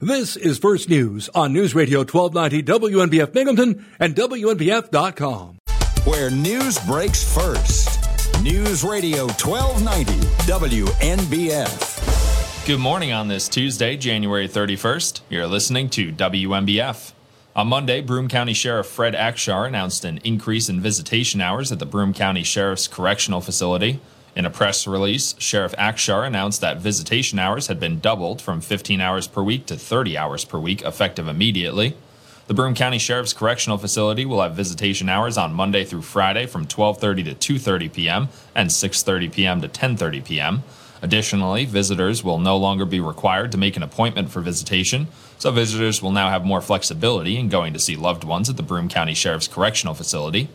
This 0.00 0.36
is 0.36 0.58
First 0.58 0.90
News 0.90 1.30
on 1.34 1.54
News 1.54 1.74
Radio 1.74 2.00
1290 2.00 2.62
WNBF 2.64 3.32
Binghamton 3.32 3.86
and 3.98 4.14
WNBF.com. 4.14 5.56
Where 6.04 6.30
news 6.30 6.78
breaks 6.80 7.24
first. 7.34 7.88
News 8.42 8.84
Radio 8.84 9.24
1290 9.24 10.12
WNBF. 10.44 12.66
Good 12.66 12.78
morning 12.78 13.12
on 13.12 13.28
this 13.28 13.48
Tuesday, 13.48 13.96
January 13.96 14.46
31st. 14.46 15.22
You're 15.30 15.46
listening 15.46 15.88
to 15.88 16.12
WNBF. 16.12 17.14
On 17.54 17.66
Monday, 17.66 18.02
Broome 18.02 18.28
County 18.28 18.52
Sheriff 18.52 18.88
Fred 18.88 19.14
Akshar 19.14 19.66
announced 19.66 20.04
an 20.04 20.18
increase 20.24 20.68
in 20.68 20.78
visitation 20.78 21.40
hours 21.40 21.72
at 21.72 21.78
the 21.78 21.86
Broome 21.86 22.12
County 22.12 22.42
Sheriff's 22.42 22.86
Correctional 22.86 23.40
Facility. 23.40 24.00
In 24.36 24.44
a 24.44 24.50
press 24.50 24.86
release, 24.86 25.34
Sheriff 25.38 25.74
Akshar 25.78 26.26
announced 26.26 26.60
that 26.60 26.76
visitation 26.76 27.38
hours 27.38 27.68
had 27.68 27.80
been 27.80 28.00
doubled 28.00 28.42
from 28.42 28.60
15 28.60 29.00
hours 29.00 29.26
per 29.26 29.42
week 29.42 29.64
to 29.64 29.78
30 29.78 30.18
hours 30.18 30.44
per 30.44 30.58
week, 30.58 30.82
effective 30.82 31.26
immediately. 31.26 31.96
The 32.46 32.52
Broome 32.52 32.74
County 32.74 32.98
Sheriff's 32.98 33.32
Correctional 33.32 33.78
Facility 33.78 34.26
will 34.26 34.42
have 34.42 34.54
visitation 34.54 35.08
hours 35.08 35.38
on 35.38 35.54
Monday 35.54 35.86
through 35.86 36.02
Friday 36.02 36.44
from 36.44 36.66
12:30 36.66 37.34
to 37.38 37.54
2:30 37.54 37.92
p.m. 37.94 38.28
and 38.54 38.68
6:30 38.68 39.32
p.m. 39.32 39.62
to 39.62 39.68
10:30 39.68 40.22
p.m. 40.22 40.62
Additionally, 41.00 41.64
visitors 41.64 42.22
will 42.22 42.38
no 42.38 42.58
longer 42.58 42.84
be 42.84 43.00
required 43.00 43.50
to 43.52 43.58
make 43.58 43.78
an 43.78 43.82
appointment 43.82 44.28
for 44.28 44.42
visitation, 44.42 45.06
so 45.38 45.50
visitors 45.50 46.02
will 46.02 46.12
now 46.12 46.28
have 46.28 46.44
more 46.44 46.60
flexibility 46.60 47.38
in 47.38 47.48
going 47.48 47.72
to 47.72 47.78
see 47.78 47.96
loved 47.96 48.22
ones 48.22 48.50
at 48.50 48.58
the 48.58 48.62
Broome 48.62 48.90
County 48.90 49.14
Sheriff's 49.14 49.48
Correctional 49.48 49.94
Facility. 49.94 50.50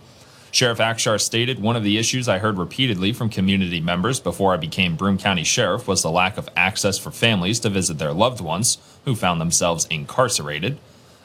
Sheriff 0.52 0.80
Akshar 0.80 1.20
stated 1.20 1.62
one 1.62 1.78
of 1.78 1.84
the 1.84 1.98
issues 1.98 2.28
I 2.28 2.40
heard 2.40 2.58
repeatedly 2.58 3.14
from 3.14 3.30
community 3.30 3.80
members 3.80 4.20
before 4.20 4.54
I 4.54 4.58
became 4.58 4.98
Broome 4.98 5.18
County 5.18 5.46
Sheriff 5.46 5.88
was 5.88 6.02
the 6.02 6.12
lack 6.12 6.38
of 6.38 6.50
access 6.58 7.00
for 7.00 7.09
families 7.09 7.62
to 7.62 7.70
visit 7.70 8.00
their 8.00 8.12
loved 8.12 8.42
ones 8.42 8.78
who 9.06 9.16
found 9.16 9.40
themselves 9.40 9.88
incarcerated. 9.90 10.78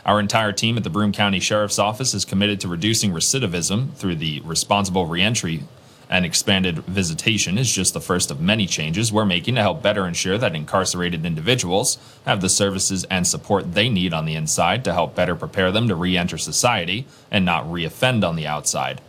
Our 0.05 0.21
entire 0.21 0.53
team 0.53 0.77
at 0.77 0.85
the 0.85 0.91
Broome 0.91 1.11
County 1.11 1.41
Sheriff's 1.41 1.81
Office 1.81 2.15
is 2.15 2.25
committed 2.25 2.61
to 2.61 2.69
reducing 2.69 3.11
recidivism 3.11 3.95
through 3.95 4.15
the 4.15 4.43
responsible 4.45 5.07
reentry 5.07 5.65
and 6.09 6.25
expanded 6.25 6.79
visitation 6.85 7.59
is 7.59 7.73
just 7.73 7.95
the 7.95 8.01
first 8.01 8.31
of 8.31 8.41
many 8.41 8.65
changes 8.65 9.13
we're 9.13 9.25
making 9.25 9.57
to 9.57 9.61
help 9.61 9.83
better 9.83 10.07
ensure 10.07 10.39
that 10.39 10.55
incarcerated 10.55 11.27
individuals 11.27 11.99
have 12.25 12.41
the 12.41 12.49
services 12.49 13.05
and 13.11 13.27
support 13.27 13.75
they 13.75 13.89
need 13.89 14.15
on 14.15 14.25
the 14.25 14.37
inside 14.37 14.85
to 14.85 14.93
help 14.93 15.17
better 15.17 15.35
prepare 15.35 15.73
them 15.73 15.89
to 15.89 15.97
re 15.97 16.17
enter 16.17 16.39
society 16.39 17.07
and 17.29 17.45
not 17.45 17.65
reoffend 17.65 18.23
on 18.23 18.37
the 18.37 18.47
outside. 18.47 19.01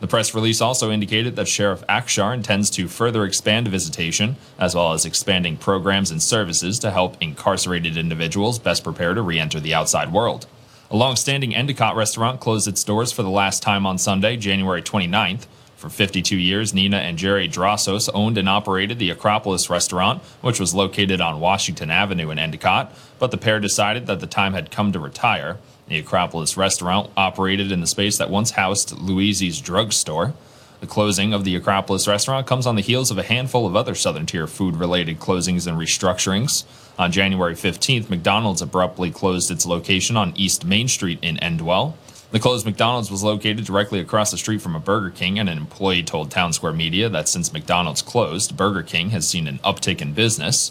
The 0.00 0.06
press 0.06 0.34
release 0.34 0.62
also 0.62 0.90
indicated 0.90 1.36
that 1.36 1.46
Sheriff 1.46 1.86
Akshar 1.86 2.32
intends 2.32 2.70
to 2.70 2.88
further 2.88 3.24
expand 3.24 3.68
visitation, 3.68 4.36
as 4.58 4.74
well 4.74 4.94
as 4.94 5.04
expanding 5.04 5.58
programs 5.58 6.10
and 6.10 6.22
services 6.22 6.78
to 6.78 6.90
help 6.90 7.16
incarcerated 7.20 7.98
individuals 7.98 8.58
best 8.58 8.82
prepare 8.82 9.12
to 9.12 9.20
re 9.20 9.38
enter 9.38 9.60
the 9.60 9.74
outside 9.74 10.10
world. 10.10 10.46
A 10.90 10.96
long 10.96 11.16
standing 11.16 11.54
Endicott 11.54 11.96
restaurant 11.96 12.40
closed 12.40 12.66
its 12.66 12.82
doors 12.82 13.12
for 13.12 13.22
the 13.22 13.28
last 13.28 13.62
time 13.62 13.84
on 13.84 13.98
Sunday, 13.98 14.36
January 14.36 14.82
29th. 14.82 15.46
For 15.76 15.88
52 15.88 16.36
years, 16.36 16.74
Nina 16.74 16.96
and 16.96 17.16
Jerry 17.16 17.48
Drossos 17.48 18.10
owned 18.12 18.36
and 18.36 18.48
operated 18.48 18.98
the 18.98 19.10
Acropolis 19.10 19.70
restaurant, 19.70 20.22
which 20.40 20.58
was 20.58 20.74
located 20.74 21.20
on 21.20 21.40
Washington 21.40 21.90
Avenue 21.90 22.30
in 22.30 22.38
Endicott, 22.38 22.92
but 23.18 23.30
the 23.30 23.38
pair 23.38 23.60
decided 23.60 24.06
that 24.06 24.20
the 24.20 24.26
time 24.26 24.54
had 24.54 24.70
come 24.70 24.92
to 24.92 24.98
retire. 24.98 25.58
The 25.90 25.98
Acropolis 25.98 26.56
restaurant 26.56 27.10
operated 27.16 27.72
in 27.72 27.80
the 27.80 27.86
space 27.88 28.16
that 28.18 28.30
once 28.30 28.52
housed 28.52 28.96
Louise's 28.96 29.60
drugstore. 29.60 30.34
The 30.80 30.86
closing 30.86 31.34
of 31.34 31.42
the 31.42 31.56
Acropolis 31.56 32.06
restaurant 32.06 32.46
comes 32.46 32.64
on 32.64 32.76
the 32.76 32.80
heels 32.80 33.10
of 33.10 33.18
a 33.18 33.24
handful 33.24 33.66
of 33.66 33.74
other 33.74 33.96
Southern 33.96 34.24
Tier 34.24 34.46
food 34.46 34.76
related 34.76 35.18
closings 35.18 35.66
and 35.66 35.76
restructurings. 35.76 36.62
On 36.96 37.10
January 37.10 37.56
15th, 37.56 38.08
McDonald's 38.08 38.62
abruptly 38.62 39.10
closed 39.10 39.50
its 39.50 39.66
location 39.66 40.16
on 40.16 40.32
East 40.36 40.64
Main 40.64 40.86
Street 40.86 41.18
in 41.22 41.38
Endwell. 41.38 41.94
The 42.30 42.38
closed 42.38 42.66
McDonald's 42.66 43.10
was 43.10 43.24
located 43.24 43.64
directly 43.64 43.98
across 43.98 44.30
the 44.30 44.38
street 44.38 44.62
from 44.62 44.76
a 44.76 44.80
Burger 44.80 45.10
King, 45.10 45.40
and 45.40 45.48
an 45.48 45.58
employee 45.58 46.04
told 46.04 46.30
Town 46.30 46.52
Square 46.52 46.74
Media 46.74 47.08
that 47.08 47.28
since 47.28 47.52
McDonald's 47.52 48.00
closed, 48.00 48.56
Burger 48.56 48.84
King 48.84 49.10
has 49.10 49.26
seen 49.26 49.48
an 49.48 49.58
uptick 49.64 50.00
in 50.00 50.12
business. 50.12 50.70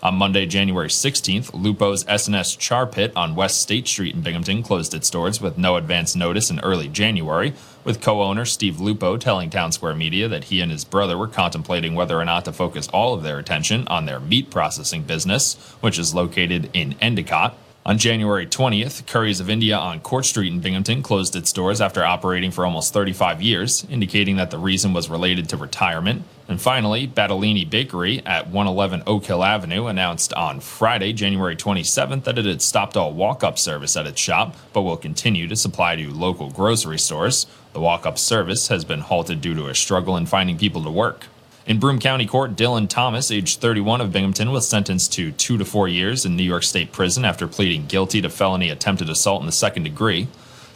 On 0.00 0.14
Monday, 0.14 0.46
January 0.46 0.88
16th, 0.88 1.50
Lupo's 1.52 2.04
S&S 2.06 2.54
Char 2.54 2.86
Pit 2.86 3.12
on 3.16 3.34
West 3.34 3.60
State 3.60 3.88
Street 3.88 4.14
in 4.14 4.20
Binghamton 4.20 4.62
closed 4.62 4.94
its 4.94 5.10
doors 5.10 5.40
with 5.40 5.58
no 5.58 5.74
advance 5.74 6.14
notice 6.14 6.50
in 6.50 6.60
early 6.60 6.86
January, 6.86 7.52
with 7.82 8.00
co-owner 8.00 8.44
Steve 8.44 8.78
Lupo 8.78 9.16
telling 9.16 9.50
Town 9.50 9.72
Square 9.72 9.96
Media 9.96 10.28
that 10.28 10.44
he 10.44 10.60
and 10.60 10.70
his 10.70 10.84
brother 10.84 11.18
were 11.18 11.26
contemplating 11.26 11.96
whether 11.96 12.16
or 12.16 12.24
not 12.24 12.44
to 12.44 12.52
focus 12.52 12.86
all 12.88 13.12
of 13.12 13.24
their 13.24 13.40
attention 13.40 13.88
on 13.88 14.06
their 14.06 14.20
meat 14.20 14.50
processing 14.50 15.02
business, 15.02 15.54
which 15.80 15.98
is 15.98 16.14
located 16.14 16.70
in 16.72 16.94
Endicott. 17.00 17.56
On 17.88 17.96
January 17.96 18.46
20th, 18.46 19.06
Curry's 19.06 19.40
of 19.40 19.48
India 19.48 19.74
on 19.74 20.00
Court 20.00 20.26
Street 20.26 20.52
in 20.52 20.60
Binghamton 20.60 21.02
closed 21.02 21.34
its 21.34 21.54
doors 21.54 21.80
after 21.80 22.04
operating 22.04 22.50
for 22.50 22.66
almost 22.66 22.92
35 22.92 23.40
years, 23.40 23.86
indicating 23.88 24.36
that 24.36 24.50
the 24.50 24.58
reason 24.58 24.92
was 24.92 25.08
related 25.08 25.48
to 25.48 25.56
retirement. 25.56 26.22
And 26.48 26.60
finally, 26.60 27.08
Battaglini 27.08 27.64
Bakery 27.64 28.20
at 28.26 28.48
111 28.48 29.04
Oak 29.06 29.24
Hill 29.24 29.42
Avenue 29.42 29.86
announced 29.86 30.34
on 30.34 30.60
Friday, 30.60 31.14
January 31.14 31.56
27th, 31.56 32.24
that 32.24 32.36
it 32.36 32.44
had 32.44 32.60
stopped 32.60 32.94
all 32.94 33.14
walk 33.14 33.42
up 33.42 33.58
service 33.58 33.96
at 33.96 34.06
its 34.06 34.20
shop, 34.20 34.54
but 34.74 34.82
will 34.82 34.98
continue 34.98 35.48
to 35.48 35.56
supply 35.56 35.96
to 35.96 36.12
local 36.12 36.50
grocery 36.50 36.98
stores. 36.98 37.46
The 37.72 37.80
walk 37.80 38.04
up 38.04 38.18
service 38.18 38.68
has 38.68 38.84
been 38.84 39.00
halted 39.00 39.40
due 39.40 39.54
to 39.54 39.68
a 39.68 39.74
struggle 39.74 40.14
in 40.18 40.26
finding 40.26 40.58
people 40.58 40.84
to 40.84 40.90
work. 40.90 41.24
In 41.68 41.78
Broome 41.78 41.98
County 41.98 42.24
Court, 42.24 42.56
Dylan 42.56 42.88
Thomas, 42.88 43.30
age 43.30 43.58
31 43.58 44.00
of 44.00 44.10
Binghamton, 44.10 44.52
was 44.52 44.66
sentenced 44.66 45.12
to 45.12 45.32
two 45.32 45.58
to 45.58 45.66
four 45.66 45.86
years 45.86 46.24
in 46.24 46.34
New 46.34 46.42
York 46.42 46.62
State 46.62 46.92
prison 46.92 47.26
after 47.26 47.46
pleading 47.46 47.84
guilty 47.84 48.22
to 48.22 48.30
felony 48.30 48.70
attempted 48.70 49.10
assault 49.10 49.42
in 49.42 49.46
the 49.46 49.52
second 49.52 49.82
degree. 49.82 50.28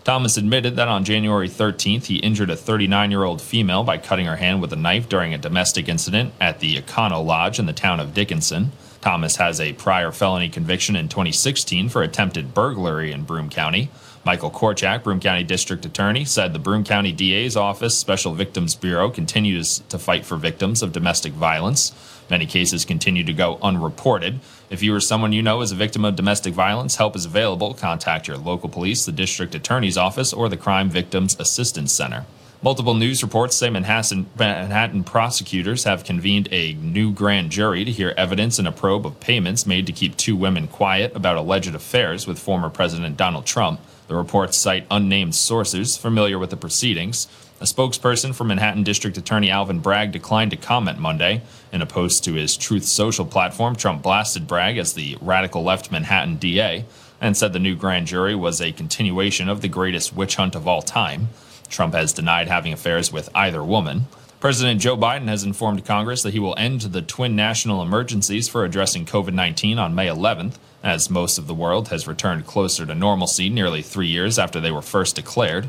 Thomas 0.04 0.36
admitted 0.36 0.76
that 0.76 0.88
on 0.88 1.06
January 1.06 1.48
13th, 1.48 2.04
he 2.04 2.16
injured 2.16 2.50
a 2.50 2.56
39 2.56 3.10
year 3.10 3.24
old 3.24 3.40
female 3.40 3.84
by 3.84 3.96
cutting 3.96 4.26
her 4.26 4.36
hand 4.36 4.60
with 4.60 4.70
a 4.70 4.76
knife 4.76 5.08
during 5.08 5.32
a 5.32 5.38
domestic 5.38 5.88
incident 5.88 6.34
at 6.38 6.60
the 6.60 6.76
Econo 6.76 7.24
Lodge 7.24 7.58
in 7.58 7.64
the 7.64 7.72
town 7.72 7.98
of 7.98 8.12
Dickinson. 8.12 8.72
Thomas 9.00 9.36
has 9.36 9.62
a 9.62 9.72
prior 9.72 10.12
felony 10.12 10.50
conviction 10.50 10.94
in 10.94 11.08
2016 11.08 11.88
for 11.88 12.02
attempted 12.02 12.52
burglary 12.52 13.12
in 13.12 13.24
Broome 13.24 13.48
County. 13.48 13.88
Michael 14.24 14.52
Korchak, 14.52 15.02
Broome 15.02 15.18
County 15.18 15.42
District 15.42 15.84
Attorney, 15.84 16.24
said 16.24 16.52
the 16.52 16.60
Broome 16.60 16.84
County 16.84 17.10
DA's 17.10 17.56
Office 17.56 17.98
Special 17.98 18.32
Victims 18.32 18.76
Bureau 18.76 19.10
continues 19.10 19.80
to 19.88 19.98
fight 19.98 20.24
for 20.24 20.36
victims 20.36 20.80
of 20.80 20.92
domestic 20.92 21.32
violence. 21.32 21.92
Many 22.30 22.46
cases 22.46 22.84
continue 22.84 23.24
to 23.24 23.32
go 23.32 23.58
unreported. 23.60 24.38
If 24.70 24.80
you 24.80 24.94
or 24.94 25.00
someone 25.00 25.32
you 25.32 25.42
know 25.42 25.60
is 25.60 25.72
a 25.72 25.74
victim 25.74 26.04
of 26.04 26.14
domestic 26.14 26.54
violence, 26.54 26.96
help 26.96 27.16
is 27.16 27.24
available. 27.24 27.74
Contact 27.74 28.28
your 28.28 28.36
local 28.36 28.68
police, 28.68 29.04
the 29.04 29.10
District 29.10 29.56
Attorney's 29.56 29.98
Office, 29.98 30.32
or 30.32 30.48
the 30.48 30.56
Crime 30.56 30.88
Victims 30.88 31.36
Assistance 31.40 31.92
Center. 31.92 32.24
Multiple 32.62 32.94
news 32.94 33.24
reports 33.24 33.56
say 33.56 33.70
Manhattan, 33.70 34.26
Manhattan, 34.38 35.02
prosecutors 35.02 35.82
have 35.82 36.04
convened 36.04 36.48
a 36.52 36.74
new 36.74 37.10
grand 37.10 37.50
jury 37.50 37.84
to 37.84 37.90
hear 37.90 38.14
evidence 38.16 38.60
in 38.60 38.68
a 38.68 38.72
probe 38.72 39.04
of 39.04 39.18
payments 39.18 39.66
made 39.66 39.84
to 39.86 39.92
keep 39.92 40.16
two 40.16 40.36
women 40.36 40.68
quiet 40.68 41.10
about 41.16 41.36
alleged 41.36 41.74
affairs 41.74 42.24
with 42.24 42.38
former 42.38 42.70
President 42.70 43.16
Donald 43.16 43.46
Trump. 43.46 43.80
The 44.12 44.18
reports 44.18 44.58
cite 44.58 44.86
unnamed 44.90 45.34
sources 45.34 45.96
familiar 45.96 46.38
with 46.38 46.50
the 46.50 46.56
proceedings. 46.58 47.28
A 47.62 47.64
spokesperson 47.64 48.34
for 48.34 48.44
Manhattan 48.44 48.82
District 48.82 49.16
Attorney 49.16 49.48
Alvin 49.48 49.78
Bragg 49.80 50.12
declined 50.12 50.50
to 50.50 50.58
comment 50.58 50.98
Monday. 50.98 51.40
In 51.72 51.80
a 51.80 51.86
post 51.86 52.22
to 52.24 52.34
his 52.34 52.58
Truth 52.58 52.84
Social 52.84 53.24
platform, 53.24 53.74
Trump 53.74 54.02
blasted 54.02 54.46
Bragg 54.46 54.76
as 54.76 54.92
the 54.92 55.16
radical 55.22 55.62
left 55.62 55.90
Manhattan 55.90 56.36
DA 56.36 56.84
and 57.22 57.34
said 57.34 57.54
the 57.54 57.58
new 57.58 57.74
grand 57.74 58.06
jury 58.06 58.34
was 58.34 58.60
a 58.60 58.72
continuation 58.72 59.48
of 59.48 59.62
the 59.62 59.68
greatest 59.68 60.14
witch 60.14 60.36
hunt 60.36 60.54
of 60.54 60.68
all 60.68 60.82
time. 60.82 61.28
Trump 61.70 61.94
has 61.94 62.12
denied 62.12 62.48
having 62.48 62.74
affairs 62.74 63.10
with 63.10 63.30
either 63.34 63.64
woman. 63.64 64.04
President 64.40 64.78
Joe 64.78 64.98
Biden 64.98 65.28
has 65.28 65.42
informed 65.42 65.86
Congress 65.86 66.22
that 66.22 66.34
he 66.34 66.38
will 66.38 66.54
end 66.58 66.82
the 66.82 67.00
twin 67.00 67.34
national 67.34 67.80
emergencies 67.80 68.46
for 68.46 68.66
addressing 68.66 69.06
COVID 69.06 69.32
19 69.32 69.78
on 69.78 69.94
May 69.94 70.08
11th, 70.08 70.56
as 70.82 71.10
most 71.10 71.38
of 71.38 71.46
the 71.46 71.54
world 71.54 71.88
has 71.88 72.08
returned 72.08 72.46
closer 72.46 72.84
to 72.86 72.94
normalcy 72.94 73.48
nearly 73.48 73.82
three 73.82 74.08
years 74.08 74.38
after 74.38 74.60
they 74.60 74.70
were 74.70 74.82
first 74.82 75.16
declared. 75.16 75.68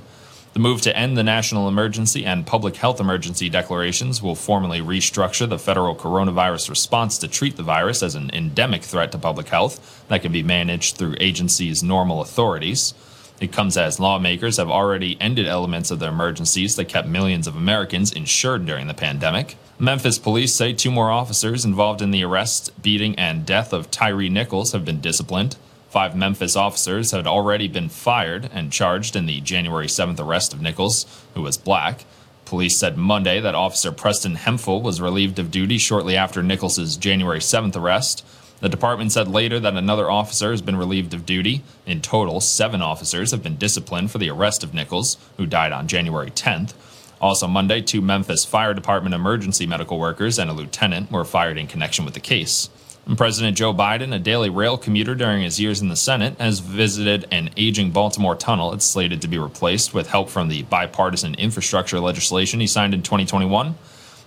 The 0.53 0.59
move 0.59 0.81
to 0.81 0.95
end 0.95 1.17
the 1.17 1.23
national 1.23 1.67
emergency 1.67 2.25
and 2.25 2.45
public 2.45 2.75
health 2.75 2.99
emergency 2.99 3.49
declarations 3.49 4.21
will 4.21 4.35
formally 4.35 4.81
restructure 4.81 5.49
the 5.49 5.57
federal 5.57 5.95
coronavirus 5.95 6.69
response 6.69 7.17
to 7.17 7.27
treat 7.27 7.57
the 7.57 7.63
virus 7.63 8.03
as 8.03 8.13
an 8.13 8.29
endemic 8.33 8.83
threat 8.83 9.11
to 9.13 9.17
public 9.17 9.47
health 9.47 10.05
that 10.09 10.21
can 10.21 10.31
be 10.31 10.43
managed 10.43 10.95
through 10.95 11.15
agencies' 11.19 11.81
normal 11.81 12.21
authorities. 12.21 12.93
It 13.39 13.51
comes 13.51 13.77
as 13.77 13.99
lawmakers 13.99 14.57
have 14.57 14.69
already 14.69 15.17
ended 15.19 15.47
elements 15.47 15.91
of 15.91 15.99
the 15.99 16.07
emergencies 16.07 16.75
that 16.75 16.85
kept 16.85 17.07
millions 17.07 17.47
of 17.47 17.55
Americans 17.55 18.11
insured 18.11 18.65
during 18.65 18.87
the 18.87 18.93
pandemic. 18.93 19.57
Memphis 19.79 20.19
police 20.19 20.53
say 20.53 20.71
two 20.71 20.91
more 20.91 21.11
officers 21.11 21.65
involved 21.65 22.01
in 22.01 22.11
the 22.11 22.23
arrest, 22.23 22.71
beating, 22.81 23.15
and 23.15 23.45
death 23.45 23.73
of 23.73 23.91
Tyre 23.91 24.29
Nichols 24.29 24.71
have 24.71 24.85
been 24.85 25.01
disciplined. 25.01 25.57
Five 25.89 26.15
Memphis 26.15 26.55
officers 26.55 27.11
had 27.11 27.27
already 27.27 27.67
been 27.67 27.89
fired 27.89 28.49
and 28.53 28.71
charged 28.71 29.15
in 29.15 29.25
the 29.25 29.41
January 29.41 29.87
7th 29.87 30.19
arrest 30.19 30.53
of 30.53 30.61
Nichols, 30.61 31.05
who 31.33 31.41
was 31.41 31.57
black. 31.57 32.05
Police 32.45 32.77
said 32.77 32.97
Monday 32.97 33.39
that 33.39 33.55
Officer 33.55 33.91
Preston 33.91 34.35
Hemphill 34.35 34.81
was 34.81 35.01
relieved 35.01 35.37
of 35.37 35.51
duty 35.51 35.77
shortly 35.77 36.15
after 36.15 36.41
Nichols's 36.41 36.97
January 36.97 37.39
7th 37.39 37.75
arrest. 37.75 38.25
The 38.63 38.69
department 38.69 39.11
said 39.11 39.27
later 39.27 39.59
that 39.59 39.75
another 39.75 40.09
officer 40.09 40.51
has 40.51 40.61
been 40.61 40.77
relieved 40.77 41.13
of 41.13 41.25
duty. 41.25 41.63
In 41.85 41.99
total, 41.99 42.39
seven 42.39 42.81
officers 42.81 43.31
have 43.31 43.43
been 43.43 43.57
disciplined 43.57 44.09
for 44.09 44.19
the 44.19 44.29
arrest 44.29 44.63
of 44.63 44.73
Nichols, 44.73 45.17
who 45.35 45.45
died 45.45 45.73
on 45.73 45.85
January 45.85 46.31
10th. 46.31 46.73
Also, 47.19 47.45
Monday, 47.45 47.81
two 47.81 47.99
Memphis 47.99 48.45
Fire 48.45 48.73
Department 48.73 49.13
emergency 49.13 49.65
medical 49.65 49.99
workers 49.99 50.39
and 50.39 50.49
a 50.49 50.53
lieutenant 50.53 51.11
were 51.11 51.25
fired 51.25 51.57
in 51.57 51.67
connection 51.67 52.05
with 52.05 52.13
the 52.13 52.21
case. 52.21 52.69
And 53.05 53.17
President 53.17 53.57
Joe 53.57 53.73
Biden, 53.73 54.15
a 54.15 54.19
daily 54.19 54.49
rail 54.49 54.77
commuter 54.77 55.13
during 55.13 55.43
his 55.43 55.59
years 55.59 55.81
in 55.81 55.89
the 55.89 55.97
Senate, 55.97 56.39
has 56.39 56.59
visited 56.59 57.27
an 57.31 57.49
aging 57.57 57.91
Baltimore 57.91 58.33
tunnel. 58.33 58.71
It's 58.71 58.85
slated 58.85 59.21
to 59.23 59.27
be 59.27 59.37
replaced 59.37 59.93
with 59.93 60.07
help 60.07 60.29
from 60.29 60.47
the 60.47 60.63
bipartisan 60.63 61.35
infrastructure 61.35 61.99
legislation 61.99 62.61
he 62.61 62.67
signed 62.67 62.93
in 62.93 63.03
2021. 63.03 63.75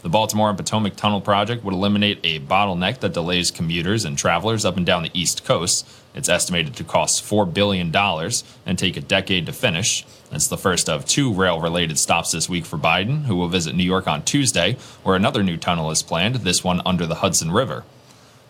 The 0.07 0.11
Baltimore 0.11 0.51
and 0.51 0.57
Potomac 0.57 0.95
Tunnel 0.95 1.21
project 1.21 1.65
would 1.65 1.75
eliminate 1.75 2.21
a 2.23 2.39
bottleneck 2.39 3.01
that 3.01 3.13
delays 3.13 3.51
commuters 3.51 4.05
and 4.05 4.17
travelers 4.17 4.65
up 4.65 4.77
and 4.77 4.87
down 4.87 5.03
the 5.03 5.11
East 5.13 5.45
Coast. 5.45 5.85
It's 6.15 6.29
estimated 6.29 6.77
to 6.77 6.85
cost 6.85 7.25
$4 7.25 7.53
billion 7.53 7.93
and 7.93 8.79
take 8.79 8.97
a 8.97 9.01
decade 9.01 9.47
to 9.47 9.53
finish. 9.53 10.07
It's 10.31 10.47
the 10.47 10.57
first 10.57 10.89
of 10.89 11.07
two 11.07 11.33
rail 11.33 11.61
related 11.61 11.99
stops 11.99 12.31
this 12.31 12.49
week 12.49 12.67
for 12.67 12.79
Biden, 12.79 13.25
who 13.25 13.35
will 13.35 13.49
visit 13.49 13.75
New 13.75 13.83
York 13.83 14.07
on 14.07 14.23
Tuesday, 14.23 14.77
where 15.03 15.17
another 15.17 15.43
new 15.43 15.57
tunnel 15.57 15.91
is 15.91 16.05
planned, 16.05 16.37
this 16.37 16.63
one 16.63 16.81
under 16.87 17.05
the 17.05 17.17
Hudson 17.17 17.51
River. 17.51 17.83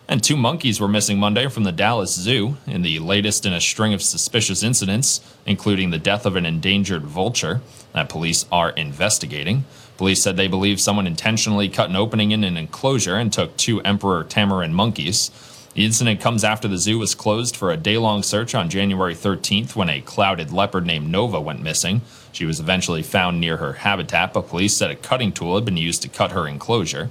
And 0.07 0.23
two 0.23 0.37
monkeys 0.37 0.79
were 0.79 0.87
missing 0.87 1.17
Monday 1.17 1.47
from 1.47 1.63
the 1.63 1.71
Dallas 1.71 2.13
Zoo 2.13 2.57
in 2.67 2.83
the 2.83 2.99
latest 2.99 3.47
in 3.47 3.51
a 3.51 3.59
string 3.59 3.95
of 3.95 4.03
suspicious 4.03 4.61
incidents, 4.61 5.21
including 5.45 5.89
the 5.89 5.97
death 5.97 6.27
of 6.27 6.35
an 6.35 6.45
endangered 6.45 7.03
vulture 7.03 7.61
that 7.93 8.09
police 8.09 8.45
are 8.51 8.69
investigating. 8.69 9.65
Police 9.97 10.21
said 10.21 10.37
they 10.37 10.47
believe 10.47 10.79
someone 10.79 11.07
intentionally 11.07 11.69
cut 11.69 11.89
an 11.89 11.95
opening 11.95 12.31
in 12.31 12.43
an 12.43 12.55
enclosure 12.55 13.15
and 13.15 13.33
took 13.33 13.57
two 13.57 13.81
emperor 13.81 14.23
tamarin 14.23 14.71
monkeys. 14.71 15.31
The 15.73 15.85
incident 15.85 16.21
comes 16.21 16.43
after 16.43 16.67
the 16.67 16.77
zoo 16.77 16.97
was 16.97 17.15
closed 17.15 17.55
for 17.55 17.71
a 17.71 17.77
day 17.77 17.97
long 17.97 18.23
search 18.23 18.55
on 18.55 18.69
January 18.69 19.13
13th 19.13 19.75
when 19.75 19.89
a 19.89 20.01
clouded 20.01 20.51
leopard 20.51 20.85
named 20.85 21.09
Nova 21.09 21.41
went 21.41 21.61
missing. 21.61 22.01
She 22.31 22.45
was 22.45 22.59
eventually 22.59 23.03
found 23.03 23.39
near 23.39 23.57
her 23.57 23.73
habitat, 23.73 24.33
but 24.33 24.49
police 24.49 24.75
said 24.75 24.91
a 24.91 24.95
cutting 24.95 25.31
tool 25.31 25.55
had 25.55 25.65
been 25.65 25.77
used 25.77 26.01
to 26.03 26.09
cut 26.09 26.31
her 26.31 26.47
enclosure. 26.47 27.09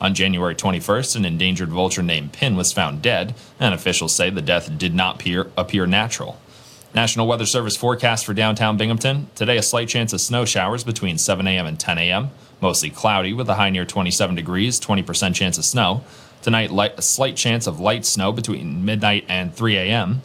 On 0.00 0.14
January 0.14 0.54
21st, 0.54 1.16
an 1.16 1.24
endangered 1.24 1.70
vulture 1.70 2.02
named 2.02 2.32
Pin 2.32 2.56
was 2.56 2.72
found 2.72 3.00
dead, 3.00 3.34
and 3.58 3.74
officials 3.74 4.14
say 4.14 4.28
the 4.30 4.42
death 4.42 4.76
did 4.76 4.94
not 4.94 5.16
appear, 5.16 5.50
appear 5.56 5.86
natural. 5.86 6.38
National 6.94 7.26
Weather 7.26 7.44
Service 7.44 7.76
forecast 7.76 8.24
for 8.24 8.34
downtown 8.34 8.76
Binghamton. 8.76 9.26
Today, 9.34 9.56
a 9.56 9.62
slight 9.64 9.88
chance 9.88 10.12
of 10.12 10.20
snow 10.20 10.44
showers 10.44 10.84
between 10.84 11.18
7 11.18 11.44
a.m. 11.44 11.66
and 11.66 11.78
10 11.78 11.98
a.m. 11.98 12.30
Mostly 12.60 12.88
cloudy 12.88 13.32
with 13.32 13.48
a 13.48 13.54
high 13.54 13.70
near 13.70 13.84
27 13.84 14.36
degrees, 14.36 14.78
20% 14.78 15.34
chance 15.34 15.58
of 15.58 15.64
snow. 15.64 16.04
Tonight, 16.40 16.70
light, 16.70 16.96
a 16.96 17.02
slight 17.02 17.34
chance 17.34 17.66
of 17.66 17.80
light 17.80 18.06
snow 18.06 18.30
between 18.30 18.84
midnight 18.84 19.24
and 19.28 19.52
3 19.52 19.76
a.m. 19.76 20.22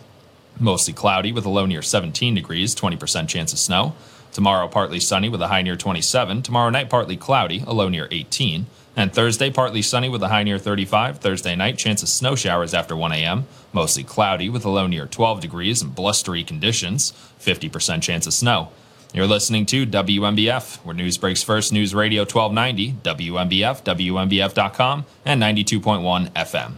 Mostly 0.60 0.94
cloudy 0.94 1.32
with 1.32 1.44
a 1.46 1.50
low 1.50 1.66
near 1.66 1.82
17 1.82 2.36
degrees, 2.36 2.76
20% 2.76 3.28
chance 3.28 3.52
of 3.52 3.58
snow. 3.58 3.96
Tomorrow, 4.32 4.68
partly 4.68 5.00
sunny 5.00 5.28
with 5.28 5.42
a 5.42 5.48
high 5.48 5.64
near 5.64 5.76
27. 5.76 6.44
Tomorrow 6.44 6.70
night, 6.70 6.88
partly 6.88 7.18
cloudy, 7.18 7.64
a 7.66 7.74
low 7.74 7.90
near 7.90 8.08
18. 8.12 8.68
And 9.00 9.14
Thursday, 9.14 9.50
partly 9.50 9.82
sunny 9.82 10.10
with 10.10 10.22
a 10.24 10.28
high 10.28 10.44
near 10.44 10.58
35. 10.58 11.20
Thursday 11.20 11.56
night, 11.56 11.78
chance 11.78 12.04
of 12.04 12.10
snow 12.10 12.36
showers 12.36 12.74
after 12.74 12.98
1 12.98 13.14
a.m. 13.14 13.48
Mostly 13.72 14.04
cloudy 14.04 14.50
with 14.50 14.66
a 14.66 14.70
low 14.70 14.88
near 14.88 15.06
12 15.06 15.40
degrees 15.40 15.82
and 15.82 15.96
blustery 15.96 16.44
conditions. 16.44 17.14
50% 17.40 18.02
chance 18.02 18.28
of 18.28 18.34
snow. 18.34 18.72
You're 19.14 19.26
listening 19.26 19.66
to 19.68 19.88
WNBF, 19.88 20.84
where 20.84 20.94
news 20.94 21.18
breaks 21.18 21.42
first. 21.42 21.72
News 21.72 21.96
Radio 21.96 22.24
1290, 22.24 22.96
WNBF, 23.02 23.84
WNBF.com, 23.86 25.06
and 25.24 25.42
92.1 25.42 26.34
FM. 26.34 26.76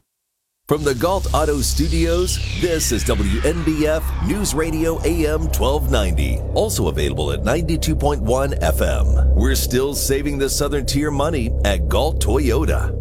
From 0.68 0.84
the 0.86 0.96
Gault 0.96 1.34
Auto 1.34 1.60
Studios, 1.60 2.38
this 2.62 2.94
is 2.94 3.04
WNBF 3.04 4.26
News 4.26 4.54
Radio 4.54 5.02
AM 5.04 5.42
1290. 5.48 6.40
Also 6.54 6.88
available 6.88 7.34
at 7.34 7.42
92.1 7.42 8.58
FM. 8.62 9.36
We're 9.36 9.56
still 9.56 9.94
saving 9.94 10.38
the 10.38 10.50
Southern 10.50 10.86
Tier 10.86 11.12
money 11.12 11.52
at 11.66 11.90
Gault 11.90 12.24
Toyota. 12.24 12.98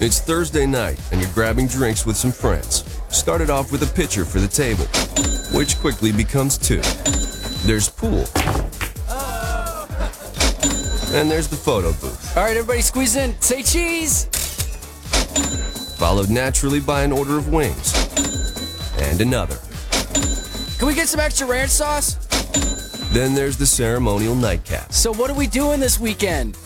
It's 0.00 0.18
Thursday 0.20 0.66
night, 0.66 0.98
and 1.12 1.20
you're 1.20 1.30
grabbing 1.34 1.68
drinks 1.68 2.04
with 2.04 2.16
some 2.16 2.32
friends. 2.32 2.82
Started 3.10 3.48
off 3.48 3.70
with 3.70 3.84
a 3.84 3.94
pitcher 3.94 4.24
for 4.24 4.40
the 4.40 4.48
table, 4.48 4.86
which 5.56 5.78
quickly 5.78 6.10
becomes 6.10 6.58
two. 6.58 6.80
There's 7.64 7.88
pool. 7.88 8.24
And 11.16 11.30
there's 11.30 11.46
the 11.46 11.56
photo 11.56 11.92
booth. 11.92 12.36
All 12.36 12.42
right, 12.42 12.56
everybody 12.56 12.80
squeeze 12.80 13.14
in. 13.14 13.40
Say 13.40 13.62
cheese. 13.62 14.28
Followed 15.96 16.30
naturally 16.30 16.80
by 16.80 17.02
an 17.02 17.12
order 17.12 17.38
of 17.38 17.48
wings. 17.48 17.94
And 18.98 19.20
another. 19.20 19.58
Can 20.78 20.86
we 20.88 20.94
get 20.94 21.08
some 21.08 21.20
extra 21.20 21.46
ranch 21.46 21.70
sauce? 21.70 22.14
Then 23.12 23.34
there's 23.34 23.56
the 23.56 23.66
ceremonial 23.66 24.34
nightcap. 24.34 24.92
So, 24.92 25.12
what 25.14 25.30
are 25.30 25.34
we 25.34 25.46
doing 25.46 25.80
this 25.80 26.00
weekend? 26.00 26.58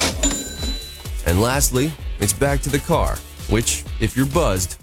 And 1.26 1.42
lastly, 1.42 1.92
it's 2.20 2.32
back 2.32 2.60
to 2.62 2.70
the 2.70 2.78
car, 2.78 3.16
which, 3.50 3.84
if 4.00 4.16
you're 4.16 4.26
buzzed, 4.26 4.76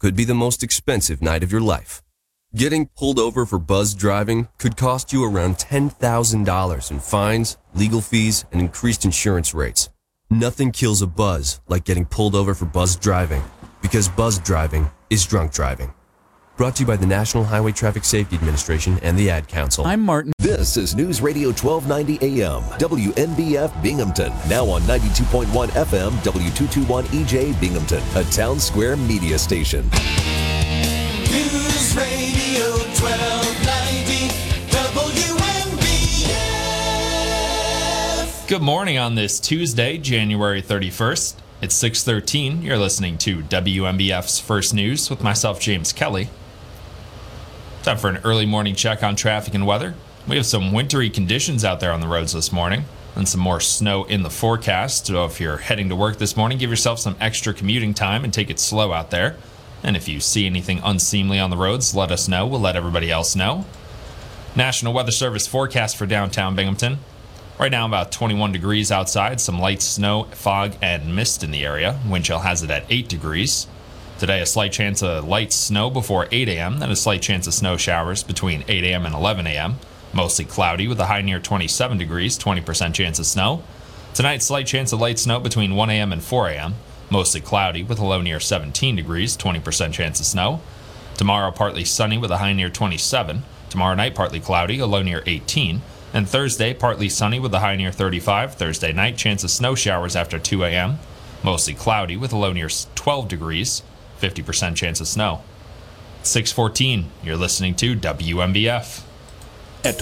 could 0.00 0.16
be 0.16 0.24
the 0.24 0.34
most 0.34 0.64
expensive 0.64 1.22
night 1.22 1.44
of 1.44 1.52
your 1.52 1.60
life. 1.60 2.02
Getting 2.54 2.88
pulled 2.88 3.18
over 3.18 3.46
for 3.46 3.58
buzz 3.58 3.94
driving 3.94 4.46
could 4.58 4.76
cost 4.76 5.10
you 5.10 5.24
around 5.24 5.56
$10,000 5.56 6.90
in 6.90 6.98
fines, 7.00 7.56
legal 7.72 8.02
fees, 8.02 8.44
and 8.52 8.60
increased 8.60 9.06
insurance 9.06 9.54
rates. 9.54 9.88
Nothing 10.28 10.70
kills 10.70 11.00
a 11.00 11.06
buzz 11.06 11.62
like 11.66 11.84
getting 11.86 12.04
pulled 12.04 12.34
over 12.34 12.52
for 12.52 12.66
buzz 12.66 12.94
driving, 12.96 13.42
because 13.80 14.06
buzz 14.06 14.38
driving 14.38 14.90
is 15.08 15.24
drunk 15.24 15.52
driving. 15.52 15.94
Brought 16.58 16.76
to 16.76 16.82
you 16.82 16.86
by 16.86 16.96
the 16.96 17.06
National 17.06 17.44
Highway 17.44 17.72
Traffic 17.72 18.04
Safety 18.04 18.36
Administration 18.36 18.98
and 19.00 19.18
the 19.18 19.30
Ad 19.30 19.48
Council. 19.48 19.86
I'm 19.86 20.02
Martin. 20.02 20.34
This 20.38 20.76
is 20.76 20.94
News 20.94 21.22
Radio 21.22 21.48
1290 21.52 22.42
AM, 22.42 22.60
WNBF 22.78 23.82
Binghamton. 23.82 24.30
Now 24.50 24.66
on 24.66 24.82
92.1 24.82 25.68
FM, 25.68 26.10
W221 26.10 27.04
EJ 27.04 27.58
Binghamton, 27.58 28.02
a 28.14 28.24
town 28.24 28.60
square 28.60 28.96
media 28.96 29.38
station. 29.38 29.88
Good 38.52 38.60
morning 38.60 38.98
on 38.98 39.14
this 39.14 39.40
Tuesday, 39.40 39.96
January 39.96 40.60
31st. 40.60 41.36
It's 41.62 41.74
6:13. 41.74 42.60
You're 42.60 42.76
listening 42.76 43.16
to 43.16 43.40
WNBF's 43.40 44.40
First 44.40 44.74
News 44.74 45.08
with 45.08 45.22
myself, 45.22 45.58
James 45.58 45.90
Kelly. 45.90 46.28
Time 47.82 47.96
for 47.96 48.10
an 48.10 48.18
early 48.24 48.44
morning 48.44 48.74
check 48.74 49.02
on 49.02 49.16
traffic 49.16 49.54
and 49.54 49.66
weather. 49.66 49.94
We 50.28 50.36
have 50.36 50.44
some 50.44 50.70
wintry 50.70 51.08
conditions 51.08 51.64
out 51.64 51.80
there 51.80 51.92
on 51.92 52.02
the 52.02 52.06
roads 52.06 52.34
this 52.34 52.52
morning 52.52 52.84
and 53.16 53.26
some 53.26 53.40
more 53.40 53.58
snow 53.58 54.04
in 54.04 54.22
the 54.22 54.28
forecast. 54.28 55.06
So 55.06 55.24
if 55.24 55.40
you're 55.40 55.56
heading 55.56 55.88
to 55.88 55.96
work 55.96 56.18
this 56.18 56.36
morning, 56.36 56.58
give 56.58 56.68
yourself 56.68 56.98
some 56.98 57.16
extra 57.22 57.54
commuting 57.54 57.94
time 57.94 58.22
and 58.22 58.34
take 58.34 58.50
it 58.50 58.60
slow 58.60 58.92
out 58.92 59.10
there. 59.10 59.36
And 59.82 59.96
if 59.96 60.08
you 60.08 60.20
see 60.20 60.44
anything 60.44 60.82
unseemly 60.84 61.38
on 61.38 61.48
the 61.48 61.56
roads, 61.56 61.94
let 61.94 62.12
us 62.12 62.28
know. 62.28 62.46
We'll 62.46 62.60
let 62.60 62.76
everybody 62.76 63.10
else 63.10 63.34
know. 63.34 63.64
National 64.54 64.92
Weather 64.92 65.10
Service 65.10 65.46
forecast 65.46 65.96
for 65.96 66.04
downtown 66.04 66.54
Binghamton. 66.54 66.98
Right 67.58 67.70
now, 67.70 67.86
about 67.86 68.10
21 68.10 68.50
degrees 68.50 68.90
outside, 68.90 69.40
some 69.40 69.58
light 69.58 69.82
snow, 69.82 70.24
fog, 70.32 70.74
and 70.80 71.14
mist 71.14 71.44
in 71.44 71.50
the 71.50 71.64
area. 71.64 72.00
Wind 72.08 72.24
chill 72.24 72.40
has 72.40 72.62
it 72.62 72.70
at 72.70 72.84
8 72.88 73.08
degrees. 73.08 73.66
Today, 74.18 74.40
a 74.40 74.46
slight 74.46 74.72
chance 74.72 75.02
of 75.02 75.28
light 75.28 75.52
snow 75.52 75.90
before 75.90 76.28
8 76.32 76.48
a.m., 76.48 76.78
then 76.78 76.90
a 76.90 76.96
slight 76.96 77.22
chance 77.22 77.46
of 77.46 77.54
snow 77.54 77.76
showers 77.76 78.22
between 78.22 78.64
8 78.68 78.84
a.m. 78.84 79.04
and 79.04 79.14
11 79.14 79.46
a.m. 79.46 79.76
Mostly 80.12 80.44
cloudy 80.44 80.88
with 80.88 80.98
a 80.98 81.06
high 81.06 81.22
near 81.22 81.38
27 81.38 81.98
degrees, 81.98 82.38
20% 82.38 82.94
chance 82.94 83.18
of 83.18 83.26
snow. 83.26 83.62
Tonight, 84.14 84.42
slight 84.42 84.66
chance 84.66 84.92
of 84.92 85.00
light 85.00 85.18
snow 85.18 85.38
between 85.38 85.74
1 85.74 85.90
a.m. 85.90 86.12
and 86.12 86.22
4 86.22 86.48
a.m. 86.48 86.74
Mostly 87.10 87.40
cloudy 87.40 87.82
with 87.82 87.98
a 87.98 88.04
low 88.04 88.22
near 88.22 88.40
17 88.40 88.96
degrees, 88.96 89.36
20% 89.36 89.92
chance 89.92 90.18
of 90.20 90.26
snow. 90.26 90.60
Tomorrow, 91.16 91.50
partly 91.50 91.84
sunny 91.84 92.16
with 92.16 92.30
a 92.30 92.38
high 92.38 92.54
near 92.54 92.70
27. 92.70 93.42
Tomorrow 93.68 93.94
night, 93.94 94.14
partly 94.14 94.40
cloudy, 94.40 94.78
a 94.78 94.86
low 94.86 95.02
near 95.02 95.22
18. 95.26 95.82
And 96.14 96.28
Thursday, 96.28 96.74
partly 96.74 97.08
sunny 97.08 97.40
with 97.40 97.54
a 97.54 97.60
high 97.60 97.76
near 97.76 97.90
35. 97.90 98.54
Thursday 98.54 98.92
night, 98.92 99.16
chance 99.16 99.44
of 99.44 99.50
snow 99.50 99.74
showers 99.74 100.14
after 100.14 100.38
2 100.38 100.64
a.m. 100.64 100.98
Mostly 101.42 101.74
cloudy 101.74 102.16
with 102.16 102.32
a 102.32 102.36
low 102.36 102.52
near 102.52 102.68
12 102.68 103.28
degrees, 103.28 103.82
50% 104.20 104.76
chance 104.76 105.00
of 105.00 105.08
snow. 105.08 105.42
614, 106.22 107.10
you're 107.24 107.36
listening 107.36 107.74
to 107.76 107.96
WNBF. 107.96 109.02
At. 109.84 109.98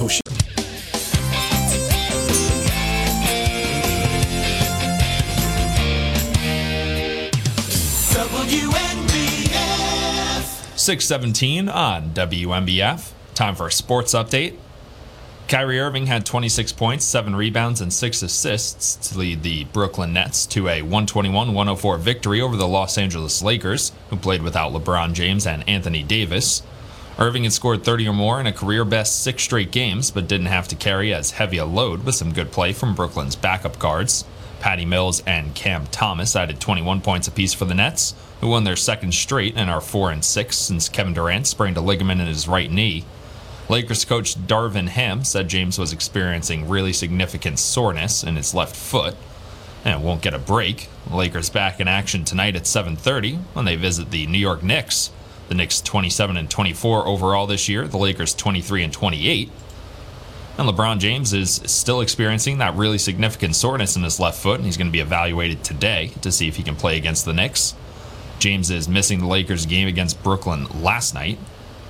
WNBF. 8.20 10.78
617 10.78 11.68
on 11.68 12.10
WNBF. 12.10 13.12
Time 13.34 13.54
for 13.54 13.68
a 13.68 13.72
sports 13.72 14.12
update. 14.12 14.56
Kyrie 15.50 15.80
Irving 15.80 16.06
had 16.06 16.24
26 16.24 16.70
points, 16.74 17.04
7 17.04 17.34
rebounds, 17.34 17.80
and 17.80 17.92
6 17.92 18.22
assists 18.22 18.94
to 19.08 19.18
lead 19.18 19.42
the 19.42 19.64
Brooklyn 19.64 20.12
Nets 20.12 20.46
to 20.46 20.68
a 20.68 20.82
121 20.82 21.52
104 21.52 21.98
victory 21.98 22.40
over 22.40 22.56
the 22.56 22.68
Los 22.68 22.96
Angeles 22.96 23.42
Lakers, 23.42 23.90
who 24.10 24.16
played 24.16 24.42
without 24.42 24.72
LeBron 24.72 25.12
James 25.12 25.48
and 25.48 25.68
Anthony 25.68 26.04
Davis. 26.04 26.62
Irving 27.18 27.42
had 27.42 27.52
scored 27.52 27.82
30 27.82 28.06
or 28.06 28.12
more 28.12 28.40
in 28.40 28.46
a 28.46 28.52
career 28.52 28.84
best 28.84 29.24
six 29.24 29.42
straight 29.42 29.72
games, 29.72 30.12
but 30.12 30.28
didn't 30.28 30.46
have 30.46 30.68
to 30.68 30.76
carry 30.76 31.12
as 31.12 31.32
heavy 31.32 31.58
a 31.58 31.64
load 31.64 32.04
with 32.04 32.14
some 32.14 32.32
good 32.32 32.52
play 32.52 32.72
from 32.72 32.94
Brooklyn's 32.94 33.34
backup 33.34 33.76
guards. 33.80 34.24
Patty 34.60 34.84
Mills 34.84 35.20
and 35.26 35.52
Cam 35.56 35.88
Thomas 35.88 36.36
added 36.36 36.60
21 36.60 37.00
points 37.00 37.26
apiece 37.26 37.54
for 37.54 37.64
the 37.64 37.74
Nets, 37.74 38.14
who 38.40 38.46
won 38.46 38.62
their 38.62 38.76
second 38.76 39.14
straight 39.14 39.54
and 39.56 39.68
are 39.68 39.80
4 39.80 40.12
and 40.12 40.24
6 40.24 40.56
since 40.56 40.88
Kevin 40.88 41.12
Durant 41.12 41.48
sprained 41.48 41.76
a 41.76 41.80
ligament 41.80 42.20
in 42.20 42.28
his 42.28 42.46
right 42.46 42.70
knee. 42.70 43.04
Lakers 43.70 44.04
coach 44.04 44.34
Darvin 44.34 44.88
Ham 44.88 45.22
said 45.22 45.46
James 45.46 45.78
was 45.78 45.92
experiencing 45.92 46.68
really 46.68 46.92
significant 46.92 47.60
soreness 47.60 48.24
in 48.24 48.34
his 48.34 48.52
left 48.52 48.74
foot 48.74 49.14
and 49.84 50.02
won't 50.02 50.22
get 50.22 50.34
a 50.34 50.40
break. 50.40 50.88
Lakers 51.08 51.50
back 51.50 51.78
in 51.78 51.86
action 51.86 52.24
tonight 52.24 52.56
at 52.56 52.66
7:30 52.66 53.38
when 53.52 53.66
they 53.66 53.76
visit 53.76 54.10
the 54.10 54.26
New 54.26 54.40
York 54.40 54.64
Knicks. 54.64 55.10
The 55.48 55.54
Knicks 55.54 55.80
27 55.80 56.36
and 56.36 56.50
24 56.50 57.06
overall 57.06 57.46
this 57.46 57.68
year, 57.68 57.86
the 57.86 57.96
Lakers 57.96 58.34
23 58.34 58.82
and 58.82 58.92
28. 58.92 59.52
And 60.58 60.68
LeBron 60.68 60.98
James 60.98 61.32
is 61.32 61.60
still 61.64 62.00
experiencing 62.00 62.58
that 62.58 62.74
really 62.74 62.98
significant 62.98 63.54
soreness 63.54 63.94
in 63.94 64.02
his 64.02 64.18
left 64.18 64.42
foot, 64.42 64.56
and 64.56 64.64
he's 64.66 64.76
going 64.76 64.88
to 64.88 64.92
be 64.92 64.98
evaluated 64.98 65.62
today 65.62 66.10
to 66.22 66.32
see 66.32 66.48
if 66.48 66.56
he 66.56 66.64
can 66.64 66.74
play 66.74 66.96
against 66.96 67.24
the 67.24 67.32
Knicks. 67.32 67.74
James 68.40 68.68
is 68.68 68.88
missing 68.88 69.20
the 69.20 69.28
Lakers 69.28 69.64
game 69.64 69.86
against 69.86 70.24
Brooklyn 70.24 70.66
last 70.82 71.14
night. 71.14 71.38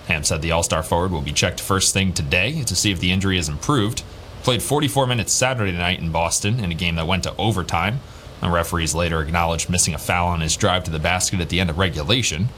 Ham 0.07 0.25
said 0.25 0.43
the 0.43 0.51
All 0.51 0.63
Star 0.63 0.83
forward 0.83 1.13
will 1.13 1.21
be 1.21 1.33
checked 1.33 1.61
first 1.61 1.95
thing 1.95 2.13
today 2.13 2.63
to 2.65 2.75
see 2.75 2.91
if 2.91 3.01
the 3.01 3.13
injury 3.13 3.37
has 3.37 3.49
improved. 3.49 4.03
Played 4.43 4.63
44 4.63 5.07
minutes 5.07 5.33
Saturday 5.33 5.73
night 5.73 6.01
in 6.01 6.11
Boston 6.11 6.61
in 6.61 6.71
a 6.71 6.75
game 6.75 6.97
that 6.97 7.07
went 7.07 7.25
to 7.25 7.37
overtime. 7.37 8.01
The 8.41 8.49
referees 8.49 8.95
later 8.95 9.21
acknowledged 9.21 9.69
missing 9.69 9.95
a 9.95 9.99
foul 9.99 10.29
on 10.29 10.41
his 10.41 10.57
drive 10.57 10.85
to 10.85 10.91
the 10.91 10.99
basket 10.99 11.41
at 11.41 11.51
the 11.51 11.61
end 11.61 11.69
of 11.69 11.79
regulation. 11.79 12.49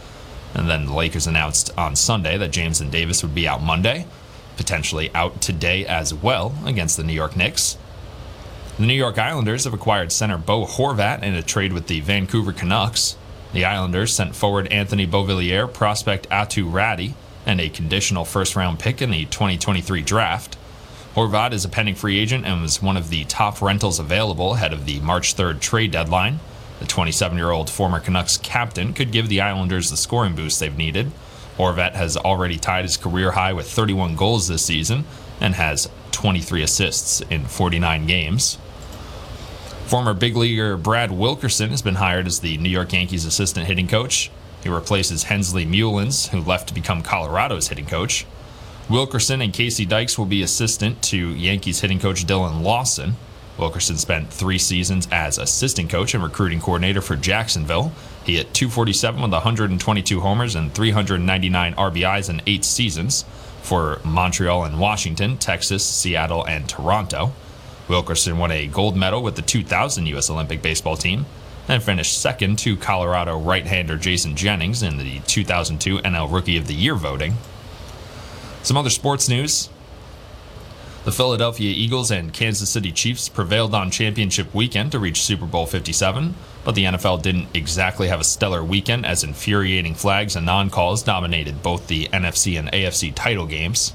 And 0.55 0.69
then 0.69 0.87
the 0.87 0.93
Lakers 0.93 1.27
announced 1.27 1.77
on 1.77 1.97
Sunday 1.97 2.37
that 2.39 2.53
James 2.53 2.81
and 2.81 2.93
Davis 2.93 3.23
would 3.23 3.35
be 3.35 3.49
out 3.49 3.63
Monday, 3.63 4.07
potentially 4.57 5.11
out 5.15 5.41
today 5.41 5.85
as 5.85 6.15
well 6.15 6.55
against 6.65 6.97
the 6.97 7.03
New 7.03 7.13
York 7.13 7.37
Knicks. 7.37 7.77
The 8.79 8.87
New 8.87 8.95
York 8.95 9.19
Islanders 9.19 9.65
have 9.65 9.75
acquired 9.75 10.13
center 10.13 10.39
Bo 10.39 10.67
Horvat 10.67 11.23
in 11.23 11.35
a 11.35 11.43
trade 11.43 11.73
with 11.73 11.89
the 11.89 12.01
Vancouver 12.01 12.53
Canucks. 12.53 13.17
The 13.53 13.65
Islanders 13.65 14.15
sent 14.15 14.35
forward 14.35 14.67
Anthony 14.69 15.07
Beauvillier, 15.07 15.73
prospect 15.73 16.29
Aatu 16.31 16.71
Räty, 16.71 17.15
and 17.47 17.61
a 17.61 17.69
conditional 17.69 18.25
first 18.25 18.57
round 18.57 18.79
pick 18.79 19.03
in 19.03 19.11
the 19.11 19.25
2023 19.27 20.03
draft. 20.03 20.57
Horvat 21.15 21.53
is 21.53 21.65
a 21.65 21.69
pending 21.69 21.95
free 21.95 22.19
agent 22.19 22.47
and 22.47 22.63
was 22.63 22.81
one 22.81 22.97
of 22.97 23.11
the 23.11 23.25
top 23.25 23.61
rentals 23.61 23.99
available 23.99 24.55
ahead 24.55 24.73
of 24.73 24.87
the 24.87 25.01
March 25.01 25.37
3rd 25.37 25.61
trade 25.61 25.91
deadline. 25.91 26.41
The 26.79 26.87
27 26.87 27.37
year 27.37 27.51
old 27.51 27.69
former 27.69 28.01
Canucks 28.01 28.39
captain 28.39 28.93
could 28.93 29.13
give 29.13 29.29
the 29.29 29.41
Islanders 29.41 29.91
the 29.91 29.97
scoring 29.97 30.35
boost 30.35 30.59
they've 30.59 30.77
needed. 30.77 31.13
Horvat 31.59 31.93
has 31.93 32.17
already 32.17 32.59
tied 32.59 32.85
his 32.85 32.97
career 32.97 33.33
high 33.33 33.53
with 33.53 33.71
31 33.71 34.17
goals 34.17 34.49
this 34.49 34.65
season 34.65 35.05
and 35.41 35.55
has 35.55 35.89
23 36.13 36.63
assists 36.63 37.21
in 37.23 37.45
49 37.45 38.07
games. 38.07 38.57
Former 39.85 40.15
big 40.15 40.35
leaguer 40.37 40.79
Brad 40.79 41.11
Wilkerson 41.11 41.71
has 41.71 41.83
been 41.83 41.97
hired 41.97 42.27
as 42.27 42.41
the 42.41 42.57
New 42.57 42.71
York 42.71 42.95
Yankees 42.95 43.27
assistant 43.27 43.67
hitting 43.67 43.89
coach. 43.89 44.31
He 44.63 44.69
replaces 44.69 45.25
Hensley 45.25 45.67
Meulens, 45.67 46.29
who 46.29 46.41
left 46.41 46.69
to 46.69 46.75
become 46.75 47.03
Colorado's 47.03 47.69
hitting 47.69 47.87
coach. 47.87 48.27
Wilkerson 48.89 49.41
and 49.41 49.53
Casey 49.53 49.85
Dykes 49.85 50.19
will 50.19 50.27
be 50.27 50.43
assistant 50.43 51.03
to 51.05 51.17
Yankees 51.17 51.81
hitting 51.81 51.99
coach 51.99 52.25
Dillon 52.25 52.63
Lawson. 52.63 53.17
Wilkerson 53.59 53.97
spent 53.97 54.33
three 54.33 54.59
seasons 54.59 55.09
as 55.11 55.39
assistant 55.39 55.91
coach 55.91 56.15
and 56.15 56.23
recruiting 56.23 56.61
coordinator 56.61 57.01
for 57.01 57.17
Jacksonville. 57.17 57.93
He 58.25 58.37
hit 58.37 58.55
247 58.55 59.21
with 59.21 59.33
122 59.33 60.21
homers 60.21 60.55
and 60.55 60.73
399 60.73 61.75
RBIs 61.75 62.31
in 62.31 62.41
eight 62.47 62.65
seasons 62.65 63.25
for 63.63 64.01
Montreal 64.05 64.65
and 64.65 64.79
Washington, 64.79 65.39
Texas, 65.39 65.85
Seattle, 65.85 66.47
and 66.47 66.69
Toronto. 66.69 67.33
Wilkerson 67.89 68.39
won 68.39 68.51
a 68.51 68.67
gold 68.67 68.97
medal 68.97 69.23
with 69.23 69.37
the 69.37 69.43
2000 69.43 70.07
U.S. 70.07 70.31
Olympic 70.31 70.63
baseball 70.63 70.97
team 70.97 71.27
and 71.69 71.83
finished 71.83 72.21
second 72.21 72.59
to 72.61 72.77
Colorado 72.77 73.39
right 73.39 73.67
hander 73.67 73.97
Jason 73.97 74.37
Jennings 74.37 74.83
in 74.83 74.99
the 74.99 75.21
2002 75.21 75.99
NL 75.99 76.33
Rookie 76.33 76.57
of 76.57 76.67
the 76.67 76.75
Year 76.75 76.95
voting. 76.95 77.35
Some 78.63 78.77
other 78.77 78.91
sports 78.91 79.29
news. 79.29 79.69
The 81.05 81.11
Philadelphia 81.11 81.73
Eagles 81.75 82.13
and 82.13 82.33
Kansas 82.33 82.71
City 82.71 82.93
Chiefs 82.93 83.29
prevailed 83.29 83.75
on 83.75 83.91
championship 83.91 84.55
weekend 84.55 84.93
to 84.93 85.01
reach 85.01 85.23
Super 85.23 85.47
Bowl 85.47 85.67
57, 85.67 86.37
but 86.65 86.77
the 86.77 86.85
NFL 86.85 87.23
didn't 87.23 87.49
exactly 87.55 88.07
have 88.07 88.21
a 88.21 88.25
stellar 88.25 88.63
weekend 88.63 89.05
as 89.05 89.25
infuriating 89.25 89.95
flags 89.95 90.37
and 90.37 90.47
non 90.47 90.71
calls 90.71 91.03
dominated 91.03 91.61
both 91.61 91.89
the 91.89 92.07
NFC 92.13 92.57
and 92.57 92.71
AFC 92.71 93.13
title 93.13 93.47
games. 93.47 93.95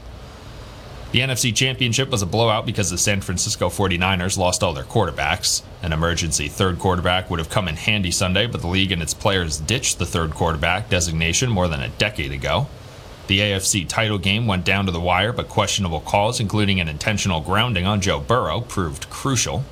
The 1.13 1.19
NFC 1.19 1.55
Championship 1.55 2.09
was 2.09 2.21
a 2.21 2.25
blowout 2.25 2.65
because 2.65 2.89
the 2.89 2.97
San 2.97 3.21
Francisco 3.21 3.69
49ers 3.69 4.37
lost 4.37 4.61
all 4.61 4.73
their 4.73 4.83
quarterbacks. 4.83 5.63
An 5.81 5.93
emergency 5.93 6.49
third 6.49 6.79
quarterback 6.79 7.29
would 7.29 7.39
have 7.39 7.49
come 7.49 7.69
in 7.69 7.77
handy 7.77 8.11
Sunday, 8.11 8.45
but 8.45 8.59
the 8.59 8.67
league 8.67 8.91
and 8.91 9.01
its 9.01 9.13
players 9.13 9.57
ditched 9.57 9.99
the 9.99 10.05
third 10.05 10.31
quarterback 10.31 10.89
designation 10.89 11.49
more 11.49 11.69
than 11.69 11.79
a 11.79 11.87
decade 11.87 12.33
ago. 12.33 12.67
The 13.27 13.39
AFC 13.39 13.87
title 13.87 14.17
game 14.17 14.47
went 14.47 14.65
down 14.65 14.85
to 14.85 14.91
the 14.91 14.99
wire, 14.99 15.31
but 15.31 15.47
questionable 15.47 16.01
calls, 16.01 16.41
including 16.41 16.81
an 16.81 16.89
intentional 16.89 17.39
grounding 17.39 17.85
on 17.85 18.01
Joe 18.01 18.19
Burrow, 18.19 18.59
proved 18.59 19.09
crucial. 19.09 19.63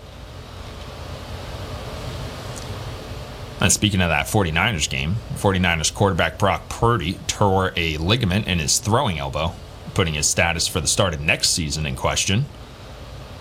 And 3.60 3.74
speaking 3.74 4.00
of 4.00 4.10
that 4.10 4.28
49ers 4.28 4.90
game, 4.90 5.18
49ers 5.36 5.94
quarterback 5.94 6.38
Brock 6.40 6.70
Purdy 6.70 7.20
tore 7.28 7.74
a 7.76 7.98
ligament 7.98 8.48
in 8.48 8.60
his 8.60 8.80
throwing 8.80 9.20
elbow 9.20 9.54
putting 9.96 10.14
his 10.14 10.28
status 10.28 10.68
for 10.68 10.80
the 10.80 10.88
start 10.88 11.14
of 11.14 11.22
next 11.22 11.50
season 11.50 11.86
in 11.86 11.96
question. 11.96 12.46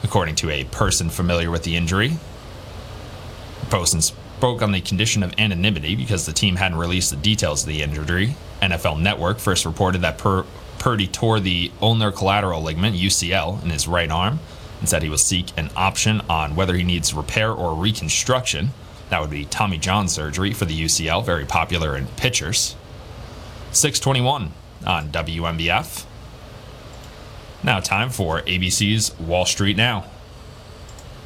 According 0.03 0.37
to 0.37 0.51
a 0.51 0.65
person 0.65 1.11
familiar 1.11 1.51
with 1.51 1.65
the 1.65 1.77
injury, 1.77 2.19
person 3.71 4.01
spoke 4.01 4.63
on 4.63 4.73
the 4.73 4.81
condition 4.81 5.23
of 5.23 5.35
anonymity 5.39 5.97
because 5.97 6.27
the 6.27 6.33
team 6.33 6.57
hadn't 6.57 6.79
released 6.79 7.11
the 7.11 7.17
details 7.17 7.63
of 7.63 7.69
the 7.69 7.83
injury. 7.83 8.37
NFL 8.63 9.01
Network 9.01 9.39
first 9.39 9.67
reported 9.67 10.03
that 10.03 10.19
Pur- 10.19 10.47
Purdy 10.79 11.07
tore 11.07 11.41
the 11.41 11.73
ulnar 11.83 12.13
collateral 12.13 12.63
ligament, 12.63 12.97
UCL, 12.97 13.63
in 13.63 13.71
his 13.71 13.89
right 13.89 14.11
arm 14.11 14.39
and 14.81 14.89
said 14.89 15.03
he 15.03 15.09
will 15.09 15.17
seek 15.17 15.47
an 15.57 15.71
option 15.75 16.21
on 16.29 16.55
whether 16.55 16.75
he 16.75 16.83
needs 16.83 17.15
repair 17.15 17.51
or 17.51 17.75
reconstruction. 17.75 18.71
That 19.09 19.21
would 19.23 19.31
be 19.31 19.47
Tommy 19.47 19.79
John 19.79 20.09
surgery 20.09 20.53
for 20.53 20.67
the 20.67 20.79
UCL, 20.79 21.25
very 21.25 21.47
popular 21.47 21.97
in 21.97 22.07
pitchers. 22.07 22.77
621 23.73 24.53
on 24.87 25.09
WNBF. 25.09 26.05
Now, 27.65 27.81
time 27.81 28.11
for 28.11 28.43
ABC's 28.43 29.19
Wall 29.19 29.47
Street 29.47 29.79
Now. 29.79 30.05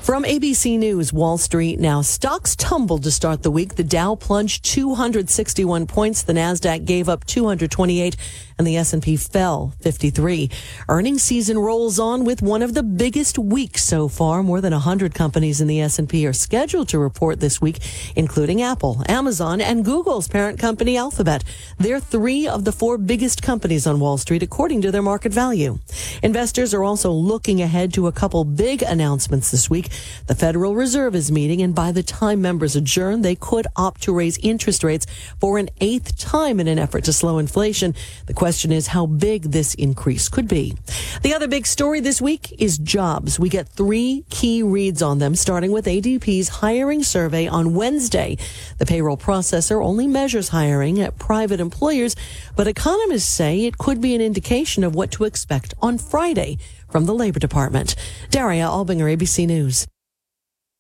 From 0.09 0.25
ABC 0.25 0.79
News, 0.79 1.13
Wall 1.13 1.37
Street 1.37 1.79
now. 1.79 2.01
Stocks 2.01 2.57
tumbled 2.57 3.03
to 3.03 3.11
start 3.11 3.43
the 3.43 3.51
week. 3.51 3.75
The 3.75 3.85
Dow 3.85 4.15
plunged 4.15 4.65
261 4.65 5.87
points. 5.87 6.23
The 6.23 6.33
Nasdaq 6.33 6.87
gave 6.87 7.11
up 7.11 7.27
228 7.27 8.17
and 8.57 8.67
the 8.67 8.77
S&P 8.77 9.17
fell 9.17 9.75
53. 9.81 10.51
Earnings 10.89 11.23
season 11.23 11.59
rolls 11.59 11.99
on 11.99 12.25
with 12.25 12.43
one 12.43 12.63
of 12.63 12.75
the 12.75 12.83
biggest 12.83 13.39
weeks 13.39 13.85
so 13.85 14.09
far. 14.09 14.43
More 14.43 14.61
than 14.61 14.73
100 14.73 15.15
companies 15.15 15.61
in 15.61 15.69
the 15.69 15.81
S&P 15.83 16.27
are 16.27 16.33
scheduled 16.33 16.89
to 16.89 16.99
report 16.99 17.39
this 17.39 17.61
week, 17.61 17.79
including 18.17 18.63
Apple, 18.63 19.03
Amazon, 19.09 19.61
and 19.61 19.85
Google's 19.85 20.27
parent 20.27 20.59
company 20.59 20.97
Alphabet. 20.97 21.45
They're 21.79 22.01
three 22.01 22.49
of 22.49 22.65
the 22.65 22.73
four 22.73 22.99
biggest 22.99 23.43
companies 23.43 23.87
on 23.87 24.01
Wall 24.01 24.19
Street 24.19 24.43
according 24.43 24.83
to 24.83 24.91
their 24.91 25.03
market 25.03 25.33
value. 25.33 25.79
Investors 26.23 26.75
are 26.75 26.83
also 26.83 27.13
looking 27.13 27.63
ahead 27.63 27.95
to 27.95 28.07
a 28.07 28.13
couple 28.13 28.45
big 28.45 28.83
announcements 28.83 29.51
this 29.51 29.71
week. 29.71 29.91
The 30.27 30.35
Federal 30.35 30.75
Reserve 30.75 31.15
is 31.15 31.33
meeting 31.33 31.63
and 31.63 31.75
by 31.75 31.93
the 31.93 32.03
time 32.03 32.43
members 32.43 32.77
adjourn, 32.77 33.23
they 33.23 33.35
could 33.35 33.67
opt 33.77 34.03
to 34.03 34.13
raise 34.13 34.39
interest 34.39 34.85
rates 34.85 35.07
for 35.41 35.59
an 35.59 35.69
eighth 35.81 36.19
time 36.19 36.61
in 36.61 36.69
an 36.69 36.79
effort 36.79 37.05
to 37.05 37.13
slow 37.13 37.39
inflation. 37.39 37.95
The 38.27 38.35
question 38.35 38.73
is 38.73 38.89
how 38.89 39.07
big 39.07 39.45
this 39.45 39.75
increase 39.75 40.29
could 40.29 40.49
be. 40.49 40.77
The 41.23 41.35
other 41.35 41.49
big 41.49 41.67
story 41.67 42.01
this 42.01 42.21
week 42.21 42.55
is 42.61 42.79
jobs. 42.79 43.39
We 43.39 43.49
get 43.49 43.69
three 43.69 44.25
key 44.31 44.63
reads 44.63 45.03
on 45.03 45.19
them, 45.19 45.35
starting 45.35 45.73
with 45.73 45.87
ADP's 45.87 46.49
hiring 46.49 47.03
survey 47.03 47.47
on 47.47 47.75
Wednesday. 47.75 48.37
The 48.79 48.87
payroll 48.87 49.17
processor 49.17 49.85
only 49.85 50.07
measures 50.07 50.49
hiring 50.49 51.01
at 51.01 51.19
private 51.19 51.61
employers, 51.61 52.15
but 52.57 52.69
economists 52.69 53.29
say 53.29 53.65
it 53.65 53.79
could 53.79 54.01
be 54.01 54.15
an 54.15 54.21
indication 54.21 54.85
of 54.85 54.95
what 54.95 55.11
to 55.13 55.25
expect 55.25 55.75
on 55.81 55.99
Friday 55.99 56.59
from 56.89 57.07
the 57.07 57.15
Labor 57.15 57.39
Department. 57.39 57.95
Daria 58.31 58.65
Albinger, 58.67 59.15
ABC 59.17 59.47
News. 59.47 59.87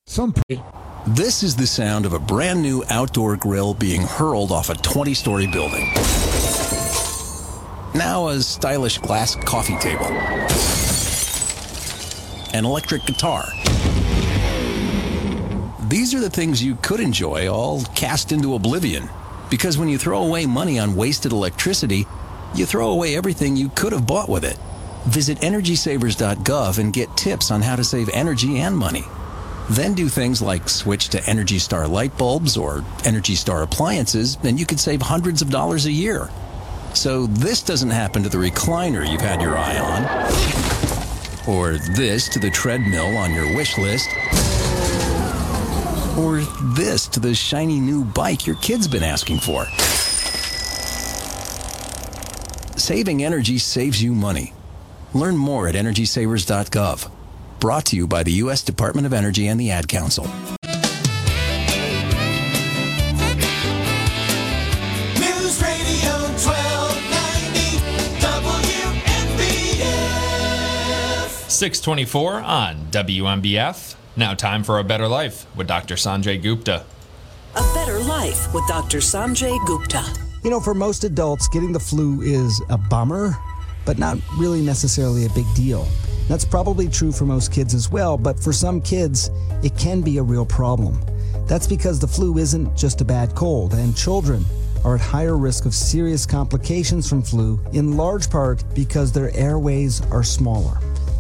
Some. 0.06 0.34
This 1.06 1.42
is 1.42 1.56
the 1.56 1.66
sound 1.66 2.06
of 2.06 2.12
a 2.12 2.18
brand 2.18 2.62
new 2.62 2.82
outdoor 2.90 3.36
grill 3.36 3.74
being 3.74 4.02
hurled 4.02 4.50
off 4.52 4.70
a 4.70 4.74
20 4.74 5.14
story 5.14 5.46
building. 5.46 5.92
Now 7.94 8.28
a 8.28 8.40
stylish 8.40 8.98
glass 8.98 9.34
coffee 9.36 9.76
table. 9.78 10.06
an 12.54 12.64
electric 12.64 13.04
guitar. 13.04 13.44
These 15.88 16.14
are 16.14 16.20
the 16.20 16.30
things 16.30 16.62
you 16.62 16.76
could 16.76 17.00
enjoy 17.00 17.48
all 17.48 17.82
cast 17.94 18.32
into 18.32 18.54
oblivion. 18.54 19.08
Because 19.50 19.78
when 19.78 19.88
you 19.88 19.98
throw 19.98 20.22
away 20.22 20.46
money 20.46 20.78
on 20.78 20.96
wasted 20.96 21.32
electricity, 21.32 22.06
you 22.54 22.66
throw 22.66 22.90
away 22.90 23.16
everything 23.16 23.56
you 23.56 23.70
could 23.70 23.92
have 23.92 24.06
bought 24.06 24.28
with 24.28 24.44
it. 24.44 24.58
Visit 25.08 25.38
EnergySavers.gov 25.38 26.78
and 26.78 26.92
get 26.92 27.16
tips 27.16 27.50
on 27.50 27.62
how 27.62 27.76
to 27.76 27.82
save 27.82 28.10
energy 28.10 28.58
and 28.58 28.76
money. 28.76 29.04
Then 29.70 29.94
do 29.94 30.06
things 30.06 30.42
like 30.42 30.68
switch 30.68 31.08
to 31.08 31.24
Energy 31.26 31.58
Star 31.58 31.88
light 31.88 32.16
bulbs 32.18 32.58
or 32.58 32.84
Energy 33.06 33.34
Star 33.34 33.62
appliances, 33.62 34.36
and 34.42 34.60
you 34.60 34.66
could 34.66 34.78
save 34.78 35.00
hundreds 35.00 35.40
of 35.40 35.48
dollars 35.48 35.86
a 35.86 35.90
year. 35.90 36.28
So 36.92 37.26
this 37.26 37.62
doesn't 37.62 37.88
happen 37.88 38.22
to 38.22 38.28
the 38.28 38.36
recliner 38.36 39.10
you've 39.10 39.22
had 39.22 39.40
your 39.40 39.56
eye 39.56 39.78
on, 39.78 40.04
or 41.48 41.78
this 41.96 42.28
to 42.28 42.38
the 42.38 42.50
treadmill 42.50 43.16
on 43.16 43.32
your 43.32 43.56
wish 43.56 43.78
list, 43.78 44.10
or 46.18 46.40
this 46.76 47.08
to 47.08 47.20
the 47.20 47.34
shiny 47.34 47.80
new 47.80 48.04
bike 48.04 48.46
your 48.46 48.56
kid's 48.56 48.86
been 48.86 49.02
asking 49.02 49.38
for. 49.38 49.64
Saving 52.78 53.24
energy 53.24 53.56
saves 53.56 54.02
you 54.02 54.14
money. 54.14 54.52
Learn 55.14 55.36
more 55.36 55.68
at 55.68 55.74
EnergySavers.gov. 55.74 57.10
Brought 57.60 57.86
to 57.86 57.96
you 57.96 58.06
by 58.06 58.22
the 58.22 58.32
U.S. 58.32 58.62
Department 58.62 59.06
of 59.06 59.12
Energy 59.12 59.48
and 59.48 59.58
the 59.58 59.70
Ad 59.70 59.88
Council. 59.88 60.24
News 65.18 65.60
Radio 65.62 66.12
1290 66.38 67.78
WNBF. 69.78 71.50
624 71.50 72.34
on 72.34 72.76
WNBF. 72.90 73.94
Now 74.16 74.34
time 74.34 74.62
for 74.62 74.78
A 74.78 74.84
Better 74.84 75.08
Life 75.08 75.46
with 75.56 75.66
Dr. 75.66 75.94
Sanjay 75.94 76.40
Gupta. 76.42 76.84
A 77.56 77.62
Better 77.74 77.98
Life 78.00 78.52
with 78.54 78.66
Dr. 78.68 78.98
Sanjay 78.98 79.58
Gupta. 79.66 80.04
You 80.44 80.50
know, 80.50 80.60
for 80.60 80.74
most 80.74 81.02
adults, 81.04 81.48
getting 81.48 81.72
the 81.72 81.80
flu 81.80 82.20
is 82.20 82.62
a 82.68 82.78
bummer, 82.78 83.36
but 83.88 83.99
not 83.99 84.18
really 84.37 84.61
necessarily 84.61 85.25
a 85.25 85.30
big 85.30 85.47
deal. 85.54 85.88
That's 86.28 86.45
probably 86.45 86.88
true 86.88 87.11
for 87.11 87.25
most 87.25 87.50
kids 87.50 87.73
as 87.73 87.90
well, 87.90 88.18
but 88.18 88.38
for 88.38 88.52
some 88.52 88.83
kids, 88.83 89.30
it 89.62 89.78
can 89.78 90.02
be 90.02 90.18
a 90.18 90.23
real 90.23 90.45
problem. 90.45 91.00
That's 91.47 91.66
because 91.66 91.99
the 91.99 92.07
flu 92.07 92.37
isn't 92.37 92.76
just 92.76 93.00
a 93.00 93.04
bad 93.07 93.35
cold, 93.35 93.73
and 93.73 93.97
children 93.97 94.45
are 94.85 94.97
at 94.97 95.00
higher 95.00 95.38
risk 95.38 95.64
of 95.64 95.73
serious 95.75 96.26
complications 96.26 97.09
from 97.09 97.23
flu, 97.23 97.59
in 97.73 97.97
large 97.97 98.28
part 98.28 98.62
because 98.75 99.11
their 99.11 99.35
airways 99.35 100.02
are 100.11 100.23
smaller. 100.23 100.78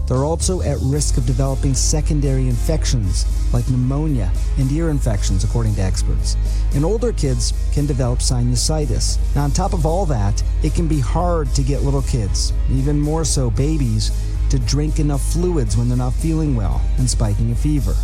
They're 0.08 0.24
also 0.24 0.62
at 0.62 0.78
risk 0.80 1.18
of 1.18 1.26
developing 1.26 1.74
secondary 1.74 2.48
infections 2.48 3.26
like 3.52 3.68
pneumonia 3.68 4.32
and 4.56 4.70
ear 4.72 4.88
infections, 4.88 5.44
according 5.44 5.74
to 5.76 5.82
experts. 5.82 6.36
And 6.74 6.84
older 6.84 7.12
kids 7.12 7.52
can 7.72 7.86
develop 7.86 8.20
sinusitis. 8.20 9.18
Now, 9.34 9.44
on 9.44 9.50
top 9.50 9.74
of 9.74 9.84
all 9.84 10.06
that, 10.06 10.42
it 10.62 10.74
can 10.74 10.88
be 10.88 11.00
hard 11.00 11.54
to 11.54 11.62
get 11.62 11.82
little 11.82 12.02
kids, 12.02 12.52
even 12.70 12.98
more 12.98 13.24
so 13.24 13.50
babies, 13.50 14.10
to 14.50 14.58
drink 14.60 14.98
enough 14.98 15.22
fluids 15.32 15.76
when 15.76 15.88
they're 15.88 15.98
not 15.98 16.14
feeling 16.14 16.56
well 16.56 16.80
and 16.96 17.08
spiking 17.08 17.52
a 17.52 17.54
fever. 17.54 17.94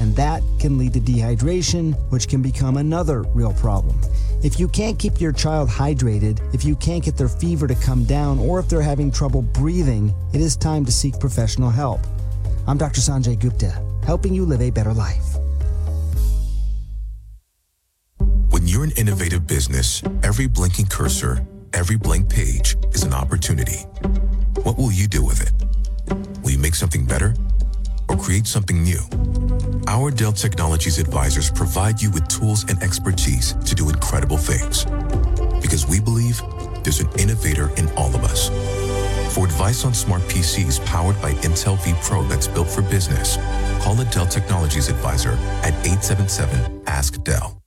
And 0.00 0.16
that 0.16 0.42
can 0.58 0.78
lead 0.78 0.94
to 0.94 1.00
dehydration, 1.00 1.94
which 2.10 2.26
can 2.26 2.40
become 2.40 2.78
another 2.78 3.22
real 3.34 3.52
problem. 3.52 4.00
If 4.42 4.58
you 4.58 4.66
can't 4.66 4.98
keep 4.98 5.20
your 5.20 5.30
child 5.30 5.68
hydrated, 5.68 6.40
if 6.54 6.64
you 6.64 6.74
can't 6.76 7.04
get 7.04 7.18
their 7.18 7.28
fever 7.28 7.66
to 7.66 7.74
come 7.74 8.04
down, 8.04 8.38
or 8.38 8.58
if 8.58 8.66
they're 8.66 8.80
having 8.80 9.12
trouble 9.12 9.42
breathing, 9.42 10.14
it 10.32 10.40
is 10.40 10.56
time 10.56 10.86
to 10.86 10.92
seek 10.92 11.20
professional 11.20 11.68
help. 11.68 12.00
I'm 12.66 12.78
Dr. 12.78 13.02
Sanjay 13.02 13.38
Gupta, 13.38 13.78
helping 14.02 14.32
you 14.32 14.46
live 14.46 14.62
a 14.62 14.70
better 14.70 14.94
life. 14.94 15.36
When 18.48 18.66
you're 18.66 18.84
an 18.84 18.92
innovative 18.92 19.46
business, 19.46 20.02
every 20.22 20.46
blinking 20.46 20.86
cursor, 20.86 21.46
every 21.74 21.96
blank 21.96 22.30
page 22.30 22.74
is 22.92 23.02
an 23.02 23.12
opportunity. 23.12 23.80
What 24.62 24.78
will 24.78 24.92
you 24.92 25.06
do 25.06 25.22
with 25.22 25.42
it? 25.42 25.52
Will 26.42 26.52
you 26.52 26.58
make 26.58 26.74
something 26.74 27.04
better 27.04 27.34
or 28.10 28.16
create 28.16 28.46
something 28.46 28.82
new? 28.82 29.00
Our 29.86 30.10
Dell 30.10 30.32
Technologies 30.32 30.98
advisors 30.98 31.50
provide 31.50 32.02
you 32.02 32.10
with 32.10 32.26
tools 32.28 32.64
and 32.68 32.82
expertise 32.82 33.54
to 33.64 33.74
do 33.74 33.88
incredible 33.88 34.36
things. 34.36 34.84
Because 35.62 35.86
we 35.86 36.00
believe 36.00 36.42
there's 36.82 37.00
an 37.00 37.08
innovator 37.18 37.70
in 37.76 37.88
all 37.90 38.14
of 38.14 38.24
us. 38.24 38.48
For 39.34 39.44
advice 39.44 39.84
on 39.84 39.94
smart 39.94 40.22
PCs 40.22 40.84
powered 40.86 41.20
by 41.22 41.32
Intel 41.44 41.78
V 41.84 41.94
Pro 42.02 42.24
that's 42.24 42.48
built 42.48 42.68
for 42.68 42.82
business, 42.82 43.36
call 43.80 44.00
a 44.00 44.04
Dell 44.06 44.26
Technologies 44.26 44.88
advisor 44.88 45.32
at 45.62 45.74
877 45.86 46.82
Ask 46.86 47.22
Dell. 47.22 47.62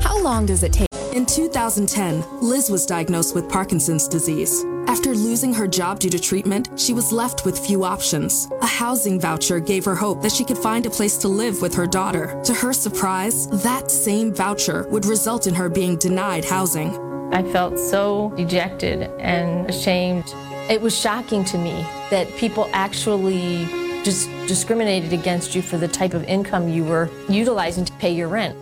How 0.00 0.22
long 0.22 0.46
does 0.46 0.62
it 0.62 0.72
take? 0.72 0.93
In 1.14 1.24
2010, 1.26 2.24
Liz 2.40 2.68
was 2.68 2.86
diagnosed 2.86 3.36
with 3.36 3.48
Parkinson's 3.48 4.08
disease. 4.08 4.64
After 4.88 5.14
losing 5.14 5.54
her 5.54 5.68
job 5.68 6.00
due 6.00 6.10
to 6.10 6.18
treatment, 6.18 6.70
she 6.74 6.92
was 6.92 7.12
left 7.12 7.44
with 7.44 7.56
few 7.56 7.84
options. 7.84 8.48
A 8.62 8.66
housing 8.66 9.20
voucher 9.20 9.60
gave 9.60 9.84
her 9.84 9.94
hope 9.94 10.22
that 10.22 10.32
she 10.32 10.44
could 10.44 10.58
find 10.58 10.86
a 10.86 10.90
place 10.90 11.16
to 11.18 11.28
live 11.28 11.62
with 11.62 11.72
her 11.72 11.86
daughter. 11.86 12.42
To 12.46 12.52
her 12.52 12.72
surprise, 12.72 13.46
that 13.62 13.92
same 13.92 14.34
voucher 14.34 14.88
would 14.88 15.06
result 15.06 15.46
in 15.46 15.54
her 15.54 15.68
being 15.68 15.94
denied 15.98 16.44
housing. 16.44 16.90
I 17.32 17.44
felt 17.44 17.78
so 17.78 18.32
dejected 18.36 19.02
and 19.20 19.70
ashamed. 19.70 20.24
It 20.68 20.82
was 20.82 20.98
shocking 20.98 21.44
to 21.44 21.58
me 21.58 21.86
that 22.10 22.28
people 22.38 22.68
actually 22.72 23.66
just 24.02 24.28
discriminated 24.48 25.12
against 25.12 25.54
you 25.54 25.62
for 25.62 25.78
the 25.78 25.86
type 25.86 26.12
of 26.12 26.24
income 26.24 26.68
you 26.68 26.82
were 26.82 27.08
utilizing 27.28 27.84
to 27.84 27.92
pay 27.94 28.12
your 28.12 28.26
rent. 28.26 28.58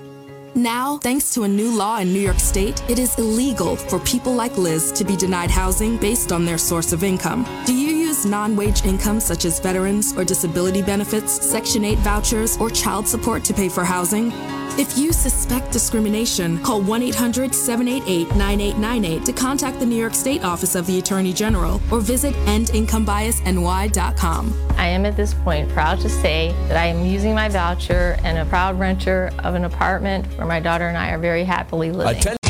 Now, 0.54 0.98
thanks 0.98 1.32
to 1.32 1.44
a 1.44 1.48
new 1.48 1.74
law 1.74 2.00
in 2.00 2.12
New 2.12 2.20
York 2.20 2.38
State, 2.38 2.82
it 2.90 2.98
is 2.98 3.18
illegal 3.18 3.74
for 3.74 3.98
people 4.00 4.34
like 4.34 4.58
Liz 4.58 4.92
to 4.92 5.02
be 5.02 5.16
denied 5.16 5.50
housing 5.50 5.96
based 5.96 6.30
on 6.30 6.44
their 6.44 6.58
source 6.58 6.92
of 6.92 7.02
income. 7.02 7.46
Do 7.64 7.74
you 7.74 7.81
use 8.22 8.30
non 8.30 8.56
wage 8.56 8.84
income 8.84 9.20
such 9.20 9.44
as 9.44 9.60
veterans 9.60 10.16
or 10.16 10.24
disability 10.24 10.80
benefits, 10.82 11.32
Section 11.32 11.84
8 11.84 11.98
vouchers, 11.98 12.56
or 12.58 12.70
child 12.70 13.06
support 13.06 13.44
to 13.44 13.54
pay 13.54 13.68
for 13.68 13.84
housing? 13.84 14.32
If 14.78 14.96
you 14.96 15.12
suspect 15.12 15.70
discrimination, 15.70 16.62
call 16.62 16.80
1 16.80 17.02
800 17.02 17.54
788 17.54 18.34
9898 18.36 19.26
to 19.26 19.32
contact 19.32 19.78
the 19.78 19.86
New 19.86 19.96
York 19.96 20.14
State 20.14 20.44
Office 20.44 20.74
of 20.74 20.86
the 20.86 20.98
Attorney 20.98 21.34
General 21.34 21.78
or 21.90 22.00
visit 22.00 22.34
endincomebiasny.com. 22.46 24.68
I 24.78 24.86
am 24.86 25.04
at 25.04 25.14
this 25.16 25.34
point 25.34 25.68
proud 25.70 26.00
to 26.00 26.08
say 26.08 26.54
that 26.68 26.78
I 26.78 26.86
am 26.86 27.04
using 27.04 27.34
my 27.34 27.50
voucher 27.50 28.16
and 28.24 28.38
a 28.38 28.46
proud 28.46 28.78
renter 28.78 29.30
of 29.40 29.54
an 29.54 29.66
apartment 29.66 30.24
where 30.38 30.46
my 30.46 30.60
daughter 30.60 30.88
and 30.88 30.96
I 30.96 31.10
are 31.10 31.18
very 31.18 31.44
happily 31.44 31.92
living. 31.92 32.16
News 32.16 32.41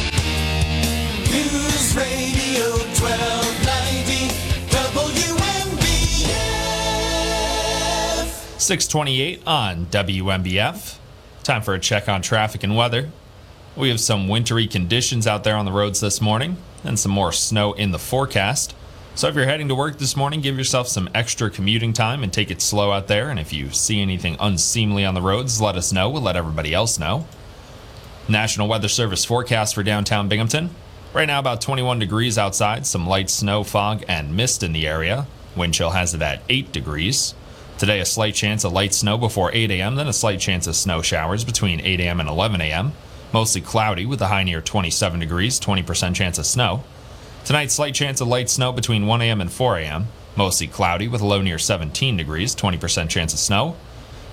628 8.62 9.42
on 9.44 9.86
WNBF. 9.86 10.98
Time 11.42 11.62
for 11.62 11.74
a 11.74 11.80
check 11.80 12.08
on 12.08 12.22
traffic 12.22 12.62
and 12.62 12.76
weather. 12.76 13.10
We 13.76 13.88
have 13.88 13.98
some 13.98 14.28
wintry 14.28 14.68
conditions 14.68 15.26
out 15.26 15.42
there 15.42 15.56
on 15.56 15.64
the 15.64 15.72
roads 15.72 16.00
this 16.00 16.20
morning 16.20 16.56
and 16.84 16.96
some 16.96 17.10
more 17.10 17.32
snow 17.32 17.72
in 17.72 17.90
the 17.90 17.98
forecast. 17.98 18.74
So 19.16 19.26
if 19.26 19.34
you're 19.34 19.46
heading 19.46 19.68
to 19.68 19.74
work 19.74 19.98
this 19.98 20.16
morning, 20.16 20.40
give 20.40 20.56
yourself 20.56 20.86
some 20.86 21.10
extra 21.12 21.50
commuting 21.50 21.92
time 21.92 22.22
and 22.22 22.32
take 22.32 22.50
it 22.50 22.62
slow 22.62 22.92
out 22.92 23.08
there. 23.08 23.30
And 23.30 23.40
if 23.40 23.52
you 23.52 23.70
see 23.70 24.00
anything 24.00 24.36
unseemly 24.38 25.04
on 25.04 25.14
the 25.14 25.20
roads, 25.20 25.60
let 25.60 25.76
us 25.76 25.92
know. 25.92 26.08
We'll 26.08 26.22
let 26.22 26.36
everybody 26.36 26.72
else 26.72 26.98
know. 26.98 27.26
National 28.28 28.68
Weather 28.68 28.88
Service 28.88 29.24
forecast 29.24 29.74
for 29.74 29.82
downtown 29.82 30.28
Binghamton. 30.28 30.70
Right 31.12 31.26
now, 31.26 31.40
about 31.40 31.60
21 31.60 31.98
degrees 31.98 32.38
outside, 32.38 32.86
some 32.86 33.06
light 33.08 33.28
snow, 33.28 33.64
fog, 33.64 34.04
and 34.06 34.36
mist 34.36 34.62
in 34.62 34.72
the 34.72 34.86
area. 34.86 35.26
Wind 35.56 35.74
chill 35.74 35.90
has 35.90 36.14
it 36.14 36.22
at 36.22 36.42
8 36.48 36.70
degrees. 36.72 37.34
Today, 37.78 38.00
a 38.00 38.04
slight 38.04 38.34
chance 38.34 38.64
of 38.64 38.72
light 38.72 38.94
snow 38.94 39.18
before 39.18 39.50
8 39.52 39.70
a.m., 39.70 39.96
then 39.96 40.06
a 40.06 40.12
slight 40.12 40.38
chance 40.38 40.66
of 40.66 40.76
snow 40.76 41.02
showers 41.02 41.44
between 41.44 41.80
8 41.80 42.00
a.m. 42.00 42.20
and 42.20 42.28
11 42.28 42.60
a.m. 42.60 42.92
Mostly 43.32 43.60
cloudy 43.60 44.06
with 44.06 44.20
a 44.20 44.28
high 44.28 44.44
near 44.44 44.60
27 44.60 45.18
degrees, 45.18 45.58
20% 45.58 46.14
chance 46.14 46.38
of 46.38 46.46
snow. 46.46 46.84
Tonight, 47.44 47.72
slight 47.72 47.94
chance 47.94 48.20
of 48.20 48.28
light 48.28 48.48
snow 48.48 48.72
between 48.72 49.06
1 49.06 49.22
a.m. 49.22 49.40
and 49.40 49.50
4 49.50 49.78
a.m. 49.78 50.06
Mostly 50.36 50.68
cloudy 50.68 51.08
with 51.08 51.20
a 51.20 51.26
low 51.26 51.42
near 51.42 51.58
17 51.58 52.16
degrees, 52.16 52.54
20% 52.54 53.08
chance 53.08 53.32
of 53.32 53.38
snow. 53.38 53.74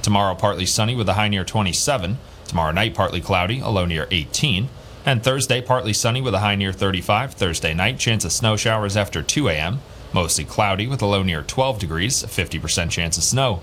Tomorrow, 0.02 0.36
partly 0.36 0.66
sunny 0.66 0.96
with 0.96 1.10
a 1.10 1.14
high 1.14 1.28
near 1.28 1.44
27. 1.44 2.20
Tomorrow 2.46 2.72
night, 2.72 2.94
partly 2.94 3.20
cloudy, 3.20 3.60
a 3.60 3.70
low 3.70 3.86
near 3.86 4.08
18. 4.12 4.70
And 5.06 5.24
Thursday, 5.24 5.62
partly 5.62 5.94
sunny 5.94 6.22
with 6.22 6.36
a 6.36 6.40
high 6.40 6.56
near 6.56 6.72
35. 6.72 7.34
Thursday 7.34 7.74
night, 7.74 7.98
chance 7.98 8.24
of 8.26 8.32
snow 8.32 8.56
showers 8.56 8.96
after 8.96 9.24
2 9.24 9.50
a.m. 9.50 9.80
Mostly 10.12 10.44
cloudy 10.44 10.88
with 10.88 11.02
a 11.02 11.06
low 11.06 11.22
near 11.24 11.44
12 11.44 11.80
degrees, 11.80 12.24
a 12.24 12.28
50% 12.28 12.90
chance 12.90 13.18
of 13.18 13.24
snow. 13.24 13.62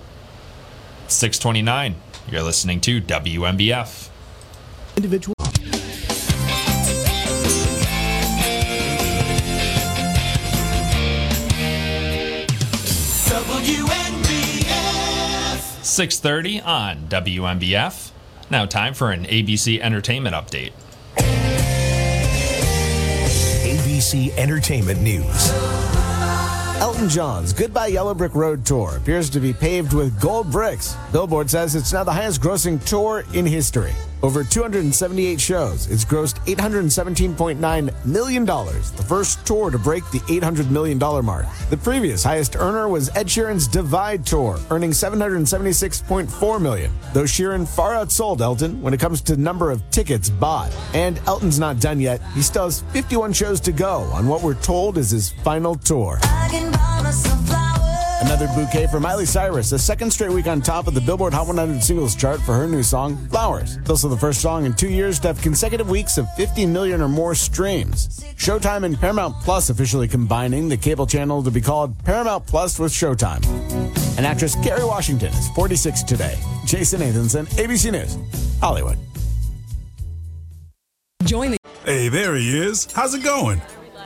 629. 1.07 1.95
You're 2.29 2.43
listening 2.43 2.81
to 2.81 3.01
WNBF. 3.01 4.09
Individual. 4.95 5.33
WNBF. 13.57 14.67
6:30 15.83 16.61
on 16.65 17.07
WNBF. 17.07 18.11
Now 18.49 18.65
time 18.65 18.93
for 18.93 19.11
an 19.11 19.25
ABC 19.25 19.79
Entertainment 19.81 20.35
update. 20.35 20.71
ABC 23.63 24.31
Entertainment 24.37 25.01
News. 25.01 25.96
Elton 26.79 27.09
John's 27.09 27.53
Goodbye 27.53 27.87
Yellow 27.87 28.13
Brick 28.13 28.35
Road 28.35 28.63
tour 28.63 28.97
appears 28.97 29.31
to 29.31 29.39
be 29.39 29.51
paved 29.51 29.93
with 29.93 30.19
gold 30.21 30.51
bricks. 30.51 30.95
Billboard 31.11 31.49
says 31.49 31.73
it's 31.73 31.91
now 31.91 32.03
the 32.03 32.13
highest 32.13 32.39
grossing 32.39 32.83
tour 32.85 33.23
in 33.33 33.47
history. 33.47 33.93
Over 34.23 34.43
278 34.43 35.39
shows, 35.39 35.87
it's 35.91 36.03
grossed 36.03 36.39
$817.9 36.47 38.05
million, 38.05 38.45
the 38.45 39.05
first 39.07 39.45
tour 39.45 39.69
to 39.69 39.77
break 39.77 40.03
the 40.09 40.19
$800 40.21 40.71
million 40.71 40.97
mark. 40.97 41.45
The 41.69 41.77
previous 41.77 42.23
highest 42.23 42.55
earner 42.55 42.87
was 42.89 43.15
Ed 43.15 43.27
Sheeran's 43.27 43.67
Divide 43.67 44.25
Tour, 44.25 44.59
earning 44.71 44.89
776.4 44.89 46.61
million, 46.61 46.91
though 47.13 47.23
Sheeran 47.23 47.67
far 47.67 47.93
outsold 47.93 48.41
Elton 48.41 48.81
when 48.81 48.93
it 48.93 48.99
comes 48.99 49.21
to 49.21 49.37
number 49.37 49.69
of 49.69 49.87
tickets 49.91 50.31
bought. 50.31 50.75
And 50.95 51.19
Elton's 51.27 51.59
not 51.59 51.79
done 51.79 51.99
yet. 51.99 52.19
He 52.33 52.41
still 52.41 52.65
has 52.65 52.81
51 52.93 53.33
shows 53.33 53.59
to 53.61 53.71
go 53.71 54.01
on 54.13 54.27
what 54.27 54.41
we're 54.41 54.55
told 54.55 54.97
is 54.97 55.11
his 55.11 55.29
final 55.29 55.75
tour. 55.75 56.19
Another 58.27 58.47
bouquet 58.49 58.87
for 58.87 58.99
Miley 58.99 59.25
Cyrus, 59.25 59.71
a 59.71 59.79
second 59.79 60.11
straight 60.11 60.31
week 60.31 60.47
on 60.47 60.61
top 60.61 60.87
of 60.87 60.93
the 60.93 60.99
Billboard 60.99 61.33
Hot 61.33 61.47
100 61.47 61.81
singles 61.81 62.13
chart 62.13 62.41
for 62.41 62.53
her 62.55 62.67
new 62.67 62.83
song, 62.83 63.15
Flowers. 63.29 63.77
It's 63.77 63.89
also 63.89 64.09
the 64.09 64.17
first 64.17 64.41
song 64.41 64.65
in 64.65 64.73
two 64.73 64.89
years 64.89 65.17
to 65.21 65.29
have 65.29 65.41
consecutive 65.41 65.89
weeks 65.89 66.17
of 66.17 66.27
50 66.33 66.65
million 66.65 67.01
or 67.01 67.07
more 67.07 67.35
streams. 67.35 68.19
Showtime 68.35 68.83
and 68.83 68.99
Paramount 68.99 69.33
Plus 69.43 69.69
officially 69.69 70.09
combining 70.09 70.67
the 70.67 70.75
cable 70.75 71.07
channel 71.07 71.41
to 71.41 71.49
be 71.49 71.61
called 71.61 71.97
Paramount 72.03 72.45
Plus 72.45 72.77
with 72.77 72.91
Showtime. 72.91 73.45
And 74.17 74.25
actress 74.25 74.55
Kerry 74.55 74.83
Washington 74.83 75.29
is 75.29 75.47
46 75.51 76.03
today. 76.03 76.37
Jason 76.65 76.99
Nathanson, 76.99 77.45
ABC 77.55 77.93
News, 77.93 78.17
Hollywood. 78.59 78.97
Join 81.23 81.51
the. 81.51 81.57
Hey, 81.85 82.09
there 82.09 82.35
he 82.35 82.59
is. 82.59 82.91
How's 82.91 83.13
it 83.13 83.23
going? 83.23 83.61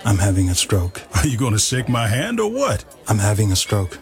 I'm 0.06 0.20
having 0.20 0.50
a 0.50 0.56
stroke. 0.56 1.02
Are 1.16 1.26
you 1.26 1.40
going 1.40 1.54
to 1.54 1.60
shake 1.60 1.90
my 1.90 2.08
hand 2.08 2.40
or 2.40 2.52
what? 2.52 2.86
I'm 3.08 3.18
having 3.18 3.52
a 3.52 3.56
stroke. 3.56 3.98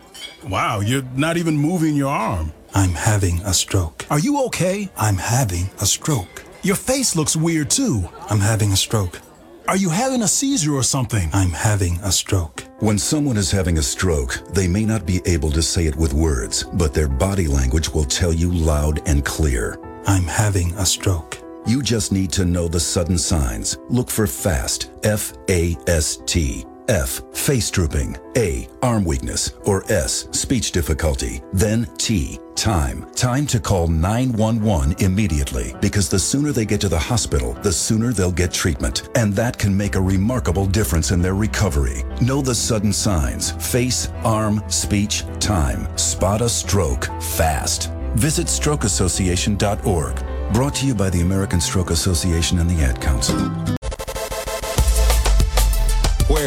Wow, 0.47 0.79
you're 0.79 1.03
not 1.15 1.37
even 1.37 1.57
moving 1.57 1.95
your 1.95 2.09
arm. 2.09 2.53
I'm 2.73 2.91
having 2.91 3.39
a 3.41 3.53
stroke. 3.53 4.05
Are 4.09 4.19
you 4.19 4.45
okay? 4.45 4.89
I'm 4.97 5.17
having 5.17 5.69
a 5.81 5.85
stroke. 5.85 6.43
Your 6.63 6.75
face 6.75 7.15
looks 7.15 7.35
weird 7.35 7.69
too. 7.69 8.07
I'm 8.29 8.39
having 8.39 8.71
a 8.71 8.77
stroke. 8.77 9.19
Are 9.67 9.77
you 9.77 9.89
having 9.89 10.23
a 10.23 10.27
seizure 10.27 10.73
or 10.73 10.83
something? 10.83 11.29
I'm 11.33 11.51
having 11.51 11.99
a 11.99 12.11
stroke. 12.11 12.63
When 12.79 12.97
someone 12.97 13.37
is 13.37 13.51
having 13.51 13.77
a 13.77 13.83
stroke, 13.83 14.41
they 14.53 14.67
may 14.67 14.85
not 14.85 15.05
be 15.05 15.21
able 15.25 15.51
to 15.51 15.61
say 15.61 15.85
it 15.85 15.95
with 15.95 16.13
words, 16.13 16.63
but 16.63 16.93
their 16.93 17.09
body 17.09 17.47
language 17.47 17.89
will 17.89 18.05
tell 18.05 18.33
you 18.33 18.51
loud 18.51 19.07
and 19.07 19.23
clear. 19.25 19.77
I'm 20.07 20.23
having 20.23 20.73
a 20.75 20.85
stroke. 20.85 21.37
You 21.67 21.83
just 21.83 22.11
need 22.11 22.31
to 22.31 22.45
know 22.45 22.67
the 22.67 22.79
sudden 22.79 23.17
signs. 23.17 23.77
Look 23.89 24.09
for 24.09 24.25
FAST, 24.25 24.89
F 25.03 25.33
A 25.49 25.77
S 25.87 26.17
T. 26.25 26.65
F, 26.89 27.21
face 27.33 27.69
drooping. 27.69 28.17
A, 28.35 28.67
arm 28.81 29.05
weakness. 29.05 29.53
Or 29.65 29.89
S, 29.91 30.27
speech 30.31 30.71
difficulty. 30.71 31.41
Then 31.53 31.87
T, 31.97 32.39
time. 32.55 33.05
Time 33.13 33.45
to 33.47 33.59
call 33.59 33.87
911 33.87 34.95
immediately 34.99 35.75
because 35.81 36.09
the 36.09 36.17
sooner 36.17 36.51
they 36.51 36.65
get 36.65 36.81
to 36.81 36.89
the 36.89 36.97
hospital, 36.97 37.53
the 37.61 37.71
sooner 37.71 38.11
they'll 38.11 38.31
get 38.31 38.51
treatment. 38.51 39.07
And 39.15 39.33
that 39.33 39.57
can 39.57 39.77
make 39.77 39.95
a 39.95 40.01
remarkable 40.01 40.65
difference 40.65 41.11
in 41.11 41.21
their 41.21 41.35
recovery. 41.35 42.03
Know 42.21 42.41
the 42.41 42.55
sudden 42.55 42.91
signs 42.91 43.51
face, 43.51 44.09
arm, 44.23 44.63
speech, 44.67 45.23
time. 45.39 45.95
Spot 45.95 46.41
a 46.41 46.49
stroke 46.49 47.05
fast. 47.21 47.91
Visit 48.15 48.47
strokeassociation.org. 48.47 50.53
Brought 50.53 50.75
to 50.75 50.87
you 50.87 50.95
by 50.95 51.11
the 51.11 51.21
American 51.21 51.61
Stroke 51.61 51.91
Association 51.91 52.57
and 52.57 52.67
the 52.67 52.83
Ad 52.83 52.99
Council. 52.99 53.78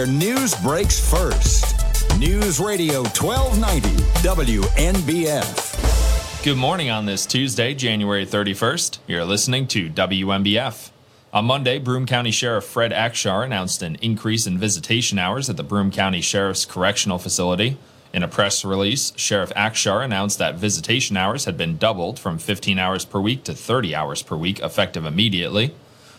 Where 0.03 0.11
news 0.11 0.53
breaks 0.57 0.99
first. 0.99 2.19
News 2.19 2.59
Radio 2.59 3.05
1290 3.05 3.89
WNBF. 4.27 6.43
Good 6.43 6.57
morning 6.57 6.91
on 6.91 7.07
this 7.07 7.25
Tuesday, 7.25 7.73
January 7.73 8.27
31st. 8.27 8.99
You're 9.07 9.25
listening 9.25 9.69
to 9.69 9.89
WNBF. 9.89 10.91
On 11.33 11.45
Monday, 11.45 11.79
Broome 11.79 12.07
County 12.07 12.33
Sheriff 12.33 12.65
Fred 12.65 12.91
Akshar 12.91 13.45
announced 13.45 13.81
an 13.81 13.95
increase 14.03 14.45
in 14.45 14.59
visitation 14.59 15.21
hours 15.21 15.49
at 15.49 15.57
the 15.57 15.63
Broome 15.63 15.93
County 15.93 16.21
Sheriff's 16.21 16.65
Correctional 16.65 17.19
Facility. 17.19 17.77
In 18.13 18.25
a 18.25 18.29
press 18.29 18.65
release, 18.65 19.13
Sheriff 19.15 19.53
Akshar 19.55 20.05
announced 20.05 20.41
that 20.41 20.57
visitation 20.57 21.17
hours 21.17 21.45
had 21.45 21.57
been 21.57 21.79
doubled 21.79 22.19
from 22.19 22.39
15 22.39 22.77
hours 22.77 23.05
per 23.05 23.21
week 23.21 23.45
to 23.45 23.55
30 23.55 23.95
hours 23.95 24.21
per 24.21 24.35
week, 24.35 24.59
effective 24.59 25.07
immediately. 25.07 25.73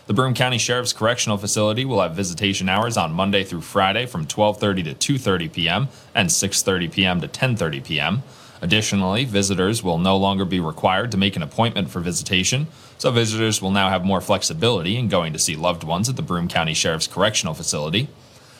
The 0.06 0.12
Broome 0.12 0.34
County 0.34 0.58
Sheriff's 0.58 0.92
Correctional 0.92 1.38
Facility 1.38 1.86
will 1.86 2.02
have 2.02 2.14
visitation 2.14 2.68
hours 2.68 2.98
on 2.98 3.14
Monday 3.14 3.42
through 3.42 3.62
Friday 3.62 4.04
from 4.04 4.26
12:30 4.26 4.98
to 4.98 5.14
2:30 5.18 5.50
p.m. 5.50 5.88
and 6.14 6.28
6:30 6.28 6.92
p.m. 6.92 7.20
to 7.22 7.28
10:30 7.28 7.82
p.m. 7.82 8.22
Additionally, 8.60 9.24
visitors 9.24 9.82
will 9.82 9.96
no 9.96 10.14
longer 10.18 10.44
be 10.44 10.60
required 10.60 11.10
to 11.10 11.16
make 11.16 11.36
an 11.36 11.42
appointment 11.42 11.88
for 11.88 12.00
visitation, 12.00 12.66
so 12.98 13.10
visitors 13.10 13.62
will 13.62 13.70
now 13.70 13.88
have 13.88 14.04
more 14.04 14.20
flexibility 14.20 14.98
in 14.98 15.08
going 15.08 15.32
to 15.32 15.38
see 15.38 15.56
loved 15.56 15.84
ones 15.84 16.10
at 16.10 16.16
the 16.16 16.22
Broome 16.22 16.48
County 16.48 16.74
Sheriff's 16.74 17.06
Correctional 17.06 17.54
Facility. 17.54 18.08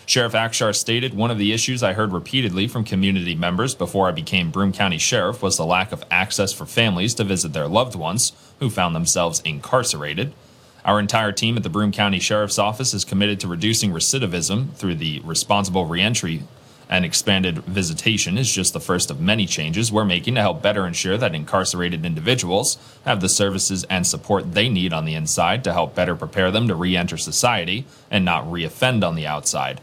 Sheriff 0.07 0.33
Akshar 0.33 0.75
stated 0.75 1.13
one 1.13 1.31
of 1.31 1.37
the 1.37 1.53
issues 1.53 1.83
I 1.83 1.93
heard 1.93 2.13
repeatedly 2.13 2.69
from 2.69 2.85
community 2.85 3.35
members 3.35 3.75
before 3.75 4.09
I 4.09 4.13
became 4.13 4.51
Broome 4.51 4.73
County 4.73 4.99
Sheriff 4.99 5.43
was 5.43 5.59
the 5.59 5.67
lack 5.67 5.93
of 5.93 6.05
access 6.11 6.55
for 6.55 6.65
families 6.65 7.13
to 7.17 7.25
visit 7.25 7.53
their 7.53 7.69
loved 7.69 7.95
ones 7.95 8.33
who 8.61 8.71
found 8.71 8.97
themselves 8.97 9.43
incarcerated. 9.45 10.33
Our 10.85 11.01
entire 11.01 11.33
team 11.33 11.57
at 11.57 11.63
the 11.63 11.71
Broome 11.71 11.93
County 11.93 12.19
Sheriff's 12.19 12.59
Office 12.59 12.93
is 12.93 13.07
committed 13.07 13.41
to 13.41 13.49
reducing 13.49 13.91
recidivism 13.91 14.75
through 14.75 14.97
the 14.97 15.21
responsible 15.21 15.87
reentry 15.87 16.43
and 16.91 17.07
expanded 17.07 17.59
visitation 17.65 18.37
is 18.37 18.53
just 18.53 18.75
the 18.75 18.81
first 18.81 19.11
of 19.11 19.19
many 19.19 19.47
changes 19.47 19.91
we're 19.91 20.05
making 20.05 20.35
to 20.35 20.43
help 20.43 20.61
better 20.61 20.87
ensure 20.87 21.17
that 21.17 21.35
incarcerated 21.35 22.05
individuals 22.05 22.77
have 23.07 23.23
the 23.23 23.31
services 23.31 23.85
and 23.85 24.07
support 24.07 24.53
they 24.53 24.69
need 24.69 24.93
on 24.93 25.07
the 25.07 25.15
inside 25.15 25.65
to 25.65 25.73
help 25.73 25.95
better 25.95 26.15
prepare 26.15 26.51
them 26.51 26.69
to 26.69 26.75
re-enter 26.75 27.17
society 27.17 27.87
and 28.11 28.23
not 28.23 28.51
re-offend 28.53 29.03
on 29.03 29.15
the 29.15 29.27
outside. 29.27 29.81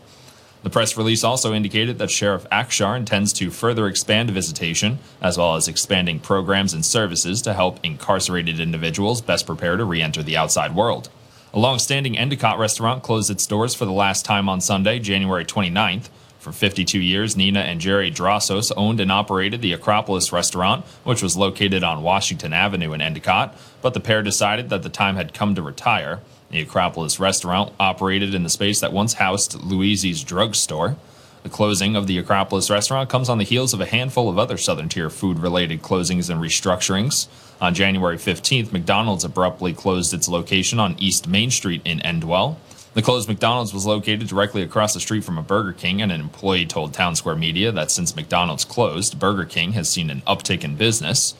The 0.64 0.70
press 0.70 0.96
release 0.96 1.24
also 1.24 1.54
indicated 1.54 1.98
that 1.98 2.12
Sheriff 2.12 2.48
Akshar 2.52 2.96
intends 2.96 3.34
to 3.34 3.50
further 3.50 3.88
expand 3.88 4.30
visitation, 4.30 5.00
as 5.20 5.38
well 5.38 5.56
as 5.56 5.68
expanding 5.68 6.20
programs 6.20 6.74
and 6.74 6.86
services 6.86 7.42
to 7.44 7.54
help 7.54 7.80
incarcerated 7.84 8.60
individuals 8.60 9.22
best 9.22 9.48
prepare 9.48 9.76
to 9.76 9.86
re 9.86 10.02
enter 10.02 10.22
the 10.22 10.38
outside 10.38 10.76
world. 10.76 11.10
A 11.54 11.60
long 11.60 11.80
standing 11.80 12.18
Endicott 12.18 12.60
restaurant 12.60 13.02
closed 13.02 13.32
its 13.32 13.48
doors 13.48 13.74
for 13.74 13.86
the 13.86 13.92
last 13.92 14.24
time 14.24 14.48
on 14.48 14.62
Sunday, 14.62 15.00
January 15.00 15.44
29th. 15.44 16.10
For 16.40 16.52
52 16.52 16.98
years, 17.00 17.36
Nina 17.36 17.60
and 17.60 17.82
Jerry 17.82 18.10
Drossos 18.10 18.72
owned 18.78 19.00
and 19.00 19.12
operated 19.12 19.62
the 19.62 19.74
Acropolis 19.74 20.32
restaurant, 20.32 20.86
which 21.04 21.22
was 21.22 21.38
located 21.38 21.84
on 21.84 22.02
Washington 22.04 22.54
Avenue 22.54 22.94
in 22.94 23.02
Endicott, 23.02 23.56
but 23.82 23.94
the 23.94 24.00
pair 24.00 24.24
decided 24.24 24.70
that 24.70 24.82
the 24.82 24.90
time 24.90 25.18
had 25.18 25.34
come 25.34 25.54
to 25.56 25.62
retire. 25.62 26.20
The 26.52 26.62
Acropolis 26.62 27.18
restaurant 27.18 27.72
operated 27.80 28.36
in 28.36 28.44
the 28.44 28.50
space 28.50 28.82
that 28.82 28.92
once 28.92 29.14
housed 29.14 29.64
Louise's 29.64 30.22
drugstore. 30.24 30.98
The 31.44 31.50
closing 31.50 31.96
of 31.96 32.08
the 32.08 32.18
Acropolis 32.18 32.70
restaurant 32.70 33.10
comes 33.10 33.30
on 33.30 33.38
the 33.38 33.46
heels 33.46 33.74
of 33.74 33.80
a 33.80 33.86
handful 33.86 34.30
of 34.30 34.38
other 34.38 34.58
Southern 34.58 34.90
Tier 34.90 35.10
food 35.10 35.40
related 35.40 35.82
closings 35.82 36.30
and 36.30 36.42
restructurings. 36.42 37.28
On 37.62 37.74
January 37.74 38.18
15th, 38.18 38.74
McDonald's 38.74 39.24
abruptly 39.24 39.74
closed 39.74 40.14
its 40.14 40.28
location 40.28 40.78
on 40.78 41.00
East 41.00 41.26
Main 41.26 41.52
Street 41.52 41.82
in 41.86 42.00
Endwell. 42.00 42.58
The 42.96 43.02
closed 43.02 43.30
McDonald's 43.30 43.74
was 43.74 43.86
located 43.86 44.28
directly 44.28 44.62
across 44.62 44.94
the 44.94 45.00
street 45.00 45.24
from 45.24 45.38
a 45.38 45.42
Burger 45.42 45.72
King, 45.72 46.02
and 46.02 46.12
an 46.12 46.20
employee 46.20 46.66
told 46.66 46.94
Town 46.94 47.16
Square 47.16 47.38
Media 47.38 47.72
that 47.72 47.90
since 47.90 48.14
McDonald's 48.14 48.66
closed, 48.66 49.18
Burger 49.18 49.46
King 49.46 49.72
has 49.72 49.90
seen 49.90 50.10
an 50.10 50.22
uptick 50.28 50.66
in 50.66 50.76
business. 50.76 51.34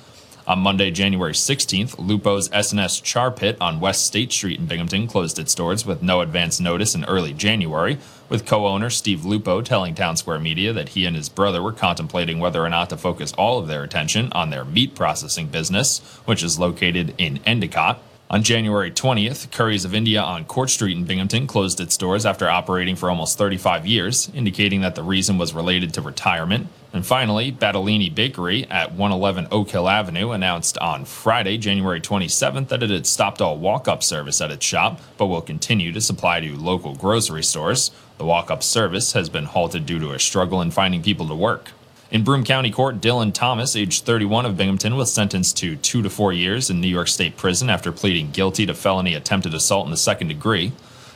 On 0.52 0.60
Monday, 0.60 0.92
January 0.92 1.32
16th, 1.32 1.98
Lupo's 1.98 2.50
S&S 2.52 3.00
Char 3.00 3.32
Pit 3.32 3.56
on 3.62 3.80
West 3.80 4.06
State 4.06 4.34
Street 4.34 4.60
in 4.60 4.66
Binghamton 4.66 5.08
closed 5.08 5.40
its 5.40 5.56
doors 5.56 5.86
with 5.86 6.04
no 6.04 6.20
advance 6.20 6.60
notice 6.60 6.94
in 6.94 7.06
early 7.06 7.32
January, 7.32 7.98
with 8.28 8.46
co-owner 8.46 8.90
Steve 8.90 9.24
Lupo 9.24 9.62
telling 9.62 9.96
Town 9.96 10.18
Square 10.18 10.40
Media 10.40 10.74
that 10.74 10.90
he 10.90 11.06
and 11.06 11.16
his 11.16 11.30
brother 11.30 11.64
were 11.64 11.72
contemplating 11.72 12.40
whether 12.40 12.62
or 12.62 12.68
not 12.68 12.90
to 12.90 12.98
focus 12.98 13.32
all 13.38 13.60
of 13.60 13.70
their 13.70 13.84
attention 13.84 14.30
on 14.34 14.50
their 14.50 14.66
meat 14.66 14.94
processing 14.94 15.48
business, 15.48 16.00
which 16.26 16.44
is 16.44 16.60
located 16.60 17.16
in 17.18 17.40
Endicott. 17.46 18.04
On 18.30 18.44
January 18.44 18.92
20th, 18.92 19.52
Curry's 19.52 19.86
of 19.86 19.96
India 19.96 20.22
on 20.22 20.44
Court 20.44 20.70
Street 20.70 20.98
in 20.98 21.06
Binghamton 21.06 21.48
closed 21.48 21.80
its 21.80 21.96
doors 21.96 22.26
after 22.26 22.50
operating 22.50 22.98
for 22.98 23.10
almost 23.10 23.38
35 23.38 23.88
years, 23.88 24.30
indicating 24.34 24.82
that 24.82 24.96
the 24.96 25.04
reason 25.04 25.38
was 25.38 25.54
related 25.54 25.94
to 25.94 26.02
retirement. 26.02 26.68
And 26.94 27.06
finally, 27.06 27.54
Battaglini 27.54 28.14
Bakery 28.14 28.66
at 28.70 28.92
111 28.92 29.48
Oak 29.50 29.70
Hill 29.70 29.88
Avenue 29.88 30.32
announced 30.32 30.78
on 30.80 31.06
Friday, 31.06 31.58
January 31.58 32.02
27th, 32.02 32.68
that 32.68 32.84
it 32.84 32.90
had 32.90 33.08
stopped 33.08 33.42
all 33.42 33.58
walk 33.58 33.88
up 33.88 34.04
service 34.04 34.42
at 34.42 34.52
its 34.52 34.66
shop, 34.66 35.00
but 35.18 35.28
will 35.28 35.42
continue 35.42 35.94
to 35.94 36.02
supply 36.02 36.42
to 36.42 36.56
local 36.58 36.94
grocery 36.96 37.44
stores. 37.44 37.92
The 38.18 38.26
walk 38.26 38.52
up 38.52 38.62
service 38.62 39.14
has 39.14 39.30
been 39.30 39.46
halted 39.46 39.86
due 39.86 40.00
to 40.00 40.12
a 40.12 40.20
struggle 40.20 40.62
in 40.62 40.72
finding 40.72 41.02
people 41.02 41.28
to 41.30 41.36
work. 41.36 41.72
In 42.12 42.26
Broome 42.26 42.44
County 42.44 42.72
Court, 42.72 43.00
Dylan 43.00 43.34
Thomas, 43.34 43.74
age 43.74 44.02
31 44.02 44.46
of 44.46 44.58
Binghamton, 44.58 44.98
was 44.98 45.14
sentenced 45.14 45.56
to 45.60 45.78
two 45.78 46.02
to 46.02 46.10
four 46.10 46.34
years 46.34 46.70
in 46.70 46.82
New 46.82 46.90
York 46.90 47.08
State 47.08 47.38
prison 47.38 47.70
after 47.70 47.94
pleading 47.94 48.32
guilty 48.32 48.66
to 48.66 48.74
felony 48.74 49.14
attempted 49.14 49.54
assault 49.54 49.86
in 49.86 49.92
the 49.92 49.98
second 49.98 50.28
degree. 50.28 50.74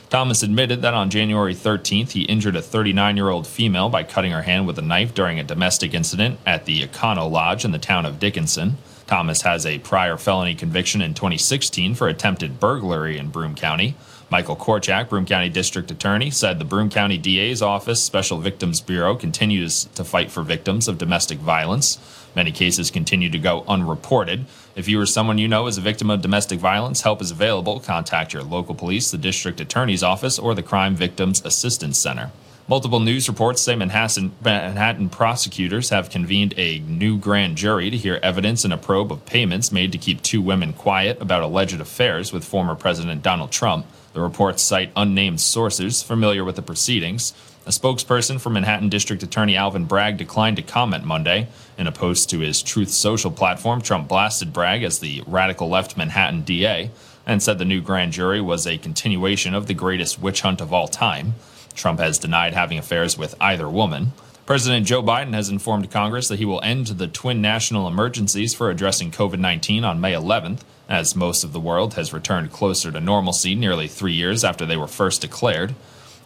Thomas 0.08 0.44
admitted 0.44 0.82
that 0.82 0.94
on 0.94 1.10
January 1.10 1.54
13th, 1.54 2.12
he 2.12 2.22
injured 2.22 2.54
a 2.54 2.62
39 2.62 3.16
year 3.16 3.28
old 3.28 3.46
female 3.46 3.88
by 3.88 4.04
cutting 4.04 4.30
her 4.30 4.42
hand 4.42 4.66
with 4.66 4.78
a 4.78 4.82
knife 4.82 5.12
during 5.12 5.40
a 5.40 5.44
domestic 5.44 5.94
incident 5.94 6.38
at 6.46 6.64
the 6.64 6.82
Econo 6.82 7.28
Lodge 7.28 7.64
in 7.64 7.72
the 7.72 7.78
town 7.78 8.06
of 8.06 8.20
Dickinson. 8.20 8.76
Thomas 9.08 9.42
has 9.42 9.66
a 9.66 9.80
prior 9.80 10.16
felony 10.16 10.54
conviction 10.54 11.00
in 11.00 11.14
2016 11.14 11.94
for 11.94 12.08
attempted 12.08 12.60
burglary 12.60 13.18
in 13.18 13.30
Broome 13.30 13.54
County. 13.56 13.94
Michael 14.30 14.56
Korchak, 14.56 15.08
Broome 15.08 15.26
County 15.26 15.48
District 15.48 15.88
Attorney, 15.90 16.30
said 16.30 16.58
the 16.58 16.64
Broome 16.64 16.90
County 16.90 17.16
DA's 17.16 17.62
office 17.62 18.02
Special 18.02 18.38
Victims 18.38 18.80
Bureau 18.80 19.14
continues 19.14 19.84
to 19.94 20.04
fight 20.04 20.32
for 20.32 20.42
victims 20.42 20.88
of 20.88 20.98
domestic 20.98 21.38
violence. 21.38 21.98
Many 22.34 22.50
cases 22.50 22.90
continue 22.90 23.30
to 23.30 23.38
go 23.38 23.64
unreported. 23.68 24.46
If 24.76 24.88
you 24.88 25.00
or 25.00 25.06
someone 25.06 25.38
you 25.38 25.48
know 25.48 25.68
is 25.68 25.78
a 25.78 25.80
victim 25.80 26.10
of 26.10 26.20
domestic 26.20 26.58
violence, 26.58 27.00
help 27.00 27.22
is 27.22 27.30
available. 27.30 27.80
Contact 27.80 28.34
your 28.34 28.42
local 28.42 28.74
police, 28.74 29.10
the 29.10 29.16
district 29.16 29.58
attorney's 29.58 30.02
office, 30.02 30.38
or 30.38 30.54
the 30.54 30.62
Crime 30.62 30.94
Victims 30.94 31.42
Assistance 31.46 31.96
Center. 31.96 32.30
Multiple 32.68 33.00
news 33.00 33.26
reports 33.26 33.62
say 33.62 33.74
Manhattan, 33.74 34.32
Manhattan 34.44 35.08
prosecutors 35.08 35.88
have 35.88 36.10
convened 36.10 36.52
a 36.58 36.80
new 36.80 37.16
grand 37.16 37.56
jury 37.56 37.88
to 37.88 37.96
hear 37.96 38.20
evidence 38.22 38.66
in 38.66 38.72
a 38.72 38.76
probe 38.76 39.10
of 39.10 39.24
payments 39.24 39.72
made 39.72 39.92
to 39.92 39.98
keep 39.98 40.20
two 40.20 40.42
women 40.42 40.74
quiet 40.74 41.22
about 41.22 41.42
alleged 41.42 41.80
affairs 41.80 42.30
with 42.30 42.44
former 42.44 42.74
President 42.74 43.22
Donald 43.22 43.52
Trump. 43.52 43.86
The 44.12 44.20
reports 44.20 44.62
cite 44.62 44.92
unnamed 44.94 45.40
sources 45.40 46.02
familiar 46.02 46.44
with 46.44 46.56
the 46.56 46.62
proceedings. 46.62 47.32
A 47.66 47.70
spokesperson 47.70 48.40
for 48.40 48.48
Manhattan 48.48 48.88
District 48.88 49.24
Attorney 49.24 49.56
Alvin 49.56 49.86
Bragg 49.86 50.18
declined 50.18 50.56
to 50.56 50.62
comment 50.62 51.02
Monday. 51.02 51.48
In 51.76 51.88
a 51.88 51.92
post 51.92 52.30
to 52.30 52.38
his 52.38 52.62
Truth 52.62 52.90
Social 52.90 53.32
platform, 53.32 53.82
Trump 53.82 54.06
blasted 54.06 54.52
Bragg 54.52 54.84
as 54.84 55.00
the 55.00 55.24
radical 55.26 55.68
left 55.68 55.96
Manhattan 55.96 56.42
DA 56.42 56.92
and 57.26 57.42
said 57.42 57.58
the 57.58 57.64
new 57.64 57.80
grand 57.80 58.12
jury 58.12 58.40
was 58.40 58.68
a 58.68 58.78
continuation 58.78 59.52
of 59.52 59.66
the 59.66 59.74
greatest 59.74 60.20
witch 60.20 60.42
hunt 60.42 60.60
of 60.60 60.72
all 60.72 60.86
time. 60.86 61.34
Trump 61.74 61.98
has 61.98 62.20
denied 62.20 62.54
having 62.54 62.78
affairs 62.78 63.18
with 63.18 63.34
either 63.40 63.68
woman. 63.68 64.12
President 64.46 64.86
Joe 64.86 65.02
Biden 65.02 65.34
has 65.34 65.48
informed 65.48 65.90
Congress 65.90 66.28
that 66.28 66.38
he 66.38 66.44
will 66.44 66.62
end 66.62 66.86
the 66.86 67.08
twin 67.08 67.42
national 67.42 67.88
emergencies 67.88 68.54
for 68.54 68.70
addressing 68.70 69.10
COVID 69.10 69.40
19 69.40 69.82
on 69.82 70.00
May 70.00 70.12
11th, 70.12 70.60
as 70.88 71.16
most 71.16 71.42
of 71.42 71.52
the 71.52 71.58
world 71.58 71.94
has 71.94 72.12
returned 72.12 72.52
closer 72.52 72.92
to 72.92 73.00
normalcy 73.00 73.56
nearly 73.56 73.88
three 73.88 74.12
years 74.12 74.44
after 74.44 74.64
they 74.64 74.76
were 74.76 74.86
first 74.86 75.20
declared. 75.20 75.74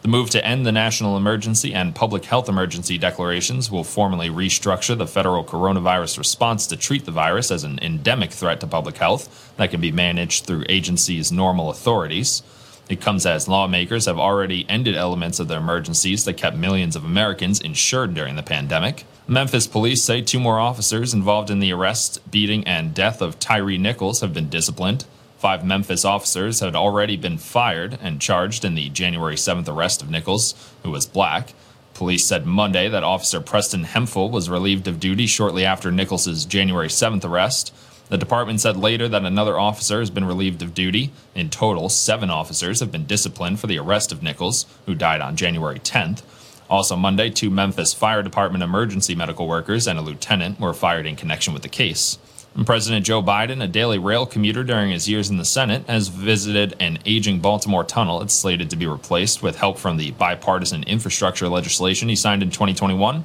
The 0.03 0.09
move 0.09 0.31
to 0.31 0.43
end 0.43 0.65
the 0.65 0.73
national 0.73 1.19
emergency 1.19 1.75
and 1.75 1.95
public 1.95 2.25
health 2.25 2.49
emergency 2.49 2.97
declarations 2.97 3.71
will 3.71 3.85
formally 3.85 4.31
restructure 4.31 4.97
the 4.97 5.07
federal 5.07 5.45
coronavirus 5.45 6.17
response 6.17 6.67
to 6.69 6.77
treat 6.79 7.05
the 7.05 7.11
virus 7.11 7.51
as 7.51 7.65
an 7.65 7.79
endemic 7.83 8.31
threat 8.31 8.61
to 8.61 8.67
public 8.67 8.97
health 8.97 9.53
that 9.59 9.71
can 9.71 9.81
be 9.83 9.93
managed 9.93 10.47
through 10.47 10.65
agencies' 10.71 11.31
normal 11.31 11.69
authorities. 11.69 12.43
It 12.89 13.03
comes 13.03 13.27
as 13.27 13.47
lawmakers 13.47 14.07
have 14.07 14.19
already 14.19 14.65
ended 14.71 14.97
elements 14.97 15.39
of 15.39 15.49
the 15.49 15.57
emergencies 15.57 16.25
that 16.25 16.39
kept 16.39 16.57
millions 16.57 16.97
of 16.97 17.05
Americans 17.05 17.61
insured 17.61 18.15
during 18.15 18.37
the 18.37 18.43
pandemic. 18.43 19.05
Memphis 19.29 19.67
police 19.67 20.03
say 20.03 20.23
two 20.23 20.41
more 20.41 20.59
officers 20.59 21.13
involved 21.13 21.51
in 21.51 21.61
the 21.61 21.75
arrest, 21.75 22.19
beating, 22.31 22.67
and 22.67 22.95
death 22.95 23.21
of 23.21 23.39
Tyre 23.39 23.77
Nichols 23.77 24.23
have 24.23 24.33
been 24.33 24.49
disciplined. 24.49 25.05
Five 25.40 25.64
Memphis 25.64 26.05
officers 26.05 26.61
had 26.61 26.76
already 26.76 27.16
been 27.16 27.38
fired 27.38 27.98
and 28.03 28.20
charged 28.20 28.62
in 28.62 28.74
the 28.74 28.90
January 28.90 29.37
7th 29.37 29.70
arrest 29.70 30.03
of 30.03 30.11
Nichols, 30.11 30.55
who 30.83 30.90
was 30.90 31.07
black. 31.07 31.55
Police 31.94 32.26
said 32.26 32.44
Monday 32.44 32.90
that 32.90 33.05
Officer 33.05 33.40
Preston 33.40 33.85
Hemphill 33.85 34.29
was 34.29 34.50
relieved 34.50 34.87
of 34.87 35.00
duty 35.00 35.24
shortly 35.24 35.64
after 35.64 35.90
Nichols's 35.90 36.44
January 36.44 36.88
7th 36.88 37.24
arrest. 37.24 37.72
The 38.11 38.18
department 38.18 38.61
said 38.61 38.76
later 38.76 39.09
that 39.09 39.24
another 39.24 39.59
officer 39.59 40.00
has 40.00 40.11
been 40.11 40.26
relieved 40.26 40.61
of 40.61 40.74
duty. 40.74 41.11
In 41.35 41.48
total, 41.48 41.88
seven 41.88 42.29
officers 42.29 42.81
have 42.81 42.92
been 42.92 43.07
disciplined 43.07 43.61
for 43.61 43.66
the 43.66 43.79
arrest 43.79 44.12
of 44.12 44.22
Nichols, 44.22 44.66
who 44.85 44.94
died 44.94 45.22
on 45.22 45.37
January 45.37 45.79
10th. 45.79 46.20
Also, 46.68 46.96
Monday, 46.96 47.31
two 47.31 47.48
Memphis 47.48 47.94
Fire 47.94 48.22
Department 48.22 48.62
emergency 48.62 49.14
medical 49.14 49.48
workers 49.48 49.88
and 49.88 49.98
a 49.98 50.03
lieutenant 50.03 50.61
were 50.61 50.74
fired 50.74 51.07
in 51.07 51.16
connection 51.16 51.55
with 51.55 51.62
the 51.62 51.68
case. 51.70 52.18
President 52.65 53.07
Joe 53.07 53.23
Biden, 53.23 53.63
a 53.63 53.69
daily 53.69 53.99
rail 53.99 54.27
commuter 54.27 54.65
during 54.65 54.91
his 54.91 55.09
years 55.09 55.31
in 55.31 55.37
the 55.37 55.45
Senate, 55.45 55.87
has 55.87 56.09
visited 56.09 56.75
an 56.81 56.99
aging 57.07 57.39
Baltimore 57.39 57.85
tunnel. 57.85 58.21
It's 58.23 58.35
slated 58.35 58.71
to 58.71 58.77
be 58.77 58.89
replaced 58.89 59.41
with 59.41 59.57
help 59.57 59.79
from 59.79 59.97
the 59.97 60.11
bipartisan 60.11 60.83
infrastructure 60.83 61.49
legislation 61.49 62.09
he 62.09 62.17
signed 62.17 62.43
in 62.43 62.51
2021. 62.51 63.25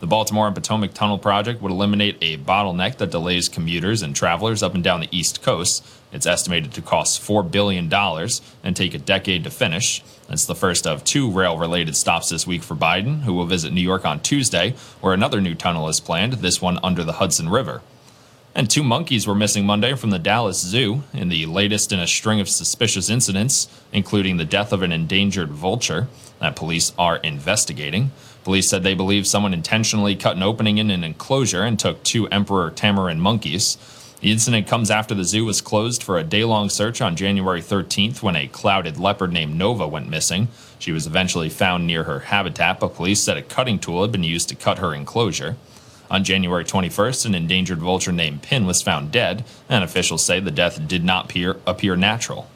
The 0.00 0.06
Baltimore 0.06 0.46
and 0.46 0.54
Potomac 0.54 0.94
Tunnel 0.94 1.18
project 1.18 1.60
would 1.60 1.70
eliminate 1.70 2.16
a 2.22 2.38
bottleneck 2.38 2.96
that 2.96 3.10
delays 3.10 3.48
commuters 3.48 4.02
and 4.02 4.16
travelers 4.16 4.62
up 4.62 4.74
and 4.74 4.82
down 4.82 5.00
the 5.00 5.16
East 5.16 5.42
Coast. 5.42 5.86
It's 6.10 6.26
estimated 6.26 6.72
to 6.72 6.82
cost 6.82 7.22
$4 7.22 7.48
billion 7.48 7.92
and 8.64 8.74
take 8.74 8.94
a 8.94 8.98
decade 8.98 9.44
to 9.44 9.50
finish. 9.50 10.02
It's 10.30 10.46
the 10.46 10.56
first 10.56 10.86
of 10.86 11.04
two 11.04 11.30
rail 11.30 11.58
related 11.58 11.94
stops 11.94 12.30
this 12.30 12.46
week 12.46 12.62
for 12.62 12.74
Biden, 12.74 13.20
who 13.20 13.34
will 13.34 13.46
visit 13.46 13.72
New 13.72 13.82
York 13.82 14.06
on 14.06 14.20
Tuesday, 14.20 14.74
where 15.02 15.12
another 15.12 15.42
new 15.42 15.54
tunnel 15.54 15.88
is 15.88 16.00
planned, 16.00 16.32
this 16.32 16.60
one 16.62 16.78
under 16.82 17.04
the 17.04 17.14
Hudson 17.14 17.50
River. 17.50 17.82
And 18.54 18.68
two 18.68 18.82
monkeys 18.82 19.26
were 19.26 19.34
missing 19.34 19.64
Monday 19.64 19.94
from 19.94 20.10
the 20.10 20.18
Dallas 20.18 20.60
Zoo 20.60 21.04
in 21.14 21.30
the 21.30 21.46
latest 21.46 21.90
in 21.90 21.98
a 21.98 22.06
string 22.06 22.38
of 22.38 22.50
suspicious 22.50 23.08
incidents, 23.08 23.66
including 23.92 24.36
the 24.36 24.44
death 24.44 24.74
of 24.74 24.82
an 24.82 24.92
endangered 24.92 25.50
vulture 25.50 26.08
that 26.38 26.54
police 26.54 26.92
are 26.98 27.16
investigating. 27.18 28.12
Police 28.44 28.68
said 28.68 28.82
they 28.82 28.94
believe 28.94 29.26
someone 29.26 29.54
intentionally 29.54 30.16
cut 30.16 30.36
an 30.36 30.42
opening 30.42 30.76
in 30.76 30.90
an 30.90 31.02
enclosure 31.02 31.62
and 31.62 31.78
took 31.78 32.02
two 32.02 32.28
emperor 32.28 32.70
tamarin 32.70 33.18
monkeys. 33.18 33.78
The 34.20 34.30
incident 34.30 34.66
comes 34.66 34.90
after 34.90 35.14
the 35.14 35.24
zoo 35.24 35.46
was 35.46 35.60
closed 35.62 36.02
for 36.02 36.18
a 36.18 36.24
day 36.24 36.44
long 36.44 36.68
search 36.68 37.00
on 37.00 37.16
January 37.16 37.62
13th 37.62 38.22
when 38.22 38.36
a 38.36 38.48
clouded 38.48 38.98
leopard 38.98 39.32
named 39.32 39.56
Nova 39.56 39.88
went 39.88 40.10
missing. 40.10 40.48
She 40.78 40.92
was 40.92 41.06
eventually 41.06 41.48
found 41.48 41.86
near 41.86 42.04
her 42.04 42.20
habitat, 42.20 42.80
but 42.80 42.94
police 42.94 43.22
said 43.22 43.36
a 43.36 43.42
cutting 43.42 43.78
tool 43.78 44.02
had 44.02 44.12
been 44.12 44.22
used 44.22 44.48
to 44.50 44.54
cut 44.54 44.78
her 44.78 44.94
enclosure. 44.94 45.56
On 46.12 46.22
January 46.22 46.62
21st, 46.62 47.24
an 47.24 47.34
endangered 47.34 47.78
vulture 47.78 48.12
named 48.12 48.42
Pin 48.42 48.66
was 48.66 48.82
found 48.82 49.10
dead, 49.10 49.46
and 49.66 49.82
officials 49.82 50.22
say 50.22 50.40
the 50.40 50.50
death 50.50 50.86
did 50.86 51.02
not 51.02 51.24
appear, 51.24 51.56
appear 51.66 51.96
natural. 51.96 52.50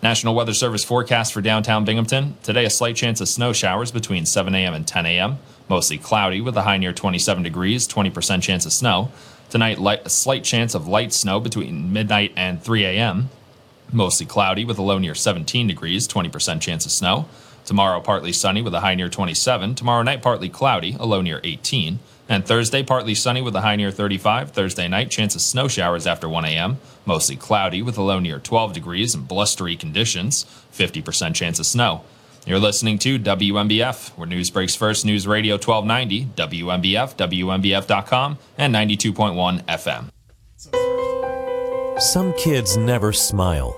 National 0.00 0.32
Weather 0.32 0.54
Service 0.54 0.84
forecast 0.84 1.32
for 1.32 1.40
downtown 1.40 1.84
Binghamton. 1.84 2.36
Today, 2.44 2.64
a 2.64 2.70
slight 2.70 2.94
chance 2.94 3.20
of 3.20 3.28
snow 3.28 3.52
showers 3.52 3.90
between 3.90 4.26
7 4.26 4.54
a.m. 4.54 4.74
and 4.74 4.86
10 4.86 5.06
a.m. 5.06 5.38
Mostly 5.68 5.98
cloudy 5.98 6.40
with 6.40 6.56
a 6.56 6.62
high 6.62 6.76
near 6.76 6.92
27 6.92 7.42
degrees, 7.42 7.88
20% 7.88 8.42
chance 8.42 8.64
of 8.64 8.72
snow. 8.72 9.10
Tonight, 9.50 9.80
light, 9.80 10.02
a 10.04 10.08
slight 10.08 10.44
chance 10.44 10.76
of 10.76 10.86
light 10.86 11.12
snow 11.12 11.40
between 11.40 11.92
midnight 11.92 12.32
and 12.36 12.62
3 12.62 12.84
a.m. 12.84 13.28
Mostly 13.90 14.24
cloudy 14.24 14.64
with 14.64 14.78
a 14.78 14.82
low 14.82 14.98
near 14.98 15.16
17 15.16 15.66
degrees, 15.66 16.06
20% 16.06 16.60
chance 16.60 16.86
of 16.86 16.92
snow. 16.92 17.26
Tomorrow, 17.64 18.00
partly 18.02 18.32
sunny 18.32 18.62
with 18.62 18.72
a 18.72 18.80
high 18.80 18.94
near 18.94 19.08
27. 19.08 19.74
Tomorrow 19.74 20.04
night, 20.04 20.22
partly 20.22 20.48
cloudy, 20.48 20.96
a 21.00 21.04
low 21.04 21.20
near 21.20 21.40
18. 21.42 21.98
And 22.30 22.46
Thursday, 22.46 22.84
partly 22.84 23.16
sunny 23.16 23.42
with 23.42 23.56
a 23.56 23.60
high 23.60 23.74
near 23.74 23.90
35. 23.90 24.52
Thursday 24.52 24.86
night, 24.86 25.10
chance 25.10 25.34
of 25.34 25.40
snow 25.40 25.66
showers 25.66 26.06
after 26.06 26.28
1 26.28 26.44
a.m. 26.44 26.78
Mostly 27.04 27.34
cloudy 27.34 27.82
with 27.82 27.98
a 27.98 28.02
low 28.02 28.20
near 28.20 28.38
12 28.38 28.72
degrees 28.72 29.16
and 29.16 29.26
blustery 29.26 29.74
conditions. 29.74 30.44
50% 30.72 31.34
chance 31.34 31.58
of 31.58 31.66
snow. 31.66 32.04
You're 32.46 32.60
listening 32.60 33.00
to 33.00 33.18
WNBF, 33.18 34.10
where 34.10 34.28
news 34.28 34.48
breaks 34.48 34.76
first. 34.76 35.04
News 35.04 35.26
Radio 35.26 35.54
1290, 35.54 36.26
WNBF, 36.36 37.16
WNBF.com, 37.16 38.38
and 38.56 38.72
92.1 38.74 39.64
FM. 39.64 40.10
Some 42.00 42.32
kids 42.34 42.76
never 42.76 43.12
smile. 43.12 43.76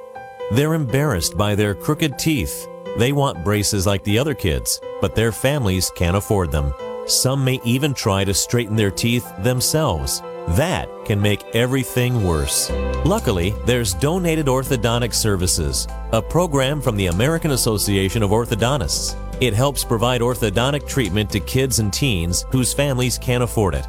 They're 0.53 0.75
embarrassed 0.75 1.39
by 1.39 1.55
their 1.55 1.75
crooked 1.75 2.19
teeth. 2.19 2.69
They 2.99 3.13
want 3.13 3.45
braces 3.45 3.87
like 3.87 4.05
the 4.05 4.19
other 4.19 4.35
kids, 4.35 4.79
but 5.01 5.15
their 5.15 5.33
families 5.33 5.91
can't 5.97 6.19
afford 6.19 6.53
them. 6.53 6.75
Some 7.07 7.45
may 7.45 7.61
even 7.65 7.95
try 7.95 8.25
to 8.25 8.33
straighten 8.33 8.77
their 8.77 8.91
teeth 8.91 9.31
themselves. 9.41 10.21
That 10.51 10.89
can 11.05 11.21
make 11.21 11.43
everything 11.55 12.23
worse. 12.23 12.71
Luckily, 13.05 13.55
there's 13.67 13.95
Donated 13.95 14.47
Orthodontic 14.47 15.13
Services, 15.13 15.89
a 16.13 16.23
program 16.23 16.81
from 16.81 16.97
the 16.97 17.07
American 17.07 17.51
Association 17.53 18.23
of 18.23 18.31
Orthodontists. 18.31 19.17
It 19.41 19.53
helps 19.53 19.83
provide 19.83 20.21
orthodontic 20.21 20.87
treatment 20.87 21.29
to 21.31 21.41
kids 21.41 21.81
and 21.81 21.93
teens 21.93 22.45
whose 22.51 22.73
families 22.73 23.19
can't 23.19 23.43
afford 23.43 23.75
it. 23.75 23.87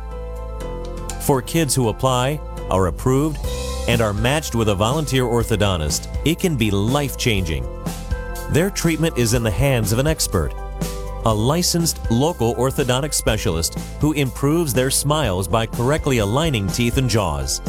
For 1.22 1.42
kids 1.42 1.76
who 1.76 1.90
apply, 1.90 2.40
are 2.72 2.88
approved, 2.88 3.38
and 3.88 4.02
are 4.02 4.14
matched 4.14 4.56
with 4.56 4.70
a 4.70 4.76
volunteer 4.76 5.24
orthodontist, 5.24 6.08
it 6.26 6.40
can 6.40 6.56
be 6.56 6.72
life 6.72 7.18
changing. 7.18 7.64
Their 8.50 8.72
treatment 8.72 9.18
is 9.20 9.36
in 9.36 9.44
the 9.44 9.52
hands 9.52 9.92
of 9.92 10.00
an 10.00 10.08
expert 10.08 10.54
a 11.26 11.34
licensed 11.34 12.00
local 12.12 12.56
orthodontic 12.56 13.14
specialist 13.14 13.80
who 14.00 14.14
improves 14.14 14.74
their 14.74 14.92
smiles 14.92 15.48
by 15.48 15.66
correctly 15.66 16.20
aligning 16.20 16.68
teeth 16.68 16.98
and 16.98 17.10
jaws. 17.10 17.62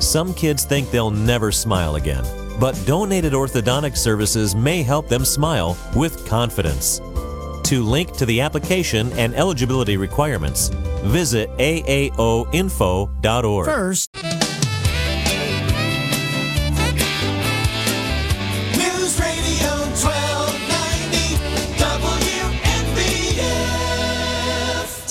Some 0.00 0.34
kids 0.34 0.64
think 0.64 0.90
they'll 0.90 1.10
never 1.10 1.50
smile 1.50 1.96
again, 1.96 2.24
but 2.60 2.80
donated 2.86 3.32
orthodontic 3.32 3.96
services 3.96 4.54
may 4.54 4.82
help 4.82 5.08
them 5.08 5.24
smile 5.24 5.76
with 5.94 6.26
confidence. 6.28 7.00
to 7.66 7.82
link 7.82 8.12
to 8.12 8.24
the 8.26 8.40
application 8.40 9.10
and 9.14 9.34
eligibility 9.34 9.96
requirements. 9.96 10.68
Visit 11.02 11.50
aaoinfo.org. 11.58 13.66
First, 13.66 14.12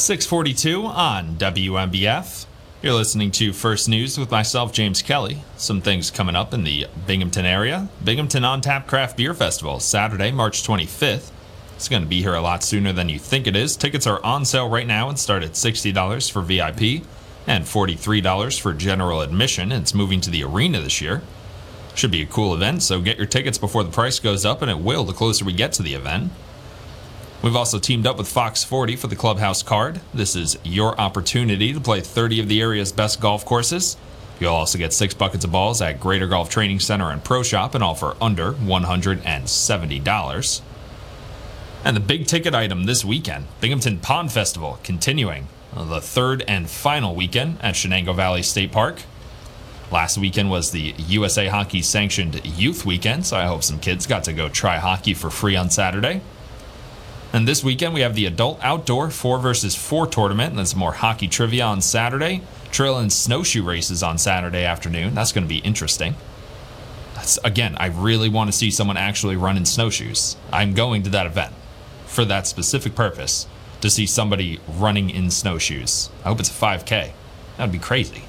642 0.05 0.85
on 0.85 1.35
WNBF. 1.35 2.45
You're 2.83 2.93
listening 2.93 3.31
to 3.31 3.51
First 3.51 3.89
News 3.89 4.19
with 4.19 4.29
myself, 4.29 4.71
James 4.71 5.01
Kelly. 5.01 5.41
Some 5.57 5.81
things 5.81 6.11
coming 6.11 6.35
up 6.35 6.53
in 6.53 6.63
the 6.63 6.85
Binghamton 7.07 7.47
area. 7.47 7.89
Binghamton 8.03 8.45
On 8.45 8.61
Tap 8.61 8.85
Craft 8.85 9.17
Beer 9.17 9.33
Festival, 9.33 9.79
Saturday, 9.79 10.31
March 10.31 10.61
25th. 10.61 11.31
It's 11.75 11.89
going 11.89 12.03
to 12.03 12.07
be 12.07 12.21
here 12.21 12.35
a 12.35 12.41
lot 12.41 12.63
sooner 12.63 12.93
than 12.93 13.09
you 13.09 13.17
think 13.17 13.47
it 13.47 13.55
is. 13.55 13.75
Tickets 13.75 14.05
are 14.05 14.23
on 14.23 14.45
sale 14.45 14.69
right 14.69 14.85
now 14.85 15.09
and 15.09 15.17
start 15.17 15.41
at 15.41 15.53
$60 15.53 16.31
for 16.31 16.43
VIP 16.43 17.03
and 17.47 17.65
$43 17.65 18.61
for 18.61 18.73
general 18.73 19.21
admission. 19.21 19.71
It's 19.71 19.95
moving 19.95 20.21
to 20.21 20.29
the 20.29 20.43
arena 20.43 20.81
this 20.81 21.01
year. 21.01 21.23
Should 21.95 22.11
be 22.11 22.21
a 22.21 22.27
cool 22.27 22.53
event, 22.53 22.83
so 22.83 23.01
get 23.01 23.17
your 23.17 23.25
tickets 23.25 23.57
before 23.57 23.83
the 23.83 23.89
price 23.89 24.19
goes 24.19 24.45
up, 24.45 24.61
and 24.61 24.69
it 24.69 24.77
will 24.77 25.03
the 25.03 25.13
closer 25.13 25.45
we 25.45 25.53
get 25.53 25.73
to 25.73 25.81
the 25.81 25.95
event. 25.95 26.31
We've 27.41 27.55
also 27.55 27.79
teamed 27.79 28.07
up 28.07 28.17
with 28.17 28.27
Fox 28.27 28.63
40 28.63 28.95
for 28.95 29.07
the 29.07 29.15
Clubhouse 29.15 29.61
card. 29.61 30.01
This 30.13 30.35
is 30.35 30.57
your 30.63 30.99
opportunity 30.99 31.73
to 31.73 31.79
play 31.79 32.01
30 32.01 32.39
of 32.39 32.47
the 32.47 32.61
area's 32.61 32.91
best 32.91 33.21
golf 33.21 33.45
courses. 33.45 33.97
You'll 34.39 34.53
also 34.53 34.77
get 34.77 34.93
six 34.93 35.13
buckets 35.13 35.45
of 35.45 35.51
balls 35.51 35.81
at 35.81 35.99
Greater 35.99 36.27
Golf 36.27 36.49
Training 36.49 36.79
Center 36.79 37.11
and 37.11 37.23
Pro 37.23 37.43
Shop, 37.43 37.75
and 37.75 37.83
all 37.83 37.95
for 37.95 38.15
under 38.21 38.53
$170. 38.53 40.61
And 41.85 41.95
the 41.95 42.01
big 42.01 42.25
ticket 42.25 42.55
item 42.55 42.85
this 42.85 43.05
weekend 43.05 43.45
Binghamton 43.61 43.99
Pond 43.99 44.31
Festival 44.31 44.79
continuing 44.83 45.47
the 45.75 46.01
third 46.01 46.43
and 46.47 46.69
final 46.69 47.15
weekend 47.15 47.57
at 47.61 47.75
Chenango 47.75 48.15
Valley 48.15 48.41
State 48.41 48.71
Park. 48.71 49.03
Last 49.91 50.17
weekend 50.17 50.49
was 50.49 50.71
the 50.71 50.95
USA 50.97 51.47
Hockey 51.47 51.83
sanctioned 51.83 52.43
youth 52.43 52.85
weekend, 52.85 53.25
so 53.25 53.37
I 53.37 53.45
hope 53.45 53.63
some 53.63 53.79
kids 53.79 54.07
got 54.07 54.23
to 54.23 54.33
go 54.33 54.49
try 54.49 54.77
hockey 54.77 55.13
for 55.13 55.29
free 55.29 55.55
on 55.55 55.69
Saturday. 55.69 56.21
And 57.35 57.45
this 57.45 57.65
weekend 57.65 57.93
we 57.93 57.99
have 57.99 58.15
the 58.15 58.27
adult 58.27 58.61
outdoor 58.63 59.09
4 59.09 59.39
versus 59.39 59.75
4 59.75 60.07
tournament, 60.07 60.51
and 60.51 60.57
there's 60.57 60.73
more 60.73 60.93
hockey 60.93 61.27
trivia 61.27 61.65
on 61.65 61.81
Saturday, 61.81 62.41
trail 62.71 62.97
and 62.97 63.11
snowshoe 63.11 63.61
races 63.61 64.01
on 64.01 64.17
Saturday 64.17 64.63
afternoon. 64.63 65.13
That's 65.13 65.33
going 65.33 65.43
to 65.43 65.53
be 65.53 65.57
interesting. 65.57 66.15
That's, 67.13 67.37
again, 67.43 67.75
I 67.77 67.87
really 67.87 68.29
want 68.29 68.49
to 68.49 68.57
see 68.57 68.71
someone 68.71 68.95
actually 68.95 69.35
run 69.35 69.57
in 69.57 69.65
snowshoes. 69.65 70.37
I'm 70.49 70.73
going 70.73 71.03
to 71.03 71.09
that 71.09 71.25
event 71.25 71.53
for 72.05 72.23
that 72.23 72.47
specific 72.47 72.95
purpose 72.95 73.47
to 73.81 73.89
see 73.89 74.05
somebody 74.05 74.61
running 74.69 75.09
in 75.09 75.29
snowshoes. 75.29 76.09
I 76.23 76.29
hope 76.29 76.39
it's 76.39 76.49
a 76.49 76.53
5K. 76.53 77.11
That'd 77.57 77.73
be 77.73 77.79
crazy. 77.79 78.23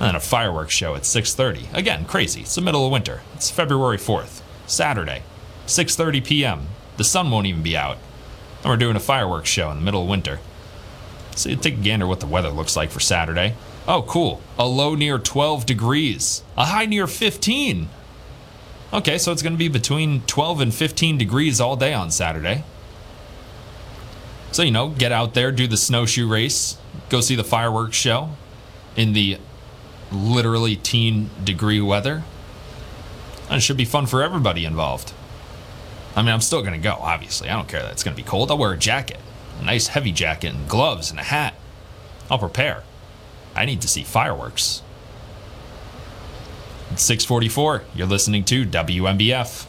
And 0.00 0.08
then 0.08 0.16
a 0.16 0.20
fireworks 0.20 0.72
show 0.72 0.94
at 0.94 1.02
6:30. 1.02 1.70
Again, 1.74 2.06
crazy. 2.06 2.40
It's 2.40 2.54
the 2.54 2.62
middle 2.62 2.86
of 2.86 2.92
winter. 2.92 3.20
It's 3.34 3.50
February 3.50 3.98
4th, 3.98 4.40
Saturday, 4.66 5.22
6:30 5.66 6.24
p.m. 6.24 6.68
The 6.96 7.04
sun 7.04 7.30
won't 7.30 7.46
even 7.46 7.62
be 7.62 7.76
out. 7.76 7.98
And 8.66 8.72
we're 8.72 8.78
doing 8.78 8.96
a 8.96 9.00
fireworks 9.00 9.48
show 9.48 9.70
in 9.70 9.76
the 9.76 9.84
middle 9.84 10.02
of 10.02 10.08
winter. 10.08 10.40
So 11.36 11.50
you 11.50 11.54
take 11.54 11.74
a 11.74 11.76
gander 11.76 12.04
what 12.04 12.18
the 12.18 12.26
weather 12.26 12.48
looks 12.48 12.74
like 12.74 12.90
for 12.90 12.98
Saturday. 12.98 13.54
Oh, 13.86 14.02
cool. 14.02 14.42
A 14.58 14.66
low 14.66 14.96
near 14.96 15.20
12 15.20 15.64
degrees. 15.66 16.42
A 16.56 16.64
high 16.64 16.86
near 16.86 17.06
15. 17.06 17.88
Okay, 18.92 19.18
so 19.18 19.30
it's 19.30 19.42
going 19.42 19.52
to 19.52 19.56
be 19.56 19.68
between 19.68 20.22
12 20.22 20.60
and 20.60 20.74
15 20.74 21.16
degrees 21.16 21.60
all 21.60 21.76
day 21.76 21.94
on 21.94 22.10
Saturday. 22.10 22.64
So, 24.50 24.64
you 24.64 24.72
know, 24.72 24.88
get 24.88 25.12
out 25.12 25.34
there, 25.34 25.52
do 25.52 25.68
the 25.68 25.76
snowshoe 25.76 26.26
race, 26.26 26.76
go 27.08 27.20
see 27.20 27.36
the 27.36 27.44
fireworks 27.44 27.96
show 27.96 28.30
in 28.96 29.12
the 29.12 29.38
literally 30.10 30.74
teen 30.74 31.30
degree 31.44 31.80
weather. 31.80 32.24
And 33.48 33.58
it 33.58 33.60
should 33.60 33.76
be 33.76 33.84
fun 33.84 34.06
for 34.06 34.24
everybody 34.24 34.64
involved. 34.64 35.12
I 36.16 36.22
mean, 36.22 36.32
I'm 36.32 36.40
still 36.40 36.62
going 36.62 36.72
to 36.72 36.78
go, 36.78 36.94
obviously. 36.94 37.50
I 37.50 37.54
don't 37.54 37.68
care 37.68 37.82
that 37.82 37.92
it's 37.92 38.02
going 38.02 38.16
to 38.16 38.22
be 38.22 38.26
cold. 38.26 38.50
I'll 38.50 38.56
wear 38.56 38.72
a 38.72 38.78
jacket, 38.78 39.20
a 39.60 39.64
nice 39.64 39.88
heavy 39.88 40.12
jacket, 40.12 40.54
and 40.54 40.66
gloves 40.66 41.10
and 41.10 41.20
a 41.20 41.22
hat. 41.22 41.54
I'll 42.30 42.38
prepare. 42.38 42.82
I 43.54 43.66
need 43.66 43.82
to 43.82 43.88
see 43.88 44.02
fireworks. 44.02 44.82
It's 46.90 47.02
644. 47.02 47.82
You're 47.94 48.06
listening 48.06 48.44
to 48.44 48.64
WNBF. 48.64 49.66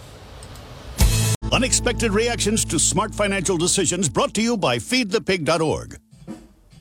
Unexpected 1.52 2.12
reactions 2.12 2.64
to 2.66 2.80
smart 2.80 3.14
financial 3.14 3.58
decisions 3.58 4.08
brought 4.08 4.34
to 4.34 4.42
you 4.42 4.56
by 4.56 4.78
feedthepig.org. 4.78 5.98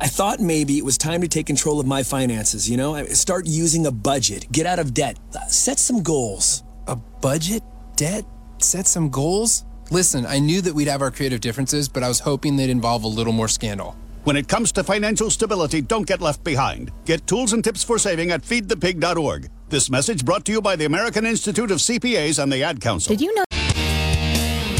I 0.00 0.06
thought 0.06 0.38
maybe 0.40 0.78
it 0.78 0.84
was 0.84 0.96
time 0.96 1.20
to 1.22 1.28
take 1.28 1.46
control 1.46 1.80
of 1.80 1.86
my 1.86 2.02
finances, 2.02 2.70
you 2.70 2.76
know? 2.76 3.04
Start 3.06 3.46
using 3.46 3.86
a 3.86 3.90
budget, 3.90 4.46
get 4.52 4.64
out 4.66 4.78
of 4.78 4.94
debt, 4.94 5.18
Uh, 5.34 5.44
set 5.48 5.78
some 5.78 6.02
goals. 6.02 6.62
A 6.86 6.96
budget? 6.96 7.62
Debt? 7.96 8.24
Set 8.58 8.86
some 8.86 9.10
goals? 9.10 9.64
Listen, 9.90 10.24
I 10.26 10.38
knew 10.38 10.60
that 10.62 10.74
we'd 10.74 10.88
have 10.88 11.02
our 11.02 11.10
creative 11.10 11.40
differences, 11.40 11.88
but 11.88 12.02
I 12.04 12.08
was 12.08 12.20
hoping 12.20 12.56
they'd 12.56 12.70
involve 12.70 13.02
a 13.04 13.08
little 13.08 13.32
more 13.32 13.48
scandal. 13.48 13.96
When 14.24 14.36
it 14.36 14.46
comes 14.46 14.70
to 14.72 14.84
financial 14.84 15.30
stability, 15.30 15.80
don't 15.80 16.06
get 16.06 16.20
left 16.20 16.44
behind. 16.44 16.92
Get 17.04 17.26
tools 17.26 17.52
and 17.52 17.64
tips 17.64 17.82
for 17.82 17.98
saving 17.98 18.30
at 18.30 18.42
feedthepig.org. 18.42 19.48
This 19.68 19.90
message 19.90 20.24
brought 20.24 20.44
to 20.44 20.52
you 20.52 20.60
by 20.60 20.76
the 20.76 20.84
American 20.84 21.26
Institute 21.26 21.70
of 21.70 21.78
CPAs 21.78 22.38
and 22.42 22.52
the 22.52 22.62
Ad 22.62 22.80
Council. 22.80 23.10
Did 23.16 23.20
you 23.22 23.34
know? 23.34 23.44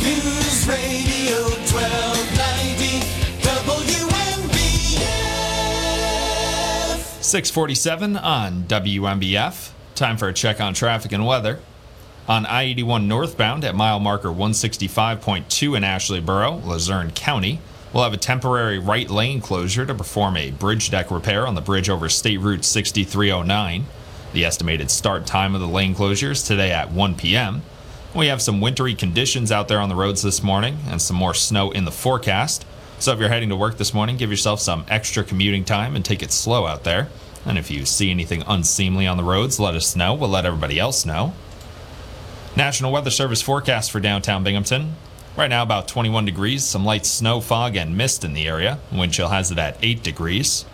News 0.02 0.66
Radio 0.68 1.42
1290 1.66 2.07
647 7.28 8.16
on 8.16 8.62
WNBF. 8.62 9.72
Time 9.94 10.16
for 10.16 10.28
a 10.28 10.32
check 10.32 10.62
on 10.62 10.72
traffic 10.72 11.12
and 11.12 11.26
weather. 11.26 11.60
On 12.26 12.46
I 12.46 12.62
81 12.62 13.06
northbound 13.06 13.64
at 13.64 13.74
mile 13.74 14.00
marker 14.00 14.30
165.2 14.30 15.76
in 15.76 15.84
Ashley 15.84 16.20
Borough, 16.20 16.62
Luzerne 16.64 17.10
County, 17.10 17.60
we'll 17.92 18.04
have 18.04 18.14
a 18.14 18.18
temporary 18.18 18.78
right 18.78 19.10
lane 19.10 19.42
closure 19.42 19.84
to 19.84 19.94
perform 19.94 20.38
a 20.38 20.52
bridge 20.52 20.90
deck 20.90 21.10
repair 21.10 21.46
on 21.46 21.54
the 21.54 21.60
bridge 21.60 21.90
over 21.90 22.08
State 22.08 22.40
Route 22.40 22.64
6309. 22.64 23.84
The 24.32 24.46
estimated 24.46 24.90
start 24.90 25.26
time 25.26 25.54
of 25.54 25.60
the 25.60 25.68
lane 25.68 25.94
closure 25.94 26.30
is 26.30 26.42
today 26.42 26.72
at 26.72 26.92
1 26.92 27.14
p.m. 27.16 27.60
We 28.14 28.28
have 28.28 28.40
some 28.40 28.62
wintry 28.62 28.94
conditions 28.94 29.52
out 29.52 29.68
there 29.68 29.80
on 29.80 29.90
the 29.90 29.94
roads 29.94 30.22
this 30.22 30.42
morning 30.42 30.78
and 30.86 31.02
some 31.02 31.16
more 31.16 31.34
snow 31.34 31.72
in 31.72 31.84
the 31.84 31.90
forecast. 31.90 32.64
So 33.00 33.12
if 33.12 33.20
you're 33.20 33.28
heading 33.28 33.50
to 33.50 33.56
work 33.56 33.78
this 33.78 33.94
morning, 33.94 34.16
give 34.16 34.30
yourself 34.30 34.60
some 34.60 34.84
extra 34.88 35.22
commuting 35.22 35.64
time 35.64 35.94
and 35.94 36.04
take 36.04 36.20
it 36.20 36.32
slow 36.32 36.66
out 36.66 36.82
there. 36.82 37.08
And 37.46 37.56
if 37.56 37.70
you 37.70 37.86
see 37.86 38.10
anything 38.10 38.42
unseemly 38.46 39.06
on 39.06 39.16
the 39.16 39.22
roads, 39.22 39.60
let 39.60 39.76
us 39.76 39.94
know. 39.94 40.14
We'll 40.14 40.30
let 40.30 40.44
everybody 40.44 40.80
else 40.80 41.06
know. 41.06 41.32
National 42.56 42.90
Weather 42.90 43.10
Service 43.10 43.40
forecast 43.40 43.92
for 43.92 44.00
downtown 44.00 44.42
Binghamton. 44.42 44.96
Right 45.36 45.48
now, 45.48 45.62
about 45.62 45.86
21 45.86 46.24
degrees, 46.24 46.64
some 46.64 46.84
light 46.84 47.06
snow, 47.06 47.40
fog, 47.40 47.76
and 47.76 47.96
mist 47.96 48.24
in 48.24 48.32
the 48.32 48.48
area. 48.48 48.80
Wind 48.90 49.12
chill 49.12 49.28
has 49.28 49.52
it 49.52 49.58
at 49.58 49.78
8 49.80 50.02
degrees. 50.02 50.64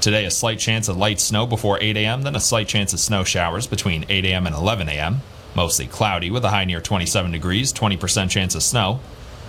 Today, 0.00 0.24
a 0.26 0.30
slight 0.30 0.60
chance 0.60 0.86
of 0.86 0.96
light 0.96 1.18
snow 1.18 1.46
before 1.46 1.80
8 1.80 1.96
a.m., 1.96 2.22
then 2.22 2.36
a 2.36 2.40
slight 2.40 2.68
chance 2.68 2.92
of 2.92 3.00
snow 3.00 3.24
showers 3.24 3.66
between 3.66 4.04
8 4.08 4.24
a.m. 4.24 4.46
and 4.46 4.54
11 4.54 4.88
a.m. 4.88 5.22
Mostly 5.56 5.88
cloudy 5.88 6.30
with 6.30 6.44
a 6.44 6.50
high 6.50 6.64
near 6.64 6.80
27 6.80 7.32
degrees, 7.32 7.72
20% 7.72 8.30
chance 8.30 8.54
of 8.54 8.62
snow. 8.62 9.00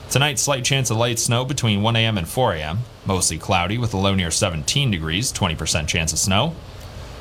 Tonight, 0.09 0.39
slight 0.39 0.63
chance 0.63 0.89
of 0.89 0.97
light 0.97 1.19
snow 1.19 1.43
between 1.43 1.81
1 1.81 1.95
a.m. 1.95 2.17
and 2.17 2.27
4 2.27 2.53
a.m. 2.53 2.79
Mostly 3.05 3.37
cloudy 3.37 3.77
with 3.77 3.93
a 3.93 3.97
low 3.97 4.15
near 4.15 4.31
17 4.31 4.91
degrees, 4.91 5.33
20% 5.33 5.87
chance 5.87 6.13
of 6.13 6.19
snow. 6.19 6.55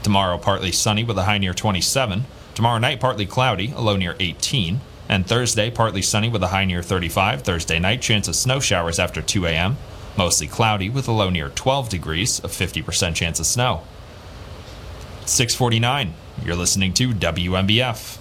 Tomorrow, 0.03 0.39
partly 0.39 0.71
sunny 0.71 1.03
with 1.03 1.19
a 1.19 1.25
high 1.25 1.39
near 1.39 1.55
27. 1.55 2.25
Tomorrow 2.55 2.79
night, 2.79 3.01
partly 3.01 3.27
cloudy, 3.27 3.73
a 3.75 3.81
low 3.81 3.97
near 3.97 4.15
18. 4.21 4.81
And 5.09 5.27
Thursday, 5.27 5.71
partly 5.71 6.03
sunny 6.03 6.29
with 6.29 6.43
a 6.43 6.49
high 6.49 6.65
near 6.65 6.83
35. 6.83 7.43
Thursday 7.43 7.79
night, 7.79 8.01
chance 8.01 8.29
of 8.29 8.37
snow 8.37 8.61
showers 8.61 8.99
after 8.99 9.21
2 9.21 9.47
a.m. 9.47 9.77
Mostly 10.17 10.47
cloudy 10.47 10.89
with 10.89 11.09
a 11.09 11.13
low 11.13 11.31
near 11.31 11.49
12 11.49 11.89
degrees, 11.89 12.39
a 12.41 12.49
50% 12.49 13.15
chance 13.15 13.41
of 13.41 13.47
snow. 13.47 13.83
649. 15.27 16.15
You're 16.45 16.55
listening 16.55 16.93
to 16.95 17.11
WNBF. 17.11 18.19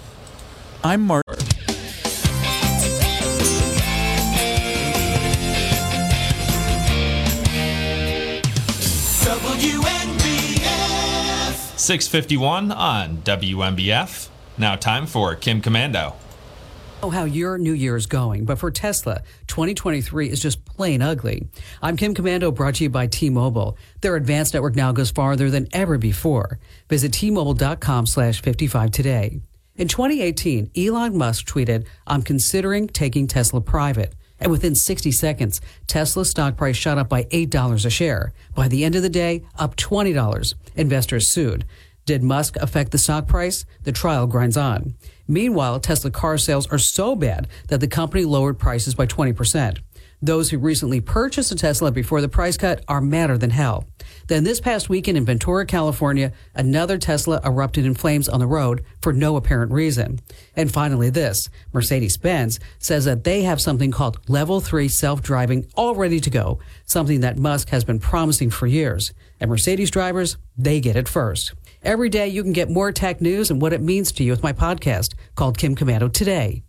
I'm 0.82 1.02
Mark. 1.02 1.23
651 11.84 12.72
on 12.72 13.18
WNBF. 13.18 14.28
Now 14.56 14.74
time 14.74 15.06
for 15.06 15.34
Kim 15.34 15.60
Komando. 15.60 16.14
know 17.02 17.10
how 17.10 17.24
your 17.24 17.58
new 17.58 17.74
year 17.74 17.94
is 17.94 18.06
going, 18.06 18.46
but 18.46 18.58
for 18.58 18.70
Tesla, 18.70 19.22
2023 19.48 20.30
is 20.30 20.40
just 20.40 20.64
plain 20.64 21.02
ugly. 21.02 21.46
I'm 21.82 21.98
Kim 21.98 22.14
Komando, 22.14 22.54
brought 22.54 22.76
to 22.76 22.84
you 22.84 22.88
by 22.88 23.06
T-Mobile. 23.06 23.76
Their 24.00 24.16
advanced 24.16 24.54
network 24.54 24.76
now 24.76 24.92
goes 24.92 25.10
farther 25.10 25.50
than 25.50 25.68
ever 25.74 25.98
before. 25.98 26.58
Visit 26.88 27.12
T-Mobile.com 27.12 28.06
slash 28.06 28.40
55 28.40 28.90
today. 28.90 29.40
In 29.76 29.86
2018, 29.86 30.70
Elon 30.74 31.18
Musk 31.18 31.44
tweeted, 31.44 31.86
I'm 32.06 32.22
considering 32.22 32.88
taking 32.88 33.26
Tesla 33.26 33.60
private. 33.60 34.14
And 34.40 34.50
within 34.50 34.74
60 34.74 35.12
seconds, 35.12 35.60
Tesla's 35.86 36.30
stock 36.30 36.56
price 36.56 36.76
shot 36.76 36.98
up 36.98 37.08
by 37.08 37.24
$8 37.24 37.84
a 37.84 37.90
share. 37.90 38.32
By 38.54 38.68
the 38.68 38.84
end 38.84 38.94
of 38.94 39.02
the 39.02 39.08
day, 39.08 39.42
up 39.58 39.76
$20. 39.76 40.54
Investors 40.76 41.30
sued. 41.30 41.64
Did 42.04 42.22
Musk 42.22 42.56
affect 42.56 42.90
the 42.90 42.98
stock 42.98 43.26
price? 43.26 43.64
The 43.84 43.92
trial 43.92 44.26
grinds 44.26 44.56
on. 44.56 44.94
Meanwhile, 45.26 45.80
Tesla 45.80 46.10
car 46.10 46.36
sales 46.36 46.66
are 46.66 46.78
so 46.78 47.16
bad 47.16 47.48
that 47.68 47.80
the 47.80 47.88
company 47.88 48.24
lowered 48.26 48.58
prices 48.58 48.94
by 48.94 49.06
20%. 49.06 49.78
Those 50.24 50.48
who 50.48 50.56
recently 50.56 51.02
purchased 51.02 51.52
a 51.52 51.54
Tesla 51.54 51.92
before 51.92 52.22
the 52.22 52.30
price 52.30 52.56
cut 52.56 52.82
are 52.88 53.02
madder 53.02 53.36
than 53.36 53.50
hell. 53.50 53.84
Then 54.26 54.42
this 54.42 54.58
past 54.58 54.88
weekend 54.88 55.18
in 55.18 55.26
Ventura, 55.26 55.66
California, 55.66 56.32
another 56.54 56.96
Tesla 56.96 57.42
erupted 57.44 57.84
in 57.84 57.92
flames 57.94 58.26
on 58.26 58.40
the 58.40 58.46
road 58.46 58.82
for 59.02 59.12
no 59.12 59.36
apparent 59.36 59.70
reason. 59.70 60.20
And 60.56 60.72
finally 60.72 61.10
this, 61.10 61.50
Mercedes-Benz 61.74 62.58
says 62.78 63.04
that 63.04 63.24
they 63.24 63.42
have 63.42 63.60
something 63.60 63.90
called 63.90 64.18
level 64.26 64.62
3 64.62 64.88
self-driving 64.88 65.66
all 65.74 65.94
ready 65.94 66.20
to 66.20 66.30
go, 66.30 66.58
something 66.86 67.20
that 67.20 67.36
Musk 67.36 67.68
has 67.68 67.84
been 67.84 68.00
promising 68.00 68.48
for 68.48 68.66
years. 68.66 69.12
And 69.40 69.50
Mercedes 69.50 69.90
drivers, 69.90 70.38
they 70.56 70.80
get 70.80 70.96
it 70.96 71.06
first. 71.06 71.52
Every 71.82 72.08
day 72.08 72.28
you 72.28 72.42
can 72.42 72.54
get 72.54 72.70
more 72.70 72.92
tech 72.92 73.20
news 73.20 73.50
and 73.50 73.60
what 73.60 73.74
it 73.74 73.82
means 73.82 74.10
to 74.12 74.24
you 74.24 74.30
with 74.30 74.42
my 74.42 74.54
podcast 74.54 75.12
called 75.34 75.58
Kim 75.58 75.76
Komando 75.76 76.10
Today. 76.10 76.63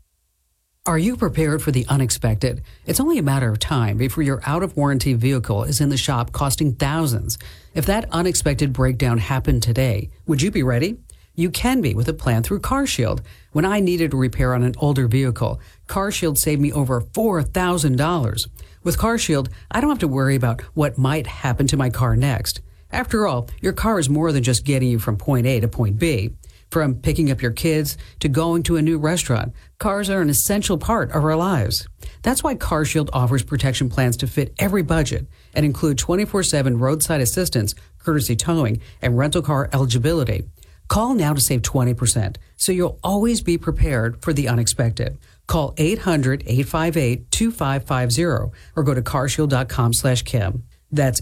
Are 0.88 1.00
you 1.00 1.18
prepared 1.18 1.64
for 1.64 1.72
the 1.72 1.88
unexpected? 1.90 2.62
It's 2.86 3.00
only 3.00 3.18
a 3.18 3.24
matter 3.24 3.50
of 3.50 3.58
time 3.58 3.98
before 3.98 4.22
your 4.22 4.40
out 4.46 4.62
of 4.62 4.78
warranty 4.78 5.14
vehicle 5.14 5.64
is 5.64 5.82
in 5.82 5.90
the 5.90 5.98
shop 5.98 6.32
costing 6.32 6.76
thousands. 6.76 7.40
If 7.74 7.88
that 7.88 8.08
unexpected 8.12 8.72
breakdown 8.72 9.18
happened 9.18 9.64
today, 9.64 10.12
would 10.28 10.44
you 10.44 10.52
be 10.52 10.62
ready? 10.62 10.98
You 11.34 11.50
can 11.50 11.82
be 11.82 11.96
with 11.96 12.08
a 12.08 12.14
plan 12.14 12.44
through 12.44 12.60
CarShield. 12.60 13.22
When 13.52 13.66
I 13.66 13.80
needed 13.80 14.14
a 14.14 14.18
repair 14.18 14.54
on 14.54 14.62
an 14.62 14.76
older 14.78 15.08
vehicle, 15.08 15.60
CarShield 15.88 16.38
saved 16.38 16.62
me 16.62 16.72
over 16.72 17.02
$4,000. 17.02 18.48
With 18.84 19.00
CarShield, 19.00 19.50
I 19.72 19.82
don't 19.82 19.90
have 19.90 19.98
to 20.00 20.08
worry 20.08 20.36
about 20.36 20.62
what 20.76 21.00
might 21.00 21.26
happen 21.26 21.66
to 21.66 21.78
my 21.78 21.90
car 21.90 22.16
next. 22.16 22.62
After 22.92 23.26
all, 23.26 23.50
your 23.60 23.74
car 23.74 23.98
is 23.98 24.08
more 24.08 24.32
than 24.32 24.44
just 24.44 24.66
getting 24.66 24.90
you 24.90 25.00
from 25.00 25.18
point 25.18 25.48
A 25.48 25.60
to 25.62 25.68
point 25.68 25.98
B. 25.98 26.36
From 26.72 26.96
picking 26.96 27.32
up 27.32 27.42
your 27.42 27.52
kids 27.52 27.98
to 28.20 28.28
going 28.28 28.64
to 28.64 28.76
a 28.76 28.82
new 28.82 28.98
restaurant, 28.98 29.54
cars 29.80 30.10
are 30.10 30.22
an 30.22 30.30
essential 30.30 30.78
part 30.78 31.12
of 31.12 31.24
our 31.24 31.36
lives. 31.36 31.88
That's 32.22 32.44
why 32.44 32.56
CarShield 32.56 33.10
offers 33.14 33.44
protection 33.44 33.90
plans 33.90 34.18
to 34.18 34.28
fit 34.28 34.54
every 34.60 34.82
budget 34.82 35.28
and 35.54 35.66
include 35.66 35.98
24-7 35.98 36.80
roadside 36.80 37.22
assistance, 37.22 37.76
courtesy 38.00 38.36
towing, 38.36 38.82
and 39.02 39.18
rental 39.18 39.42
car 39.42 39.70
eligibility. 39.72 40.44
Call 40.88 41.16
now 41.16 41.34
to 41.34 41.42
save 41.42 41.64
20%, 41.64 42.36
so 42.58 42.72
you'll 42.72 43.00
always 43.04 43.42
be 43.42 43.58
prepared 43.58 44.22
for 44.22 44.34
the 44.34 44.48
unexpected. 44.48 45.18
Call 45.48 45.74
800-858-2550 45.76 48.52
or 48.76 48.84
go 48.84 48.94
to 48.94 49.02
carshield.com 49.02 49.94
slash 49.94 50.22
Kim. 50.24 50.64
That's 50.92 51.22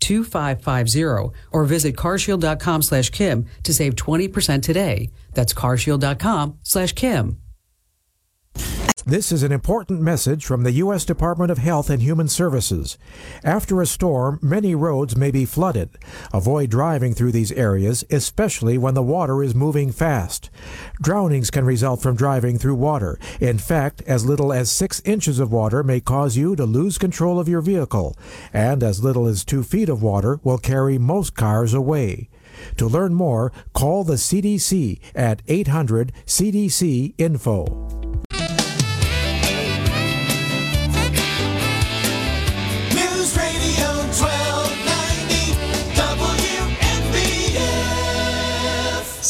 800-858-2550 0.00 1.32
or 1.52 1.64
visit 1.64 1.96
carshield.com 1.96 2.82
slash 2.82 3.10
Kim 3.10 3.46
to 3.62 3.72
save 3.72 3.94
20% 3.94 4.62
today. 4.62 5.10
That's 5.34 5.54
carshield.com 5.54 6.58
slash 6.62 6.92
Kim. 6.92 7.38
This 9.10 9.32
is 9.32 9.42
an 9.42 9.50
important 9.50 10.00
message 10.00 10.46
from 10.46 10.62
the 10.62 10.70
U.S. 10.70 11.04
Department 11.04 11.50
of 11.50 11.58
Health 11.58 11.90
and 11.90 12.00
Human 12.00 12.28
Services. 12.28 12.96
After 13.42 13.82
a 13.82 13.86
storm, 13.86 14.38
many 14.40 14.72
roads 14.76 15.16
may 15.16 15.32
be 15.32 15.44
flooded. 15.44 15.98
Avoid 16.32 16.70
driving 16.70 17.12
through 17.12 17.32
these 17.32 17.50
areas, 17.50 18.04
especially 18.08 18.78
when 18.78 18.94
the 18.94 19.02
water 19.02 19.42
is 19.42 19.52
moving 19.52 19.90
fast. 19.90 20.48
Drownings 21.02 21.50
can 21.50 21.64
result 21.64 22.00
from 22.00 22.14
driving 22.14 22.56
through 22.56 22.76
water. 22.76 23.18
In 23.40 23.58
fact, 23.58 24.00
as 24.02 24.24
little 24.24 24.52
as 24.52 24.70
six 24.70 25.02
inches 25.04 25.40
of 25.40 25.50
water 25.50 25.82
may 25.82 25.98
cause 25.98 26.36
you 26.36 26.54
to 26.54 26.64
lose 26.64 26.96
control 26.96 27.40
of 27.40 27.48
your 27.48 27.62
vehicle, 27.62 28.16
and 28.52 28.80
as 28.80 29.02
little 29.02 29.26
as 29.26 29.44
two 29.44 29.64
feet 29.64 29.88
of 29.88 30.04
water 30.04 30.38
will 30.44 30.56
carry 30.56 30.98
most 30.98 31.34
cars 31.34 31.74
away. 31.74 32.28
To 32.76 32.86
learn 32.86 33.14
more, 33.14 33.50
call 33.72 34.04
the 34.04 34.14
CDC 34.14 35.00
at 35.16 35.42
800 35.48 36.12
CDC 36.26 37.14
Info. 37.18 37.99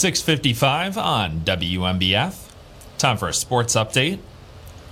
655 0.00 0.96
on 0.96 1.40
WNBF. 1.40 2.48
Time 2.96 3.18
for 3.18 3.28
a 3.28 3.34
sports 3.34 3.74
update. 3.74 4.18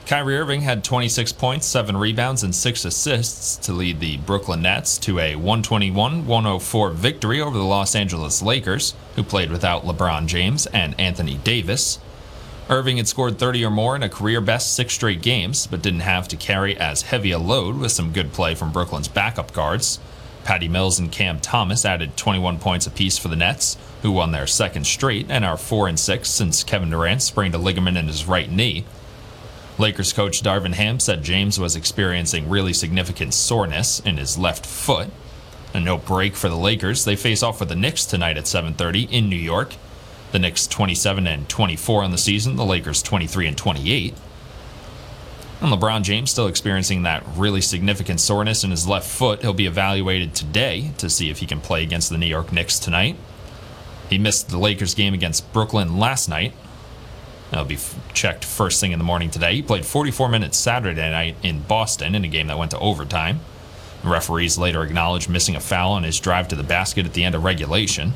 Kyrie 0.04 0.36
Irving 0.36 0.60
had 0.60 0.84
26 0.84 1.32
points, 1.32 1.64
7 1.64 1.96
rebounds, 1.96 2.42
and 2.42 2.54
6 2.54 2.84
assists 2.84 3.56
to 3.56 3.72
lead 3.72 4.00
the 4.00 4.18
Brooklyn 4.18 4.60
Nets 4.60 4.98
to 4.98 5.18
a 5.18 5.36
121 5.36 6.26
104 6.26 6.90
victory 6.90 7.40
over 7.40 7.56
the 7.56 7.64
Los 7.64 7.94
Angeles 7.94 8.42
Lakers, 8.42 8.94
who 9.16 9.22
played 9.22 9.50
without 9.50 9.84
LeBron 9.86 10.26
James 10.26 10.66
and 10.66 10.94
Anthony 11.00 11.38
Davis. 11.38 11.98
Irving 12.68 12.98
had 12.98 13.08
scored 13.08 13.38
30 13.38 13.64
or 13.64 13.70
more 13.70 13.96
in 13.96 14.02
a 14.02 14.10
career 14.10 14.42
best 14.42 14.74
six 14.74 14.92
straight 14.92 15.22
games, 15.22 15.66
but 15.66 15.80
didn't 15.80 16.00
have 16.00 16.28
to 16.28 16.36
carry 16.36 16.76
as 16.76 17.00
heavy 17.00 17.30
a 17.30 17.38
load 17.38 17.78
with 17.78 17.92
some 17.92 18.12
good 18.12 18.34
play 18.34 18.54
from 18.54 18.72
Brooklyn's 18.72 19.08
backup 19.08 19.54
guards. 19.54 20.00
Patty 20.44 20.68
Mills 20.68 20.98
and 20.98 21.10
Cam 21.10 21.40
Thomas 21.40 21.86
added 21.86 22.14
21 22.18 22.58
points 22.58 22.86
apiece 22.86 23.16
for 23.16 23.28
the 23.28 23.36
Nets, 23.36 23.78
who 24.02 24.12
won 24.12 24.32
their 24.32 24.46
second 24.46 24.86
straight 24.86 25.26
and 25.28 25.44
are 25.44 25.56
4 25.56 25.88
and 25.88 25.98
6 25.98 26.28
since 26.28 26.64
Kevin 26.64 26.90
Durant 26.90 27.22
sprained 27.22 27.54
a 27.54 27.58
ligament 27.58 27.96
in 27.96 28.06
his 28.06 28.26
right 28.26 28.50
knee. 28.50 28.84
Lakers 29.78 30.12
coach 30.12 30.42
Darvin 30.42 30.74
Ham 30.74 30.98
said 30.98 31.22
James 31.22 31.58
was 31.58 31.76
experiencing 31.76 32.48
really 32.48 32.72
significant 32.72 33.32
soreness 33.32 34.00
in 34.00 34.16
his 34.16 34.36
left 34.36 34.66
foot. 34.66 35.10
A 35.72 35.80
no 35.80 35.98
break 35.98 36.34
for 36.34 36.48
the 36.48 36.56
Lakers. 36.56 37.04
They 37.04 37.14
face 37.14 37.42
off 37.42 37.60
with 37.60 37.68
the 37.68 37.76
Knicks 37.76 38.04
tonight 38.04 38.36
at 38.36 38.48
7:30 38.48 39.08
in 39.10 39.28
New 39.28 39.36
York. 39.36 39.74
The 40.32 40.38
Knicks 40.38 40.66
27 40.66 41.26
and 41.26 41.48
24 41.48 42.02
on 42.02 42.10
the 42.10 42.18
season, 42.18 42.56
the 42.56 42.64
Lakers 42.64 43.02
23 43.02 43.46
and 43.46 43.56
28. 43.56 44.14
And 45.60 45.72
LeBron 45.72 46.02
James 46.02 46.30
still 46.30 46.46
experiencing 46.46 47.02
that 47.02 47.24
really 47.36 47.60
significant 47.60 48.20
soreness 48.20 48.64
in 48.64 48.70
his 48.70 48.86
left 48.86 49.08
foot. 49.08 49.42
He'll 49.42 49.52
be 49.52 49.66
evaluated 49.66 50.34
today 50.34 50.92
to 50.98 51.10
see 51.10 51.30
if 51.30 51.38
he 51.38 51.46
can 51.46 51.60
play 51.60 51.82
against 51.82 52.10
the 52.10 52.18
New 52.18 52.26
York 52.26 52.52
Knicks 52.52 52.78
tonight. 52.78 53.16
He 54.08 54.18
missed 54.18 54.48
the 54.48 54.58
Lakers 54.58 54.94
game 54.94 55.14
against 55.14 55.52
Brooklyn 55.52 55.98
last 55.98 56.28
night. 56.28 56.52
That'll 57.50 57.66
be 57.66 57.78
checked 58.12 58.44
first 58.44 58.80
thing 58.80 58.92
in 58.92 58.98
the 58.98 59.04
morning 59.04 59.30
today. 59.30 59.54
He 59.54 59.62
played 59.62 59.86
44 59.86 60.28
minutes 60.28 60.58
Saturday 60.58 61.10
night 61.10 61.36
in 61.42 61.60
Boston 61.62 62.14
in 62.14 62.24
a 62.24 62.28
game 62.28 62.48
that 62.48 62.58
went 62.58 62.72
to 62.72 62.78
overtime. 62.78 63.40
Referees 64.04 64.58
later 64.58 64.82
acknowledged 64.82 65.28
missing 65.28 65.56
a 65.56 65.60
foul 65.60 65.92
on 65.92 66.04
his 66.04 66.20
drive 66.20 66.48
to 66.48 66.56
the 66.56 66.62
basket 66.62 67.06
at 67.06 67.14
the 67.14 67.24
end 67.24 67.34
of 67.34 67.44
regulation. 67.44 68.12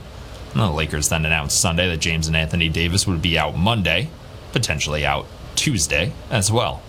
The 0.54 0.70
Lakers 0.70 1.08
then 1.08 1.24
announced 1.24 1.58
Sunday 1.58 1.88
that 1.88 1.98
James 1.98 2.26
and 2.26 2.36
Anthony 2.36 2.68
Davis 2.68 3.06
would 3.06 3.22
be 3.22 3.38
out 3.38 3.56
Monday, 3.56 4.10
potentially 4.52 5.04
out 5.04 5.26
Tuesday 5.56 6.12
as 6.30 6.52
well. 6.52 6.82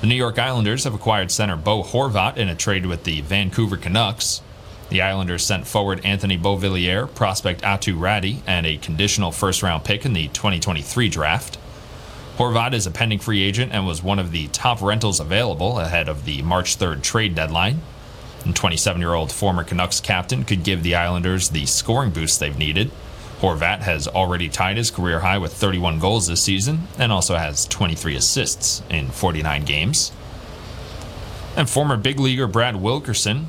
The 0.00 0.06
New 0.06 0.16
York 0.16 0.38
Islanders 0.38 0.84
have 0.84 0.94
acquired 0.94 1.30
center 1.30 1.56
Bo 1.56 1.82
Horvat 1.82 2.38
in 2.38 2.48
a 2.48 2.56
trade 2.56 2.86
with 2.86 3.04
the 3.04 3.20
Vancouver 3.20 3.76
Canucks. 3.76 4.42
The 4.90 5.02
Islanders 5.02 5.46
sent 5.46 5.68
forward 5.68 6.00
Anthony 6.04 6.36
Beauvillier, 6.36 7.14
prospect 7.14 7.62
Aatu 7.62 7.96
Räty, 7.96 8.40
and 8.44 8.66
a 8.66 8.76
conditional 8.76 9.30
first 9.30 9.62
round 9.62 9.84
pick 9.84 10.04
in 10.04 10.14
the 10.14 10.26
2023 10.28 11.08
draft. 11.08 11.58
Horvat 12.36 12.72
is 12.72 12.88
a 12.88 12.90
pending 12.90 13.20
free 13.20 13.42
agent 13.42 13.72
and 13.72 13.86
was 13.86 14.02
one 14.02 14.18
of 14.18 14.32
the 14.32 14.48
top 14.48 14.82
rentals 14.82 15.20
available 15.20 15.78
ahead 15.78 16.08
of 16.08 16.24
the 16.24 16.42
March 16.42 16.76
3rd 16.76 17.02
trade 17.02 17.36
deadline. 17.36 17.82
And 18.44 18.56
27 18.56 19.00
year 19.00 19.14
old 19.14 19.30
former 19.30 19.62
Canucks 19.62 20.00
captain 20.00 20.42
could 20.42 20.64
give 20.64 20.82
the 20.82 20.96
Islanders 20.96 21.50
the 21.50 21.66
scoring 21.66 22.10
boost 22.10 22.40
they've 22.40 22.58
needed. 22.58 22.90
Horvat 23.40 23.82
has 23.82 24.08
already 24.08 24.48
tied 24.48 24.76
his 24.76 24.90
career 24.90 25.20
high 25.20 25.38
with 25.38 25.52
31 25.52 26.00
goals 26.00 26.26
this 26.26 26.42
season 26.42 26.88
and 26.98 27.12
also 27.12 27.36
has 27.36 27.64
23 27.66 28.16
assists 28.16 28.82
in 28.90 29.10
49 29.10 29.64
games. 29.64 30.10
And 31.56 31.70
former 31.70 31.96
big 31.96 32.18
leaguer 32.18 32.48
Brad 32.48 32.74
Wilkerson 32.76 33.48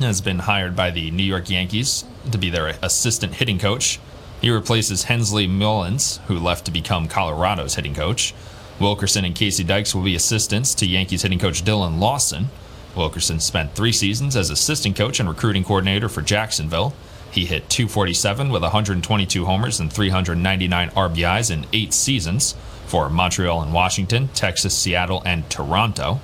has 0.00 0.20
been 0.20 0.40
hired 0.40 0.74
by 0.74 0.90
the 0.90 1.10
New 1.10 1.22
York 1.22 1.48
Yankees 1.48 2.04
to 2.30 2.38
be 2.38 2.50
their 2.50 2.76
assistant 2.82 3.34
hitting 3.34 3.58
coach. 3.58 4.00
He 4.40 4.50
replaces 4.50 5.04
Hensley 5.04 5.46
Meulens, 5.46 6.18
who 6.26 6.38
left 6.38 6.64
to 6.66 6.70
become 6.70 7.08
Colorado's 7.08 7.76
hitting 7.76 7.94
coach. 7.94 8.34
Wilkerson 8.80 9.24
and 9.24 9.34
Casey 9.34 9.64
Dykes 9.64 9.94
will 9.94 10.02
be 10.02 10.14
assistants 10.14 10.74
to 10.74 10.86
Yankees 10.86 11.22
hitting 11.22 11.38
coach 11.38 11.62
Dillon 11.62 12.00
Lawson. 12.00 12.48
Wilkerson 12.96 13.40
spent 13.40 13.74
three 13.74 13.92
seasons 13.92 14.36
as 14.36 14.50
assistant 14.50 14.96
coach 14.96 15.20
and 15.20 15.28
recruiting 15.28 15.64
coordinator 15.64 16.08
for 16.08 16.22
Jacksonville. 16.22 16.94
He 17.30 17.46
hit 17.46 17.68
247 17.68 18.50
with 18.50 18.62
122 18.62 19.44
homers 19.44 19.80
and 19.80 19.92
399 19.92 20.90
RBIs 20.90 21.50
in 21.50 21.66
eight 21.72 21.92
seasons 21.92 22.54
for 22.86 23.08
Montreal 23.08 23.62
and 23.62 23.72
Washington, 23.72 24.28
Texas, 24.34 24.76
Seattle, 24.76 25.22
and 25.24 25.48
Toronto. 25.50 26.20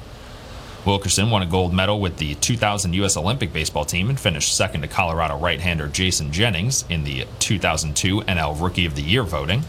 Wilkerson 0.86 1.30
won 1.30 1.42
a 1.42 1.46
gold 1.46 1.74
medal 1.74 2.00
with 2.00 2.16
the 2.16 2.34
2000 2.36 2.94
U.S. 2.94 3.16
Olympic 3.16 3.52
baseball 3.52 3.84
team 3.84 4.08
and 4.08 4.18
finished 4.18 4.56
second 4.56 4.80
to 4.80 4.88
Colorado 4.88 5.36
right 5.36 5.60
hander 5.60 5.88
Jason 5.88 6.32
Jennings 6.32 6.84
in 6.88 7.04
the 7.04 7.26
2002 7.38 8.22
NL 8.22 8.60
Rookie 8.60 8.86
of 8.86 8.96
the 8.96 9.02
Year 9.02 9.22
voting. 9.22 9.62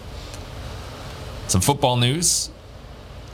Some 1.48 1.62
football 1.62 1.98
news. 1.98 2.50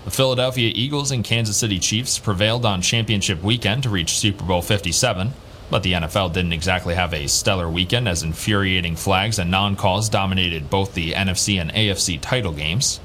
The 0.05 0.11
Philadelphia 0.11 0.71
Eagles 0.73 1.11
and 1.11 1.23
Kansas 1.23 1.57
City 1.57 1.79
Chiefs 1.79 2.17
prevailed 2.17 2.65
on 2.65 2.81
championship 2.81 3.43
weekend 3.43 3.83
to 3.83 3.89
reach 3.89 4.17
Super 4.17 4.43
Bowl 4.43 4.61
57, 4.61 5.33
but 5.69 5.83
the 5.83 5.93
NFL 5.93 6.33
didn't 6.33 6.53
exactly 6.53 6.95
have 6.95 7.13
a 7.13 7.27
stellar 7.27 7.69
weekend 7.69 8.07
as 8.07 8.23
infuriating 8.23 8.95
flags 8.95 9.37
and 9.37 9.51
non 9.51 9.75
calls 9.75 10.09
dominated 10.09 10.69
both 10.69 10.93
the 10.93 11.11
NFC 11.11 11.61
and 11.61 11.71
AFC 11.73 12.19
title 12.19 12.53
games. 12.53 12.99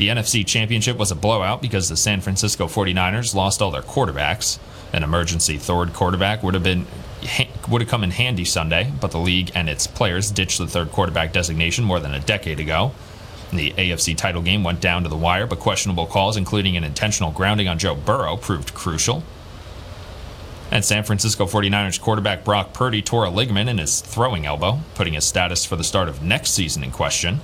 The 0.00 0.08
NFC 0.08 0.46
Championship 0.46 0.96
was 0.96 1.10
a 1.10 1.14
blowout 1.14 1.60
because 1.60 1.90
the 1.90 1.96
San 1.96 2.22
Francisco 2.22 2.68
49ers 2.68 3.34
lost 3.34 3.60
all 3.60 3.70
their 3.70 3.82
quarterbacks. 3.82 4.58
An 4.94 5.02
emergency 5.02 5.58
third 5.58 5.92
quarterback 5.92 6.42
would 6.42 6.54
have 6.54 6.62
been 6.62 6.86
would 7.68 7.82
have 7.82 7.90
come 7.90 8.02
in 8.02 8.10
handy 8.10 8.46
Sunday, 8.46 8.90
but 8.98 9.10
the 9.10 9.18
league 9.18 9.50
and 9.54 9.68
its 9.68 9.86
players 9.86 10.30
ditched 10.30 10.56
the 10.56 10.66
third 10.66 10.90
quarterback 10.90 11.34
designation 11.34 11.84
more 11.84 12.00
than 12.00 12.14
a 12.14 12.18
decade 12.18 12.60
ago. 12.60 12.92
The 13.52 13.72
AFC 13.72 14.16
title 14.16 14.40
game 14.40 14.64
went 14.64 14.80
down 14.80 15.02
to 15.02 15.10
the 15.10 15.18
wire, 15.18 15.46
but 15.46 15.58
questionable 15.58 16.06
calls, 16.06 16.38
including 16.38 16.78
an 16.78 16.84
intentional 16.84 17.30
grounding 17.30 17.68
on 17.68 17.78
Joe 17.78 17.94
Burrow, 17.94 18.38
proved 18.38 18.72
crucial. 18.72 19.22
And 20.70 20.82
San 20.82 21.04
Francisco 21.04 21.44
49ers 21.44 22.00
quarterback 22.00 22.42
Brock 22.42 22.72
Purdy 22.72 23.02
tore 23.02 23.26
a 23.26 23.30
ligament 23.30 23.68
in 23.68 23.76
his 23.76 24.00
throwing 24.00 24.46
elbow, 24.46 24.80
putting 24.94 25.12
his 25.12 25.26
status 25.26 25.66
for 25.66 25.76
the 25.76 25.84
start 25.84 26.08
of 26.08 26.22
next 26.22 26.52
season 26.52 26.82
in 26.82 26.90
question. 26.90 27.42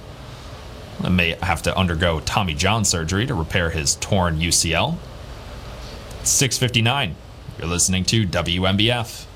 He 1.02 1.10
may 1.10 1.36
have 1.42 1.62
to 1.62 1.76
undergo 1.76 2.20
Tommy 2.20 2.54
John 2.54 2.84
surgery 2.84 3.26
to 3.26 3.34
repair 3.34 3.70
his 3.70 3.96
torn 3.96 4.38
UCL. 4.38 4.96
659. 6.22 7.14
You're 7.58 7.68
listening 7.68 8.04
to 8.04 8.26
WNBF. 8.26 9.26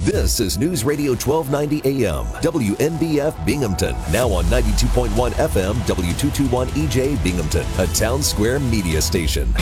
This 0.00 0.40
is 0.40 0.58
News 0.58 0.82
Radio 0.82 1.10
1290 1.12 2.04
AM, 2.04 2.24
WNBF 2.42 3.44
Binghamton. 3.44 3.94
Now 4.10 4.28
on 4.30 4.44
92.1 4.46 5.08
FM, 5.32 5.74
W221 5.74 6.66
EJ 6.68 7.22
Binghamton, 7.22 7.66
a 7.78 7.86
town 7.88 8.22
square 8.22 8.58
media 8.58 9.02
station. 9.02 9.52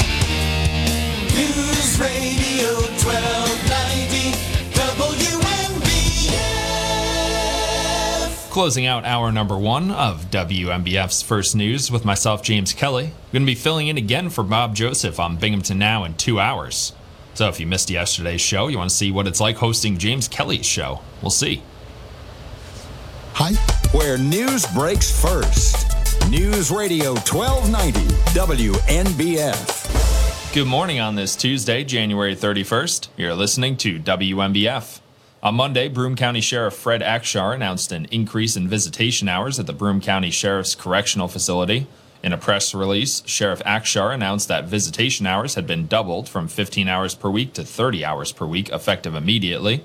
News 1.35 2.01
Radio 2.01 2.69
1290 3.03 3.38
Closing 8.59 8.87
out 8.87 9.05
hour 9.05 9.31
number 9.31 9.57
one 9.57 9.93
of 9.93 10.33
WNBF's 10.33 11.23
First 11.23 11.55
News 11.55 11.93
with 11.93 12.05
myself, 12.05 12.43
James 12.43 12.73
Kelly. 12.73 13.05
I'm 13.05 13.13
going 13.31 13.43
to 13.43 13.47
be 13.47 13.55
filling 13.55 13.87
in 13.87 13.97
again 13.97 14.31
for 14.31 14.43
Bob 14.43 14.75
Joseph 14.75 15.21
on 15.21 15.37
Binghamton 15.37 15.79
Now 15.79 16.03
in 16.03 16.15
two 16.15 16.41
hours. 16.41 16.93
So 17.35 17.49
if 17.49 17.61
you 17.61 17.69
missed 17.69 17.89
yesterday's 17.89 18.41
show, 18.41 18.67
you 18.67 18.77
want 18.77 18.91
to 18.91 18.97
see 18.97 19.13
what 19.13 19.29
it's 19.29 19.41
like 19.41 19.59
hosting 19.59 19.97
James 19.97 20.27
Kelly's 20.27 20.67
show, 20.67 21.03
we'll 21.23 21.31
see. 21.31 21.63
Hi. 23.35 23.53
Where 23.97 24.19
news 24.19 24.67
breaks 24.75 25.09
first. 25.23 25.87
News 26.29 26.73
Radio 26.73 27.15
1290 27.15 28.01
WNBF. 28.35 29.85
Good 30.53 30.67
morning 30.67 30.99
on 30.99 31.15
this 31.15 31.37
Tuesday, 31.37 31.85
January 31.85 32.35
31st. 32.35 33.07
You're 33.17 33.35
listening 33.35 33.77
to 33.77 34.01
WNBF. 34.01 34.99
On 35.41 35.55
Monday, 35.55 35.87
Broome 35.87 36.17
County 36.17 36.41
Sheriff 36.41 36.75
Fred 36.75 37.01
Akshar 37.01 37.55
announced 37.55 37.93
an 37.93 38.07
increase 38.07 38.57
in 38.57 38.67
visitation 38.67 39.29
hours 39.29 39.61
at 39.61 39.69
the 39.69 39.73
Broome 39.73 40.01
County 40.01 40.33
Sheriff's 40.33 40.75
Correctional 40.75 41.29
Facility. 41.29 41.87
In 42.25 42.33
a 42.33 42.37
press 42.37 42.75
release, 42.75 43.23
Sheriff 43.25 43.61
Akshar 43.61 44.13
announced 44.13 44.49
that 44.49 44.65
visitation 44.65 45.29
hours 45.29 45.55
had 45.55 45.65
been 45.65 45.87
doubled 45.87 46.29
from 46.29 46.49
15 46.49 46.89
hours 46.89 47.15
per 47.15 47.31
week 47.31 47.53
to 47.53 47.63
30 47.63 48.05
hours 48.05 48.33
per 48.33 48.47
week, 48.47 48.69
effective 48.71 49.15
immediately. 49.15 49.85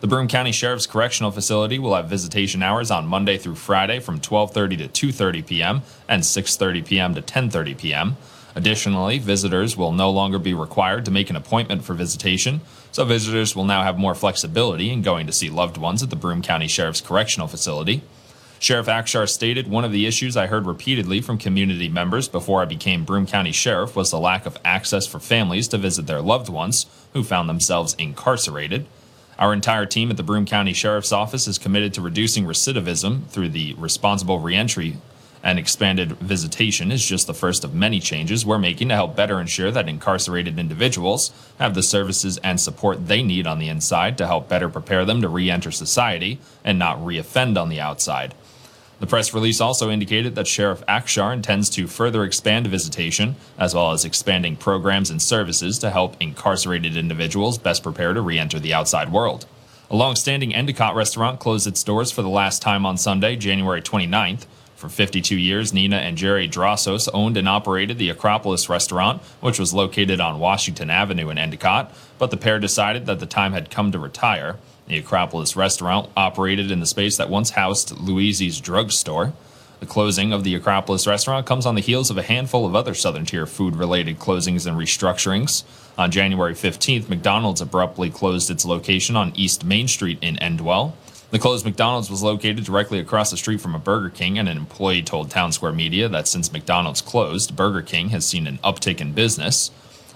The 0.00 0.06
Broome 0.06 0.26
County 0.26 0.52
Sheriff's 0.52 0.86
Correctional 0.86 1.30
Facility 1.30 1.78
will 1.78 1.94
have 1.94 2.08
visitation 2.08 2.62
hours 2.62 2.90
on 2.90 3.06
Monday 3.06 3.36
through 3.36 3.56
Friday 3.56 4.00
from 4.00 4.20
12:30 4.20 4.90
to 4.90 5.12
2:30 5.12 5.46
p.m. 5.46 5.82
and 6.08 6.22
6:30 6.22 6.86
p.m. 6.86 7.14
to 7.14 7.20
10:30 7.20 7.76
p.m. 7.76 8.16
Additionally, 8.56 9.18
visitors 9.18 9.76
will 9.76 9.92
no 9.92 10.10
longer 10.10 10.38
be 10.38 10.54
required 10.54 11.04
to 11.04 11.10
make 11.10 11.28
an 11.28 11.36
appointment 11.36 11.84
for 11.84 11.92
visitation, 11.92 12.60
so 12.94 13.04
visitors 13.04 13.56
will 13.56 13.64
now 13.64 13.82
have 13.82 13.98
more 13.98 14.14
flexibility 14.14 14.88
in 14.88 15.02
going 15.02 15.26
to 15.26 15.32
see 15.32 15.50
loved 15.50 15.76
ones 15.76 16.00
at 16.00 16.10
the 16.10 16.16
Broome 16.16 16.42
County 16.42 16.68
Sheriff's 16.68 17.00
Correctional 17.00 17.48
Facility. 17.48 18.02
Sheriff 18.60 18.86
Akshar 18.86 19.28
stated 19.28 19.66
one 19.66 19.84
of 19.84 19.90
the 19.90 20.06
issues 20.06 20.36
I 20.36 20.46
heard 20.46 20.64
repeatedly 20.64 21.20
from 21.20 21.36
community 21.36 21.88
members 21.88 22.28
before 22.28 22.62
I 22.62 22.66
became 22.66 23.04
Broome 23.04 23.26
County 23.26 23.50
Sheriff 23.50 23.96
was 23.96 24.12
the 24.12 24.20
lack 24.20 24.46
of 24.46 24.58
access 24.64 25.08
for 25.08 25.18
families 25.18 25.66
to 25.68 25.76
visit 25.76 26.06
their 26.06 26.22
loved 26.22 26.48
ones 26.48 26.86
who 27.14 27.24
found 27.24 27.48
themselves 27.48 27.94
incarcerated. 27.94 28.86
Our 29.40 29.52
entire 29.52 29.86
team 29.86 30.12
at 30.12 30.16
the 30.16 30.22
Broome 30.22 30.46
County 30.46 30.72
Sheriff's 30.72 31.10
Office 31.10 31.48
is 31.48 31.58
committed 31.58 31.94
to 31.94 32.00
reducing 32.00 32.44
recidivism 32.44 33.26
through 33.26 33.48
the 33.48 33.74
responsible 33.74 34.38
reentry 34.38 34.98
and 35.44 35.58
expanded 35.58 36.12
visitation 36.12 36.90
is 36.90 37.04
just 37.04 37.26
the 37.26 37.34
first 37.34 37.62
of 37.64 37.74
many 37.74 38.00
changes 38.00 38.46
we're 38.46 38.58
making 38.58 38.88
to 38.88 38.94
help 38.94 39.14
better 39.14 39.38
ensure 39.38 39.70
that 39.70 39.88
incarcerated 39.88 40.58
individuals 40.58 41.30
have 41.58 41.74
the 41.74 41.82
services 41.82 42.38
and 42.38 42.58
support 42.58 43.06
they 43.06 43.22
need 43.22 43.46
on 43.46 43.58
the 43.58 43.68
inside 43.68 44.16
to 44.16 44.26
help 44.26 44.48
better 44.48 44.70
prepare 44.70 45.04
them 45.04 45.20
to 45.20 45.28
re 45.28 45.50
enter 45.50 45.70
society 45.70 46.40
and 46.64 46.78
not 46.78 46.98
reoffend 46.98 47.60
on 47.60 47.68
the 47.68 47.78
outside. 47.78 48.34
The 49.00 49.06
press 49.06 49.34
release 49.34 49.60
also 49.60 49.90
indicated 49.90 50.34
that 50.34 50.46
Sheriff 50.46 50.82
Akshar 50.86 51.34
intends 51.34 51.68
to 51.70 51.86
further 51.86 52.24
expand 52.24 52.66
visitation, 52.68 53.36
as 53.58 53.74
well 53.74 53.92
as 53.92 54.04
expanding 54.04 54.56
programs 54.56 55.10
and 55.10 55.20
services 55.20 55.78
to 55.80 55.90
help 55.90 56.16
incarcerated 56.20 56.96
individuals 56.96 57.58
best 57.58 57.82
prepare 57.82 58.14
to 58.14 58.22
re 58.22 58.38
enter 58.38 58.58
the 58.58 58.72
outside 58.72 59.12
world. 59.12 59.44
A 59.90 59.96
long 59.96 60.16
standing 60.16 60.54
Endicott 60.54 60.94
restaurant 60.94 61.38
closed 61.38 61.66
its 61.66 61.82
doors 61.82 62.10
for 62.10 62.22
the 62.22 62.30
last 62.30 62.62
time 62.62 62.86
on 62.86 62.96
Sunday, 62.96 63.36
January 63.36 63.82
29th. 63.82 64.46
For 64.76 64.88
52 64.88 65.36
years, 65.36 65.72
Nina 65.72 65.96
and 65.96 66.16
Jerry 66.16 66.48
Drossos 66.48 67.08
owned 67.14 67.36
and 67.36 67.48
operated 67.48 67.96
the 67.96 68.10
Acropolis 68.10 68.68
restaurant, 68.68 69.22
which 69.40 69.58
was 69.58 69.72
located 69.72 70.20
on 70.20 70.40
Washington 70.40 70.90
Avenue 70.90 71.30
in 71.30 71.38
Endicott, 71.38 71.94
but 72.18 72.30
the 72.30 72.36
pair 72.36 72.58
decided 72.58 73.06
that 73.06 73.20
the 73.20 73.26
time 73.26 73.52
had 73.52 73.70
come 73.70 73.92
to 73.92 73.98
retire. 73.98 74.56
The 74.86 74.98
Acropolis 74.98 75.56
restaurant 75.56 76.10
operated 76.16 76.70
in 76.70 76.80
the 76.80 76.86
space 76.86 77.16
that 77.16 77.30
once 77.30 77.50
housed 77.50 77.98
Louise's 77.98 78.60
drugstore. 78.60 79.32
The 79.80 79.86
closing 79.86 80.32
of 80.32 80.44
the 80.44 80.54
Acropolis 80.54 81.06
restaurant 81.06 81.46
comes 81.46 81.66
on 81.66 81.74
the 81.74 81.80
heels 81.80 82.10
of 82.10 82.18
a 82.18 82.22
handful 82.22 82.66
of 82.66 82.74
other 82.74 82.94
Southern 82.94 83.26
Tier 83.26 83.46
food 83.46 83.76
related 83.76 84.18
closings 84.18 84.66
and 84.66 84.76
restructurings. 84.76 85.62
On 85.96 86.10
January 86.10 86.54
15th, 86.54 87.08
McDonald's 87.08 87.60
abruptly 87.60 88.10
closed 88.10 88.50
its 88.50 88.64
location 88.64 89.14
on 89.14 89.32
East 89.34 89.64
Main 89.64 89.86
Street 89.86 90.18
in 90.20 90.36
Endwell. 90.36 90.94
The 91.34 91.40
closed 91.40 91.64
McDonald's 91.64 92.12
was 92.12 92.22
located 92.22 92.62
directly 92.62 93.00
across 93.00 93.32
the 93.32 93.36
street 93.36 93.60
from 93.60 93.74
a 93.74 93.80
Burger 93.80 94.08
King, 94.08 94.38
and 94.38 94.48
an 94.48 94.56
employee 94.56 95.02
told 95.02 95.30
Town 95.30 95.50
Square 95.50 95.72
Media 95.72 96.08
that 96.08 96.28
since 96.28 96.52
McDonald's 96.52 97.00
closed, 97.00 97.56
Burger 97.56 97.82
King 97.82 98.10
has 98.10 98.24
seen 98.24 98.46
an 98.46 98.58
uptick 98.58 99.00
in 99.00 99.14
business. 99.14 99.72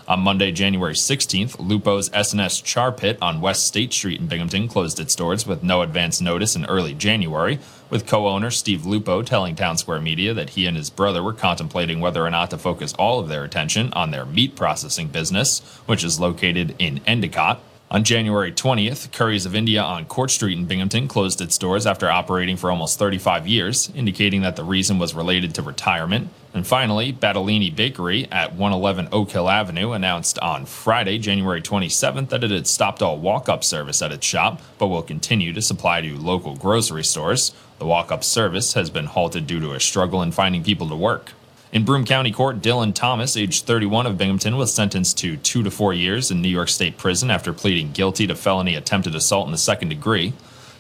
On 0.06 0.20
Monday, 0.20 0.52
January 0.52 0.94
16th, 0.94 1.58
Lupo's 1.58 2.08
S&S 2.14 2.60
Char 2.60 2.92
Pit 2.92 3.18
on 3.20 3.40
West 3.40 3.66
State 3.66 3.92
Street 3.92 4.20
in 4.20 4.28
Binghamton 4.28 4.68
closed 4.68 5.00
its 5.00 5.16
doors 5.16 5.44
with 5.44 5.64
no 5.64 5.82
advance 5.82 6.20
notice 6.20 6.54
in 6.54 6.64
early 6.66 6.94
January, 6.94 7.58
with 7.90 8.06
co-owner 8.06 8.52
Steve 8.52 8.86
Lupo 8.86 9.20
telling 9.22 9.56
Town 9.56 9.76
Square 9.76 10.02
Media 10.02 10.32
that 10.32 10.50
he 10.50 10.66
and 10.66 10.76
his 10.76 10.88
brother 10.88 11.20
were 11.20 11.32
contemplating 11.32 11.98
whether 11.98 12.24
or 12.24 12.30
not 12.30 12.48
to 12.50 12.58
focus 12.58 12.92
all 12.92 13.18
of 13.18 13.28
their 13.28 13.42
attention 13.42 13.92
on 13.92 14.12
their 14.12 14.24
meat 14.24 14.54
processing 14.54 15.08
business, 15.08 15.58
which 15.86 16.04
is 16.04 16.20
located 16.20 16.76
in 16.78 17.00
Endicott. 17.08 17.60
On 17.91 18.05
January 18.05 18.53
20th, 18.53 19.12
Curry's 19.12 19.47
of 19.47 19.55
India 19.55 19.80
on 19.80 20.05
Court 20.05 20.30
Street 20.30 20.59
in 20.59 20.66
Binghamton 20.66 21.09
closed 21.09 21.41
its 21.41 21.57
doors 21.57 21.86
after 21.86 22.11
operating 22.11 22.59
for 22.59 22.70
almost 22.70 22.99
35 22.99 23.47
years, 23.47 23.91
indicating 23.95 24.43
that 24.43 24.57
the 24.57 24.62
reason 24.62 24.99
was 24.99 25.14
related 25.14 25.55
to 25.55 25.62
retirement. 25.62 26.28
And 26.53 26.66
finally, 26.66 27.14
Battaglini 27.14 27.74
Bakery 27.74 28.28
at 28.30 28.53
111 28.53 29.09
Oak 29.11 29.30
Hill 29.30 29.49
Avenue 29.49 29.93
announced 29.93 30.39
on 30.41 30.66
Friday, 30.66 31.16
January 31.16 31.62
27th, 31.62 32.28
that 32.28 32.45
it 32.45 32.51
had 32.51 32.66
stopped 32.66 33.01
all 33.01 33.16
walk 33.16 33.49
up 33.49 33.64
service 33.64 34.03
at 34.03 34.12
its 34.12 34.26
shop, 34.26 34.61
but 34.76 34.89
will 34.89 35.01
continue 35.01 35.55
to 35.55 35.62
supply 35.62 36.03
to 36.03 36.14
local 36.18 36.57
grocery 36.57 37.05
stores. 37.05 37.55
The 37.78 37.86
walk 37.86 38.12
up 38.12 38.22
service 38.22 38.74
has 38.74 38.91
been 38.91 39.07
halted 39.07 39.47
due 39.47 39.61
to 39.61 39.72
a 39.72 39.80
struggle 39.80 40.20
in 40.20 40.32
finding 40.32 40.62
people 40.62 40.91
to 40.91 40.97
work. 40.97 41.32
In 41.70 41.84
Broome 41.84 42.06
County 42.06 42.32
Court, 42.32 42.62
Dylan 42.62 42.94
Thomas, 42.94 43.36
age 43.36 43.60
31 43.60 44.06
of 44.06 44.16
Binghamton, 44.16 44.56
was 44.56 44.72
sentenced 44.72 45.18
to 45.18 45.36
two 45.36 45.62
to 45.62 45.70
four 45.70 45.92
years 45.92 46.30
in 46.30 46.40
New 46.40 46.48
York 46.48 46.70
State 46.70 46.96
prison 46.96 47.30
after 47.30 47.52
pleading 47.52 47.92
guilty 47.92 48.26
to 48.26 48.34
felony 48.34 48.74
attempted 48.74 49.14
assault 49.14 49.46
in 49.46 49.52
the 49.52 49.58
second 49.58 49.90
degree. 49.90 50.32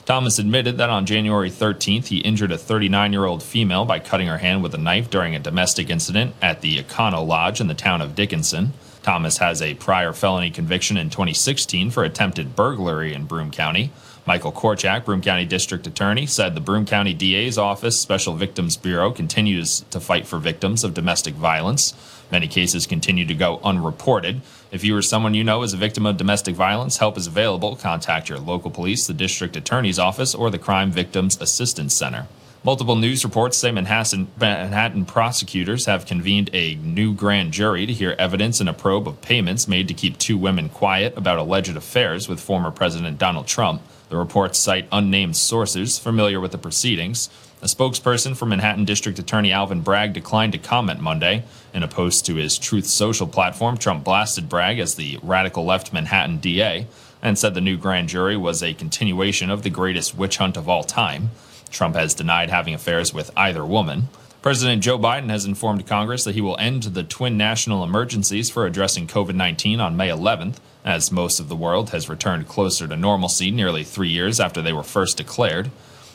Thomas 0.06 0.38
admitted 0.38 0.78
that 0.78 0.88
on 0.88 1.04
January 1.04 1.50
13th, 1.50 2.06
he 2.06 2.20
injured 2.20 2.52
a 2.52 2.56
39 2.56 3.12
year 3.12 3.26
old 3.26 3.42
female 3.42 3.84
by 3.84 3.98
cutting 3.98 4.28
her 4.28 4.38
hand 4.38 4.62
with 4.62 4.72
a 4.72 4.78
knife 4.78 5.10
during 5.10 5.34
a 5.34 5.38
domestic 5.38 5.90
incident 5.90 6.34
at 6.40 6.62
the 6.62 6.82
Econo 6.82 7.26
Lodge 7.26 7.60
in 7.60 7.66
the 7.66 7.74
town 7.74 8.00
of 8.00 8.14
Dickinson. 8.14 8.72
Thomas 9.02 9.36
has 9.38 9.60
a 9.60 9.74
prior 9.74 10.14
felony 10.14 10.50
conviction 10.50 10.96
in 10.96 11.10
2016 11.10 11.90
for 11.90 12.02
attempted 12.02 12.56
burglary 12.56 13.12
in 13.12 13.26
Broome 13.26 13.50
County. 13.50 13.92
Michael 14.28 14.52
Korchak, 14.52 15.06
Broome 15.06 15.22
County 15.22 15.46
District 15.46 15.86
Attorney, 15.86 16.26
said 16.26 16.54
the 16.54 16.60
Broome 16.60 16.84
County 16.84 17.14
DA's 17.14 17.56
office 17.56 17.98
Special 17.98 18.34
Victims 18.34 18.76
Bureau 18.76 19.10
continues 19.10 19.86
to 19.90 20.00
fight 20.00 20.26
for 20.26 20.38
victims 20.38 20.84
of 20.84 20.92
domestic 20.92 21.32
violence. 21.32 21.94
Many 22.30 22.46
cases 22.46 22.86
continue 22.86 23.24
to 23.24 23.32
go 23.32 23.58
unreported. 23.64 24.42
If 24.70 24.84
you 24.84 24.94
or 24.94 25.00
someone 25.00 25.32
you 25.32 25.44
know 25.44 25.62
is 25.62 25.72
a 25.72 25.78
victim 25.78 26.04
of 26.04 26.18
domestic 26.18 26.54
violence, 26.54 26.98
help 26.98 27.16
is 27.16 27.26
available. 27.26 27.74
Contact 27.74 28.28
your 28.28 28.38
local 28.38 28.70
police, 28.70 29.06
the 29.06 29.14
district 29.14 29.56
attorney's 29.56 29.98
office, 29.98 30.34
or 30.34 30.50
the 30.50 30.58
Crime 30.58 30.90
Victims 30.90 31.40
Assistance 31.40 31.94
Center. 31.94 32.26
Multiple 32.62 32.96
news 32.96 33.24
reports 33.24 33.56
say 33.56 33.70
Manhattan, 33.70 34.28
Manhattan 34.38 35.06
prosecutors 35.06 35.86
have 35.86 36.04
convened 36.04 36.50
a 36.52 36.74
new 36.74 37.14
grand 37.14 37.52
jury 37.52 37.86
to 37.86 37.94
hear 37.94 38.14
evidence 38.18 38.60
in 38.60 38.68
a 38.68 38.74
probe 38.74 39.08
of 39.08 39.22
payments 39.22 39.66
made 39.66 39.88
to 39.88 39.94
keep 39.94 40.18
two 40.18 40.36
women 40.36 40.68
quiet 40.68 41.16
about 41.16 41.38
alleged 41.38 41.74
affairs 41.74 42.28
with 42.28 42.40
former 42.40 42.70
President 42.70 43.16
Donald 43.16 43.46
Trump. 43.46 43.80
The 44.08 44.16
reports 44.16 44.58
cite 44.58 44.88
unnamed 44.90 45.36
sources 45.36 45.98
familiar 45.98 46.40
with 46.40 46.52
the 46.52 46.58
proceedings. 46.58 47.28
A 47.60 47.66
spokesperson 47.66 48.36
for 48.36 48.46
Manhattan 48.46 48.84
District 48.84 49.18
Attorney 49.18 49.52
Alvin 49.52 49.80
Bragg 49.80 50.12
declined 50.12 50.52
to 50.52 50.58
comment 50.58 51.00
Monday. 51.00 51.42
In 51.74 51.82
a 51.82 51.88
post 51.88 52.24
to 52.26 52.36
his 52.36 52.56
Truth 52.56 52.86
Social 52.86 53.26
platform, 53.26 53.76
Trump 53.76 54.04
blasted 54.04 54.48
Bragg 54.48 54.78
as 54.78 54.94
the 54.94 55.18
radical 55.22 55.64
left 55.64 55.92
Manhattan 55.92 56.38
DA 56.38 56.86
and 57.20 57.38
said 57.38 57.54
the 57.54 57.60
new 57.60 57.76
grand 57.76 58.08
jury 58.08 58.36
was 58.36 58.62
a 58.62 58.74
continuation 58.74 59.50
of 59.50 59.62
the 59.62 59.70
greatest 59.70 60.16
witch 60.16 60.36
hunt 60.36 60.56
of 60.56 60.68
all 60.68 60.84
time. 60.84 61.30
Trump 61.70 61.96
has 61.96 62.14
denied 62.14 62.48
having 62.48 62.74
affairs 62.74 63.12
with 63.12 63.30
either 63.36 63.64
woman. 63.64 64.08
President 64.40 64.82
Joe 64.82 64.98
Biden 64.98 65.30
has 65.30 65.44
informed 65.44 65.86
Congress 65.86 66.24
that 66.24 66.34
he 66.34 66.40
will 66.40 66.56
end 66.58 66.84
the 66.84 67.02
twin 67.02 67.36
national 67.36 67.82
emergencies 67.82 68.50
for 68.50 68.66
addressing 68.66 69.06
COVID 69.06 69.34
19 69.34 69.80
on 69.80 69.96
May 69.96 70.08
11th, 70.08 70.58
as 70.88 71.12
most 71.12 71.38
of 71.38 71.50
the 71.50 71.54
world 71.54 71.90
has 71.90 72.08
returned 72.08 72.48
closer 72.48 72.88
to 72.88 72.96
normalcy 72.96 73.50
nearly 73.50 73.84
three 73.84 74.08
years 74.08 74.40
after 74.40 74.62
they 74.62 74.72
were 74.72 74.82
first 74.82 75.18
declared. 75.18 75.70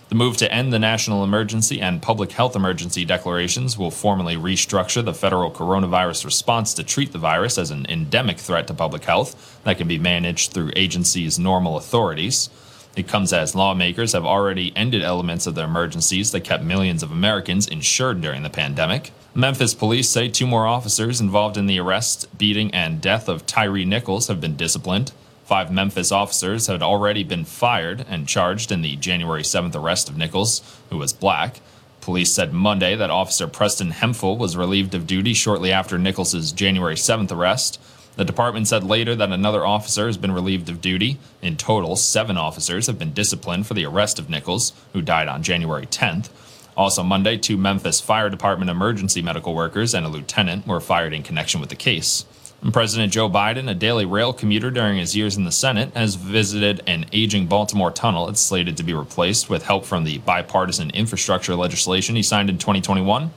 The 0.09 0.15
move 0.15 0.35
to 0.37 0.51
end 0.51 0.73
the 0.73 0.79
national 0.79 1.23
emergency 1.23 1.79
and 1.79 2.01
public 2.01 2.31
health 2.31 2.55
emergency 2.55 3.05
declarations 3.05 3.77
will 3.77 3.91
formally 3.91 4.35
restructure 4.35 5.05
the 5.05 5.13
federal 5.13 5.51
coronavirus 5.51 6.25
response 6.25 6.73
to 6.73 6.83
treat 6.83 7.11
the 7.11 7.19
virus 7.19 7.59
as 7.59 7.69
an 7.69 7.85
endemic 7.87 8.39
threat 8.39 8.65
to 8.65 8.73
public 8.73 9.05
health 9.05 9.61
that 9.63 9.77
can 9.77 9.87
be 9.87 9.99
managed 9.99 10.51
through 10.51 10.71
agencies' 10.75 11.37
normal 11.37 11.77
authorities. 11.77 12.49
It 12.95 13.07
comes 13.07 13.33
as 13.33 13.55
lawmakers 13.55 14.13
have 14.13 14.25
already 14.25 14.71
ended 14.75 15.01
elements 15.01 15.47
of 15.47 15.55
the 15.55 15.63
emergencies 15.63 16.31
that 16.31 16.41
kept 16.41 16.63
millions 16.63 17.01
of 17.01 17.11
Americans 17.11 17.67
insured 17.67 18.21
during 18.21 18.43
the 18.43 18.51
pandemic. 18.51 19.11
Memphis 19.33 19.73
police 19.73 20.09
say 20.09 20.27
two 20.27 20.45
more 20.45 20.67
officers 20.67 21.19
involved 21.19 21.57
in 21.57 21.65
the 21.65 21.79
arrest, 21.79 22.37
beating, 22.37 22.71
and 22.71 23.01
death 23.01 23.27
of 23.27 23.47
Tyre 23.47 23.83
Nichols 23.83 24.27
have 24.27 24.39
been 24.39 24.55
disciplined. 24.55 25.11
Five 25.43 25.71
Memphis 25.71 26.11
officers 26.11 26.67
had 26.67 26.83
already 26.83 27.23
been 27.23 27.45
fired 27.45 28.05
and 28.07 28.27
charged 28.27 28.71
in 28.71 28.83
the 28.83 28.95
January 28.95 29.41
7th 29.41 29.75
arrest 29.75 30.07
of 30.07 30.15
Nichols, 30.15 30.61
who 30.91 30.97
was 30.97 31.13
black. 31.13 31.61
Police 31.99 32.31
said 32.31 32.53
Monday 32.53 32.95
that 32.95 33.09
Officer 33.09 33.47
Preston 33.47 33.91
Hemphill 33.91 34.37
was 34.37 34.55
relieved 34.55 34.93
of 34.93 35.07
duty 35.07 35.33
shortly 35.33 35.71
after 35.71 35.97
Nichols's 35.97 36.51
January 36.51 36.95
7th 36.95 37.31
arrest. 37.31 37.79
The 38.15 38.25
department 38.25 38.67
said 38.67 38.83
later 38.83 39.15
that 39.15 39.31
another 39.31 39.65
officer 39.65 40.05
has 40.05 40.17
been 40.17 40.31
relieved 40.31 40.69
of 40.69 40.81
duty. 40.81 41.17
In 41.41 41.57
total, 41.57 41.95
seven 41.95 42.37
officers 42.37 42.85
have 42.85 42.99
been 42.99 43.13
disciplined 43.13 43.65
for 43.65 43.73
the 43.73 43.85
arrest 43.85 44.19
of 44.19 44.29
Nichols, 44.29 44.73
who 44.93 45.01
died 45.01 45.27
on 45.27 45.41
January 45.41 45.87
10th. 45.87 46.29
Also, 46.77 47.03
Monday, 47.03 47.37
two 47.37 47.57
Memphis 47.57 48.01
Fire 48.01 48.29
Department 48.29 48.69
emergency 48.69 49.21
medical 49.21 49.55
workers 49.55 49.93
and 49.93 50.05
a 50.05 50.09
lieutenant 50.09 50.67
were 50.67 50.79
fired 50.79 51.13
in 51.13 51.23
connection 51.23 51.59
with 51.59 51.69
the 51.69 51.75
case. 51.75 52.25
And 52.61 52.71
President 52.71 53.11
Joe 53.11 53.29
Biden, 53.29 53.69
a 53.69 53.73
daily 53.73 54.05
rail 54.05 54.31
commuter 54.31 54.71
during 54.71 54.97
his 54.97 55.15
years 55.15 55.35
in 55.35 55.43
the 55.43 55.51
Senate, 55.51 55.93
has 55.95 56.15
visited 56.15 56.81
an 56.87 57.05
aging 57.11 57.47
Baltimore 57.47 57.91
tunnel. 57.91 58.29
It's 58.29 58.39
slated 58.39 58.77
to 58.77 58.83
be 58.83 58.93
replaced 58.93 59.49
with 59.49 59.65
help 59.65 59.85
from 59.85 60.03
the 60.03 60.19
bipartisan 60.19 60.89
infrastructure 60.91 61.55
legislation 61.55 62.15
he 62.15 62.23
signed 62.23 62.49
in 62.49 62.57
2021. 62.57 63.31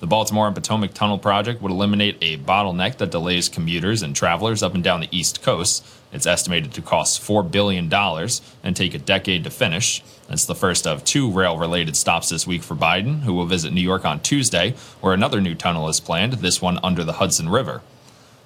The 0.00 0.06
Baltimore 0.06 0.46
and 0.46 0.54
Potomac 0.54 0.94
Tunnel 0.94 1.18
project 1.18 1.60
would 1.60 1.72
eliminate 1.72 2.18
a 2.20 2.38
bottleneck 2.38 2.98
that 2.98 3.10
delays 3.10 3.48
commuters 3.48 4.00
and 4.00 4.14
travelers 4.14 4.62
up 4.62 4.74
and 4.74 4.84
down 4.84 5.00
the 5.00 5.08
East 5.10 5.42
Coast. 5.42 5.84
It's 6.12 6.26
estimated 6.26 6.72
to 6.74 6.82
cost 6.82 7.20
$4 7.20 7.50
billion 7.50 7.92
and 7.92 8.76
take 8.76 8.94
a 8.94 8.98
decade 8.98 9.42
to 9.42 9.50
finish. 9.50 10.04
It's 10.28 10.44
the 10.44 10.54
first 10.54 10.86
of 10.86 11.02
two 11.02 11.28
rail 11.28 11.58
related 11.58 11.96
stops 11.96 12.28
this 12.28 12.46
week 12.46 12.62
for 12.62 12.76
Biden, 12.76 13.22
who 13.22 13.34
will 13.34 13.46
visit 13.46 13.72
New 13.72 13.80
York 13.80 14.04
on 14.04 14.20
Tuesday, 14.20 14.76
where 15.00 15.14
another 15.14 15.40
new 15.40 15.56
tunnel 15.56 15.88
is 15.88 15.98
planned, 15.98 16.34
this 16.34 16.62
one 16.62 16.78
under 16.84 17.02
the 17.02 17.14
Hudson 17.14 17.48
River. 17.48 17.82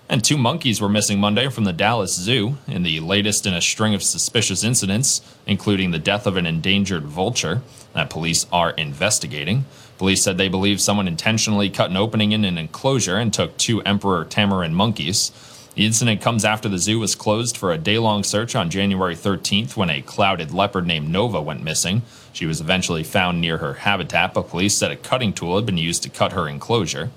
And 0.08 0.24
two 0.24 0.36
monkeys 0.38 0.80
were 0.80 0.88
missing 0.88 1.20
Monday 1.20 1.48
from 1.48 1.64
the 1.64 1.72
Dallas 1.72 2.14
Zoo 2.14 2.56
in 2.66 2.82
the 2.82 3.00
latest 3.00 3.46
in 3.46 3.54
a 3.54 3.60
string 3.60 3.94
of 3.94 4.02
suspicious 4.02 4.64
incidents, 4.64 5.20
including 5.46 5.90
the 5.90 5.98
death 5.98 6.26
of 6.26 6.36
an 6.36 6.46
endangered 6.46 7.04
vulture 7.04 7.62
that 7.92 8.10
police 8.10 8.46
are 8.52 8.70
investigating. 8.70 9.64
Police 10.02 10.24
said 10.24 10.36
they 10.36 10.48
believe 10.48 10.80
someone 10.80 11.06
intentionally 11.06 11.70
cut 11.70 11.90
an 11.90 11.96
opening 11.96 12.32
in 12.32 12.44
an 12.44 12.58
enclosure 12.58 13.18
and 13.18 13.32
took 13.32 13.56
two 13.56 13.80
emperor 13.82 14.24
tamarin 14.24 14.72
monkeys. 14.72 15.30
The 15.76 15.86
incident 15.86 16.20
comes 16.20 16.44
after 16.44 16.68
the 16.68 16.80
zoo 16.80 16.98
was 16.98 17.14
closed 17.14 17.56
for 17.56 17.70
a 17.70 17.78
day 17.78 17.98
long 17.98 18.24
search 18.24 18.56
on 18.56 18.68
January 18.68 19.14
13th 19.14 19.76
when 19.76 19.90
a 19.90 20.02
clouded 20.02 20.50
leopard 20.50 20.88
named 20.88 21.08
Nova 21.08 21.40
went 21.40 21.62
missing. 21.62 22.02
She 22.32 22.46
was 22.46 22.60
eventually 22.60 23.04
found 23.04 23.40
near 23.40 23.58
her 23.58 23.74
habitat, 23.74 24.34
but 24.34 24.48
police 24.48 24.76
said 24.76 24.90
a 24.90 24.96
cutting 24.96 25.32
tool 25.32 25.54
had 25.54 25.66
been 25.66 25.78
used 25.78 26.02
to 26.02 26.10
cut 26.10 26.32
her 26.32 26.48
enclosure. 26.48 27.12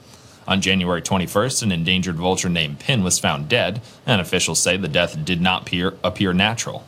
On 0.48 0.62
January 0.62 1.02
21st, 1.02 1.64
an 1.64 1.72
endangered 1.72 2.18
vulture 2.18 2.50
named 2.50 2.78
Pin 2.78 3.04
was 3.04 3.18
found 3.18 3.50
dead, 3.50 3.82
and 4.06 4.22
officials 4.22 4.60
say 4.60 4.78
the 4.78 4.88
death 4.88 5.26
did 5.26 5.42
not 5.42 5.64
appear, 5.64 5.96
appear 6.04 6.34
natural. 6.34 6.86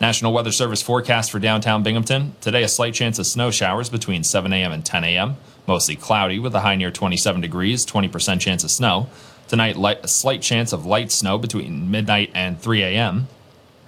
National 0.00 0.32
Weather 0.32 0.52
Service 0.52 0.82
forecast 0.82 1.30
for 1.30 1.38
downtown 1.38 1.82
Binghamton. 1.82 2.34
Today, 2.40 2.62
a 2.64 2.68
slight 2.68 2.94
chance 2.94 3.18
of 3.18 3.26
snow 3.26 3.50
showers 3.50 3.88
between 3.88 4.24
7 4.24 4.52
a.m. 4.52 4.72
and 4.72 4.84
10 4.84 5.04
a.m. 5.04 5.36
Mostly 5.66 5.94
cloudy 5.94 6.38
with 6.38 6.54
a 6.54 6.60
high 6.60 6.76
near 6.76 6.90
27 6.90 7.40
degrees, 7.40 7.86
20% 7.86 8.40
chance 8.40 8.64
of 8.64 8.70
snow. 8.70 9.08
Tonight, 9.46 9.76
light, 9.76 10.00
a 10.02 10.08
slight 10.08 10.42
chance 10.42 10.72
of 10.72 10.84
light 10.84 11.12
snow 11.12 11.38
between 11.38 11.90
midnight 11.90 12.30
and 12.34 12.60
3 12.60 12.82
a.m. 12.82 13.28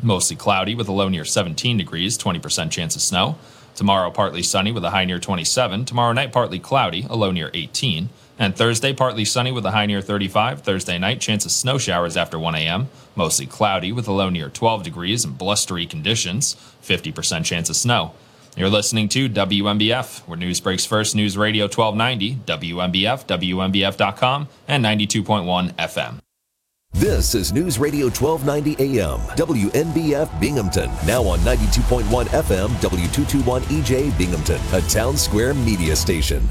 Mostly 0.00 0.36
cloudy 0.36 0.74
with 0.74 0.88
a 0.88 0.92
low 0.92 1.08
near 1.08 1.24
17 1.24 1.76
degrees, 1.76 2.16
20% 2.16 2.70
chance 2.70 2.94
of 2.94 3.02
snow. 3.02 3.36
Tomorrow, 3.74 4.10
partly 4.10 4.42
sunny 4.42 4.72
with 4.72 4.84
a 4.84 4.90
high 4.90 5.04
near 5.04 5.18
27. 5.18 5.84
Tomorrow 5.84 6.12
night, 6.12 6.32
partly 6.32 6.58
cloudy, 6.58 7.06
a 7.10 7.16
low 7.16 7.30
near 7.30 7.50
18. 7.52 8.08
And 8.38 8.54
Thursday, 8.54 8.92
partly 8.92 9.24
sunny 9.24 9.50
with 9.50 9.64
a 9.64 9.70
high 9.70 9.86
near 9.86 10.02
35. 10.02 10.60
Thursday 10.60 10.98
night, 10.98 11.20
chance 11.20 11.46
of 11.46 11.52
snow 11.52 11.78
showers 11.78 12.16
after 12.16 12.38
1 12.38 12.54
a.m. 12.54 12.88
Mostly 13.14 13.46
cloudy 13.46 13.92
with 13.92 14.06
a 14.08 14.12
low 14.12 14.28
near 14.28 14.50
12 14.50 14.82
degrees 14.82 15.24
and 15.24 15.38
blustery 15.38 15.86
conditions. 15.86 16.54
50% 16.82 17.44
chance 17.44 17.70
of 17.70 17.76
snow. 17.76 18.12
You're 18.56 18.70
listening 18.70 19.08
to 19.10 19.28
WNBF, 19.28 20.20
where 20.26 20.38
news 20.38 20.60
breaks 20.60 20.86
first. 20.86 21.14
News 21.14 21.36
Radio 21.36 21.64
1290, 21.64 22.36
WNBF, 22.46 23.26
WNBF.com, 23.26 24.48
and 24.66 24.84
92.1 24.84 25.74
FM. 25.74 26.18
This 26.92 27.34
is 27.34 27.52
News 27.52 27.78
Radio 27.78 28.06
1290 28.06 28.98
AM, 28.98 29.18
WNBF 29.36 30.40
Binghamton. 30.40 30.90
Now 31.06 31.22
on 31.24 31.38
92.1 31.40 32.04
FM, 32.28 32.68
W221 32.68 33.60
EJ 33.64 34.16
Binghamton, 34.16 34.60
a 34.72 34.80
town 34.88 35.18
square 35.18 35.52
media 35.52 35.94
station. 35.94 36.50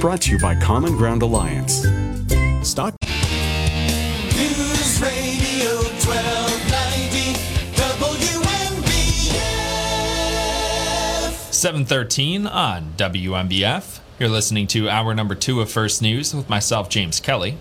Brought 0.00 0.22
to 0.22 0.32
you 0.32 0.38
by 0.38 0.54
Common 0.54 0.96
Ground 0.96 1.22
Alliance. 1.22 1.86
Stock. 2.62 2.94
News 4.36 5.00
Radio 5.00 5.76
1290 6.04 7.34
WNBF. 11.30 11.52
713 11.52 12.46
on 12.46 12.92
WNBF. 12.96 14.00
You're 14.18 14.28
listening 14.28 14.66
to 14.68 14.88
hour 14.88 15.14
number 15.14 15.34
two 15.34 15.60
of 15.60 15.70
First 15.70 16.02
News 16.02 16.34
with 16.34 16.48
myself, 16.50 16.88
James 16.90 17.18
Kelly. 17.20 17.56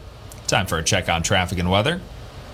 Time 0.48 0.66
for 0.68 0.78
a 0.78 0.84
check 0.84 1.08
on 1.10 1.24
traffic 1.24 1.60
and 1.60 1.72
weather. 1.72 2.02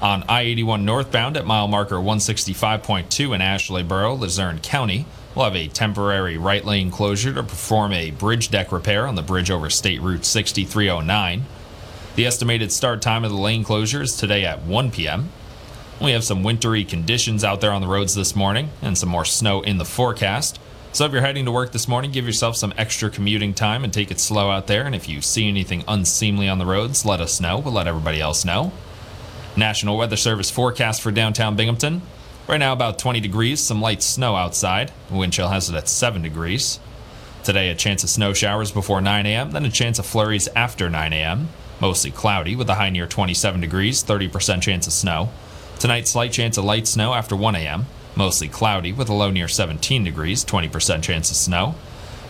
On 0.02 0.24
I 0.30 0.42
81 0.44 0.86
northbound 0.86 1.36
at 1.36 1.46
mile 1.46 1.68
marker 1.68 1.98
165.2 1.98 3.36
in 3.36 3.42
Ashley-Borough, 3.42 4.14
Luzerne 4.16 4.60
County, 4.60 5.06
we'll 5.36 5.46
have 5.46 5.56
a 5.56 5.68
temporary 5.68 6.38
right 6.38 6.66
lane 6.66 6.92
closure 6.92 7.34
to 7.34 7.44
perform 7.44 7.94
a 7.94 8.12
bridge 8.12 8.50
deck 8.50 8.72
repair 8.72 9.08
on 9.08 9.16
the 9.16 9.22
bridge 9.22 9.52
over 9.52 9.70
State 9.70 10.02
Route 10.02 10.26
6309. 10.26 11.46
The 12.16 12.26
estimated 12.26 12.72
start 12.72 13.02
time 13.02 13.24
of 13.24 13.32
the 13.32 13.38
lane 13.38 13.64
closure 13.64 14.02
is 14.02 14.16
today 14.16 14.44
at 14.46 14.64
1 14.64 14.92
p.m. 14.92 15.30
We 16.02 16.12
have 16.12 16.24
some 16.24 16.44
wintry 16.44 16.84
conditions 16.86 17.44
out 17.44 17.62
there 17.62 17.72
on 17.72 17.82
the 17.82 17.88
roads 17.88 18.16
this 18.16 18.36
morning 18.36 18.70
and 18.82 18.98
some 18.98 19.10
more 19.10 19.26
snow 19.26 19.62
in 19.62 19.78
the 19.78 19.86
forecast. 19.86 20.60
So 20.92 21.06
if 21.06 21.12
you're 21.12 21.22
heading 21.22 21.46
to 21.46 21.52
work 21.52 21.72
this 21.72 21.88
morning, 21.88 22.12
give 22.12 22.26
yourself 22.26 22.56
some 22.56 22.74
extra 22.78 23.10
commuting 23.10 23.54
time 23.54 23.84
and 23.84 23.94
take 23.94 24.10
it 24.10 24.20
slow 24.20 24.50
out 24.50 24.68
there. 24.68 24.86
And 24.86 24.96
if 24.96 25.08
you 25.08 25.22
see 25.22 25.48
anything 25.48 25.84
unseemly 25.88 26.50
on 26.50 26.58
the 26.58 26.66
roads, 26.66 27.06
let 27.06 27.22
us 27.22 27.40
know. 27.40 27.60
We'll 27.60 27.74
let 27.74 27.88
everybody 27.88 28.20
else 28.20 28.44
know. 28.44 28.72
National 29.56 29.98
Weather 29.98 30.16
Service 30.16 30.50
forecast 30.50 31.02
for 31.02 31.12
downtown 31.12 31.56
Binghamton. 31.56 32.02
Right 32.50 32.58
now, 32.58 32.74
about 32.74 32.98
20 32.98 33.20
degrees, 33.20 33.60
some 33.60 33.80
light 33.80 34.02
snow 34.02 34.36
outside. 34.36 34.92
Wind 35.12 35.34
chill 35.34 35.50
has 35.50 35.70
it 35.70 35.76
at 35.76 35.88
7 35.88 36.24
degrees. 36.24 36.80
Today, 37.44 37.70
a 37.70 37.76
chance 37.76 38.04
of 38.04 38.10
snow 38.10 38.34
showers 38.34 38.72
before 38.72 39.02
9 39.02 39.28
a.m., 39.28 39.52
then 39.52 39.66
a 39.66 39.70
chance 39.70 40.00
of 40.00 40.08
flurries 40.08 40.48
after 40.56 40.90
9 40.90 41.14
a.m. 41.14 41.50
Mostly 41.80 42.10
cloudy 42.10 42.56
with 42.56 42.68
a 42.68 42.74
high 42.74 42.90
near 42.90 43.06
27 43.06 43.62
degrees, 43.62 44.04
30% 44.04 44.64
chance 44.64 44.88
of 44.88 44.94
snow. 44.94 45.30
Tonight, 45.78 46.08
slight 46.08 46.32
chance 46.32 46.58
of 46.58 46.66
light 46.66 46.88
snow 46.88 47.14
after 47.14 47.36
1 47.36 47.54
a.m. 47.54 47.86
Mostly 48.16 48.48
cloudy 48.48 48.92
with 48.92 49.10
a 49.10 49.14
low 49.14 49.30
near 49.30 49.48
17 49.48 50.04
degrees, 50.04 50.44
20% 50.44 51.04
chance 51.04 51.30
of 51.30 51.38
snow. 51.38 51.76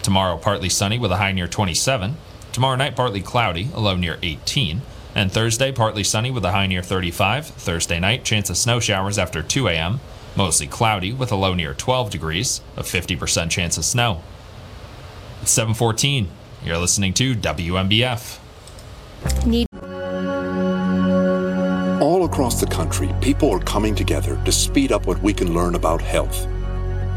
Tomorrow, 0.01 0.37
partly 0.37 0.67
sunny 0.67 0.99
with 0.99 1.13
a 1.13 1.17
high 1.17 1.31
near 1.31 1.47
27. 1.47 2.17
Tomorrow 2.51 2.75
night, 2.75 2.97
partly 2.97 3.21
cloudy, 3.21 3.69
a 3.73 3.79
low 3.79 3.95
near 3.95 4.19
18. 4.21 4.81
And 5.15 5.31
Thursday, 5.31 5.71
partly 5.71 6.03
sunny 6.03 6.31
with 6.31 6.45
a 6.45 6.51
high 6.51 6.67
near 6.67 6.81
35. 6.81 7.47
Thursday 7.47 7.99
night, 7.99 8.23
chance 8.23 8.49
of 8.49 8.57
snow 8.57 8.79
showers 8.79 9.17
after 9.17 9.41
2 9.41 9.67
a.m. 9.67 9.99
Mostly 10.35 10.67
cloudy 10.67 11.11
with 11.11 11.31
a 11.31 11.35
low 11.35 11.53
near 11.53 11.73
12 11.73 12.09
degrees, 12.09 12.61
a 12.77 12.83
50% 12.83 13.49
chance 13.49 13.77
of 13.77 13.85
snow. 13.85 14.21
It's 15.41 15.51
714. 15.51 16.29
You're 16.63 16.77
listening 16.77 17.13
to 17.15 17.35
WNBF. 17.35 18.39
Need 19.45 19.67
all 22.01 22.25
across 22.25 22.59
the 22.59 22.65
country, 22.65 23.09
people 23.21 23.51
are 23.51 23.59
coming 23.59 23.93
together 23.93 24.41
to 24.45 24.51
speed 24.51 24.91
up 24.91 25.05
what 25.05 25.21
we 25.21 25.33
can 25.33 25.53
learn 25.53 25.75
about 25.75 26.01
health. 26.01 26.47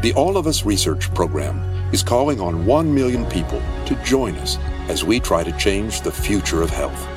The 0.01 0.13
All 0.15 0.37
of 0.37 0.45
Us 0.45 0.65
Research 0.65 1.13
Program 1.13 1.59
is 1.93 2.03
calling 2.03 2.41
on 2.41 2.65
1 2.65 2.93
million 2.93 3.25
people 3.25 3.61
to 3.85 3.95
join 4.03 4.35
us 4.35 4.57
as 4.89 5.03
we 5.03 5.19
try 5.19 5.43
to 5.43 5.57
change 5.57 6.01
the 6.01 6.11
future 6.11 6.61
of 6.61 6.69
health. 6.69 7.12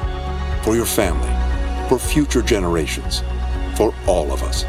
For 0.66 0.74
your 0.74 0.84
family, 0.84 1.30
for 1.88 1.96
future 1.96 2.42
generations, 2.42 3.22
for 3.76 3.94
all 4.08 4.32
of 4.32 4.42
us. 4.42 4.64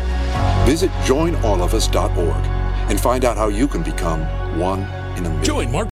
Visit 0.64 0.92
joinallofus.org 1.08 2.46
and 2.92 3.02
find 3.02 3.26
out 3.26 3.36
how 3.36 3.48
you 3.48 3.68
can 3.68 3.82
become 3.82 4.22
one 4.60 4.82
in 5.18 5.26
a 5.26 5.30
million. 5.30 5.44
Join 5.44 5.72
Mark. 5.72 5.90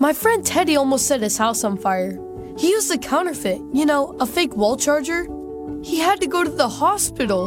My 0.00 0.12
friend 0.12 0.44
Teddy 0.44 0.74
almost 0.74 1.06
set 1.06 1.20
his 1.20 1.38
house 1.38 1.62
on 1.62 1.78
fire. 1.78 2.18
He 2.58 2.70
used 2.70 2.92
a 2.92 2.98
counterfeit, 2.98 3.62
you 3.72 3.86
know, 3.86 4.16
a 4.18 4.26
fake 4.26 4.56
wall 4.56 4.76
charger. 4.76 5.28
He 5.84 6.00
had 6.00 6.20
to 6.20 6.26
go 6.26 6.42
to 6.42 6.50
the 6.50 6.68
hospital. 6.68 7.46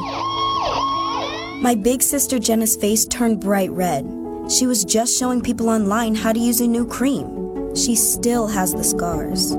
My 1.60 1.76
big 1.76 2.02
sister 2.02 2.40
Jenna's 2.40 2.78
face 2.78 3.06
turned 3.06 3.42
bright 3.42 3.72
red. 3.72 4.10
She 4.50 4.66
was 4.66 4.86
just 4.86 5.20
showing 5.20 5.42
people 5.42 5.68
online 5.68 6.16
how 6.16 6.32
to 6.32 6.40
use 6.40 6.62
a 6.62 6.68
new 6.68 6.88
cream. 6.88 7.76
She 7.76 7.98
still 7.98 8.48
has 8.48 8.74
the 8.74 8.86
scars. 8.86 9.54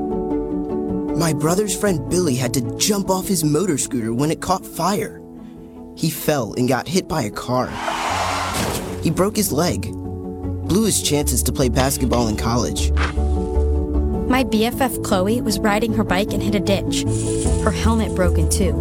My 1.20 1.34
brother's 1.34 1.78
friend 1.78 2.08
Billy 2.08 2.34
had 2.34 2.54
to 2.54 2.62
jump 2.78 3.10
off 3.10 3.28
his 3.28 3.44
motor 3.44 3.76
scooter 3.76 4.14
when 4.14 4.30
it 4.30 4.40
caught 4.40 4.64
fire. 4.64 5.20
He 5.94 6.08
fell 6.08 6.54
and 6.54 6.66
got 6.66 6.88
hit 6.88 7.08
by 7.08 7.24
a 7.24 7.30
car. 7.30 7.66
He 9.02 9.10
broke 9.10 9.36
his 9.36 9.52
leg, 9.52 9.82
blew 9.82 10.86
his 10.86 11.02
chances 11.02 11.42
to 11.42 11.52
play 11.52 11.68
basketball 11.68 12.28
in 12.28 12.38
college. 12.38 12.90
My 14.30 14.44
BFF 14.44 15.04
Chloe 15.04 15.42
was 15.42 15.58
riding 15.58 15.92
her 15.92 16.04
bike 16.04 16.32
and 16.32 16.42
hit 16.42 16.54
a 16.54 16.58
ditch. 16.58 17.02
Her 17.64 17.70
helmet 17.70 18.14
broke 18.14 18.38
in 18.38 18.48
two. 18.48 18.72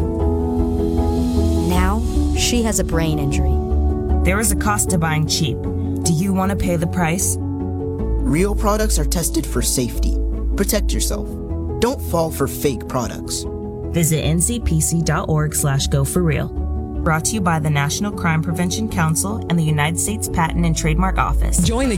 Now 1.67 2.01
she 2.37 2.63
has 2.63 2.79
a 2.79 2.85
brain 2.85 3.19
injury. 3.19 3.51
There 4.23 4.39
is 4.39 4.53
a 4.53 4.55
cost 4.55 4.91
to 4.91 4.97
buying 4.97 5.27
cheap. 5.27 5.57
Do 6.03 6.13
you 6.13 6.31
want 6.31 6.51
to 6.51 6.55
pay 6.55 6.77
the 6.77 6.87
price? 6.87 7.35
Real 7.37 8.55
products 8.55 8.97
are 8.97 9.03
tested 9.03 9.45
for 9.45 9.61
safety. 9.61 10.17
Protect 10.55 10.93
yourself. 10.93 11.27
Don't 11.79 12.01
fall 12.01 12.29
for 12.29 12.47
fake 12.47 12.87
products. 12.89 13.45
Visit 13.91 14.25
ncpc.org 14.25 15.55
slash 15.55 15.87
go 15.87 16.03
for 16.03 16.21
real. 16.21 16.49
Brought 16.49 17.23
to 17.25 17.35
you 17.35 17.41
by 17.41 17.59
the 17.59 17.69
National 17.69 18.11
Crime 18.11 18.43
Prevention 18.43 18.89
Council 18.89 19.37
and 19.49 19.57
the 19.57 19.63
United 19.63 19.97
States 19.97 20.27
Patent 20.27 20.65
and 20.65 20.75
Trademark 20.75 21.17
Office. 21.17 21.65
Join 21.65 21.89
the 21.89 21.97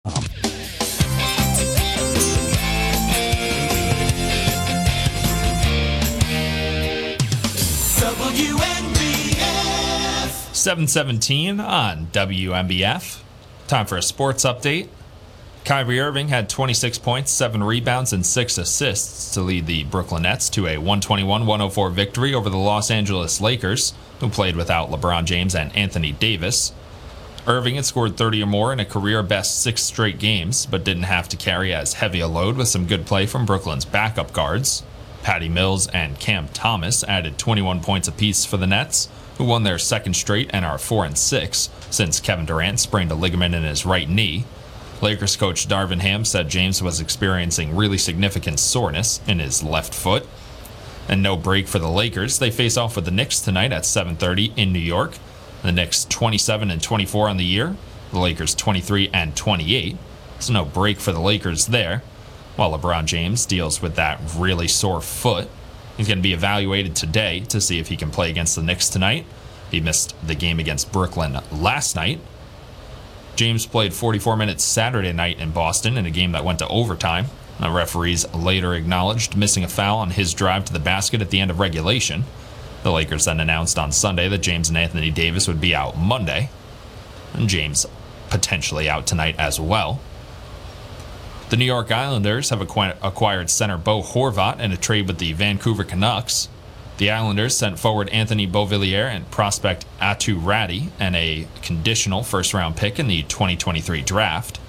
WNBF. 8.21 10.55
717 10.55 11.59
on 11.59 12.05
WNBF. 12.07 13.21
Time 13.67 13.85
for 13.87 13.97
a 13.97 14.03
sports 14.03 14.45
update. 14.45 14.89
Kyrie 15.63 15.99
Irving 15.99 16.29
had 16.29 16.49
26 16.49 16.97
points, 16.97 17.31
7 17.31 17.63
rebounds, 17.63 18.11
and 18.11 18.25
6 18.25 18.57
assists 18.57 19.31
to 19.35 19.41
lead 19.41 19.67
the 19.67 19.83
Brooklyn 19.83 20.23
Nets 20.23 20.49
to 20.49 20.65
a 20.65 20.77
121 20.77 21.45
104 21.45 21.89
victory 21.91 22.33
over 22.33 22.49
the 22.49 22.57
Los 22.57 22.89
Angeles 22.89 23.39
Lakers, 23.39 23.93
who 24.19 24.29
played 24.29 24.55
without 24.55 24.89
LeBron 24.89 25.25
James 25.25 25.53
and 25.53 25.75
Anthony 25.75 26.13
Davis. 26.13 26.73
Irving 27.45 27.75
had 27.75 27.85
scored 27.85 28.17
30 28.17 28.41
or 28.43 28.47
more 28.47 28.73
in 28.73 28.79
a 28.79 28.85
career 28.85 29.21
best 29.21 29.61
six 29.61 29.83
straight 29.83 30.17
games, 30.17 30.65
but 30.65 30.83
didn't 30.83 31.03
have 31.03 31.29
to 31.29 31.37
carry 31.37 31.73
as 31.73 31.93
heavy 31.93 32.19
a 32.19 32.27
load 32.27 32.57
with 32.57 32.67
some 32.67 32.87
good 32.87 33.05
play 33.05 33.27
from 33.27 33.45
Brooklyn's 33.45 33.85
backup 33.85 34.33
guards. 34.33 34.81
Patty 35.21 35.49
Mills 35.49 35.87
and 35.87 36.19
Cam 36.19 36.47
Thomas 36.49 37.03
added 37.03 37.37
21 37.37 37.81
points 37.81 38.07
apiece 38.07 38.45
for 38.45 38.57
the 38.57 38.67
Nets, 38.67 39.07
who 39.37 39.43
won 39.43 39.63
their 39.63 39.77
second 39.77 40.15
straight 40.15 40.49
and 40.51 40.65
are 40.65 40.79
4 40.79 41.05
and 41.05 41.17
6 41.17 41.69
since 41.91 42.19
Kevin 42.19 42.45
Durant 42.45 42.79
sprained 42.79 43.11
a 43.11 43.15
ligament 43.15 43.53
in 43.53 43.63
his 43.63 43.85
right 43.85 44.09
knee. 44.09 44.45
Lakers 45.01 45.35
coach 45.35 45.67
Darvin 45.67 46.01
Ham 46.01 46.23
said 46.23 46.49
James 46.49 46.81
was 46.81 46.99
experiencing 46.99 47.75
really 47.75 47.97
significant 47.97 48.59
soreness 48.59 49.19
in 49.27 49.39
his 49.39 49.63
left 49.63 49.95
foot. 49.95 50.27
And 51.07 51.23
no 51.23 51.35
break 51.35 51.67
for 51.67 51.79
the 51.79 51.89
Lakers. 51.89 52.37
They 52.37 52.51
face 52.51 52.77
off 52.77 52.95
with 52.95 53.05
the 53.05 53.11
Knicks 53.11 53.39
tonight 53.39 53.71
at 53.71 53.83
7:30 53.83 54.53
in 54.55 54.71
New 54.71 54.79
York. 54.79 55.13
The 55.63 55.71
Knicks 55.71 56.05
27 56.05 56.69
and 56.69 56.81
24 56.81 57.29
on 57.29 57.37
the 57.37 57.43
year. 57.43 57.75
The 58.11 58.19
Lakers 58.19 58.53
23 58.53 59.09
and 59.11 59.35
28. 59.35 59.97
So 60.39 60.53
no 60.53 60.65
break 60.65 60.99
for 60.99 61.11
the 61.11 61.19
Lakers 61.19 61.67
there. 61.67 62.03
While 62.55 62.77
LeBron 62.77 63.05
James 63.05 63.45
deals 63.45 63.81
with 63.81 63.95
that 63.95 64.19
really 64.37 64.67
sore 64.67 65.01
foot. 65.01 65.49
He's 65.97 66.07
going 66.07 66.19
to 66.19 66.23
be 66.23 66.33
evaluated 66.33 66.95
today 66.95 67.41
to 67.49 67.59
see 67.59 67.79
if 67.79 67.87
he 67.87 67.97
can 67.97 68.11
play 68.11 68.29
against 68.29 68.55
the 68.55 68.61
Knicks 68.61 68.89
tonight. 68.89 69.25
He 69.69 69.79
missed 69.79 70.15
the 70.25 70.35
game 70.35 70.59
against 70.59 70.91
Brooklyn 70.91 71.39
last 71.51 71.95
night. 71.95 72.19
James 73.35 73.65
played 73.65 73.93
44 73.93 74.35
minutes 74.35 74.63
Saturday 74.63 75.13
night 75.13 75.39
in 75.39 75.51
Boston 75.51 75.97
in 75.97 76.05
a 76.05 76.11
game 76.11 76.31
that 76.33 76.45
went 76.45 76.59
to 76.59 76.67
overtime. 76.67 77.27
The 77.59 77.69
referees 77.69 78.31
later 78.33 78.73
acknowledged 78.73 79.35
missing 79.35 79.63
a 79.63 79.67
foul 79.67 79.99
on 79.99 80.11
his 80.11 80.33
drive 80.33 80.65
to 80.65 80.73
the 80.73 80.79
basket 80.79 81.21
at 81.21 81.29
the 81.29 81.39
end 81.39 81.51
of 81.51 81.59
regulation. 81.59 82.25
The 82.83 82.91
Lakers 82.91 83.25
then 83.25 83.39
announced 83.39 83.77
on 83.77 83.91
Sunday 83.91 84.27
that 84.27 84.39
James 84.39 84.69
and 84.69 84.77
Anthony 84.77 85.11
Davis 85.11 85.47
would 85.47 85.61
be 85.61 85.75
out 85.75 85.97
Monday. 85.97 86.49
And 87.33 87.47
James 87.47 87.85
potentially 88.29 88.89
out 88.89 89.05
tonight 89.05 89.35
as 89.37 89.59
well. 89.59 89.99
The 91.49 91.57
New 91.57 91.65
York 91.65 91.91
Islanders 91.91 92.49
have 92.49 92.61
acquired 92.61 93.49
center 93.49 93.77
Bo 93.77 94.01
Horvat 94.01 94.59
in 94.59 94.71
a 94.71 94.77
trade 94.77 95.07
with 95.07 95.17
the 95.17 95.33
Vancouver 95.33 95.83
Canucks. 95.83 96.47
The 97.01 97.09
Islanders 97.09 97.57
sent 97.57 97.79
forward 97.79 98.09
Anthony 98.09 98.45
Beauvillier 98.45 99.09
and 99.09 99.31
prospect 99.31 99.87
Aatu 99.99 100.39
Räty 100.39 100.91
and 100.99 101.15
a 101.15 101.47
conditional 101.63 102.21
first 102.21 102.53
round 102.53 102.77
pick 102.77 102.99
in 102.99 103.07
the 103.07 103.23
2023 103.23 104.03
draft. 104.03 104.59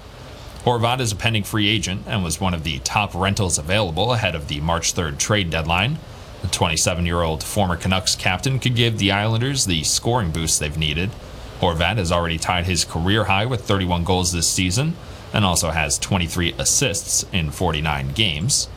Horvat 0.65 0.99
is 0.99 1.11
a 1.11 1.15
pending 1.15 1.43
free 1.43 1.69
agent 1.69 2.01
and 2.07 2.23
was 2.23 2.41
one 2.41 2.55
of 2.55 2.63
the 2.63 2.79
top 2.79 3.13
rentals 3.13 3.59
available 3.59 4.13
ahead 4.13 4.33
of 4.33 4.47
the 4.47 4.61
March 4.61 4.95
3rd 4.95 5.19
trade 5.19 5.51
deadline. 5.51 5.99
The 6.41 6.47
27 6.47 7.05
year 7.05 7.21
old 7.21 7.43
former 7.43 7.77
Canucks 7.77 8.15
captain 8.15 8.57
could 8.57 8.75
give 8.75 8.97
the 8.97 9.11
Islanders 9.11 9.65
the 9.65 9.83
scoring 9.83 10.31
boost 10.31 10.59
they've 10.59 10.75
needed. 10.75 11.11
Horvat 11.61 11.97
has 11.97 12.11
already 12.11 12.39
tied 12.39 12.65
his 12.65 12.83
career 12.83 13.25
high 13.25 13.45
with 13.45 13.61
31 13.61 14.05
goals 14.05 14.31
this 14.31 14.49
season 14.49 14.95
and 15.33 15.45
also 15.45 15.69
has 15.69 15.99
23 15.99 16.55
assists 16.57 17.27
in 17.31 17.51
49 17.51 18.13
games. 18.13 18.69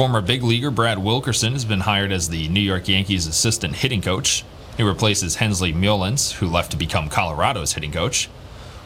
Former 0.00 0.22
big 0.22 0.42
leaguer 0.42 0.70
Brad 0.70 0.98
Wilkerson 0.98 1.52
has 1.52 1.66
been 1.66 1.80
hired 1.80 2.10
as 2.10 2.30
the 2.30 2.48
New 2.48 2.62
York 2.62 2.88
Yankees 2.88 3.26
assistant 3.26 3.76
hitting 3.76 4.00
coach. 4.00 4.46
He 4.78 4.82
replaces 4.82 5.34
Hensley 5.34 5.74
Meulens, 5.74 6.32
who 6.36 6.46
left 6.46 6.70
to 6.70 6.78
become 6.78 7.10
Colorado's 7.10 7.74
hitting 7.74 7.92
coach. 7.92 8.30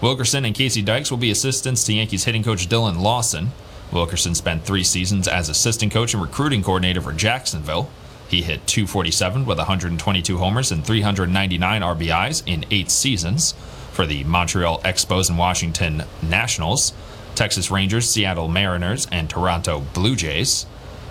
Wilkerson 0.00 0.44
and 0.44 0.56
Casey 0.56 0.82
Dykes 0.82 1.12
will 1.12 1.18
be 1.18 1.30
assistants 1.30 1.84
to 1.84 1.92
Yankees 1.92 2.24
hitting 2.24 2.42
coach 2.42 2.66
Dillon 2.66 2.98
Lawson. 2.98 3.52
Wilkerson 3.92 4.34
spent 4.34 4.64
three 4.64 4.82
seasons 4.82 5.28
as 5.28 5.48
assistant 5.48 5.92
coach 5.92 6.14
and 6.14 6.20
recruiting 6.20 6.64
coordinator 6.64 7.00
for 7.00 7.12
Jacksonville. 7.12 7.88
He 8.26 8.42
hit 8.42 8.66
247 8.66 9.46
with 9.46 9.58
122 9.58 10.38
homers 10.38 10.72
and 10.72 10.84
399 10.84 11.80
RBIs 11.80 12.42
in 12.44 12.66
eight 12.72 12.90
seasons 12.90 13.52
for 13.92 14.04
the 14.04 14.24
Montreal 14.24 14.80
Expos 14.80 15.28
and 15.28 15.38
Washington 15.38 16.02
Nationals, 16.22 16.92
Texas 17.36 17.70
Rangers, 17.70 18.10
Seattle 18.10 18.48
Mariners, 18.48 19.06
and 19.12 19.30
Toronto 19.30 19.84
Blue 19.94 20.16
Jays. 20.16 20.66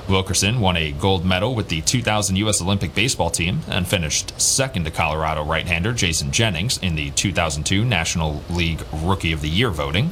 Wilkerson 0.09 0.59
won 0.59 0.75
a 0.75 0.91
gold 0.91 1.25
medal 1.25 1.55
with 1.55 1.69
the 1.69 1.81
2000 1.81 2.35
U.S. 2.37 2.61
Olympic 2.61 2.93
baseball 2.93 3.29
team 3.29 3.61
and 3.69 3.87
finished 3.87 4.39
second 4.39 4.83
to 4.83 4.91
Colorado 4.91 5.43
right 5.43 5.65
hander 5.65 5.93
Jason 5.93 6.31
Jennings 6.31 6.77
in 6.79 6.95
the 6.95 7.11
2002 7.11 7.85
National 7.85 8.43
League 8.49 8.83
Rookie 8.91 9.31
of 9.31 9.41
the 9.41 9.49
Year 9.49 9.69
voting. 9.69 10.11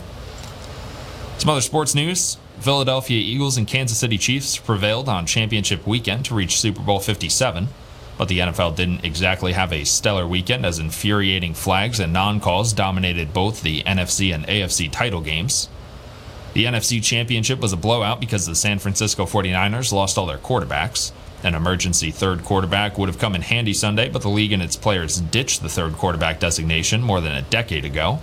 Some 1.37 1.49
other 1.49 1.61
sports 1.61 1.93
news 1.93 2.37
Philadelphia 2.59 3.17
Eagles 3.17 3.57
and 3.57 3.67
Kansas 3.67 3.97
City 3.97 4.19
Chiefs 4.19 4.57
prevailed 4.57 5.09
on 5.09 5.25
championship 5.25 5.87
weekend 5.87 6.25
to 6.25 6.35
reach 6.35 6.59
Super 6.59 6.81
Bowl 6.81 6.99
57, 6.99 7.67
but 8.17 8.27
the 8.27 8.37
NFL 8.37 8.75
didn't 8.75 9.03
exactly 9.03 9.53
have 9.53 9.73
a 9.73 9.83
stellar 9.83 10.27
weekend 10.27 10.65
as 10.65 10.77
infuriating 10.77 11.55
flags 11.55 11.99
and 11.99 12.13
non 12.13 12.39
calls 12.39 12.71
dominated 12.71 13.33
both 13.33 13.63
the 13.63 13.81
NFC 13.81 14.33
and 14.33 14.45
AFC 14.45 14.91
title 14.91 15.21
games. 15.21 15.69
The 16.53 16.65
NFC 16.65 17.01
Championship 17.01 17.59
was 17.59 17.71
a 17.71 17.77
blowout 17.77 18.19
because 18.19 18.45
the 18.45 18.55
San 18.55 18.79
Francisco 18.79 19.25
49ers 19.25 19.93
lost 19.93 20.17
all 20.17 20.25
their 20.25 20.37
quarterbacks. 20.37 21.13
An 21.43 21.55
emergency 21.55 22.11
third 22.11 22.43
quarterback 22.43 22.97
would 22.97 23.07
have 23.07 23.17
come 23.17 23.35
in 23.35 23.41
handy 23.41 23.73
Sunday, 23.73 24.09
but 24.09 24.21
the 24.21 24.29
league 24.29 24.51
and 24.51 24.61
its 24.61 24.75
players 24.75 25.21
ditched 25.21 25.63
the 25.63 25.69
third 25.69 25.93
quarterback 25.93 26.39
designation 26.39 27.01
more 27.01 27.21
than 27.21 27.33
a 27.33 27.41
decade 27.41 27.85
ago. 27.85 28.19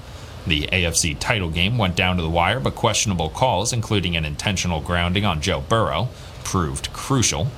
The 0.46 0.68
AFC 0.70 1.18
title 1.18 1.50
game 1.50 1.78
went 1.78 1.96
down 1.96 2.16
to 2.16 2.22
the 2.22 2.28
wire, 2.28 2.60
but 2.60 2.74
questionable 2.74 3.30
calls, 3.30 3.72
including 3.72 4.14
an 4.16 4.24
intentional 4.24 4.80
grounding 4.80 5.24
on 5.24 5.40
Joe 5.40 5.62
Burrow, 5.66 6.08
proved 6.44 6.92
crucial. 6.92 7.48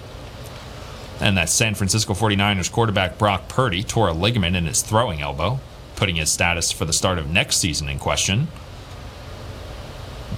And 1.21 1.37
that 1.37 1.51
San 1.51 1.75
Francisco 1.75 2.15
49ers 2.15 2.73
quarterback 2.73 3.19
Brock 3.19 3.49
Purdy 3.49 3.83
tore 3.83 4.09
a 4.09 4.13
ligament 4.13 4.57
in 4.57 4.67
his 4.67 4.83
throwing 4.83 5.21
elbow, 5.21 5.61
putting 5.97 6.17
his 6.17 6.31
status 6.31 6.73
for 6.73 6.85
the 6.85 6.93
start 6.93 7.19
of 7.19 7.29
next 7.29 7.57
season 7.57 7.89
in 7.89 7.99
question. 7.99 8.49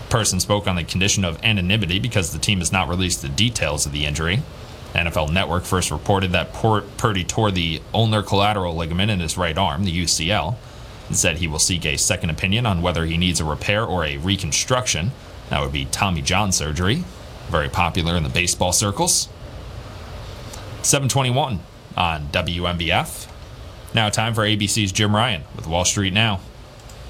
Person 0.09 0.41
spoke 0.41 0.67
on 0.67 0.77
the 0.77 0.85
condition 0.85 1.25
of 1.25 1.43
anonymity 1.45 1.99
because 1.99 2.33
the 2.33 2.39
team 2.39 2.59
has 2.59 2.73
not 2.73 2.89
released 2.89 3.23
the 3.23 3.29
details 3.29 3.87
of 3.87 3.93
the 3.93 4.07
injury. 4.07 4.43
NFL 4.95 5.33
Network 5.33 5.65
first 5.65 5.91
reported 5.91 6.33
that 6.33 6.53
Purdy 6.53 7.25
tore 7.25 7.51
the 7.51 7.81
ulnar 7.95 8.23
collateral 8.23 8.77
ligament 8.77 9.11
in 9.11 9.21
his 9.21 9.39
right 9.39 9.57
arm, 9.57 9.85
the 9.85 10.05
UCL 10.05 10.57
and 11.13 11.17
said 11.19 11.37
he 11.37 11.47
will 11.47 11.59
seek 11.59 11.85
a 11.85 11.99
second 11.99 12.31
opinion 12.31 12.65
on 12.65 12.81
whether 12.81 13.05
he 13.05 13.19
needs 13.19 13.39
a 13.39 13.45
repair 13.45 13.85
or 13.85 14.03
a 14.03 14.17
reconstruction. 14.17 15.11
That 15.51 15.61
would 15.61 15.73
be 15.73 15.85
Tommy 15.85 16.23
John 16.23 16.53
surgery, 16.53 17.05
very 17.49 17.69
popular 17.69 18.17
in 18.17 18.23
the 18.23 18.31
baseball 18.31 18.73
circles. 18.73 19.29
721 20.83 21.61
on 21.99 22.27
WNBF. 22.29 23.29
Now, 23.95 24.09
time 24.09 24.33
for 24.33 24.43
ABC's 24.43 24.91
Jim 24.91 25.15
Ryan 25.15 25.45
with 25.55 25.67
Wall 25.67 25.85
Street 25.85 26.15
Now. 26.15 26.41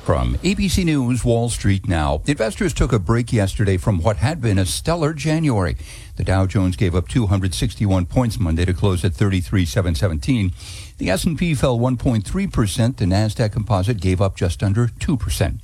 From 0.04 0.34
ABC 0.38 0.84
News, 0.84 1.24
Wall 1.24 1.48
Street 1.48 1.86
Now. 1.86 2.22
Investors 2.26 2.74
took 2.74 2.92
a 2.92 2.98
break 2.98 3.32
yesterday 3.32 3.76
from 3.76 4.02
what 4.02 4.16
had 4.16 4.40
been 4.40 4.58
a 4.58 4.66
stellar 4.66 5.14
January. 5.14 5.76
The 6.16 6.24
Dow 6.24 6.44
Jones 6.44 6.74
gave 6.74 6.96
up 6.96 7.06
261 7.06 8.06
points 8.06 8.40
Monday 8.40 8.64
to 8.64 8.74
close 8.74 9.04
at 9.04 9.14
33,717. 9.14 10.50
The 10.98 11.08
S&P 11.08 11.54
fell 11.54 11.78
1.3%. 11.78 12.96
The 12.96 13.04
Nasdaq 13.04 13.52
Composite 13.52 14.00
gave 14.00 14.20
up 14.20 14.34
just 14.34 14.60
under 14.64 14.88
2%. 14.88 15.60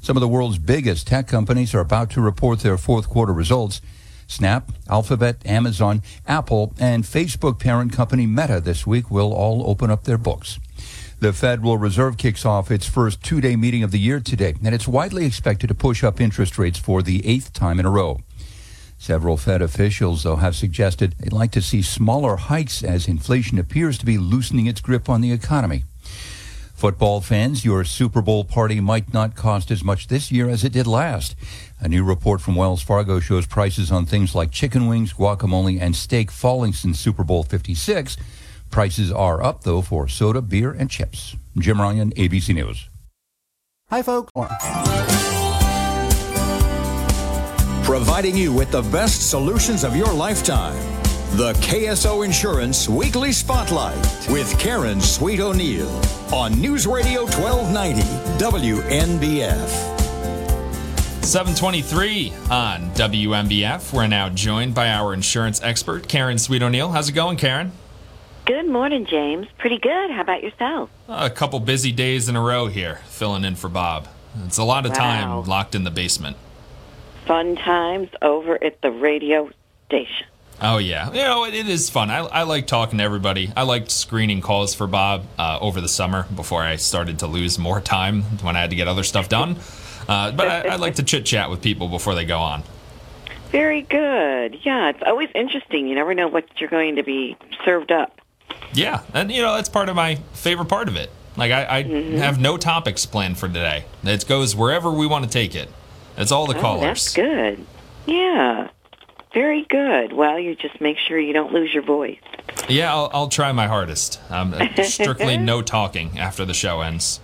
Some 0.00 0.16
of 0.16 0.22
the 0.22 0.28
world's 0.28 0.56
biggest 0.56 1.06
tech 1.06 1.28
companies 1.28 1.74
are 1.74 1.80
about 1.80 2.08
to 2.12 2.22
report 2.22 2.60
their 2.60 2.78
fourth 2.78 3.10
quarter 3.10 3.34
results. 3.34 3.82
Snap, 4.26 4.72
Alphabet, 4.88 5.44
Amazon, 5.44 6.02
Apple, 6.26 6.72
and 6.78 7.04
Facebook 7.04 7.58
parent 7.58 7.92
company 7.92 8.26
Meta 8.26 8.60
this 8.60 8.86
week 8.86 9.10
will 9.10 9.34
all 9.34 9.68
open 9.68 9.90
up 9.90 10.04
their 10.04 10.18
books. 10.18 10.58
The 11.20 11.32
Federal 11.32 11.78
Reserve 11.78 12.16
kicks 12.16 12.44
off 12.44 12.70
its 12.70 12.86
first 12.86 13.24
two 13.24 13.40
day 13.40 13.56
meeting 13.56 13.82
of 13.82 13.90
the 13.90 13.98
year 13.98 14.20
today, 14.20 14.54
and 14.62 14.72
it's 14.72 14.86
widely 14.86 15.26
expected 15.26 15.66
to 15.66 15.74
push 15.74 16.04
up 16.04 16.20
interest 16.20 16.56
rates 16.58 16.78
for 16.78 17.02
the 17.02 17.26
eighth 17.26 17.52
time 17.52 17.80
in 17.80 17.86
a 17.86 17.90
row. 17.90 18.20
Several 18.98 19.36
Fed 19.36 19.60
officials, 19.60 20.22
though, 20.22 20.36
have 20.36 20.54
suggested 20.54 21.16
they'd 21.18 21.32
like 21.32 21.50
to 21.52 21.60
see 21.60 21.82
smaller 21.82 22.36
hikes 22.36 22.84
as 22.84 23.08
inflation 23.08 23.58
appears 23.58 23.98
to 23.98 24.06
be 24.06 24.16
loosening 24.16 24.66
its 24.66 24.80
grip 24.80 25.08
on 25.08 25.20
the 25.20 25.32
economy. 25.32 25.82
Football 26.74 27.20
fans, 27.20 27.64
your 27.64 27.82
Super 27.82 28.22
Bowl 28.22 28.44
party 28.44 28.78
might 28.78 29.12
not 29.12 29.34
cost 29.34 29.72
as 29.72 29.82
much 29.82 30.06
this 30.06 30.30
year 30.30 30.48
as 30.48 30.62
it 30.62 30.72
did 30.72 30.86
last. 30.86 31.34
A 31.80 31.88
new 31.88 32.04
report 32.04 32.40
from 32.40 32.54
Wells 32.54 32.82
Fargo 32.82 33.18
shows 33.18 33.44
prices 33.44 33.90
on 33.90 34.06
things 34.06 34.36
like 34.36 34.52
chicken 34.52 34.86
wings, 34.86 35.14
guacamole, 35.14 35.80
and 35.80 35.96
steak 35.96 36.30
falling 36.30 36.72
since 36.72 37.00
Super 37.00 37.24
Bowl 37.24 37.42
56 37.42 38.16
Prices 38.70 39.10
are 39.10 39.42
up, 39.42 39.64
though, 39.64 39.82
for 39.82 40.08
soda, 40.08 40.42
beer, 40.42 40.70
and 40.70 40.90
chips. 40.90 41.36
Jim 41.58 41.80
Ryan, 41.80 42.12
ABC 42.12 42.54
News. 42.54 42.88
Hi, 43.90 44.02
folks. 44.02 44.30
Providing 47.84 48.36
you 48.36 48.52
with 48.52 48.70
the 48.70 48.82
best 48.92 49.30
solutions 49.30 49.82
of 49.82 49.96
your 49.96 50.12
lifetime. 50.12 50.76
The 51.36 51.52
KSO 51.54 52.24
Insurance 52.24 52.88
Weekly 52.88 53.32
Spotlight 53.32 53.96
with 54.30 54.58
Karen 54.58 55.00
Sweet 55.00 55.40
O'Neill 55.40 55.88
on 56.32 56.60
News 56.60 56.86
Radio 56.86 57.22
1290 57.22 58.02
WNBF. 58.42 59.68
723 61.24 62.32
on 62.50 62.90
WNBF. 62.92 63.92
We're 63.92 64.06
now 64.06 64.30
joined 64.30 64.74
by 64.74 64.88
our 64.88 65.12
insurance 65.12 65.62
expert, 65.62 66.08
Karen 66.08 66.38
Sweet 66.38 66.62
O'Neill. 66.62 66.90
How's 66.90 67.08
it 67.10 67.12
going, 67.12 67.36
Karen? 67.36 67.72
Good 68.48 68.66
morning, 68.66 69.04
James. 69.04 69.46
Pretty 69.58 69.76
good. 69.76 70.10
How 70.10 70.22
about 70.22 70.42
yourself? 70.42 70.88
A 71.06 71.28
couple 71.28 71.60
busy 71.60 71.92
days 71.92 72.30
in 72.30 72.34
a 72.34 72.40
row 72.40 72.66
here, 72.68 73.02
filling 73.04 73.44
in 73.44 73.56
for 73.56 73.68
Bob. 73.68 74.08
It's 74.46 74.56
a 74.56 74.64
lot 74.64 74.86
of 74.86 74.92
wow. 74.92 74.96
time 74.96 75.44
locked 75.44 75.74
in 75.74 75.84
the 75.84 75.90
basement. 75.90 76.38
Fun 77.26 77.56
times 77.56 78.08
over 78.22 78.54
at 78.64 78.80
the 78.80 78.90
radio 78.90 79.50
station. 79.84 80.28
Oh 80.62 80.78
yeah, 80.78 81.08
you 81.08 81.20
know 81.20 81.44
it, 81.44 81.52
it 81.52 81.68
is 81.68 81.90
fun. 81.90 82.10
I, 82.10 82.20
I 82.20 82.42
like 82.44 82.66
talking 82.66 82.96
to 83.00 83.04
everybody. 83.04 83.52
I 83.54 83.64
liked 83.64 83.90
screening 83.90 84.40
calls 84.40 84.74
for 84.74 84.86
Bob 84.86 85.26
uh, 85.38 85.58
over 85.60 85.82
the 85.82 85.86
summer 85.86 86.26
before 86.34 86.62
I 86.62 86.76
started 86.76 87.18
to 87.18 87.26
lose 87.26 87.58
more 87.58 87.82
time 87.82 88.22
when 88.40 88.56
I 88.56 88.62
had 88.62 88.70
to 88.70 88.76
get 88.76 88.88
other 88.88 89.04
stuff 89.04 89.28
done. 89.28 89.58
Uh, 90.08 90.32
but 90.32 90.48
I, 90.48 90.60
I 90.68 90.76
like 90.76 90.94
to 90.94 91.02
chit 91.02 91.26
chat 91.26 91.50
with 91.50 91.60
people 91.60 91.88
before 91.88 92.14
they 92.14 92.24
go 92.24 92.38
on. 92.38 92.62
Very 93.52 93.82
good. 93.82 94.56
Yeah, 94.62 94.88
it's 94.88 95.02
always 95.04 95.28
interesting. 95.34 95.86
You 95.86 95.94
never 95.94 96.14
know 96.14 96.28
what 96.28 96.46
you're 96.58 96.70
going 96.70 96.96
to 96.96 97.02
be 97.02 97.36
served 97.62 97.92
up. 97.92 98.18
Yeah, 98.74 99.02
and 99.14 99.30
you 99.30 99.42
know 99.42 99.54
that's 99.54 99.68
part 99.68 99.88
of 99.88 99.96
my 99.96 100.16
favorite 100.32 100.68
part 100.68 100.88
of 100.88 100.96
it. 100.96 101.10
Like 101.36 101.52
I, 101.52 101.78
I 101.78 101.82
mm-hmm. 101.84 102.16
have 102.16 102.40
no 102.40 102.56
topics 102.56 103.06
planned 103.06 103.38
for 103.38 103.46
today. 103.46 103.84
It 104.02 104.26
goes 104.26 104.56
wherever 104.56 104.90
we 104.90 105.06
want 105.06 105.24
to 105.24 105.30
take 105.30 105.54
it. 105.54 105.68
It's 106.16 106.32
all 106.32 106.46
the 106.46 106.56
oh, 106.56 106.60
callers. 106.60 106.82
That's 106.82 107.14
good. 107.14 107.64
Yeah, 108.06 108.68
very 109.32 109.64
good. 109.68 110.12
Well, 110.12 110.38
you 110.38 110.54
just 110.56 110.80
make 110.80 110.98
sure 110.98 111.18
you 111.18 111.32
don't 111.32 111.52
lose 111.52 111.72
your 111.72 111.82
voice. 111.82 112.18
Yeah, 112.68 112.92
I'll, 112.92 113.10
I'll 113.12 113.28
try 113.28 113.52
my 113.52 113.66
hardest. 113.66 114.20
Um, 114.30 114.54
strictly 114.82 115.36
no 115.36 115.62
talking 115.62 116.18
after 116.18 116.44
the 116.44 116.54
show 116.54 116.80
ends. 116.80 117.20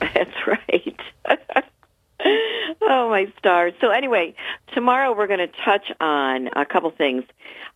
That's 0.00 0.46
right. 0.46 1.00
oh 2.82 3.08
my 3.08 3.32
stars! 3.38 3.72
So 3.80 3.90
anyway, 3.90 4.34
tomorrow 4.74 5.16
we're 5.16 5.26
going 5.26 5.40
to 5.40 5.52
touch 5.64 5.90
on 6.00 6.48
a 6.54 6.64
couple 6.64 6.90
things. 6.90 7.24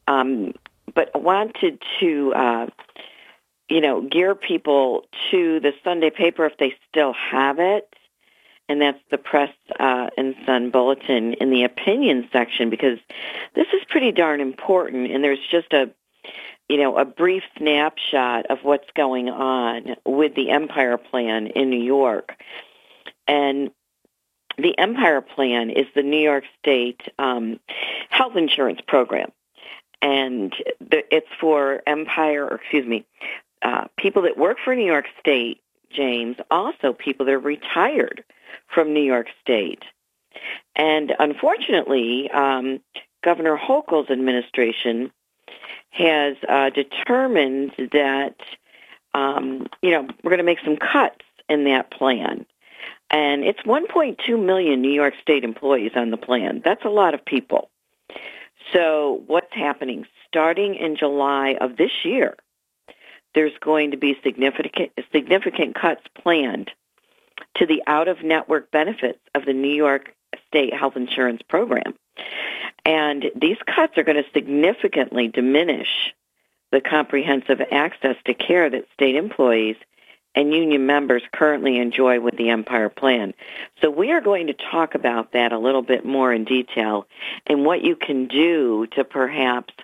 Um, 0.07 0.55
but 0.95 1.11
wanted 1.21 1.83
to, 2.01 2.33
uh, 2.35 2.67
you 3.69 3.81
know, 3.81 4.01
gear 4.01 4.35
people 4.35 5.05
to 5.31 5.61
the 5.61 5.73
Sunday 5.83 6.11
paper 6.11 6.47
if 6.47 6.57
they 6.59 6.75
still 6.89 7.13
have 7.13 7.59
it. 7.59 7.89
And 8.69 8.81
that's 8.81 8.99
the 9.11 9.19
Press 9.19 9.53
uh, 9.79 10.09
and 10.17 10.35
Sun 10.45 10.71
Bulletin 10.71 11.35
in 11.35 11.51
the 11.51 11.65
opinion 11.65 12.29
section 12.33 12.69
because 12.69 12.99
this 13.55 13.67
is 13.73 13.83
pretty 13.89 14.13
darn 14.13 14.41
important. 14.41 15.11
And 15.11 15.23
there's 15.23 15.45
just 15.51 15.73
a, 15.73 15.91
you 16.69 16.79
know, 16.79 16.97
a 16.97 17.05
brief 17.05 17.45
snapshot 17.59 18.47
of 18.47 18.59
what's 18.63 18.89
going 18.97 19.29
on 19.29 19.97
with 20.05 20.35
the 20.35 20.51
Empire 20.51 20.97
Plan 20.97 21.47
in 21.49 21.71
New 21.71 21.83
York. 21.83 22.33
And 23.29 23.71
the 24.59 24.77
Empire 24.79 25.21
Plan 25.21 25.71
is 25.71 25.87
the 25.95 26.03
New 26.03 26.21
York 26.21 26.45
State 26.59 27.03
um, 27.19 27.61
health 28.11 28.37
insurance 28.37 28.81
program 28.87 29.31
and 30.03 30.55
it's 30.81 31.27
for 31.41 31.83
Empire, 31.87 32.45
or 32.45 32.57
excuse 32.57 32.87
me, 32.87 33.07
uh, 33.63 33.87
people 33.97 34.23
that 34.23 34.37
work 34.37 34.59
for 34.65 34.75
New 34.75 34.87
York 34.87 35.07
State, 35.21 35.61
James, 35.91 36.37
also 36.51 36.93
people 36.93 37.27
that 37.27 37.33
are 37.33 37.39
retired 37.39 38.25
from 38.73 38.93
New 38.93 39.03
York 39.03 39.29
State. 39.41 39.83
And 40.75 41.15
unfortunately, 41.19 42.31
um, 42.31 42.81
Governor 43.23 43.57
Hochul's 43.57 44.11
administration 44.11 45.11
has 45.91 46.37
uh, 46.49 46.71
determined 46.71 47.73
that, 47.93 48.37
um, 49.15 49.67
you 49.83 49.91
know, 49.91 50.09
we're 50.23 50.31
going 50.31 50.39
to 50.39 50.45
make 50.45 50.61
some 50.65 50.77
cuts 50.77 51.25
in 51.49 51.65
that 51.65 51.91
plan. 51.91 52.45
And 53.11 53.45
it's 53.45 53.61
1.2 53.63 54.45
million 54.45 54.83
New 54.83 54.93
York 54.93 55.15
State 55.23 55.45
employees 55.45 55.93
on 55.95 56.11
the 56.11 56.17
plan. 56.17 56.61
That's 56.65 56.85
a 56.85 56.91
lot 56.91 57.15
of 57.15 57.25
people. 57.25 57.71
So 58.73 59.23
what's 59.27 59.53
happening? 59.53 60.07
Starting 60.27 60.75
in 60.75 60.97
July 60.97 61.57
of 61.61 61.77
this 61.77 62.05
year, 62.05 62.37
there's 63.37 63.57
going 63.61 63.91
to 63.93 63.99
be 63.99 64.19
significant 64.25 64.91
significant 65.13 65.77
cuts 65.77 66.01
planned 66.21 66.71
to 67.55 67.67
the 67.67 67.83
out-of-network 67.87 68.71
benefits 68.71 69.21
of 69.35 69.45
the 69.45 69.53
New 69.53 69.73
York 69.73 70.15
State 70.49 70.75
Health 70.75 70.97
Insurance 70.97 71.43
Program. 71.43 71.95
And 72.85 73.27
these 73.37 73.59
cuts 73.67 73.99
are 73.99 74.05
going 74.05 74.23
to 74.23 74.31
significantly 74.33 75.29
diminish 75.29 76.15
the 76.73 76.81
comprehensive 76.81 77.61
access 77.71 78.17
to 78.25 78.33
care 78.33 78.71
that 78.71 78.87
state 78.95 79.17
employees 79.17 79.77
and 80.35 80.55
union 80.55 80.87
members 80.87 81.23
currently 81.33 81.79
enjoy 81.79 82.21
with 82.21 82.37
the 82.39 82.49
Empire 82.49 82.89
Plan. 82.89 83.35
So 83.83 83.91
we 83.91 84.13
are 84.13 84.21
going 84.23 84.47
to 84.47 84.55
talk 84.55 84.95
about 84.95 85.33
that 85.33 85.53
a 85.53 85.59
little 85.59 85.83
bit 85.83 86.07
more 86.07 86.33
in 86.33 86.45
detail 86.45 87.07
and 87.47 87.67
what 87.67 87.83
you 87.83 87.97
can 87.97 88.29
do 88.29 88.87
to 88.93 89.05
perhaps 89.05 89.75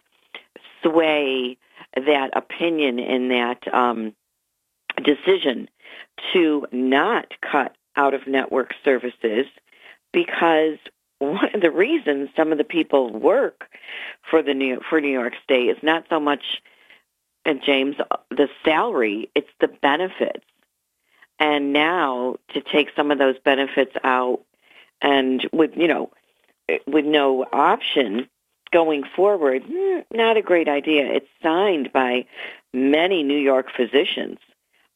sway 0.83 1.59
that 1.95 2.31
opinion 2.35 2.99
and 2.99 3.31
that 3.31 3.73
um, 3.73 4.15
decision 5.03 5.69
to 6.33 6.67
not 6.73 7.33
cut 7.41 7.75
out 7.97 8.15
of 8.15 8.27
network 8.27 8.75
services 8.85 9.47
because 10.13 10.79
one 11.19 11.55
of 11.55 11.61
the 11.61 11.71
reasons 11.71 12.31
some 12.37 12.53
of 12.53 12.59
the 12.59 12.65
people 12.65 13.13
work 13.13 13.69
for 14.29 14.43
the 14.43 14.55
New 14.55 14.81
for 14.89 15.01
New 15.01 15.13
York 15.13 15.35
State 15.45 15.69
is 15.69 15.79
not 15.83 16.05
so 16.09 16.19
much 16.19 16.63
and 17.45 17.63
James 17.63 17.97
the 18.31 18.49
salary, 18.65 19.31
it's 19.35 19.51
the 19.61 19.69
benefits. 19.69 20.45
And 21.39 21.73
now 21.73 22.37
to 22.55 22.61
take 22.61 22.91
some 22.95 23.11
of 23.11 23.19
those 23.19 23.39
benefits 23.45 23.95
out 24.05 24.41
and 25.01 25.47
with 25.53 25.77
you 25.77 25.89
know 25.89 26.11
with 26.87 27.05
no 27.05 27.45
option 27.53 28.29
going 28.73 29.05
forward, 29.15 29.63
hmm, 29.67 30.01
not 30.11 30.37
a 30.37 30.43
great 30.43 30.69
idea. 30.69 31.05
It's 31.13 31.29
signed 31.43 31.93
by 31.93 32.27
many 32.73 33.23
New 33.23 33.39
York 33.39 33.69
physicians, 33.77 34.39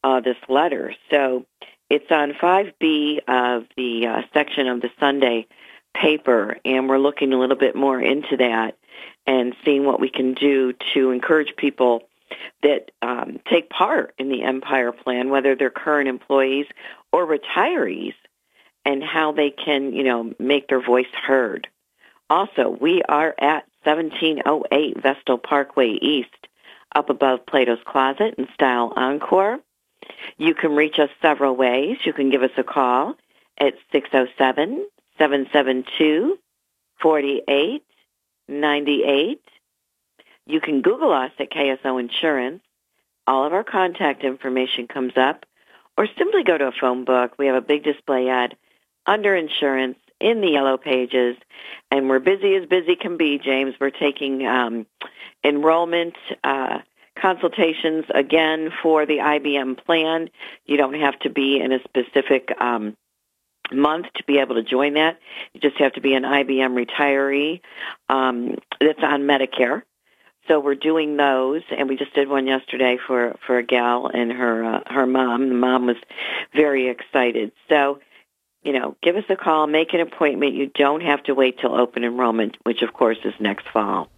uh, 0.03 0.19
this 0.19 0.37
letter. 0.49 0.93
So 1.09 1.45
it's 1.89 2.11
on 2.11 2.33
5B 2.33 3.19
of 3.27 3.65
the 3.77 4.07
uh, 4.07 4.21
section 4.33 4.67
of 4.67 4.81
the 4.81 4.89
Sunday 4.99 5.47
paper, 5.93 6.57
and 6.65 6.89
we're 6.89 6.97
looking 6.97 7.33
a 7.33 7.39
little 7.39 7.55
bit 7.55 7.75
more 7.75 7.99
into 7.99 8.37
that 8.37 8.77
and 9.25 9.55
seeing 9.63 9.85
what 9.85 9.99
we 9.99 10.09
can 10.09 10.33
do 10.33 10.73
to 10.93 11.11
encourage 11.11 11.55
people 11.55 12.03
that 12.63 12.91
um, 13.01 13.39
take 13.49 13.69
part 13.69 14.13
in 14.17 14.29
the 14.29 14.43
Empire 14.43 14.91
Plan, 14.91 15.29
whether 15.29 15.55
they're 15.55 15.69
current 15.69 16.09
employees 16.09 16.65
or 17.11 17.25
retirees, 17.25 18.13
and 18.85 19.03
how 19.03 19.31
they 19.31 19.49
can, 19.49 19.93
you 19.93 20.03
know, 20.03 20.33
make 20.39 20.67
their 20.67 20.81
voice 20.81 21.05
heard. 21.13 21.67
Also, 22.29 22.69
we 22.69 23.01
are 23.07 23.33
at 23.39 23.63
1708 23.83 25.01
Vestal 25.01 25.37
Parkway 25.37 25.91
East, 25.91 26.29
up 26.93 27.09
above 27.09 27.45
Plato's 27.45 27.79
Closet 27.85 28.35
in 28.37 28.49
Style 28.53 28.91
Encore. 28.95 29.59
You 30.37 30.53
can 30.53 30.75
reach 30.75 30.99
us 30.99 31.09
several 31.21 31.55
ways. 31.55 31.97
You 32.03 32.11
can 32.13 32.29
give 32.29 32.43
us 32.43 32.51
a 32.57 32.63
call 32.63 33.15
at 33.57 33.73
607 33.91 34.87
772 35.17 36.37
4898. 37.01 39.41
You 40.45 40.61
can 40.61 40.81
Google 40.81 41.11
us 41.11 41.31
at 41.39 41.51
KSO 41.51 41.99
Insurance. 41.99 42.61
All 43.25 43.45
of 43.45 43.53
our 43.53 43.63
contact 43.63 44.23
information 44.23 44.87
comes 44.87 45.17
up. 45.17 45.45
Or 45.97 46.07
simply 46.17 46.43
go 46.43 46.57
to 46.57 46.67
a 46.67 46.71
phone 46.71 47.05
book. 47.05 47.33
We 47.39 47.47
have 47.47 47.55
a 47.55 47.61
big 47.61 47.83
display 47.83 48.29
ad 48.29 48.55
under 49.05 49.35
insurance 49.35 49.97
in 50.19 50.41
the 50.41 50.49
yellow 50.49 50.77
pages. 50.77 51.37
And 51.91 52.09
we're 52.09 52.19
busy 52.19 52.55
as 52.55 52.67
busy 52.67 52.95
can 52.95 53.17
be, 53.17 53.39
James. 53.39 53.75
We're 53.79 53.91
taking 53.91 54.45
um, 54.45 54.85
enrollment 55.43 56.15
uh, 56.43 56.79
consultations 57.21 58.05
again 58.13 58.71
for 58.81 59.05
the 59.05 59.17
IBM 59.17 59.83
plan. 59.85 60.29
You 60.65 60.77
don't 60.77 60.99
have 60.99 61.17
to 61.19 61.29
be 61.29 61.59
in 61.59 61.71
a 61.71 61.79
specific 61.83 62.49
um, 62.59 62.95
month 63.71 64.07
to 64.15 64.23
be 64.25 64.39
able 64.39 64.55
to 64.55 64.63
join 64.63 64.95
that. 64.95 65.19
You 65.53 65.61
just 65.61 65.77
have 65.77 65.93
to 65.93 66.01
be 66.01 66.13
an 66.13 66.23
IBM 66.23 66.85
retiree 66.85 67.61
um, 68.09 68.55
that's 68.79 69.03
on 69.03 69.21
Medicare. 69.21 69.83
So 70.47 70.61
we're 70.61 70.75
doing 70.75 71.17
those, 71.17 71.61
and 71.77 71.89
we 71.89 71.97
just 71.97 72.13
did 72.13 72.29
one 72.29 72.47
yesterday 72.47 72.97
for 73.05 73.35
for 73.45 73.57
a 73.57 73.63
gal 73.63 74.07
and 74.07 74.31
her 74.31 74.63
uh, 74.63 74.79
her 74.87 75.05
mom. 75.05 75.49
The 75.49 75.55
mom 75.55 75.87
was 75.87 75.97
very 76.55 76.87
excited. 76.87 77.51
So, 77.67 77.99
you 78.67 78.73
know, 78.73 78.97
give 79.01 79.15
us 79.15 79.23
a 79.29 79.37
call, 79.37 79.65
make 79.65 79.93
an 79.93 80.01
appointment. 80.01 80.53
You 80.53 80.67
don't 80.67 81.01
have 81.01 81.23
to 81.23 81.33
wait 81.33 81.57
till 81.57 81.73
open 81.73 82.03
enrollment, 82.03 82.57
which 82.63 82.81
of 82.81 82.93
course 82.93 83.17
is 83.23 83.33
next 83.39 83.65
fall. 83.69 84.09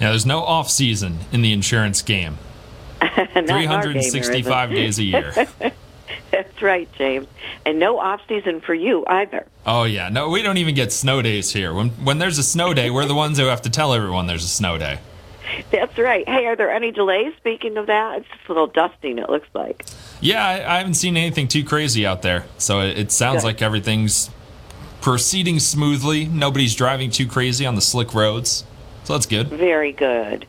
Now, 0.00 0.10
there's 0.10 0.24
no 0.24 0.40
off 0.40 0.70
season 0.70 1.18
in 1.32 1.42
the 1.42 1.52
insurance 1.52 2.00
game. 2.00 2.38
365 3.00 4.70
days 4.70 4.98
a 4.98 5.04
year. 5.04 5.32
That's 6.30 6.62
right, 6.62 6.90
James. 6.94 7.26
And 7.66 7.78
no 7.78 7.98
off 7.98 8.22
season 8.26 8.60
for 8.62 8.74
you 8.74 9.04
either. 9.06 9.46
Oh 9.66 9.84
yeah, 9.84 10.08
no, 10.08 10.30
we 10.30 10.42
don't 10.42 10.56
even 10.56 10.74
get 10.74 10.92
snow 10.92 11.20
days 11.20 11.52
here. 11.52 11.74
When 11.74 11.90
when 11.90 12.18
there's 12.18 12.38
a 12.38 12.42
snow 12.42 12.72
day, 12.72 12.90
we're 12.90 13.06
the 13.06 13.14
ones 13.14 13.38
who 13.38 13.46
have 13.46 13.62
to 13.62 13.70
tell 13.70 13.92
everyone 13.92 14.26
there's 14.26 14.44
a 14.44 14.48
snow 14.48 14.78
day. 14.78 14.98
That's 15.70 15.96
right. 15.98 16.28
Hey, 16.28 16.46
are 16.46 16.56
there 16.56 16.70
any 16.70 16.90
delays? 16.92 17.32
Speaking 17.38 17.76
of 17.76 17.86
that, 17.86 18.18
it's 18.18 18.28
just 18.28 18.48
a 18.48 18.52
little 18.52 18.66
dusting. 18.66 19.18
It 19.18 19.28
looks 19.30 19.48
like. 19.54 19.84
Yeah, 20.20 20.44
I, 20.46 20.74
I 20.74 20.78
haven't 20.78 20.94
seen 20.94 21.16
anything 21.16 21.48
too 21.48 21.64
crazy 21.64 22.06
out 22.06 22.22
there, 22.22 22.44
so 22.58 22.80
it, 22.80 22.98
it 22.98 23.12
sounds 23.12 23.42
Good. 23.42 23.46
like 23.48 23.62
everything's 23.62 24.30
proceeding 25.00 25.58
smoothly. 25.60 26.26
Nobody's 26.26 26.74
driving 26.74 27.10
too 27.10 27.26
crazy 27.26 27.64
on 27.66 27.74
the 27.74 27.80
slick 27.80 28.14
roads, 28.14 28.64
so 29.04 29.12
that's 29.14 29.26
good. 29.26 29.48
Very 29.48 29.92
good. 29.92 30.46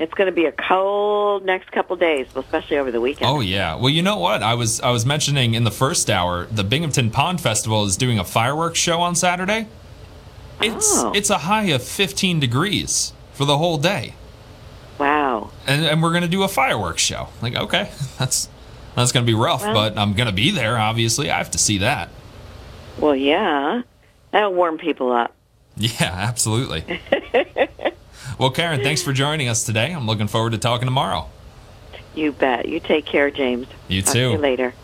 It's 0.00 0.12
going 0.12 0.26
to 0.26 0.32
be 0.34 0.44
a 0.44 0.52
cold 0.52 1.44
next 1.46 1.70
couple 1.70 1.94
days, 1.96 2.26
especially 2.34 2.78
over 2.78 2.90
the 2.90 3.00
weekend. 3.00 3.30
Oh 3.30 3.40
yeah. 3.40 3.76
Well, 3.76 3.90
you 3.90 4.02
know 4.02 4.18
what? 4.18 4.42
I 4.42 4.54
was 4.54 4.80
I 4.80 4.90
was 4.90 5.06
mentioning 5.06 5.54
in 5.54 5.62
the 5.64 5.70
first 5.70 6.10
hour, 6.10 6.46
the 6.46 6.64
Binghamton 6.64 7.10
Pond 7.10 7.40
Festival 7.40 7.84
is 7.84 7.96
doing 7.96 8.18
a 8.18 8.24
fireworks 8.24 8.78
show 8.78 9.00
on 9.00 9.14
Saturday. 9.14 9.68
It's 10.60 10.98
Oh. 10.98 11.12
it's 11.14 11.30
a 11.30 11.38
high 11.38 11.66
of 11.66 11.82
15 11.82 12.38
degrees 12.40 13.12
for 13.34 13.44
the 13.44 13.58
whole 13.58 13.76
day. 13.78 14.14
Wow. 14.98 15.50
And 15.66 15.84
and 15.84 16.02
we're 16.02 16.10
going 16.10 16.22
to 16.22 16.28
do 16.28 16.42
a 16.42 16.48
fireworks 16.48 17.02
show. 17.02 17.28
Like, 17.42 17.54
okay, 17.56 17.90
that's 18.18 18.48
that's 18.94 19.12
going 19.12 19.26
to 19.26 19.30
be 19.30 19.36
rough, 19.38 19.62
Well- 19.62 19.74
but 19.74 19.98
I'm 19.98 20.14
going 20.14 20.28
to 20.28 20.32
be 20.34 20.50
there 20.50 20.78
obviously. 20.78 21.30
I 21.30 21.38
have 21.38 21.50
to 21.52 21.58
see 21.58 21.78
that. 21.78 22.08
Well, 22.98 23.16
yeah. 23.16 23.82
That'll 24.30 24.54
warm 24.54 24.78
people 24.78 25.12
up. 25.12 25.34
Yeah, 25.76 25.92
absolutely. 26.00 27.00
well, 28.38 28.50
Karen, 28.50 28.82
thanks 28.82 29.02
for 29.02 29.12
joining 29.12 29.48
us 29.48 29.64
today. 29.64 29.92
I'm 29.92 30.06
looking 30.06 30.28
forward 30.28 30.52
to 30.52 30.58
talking 30.58 30.86
tomorrow. 30.86 31.28
You 32.14 32.30
bet. 32.32 32.68
You 32.68 32.78
take 32.80 33.04
care, 33.06 33.30
James. 33.30 33.66
You 33.88 34.02
Talk 34.02 34.12
too. 34.12 34.28
To 34.28 34.32
you 34.34 34.38
later. 34.38 34.74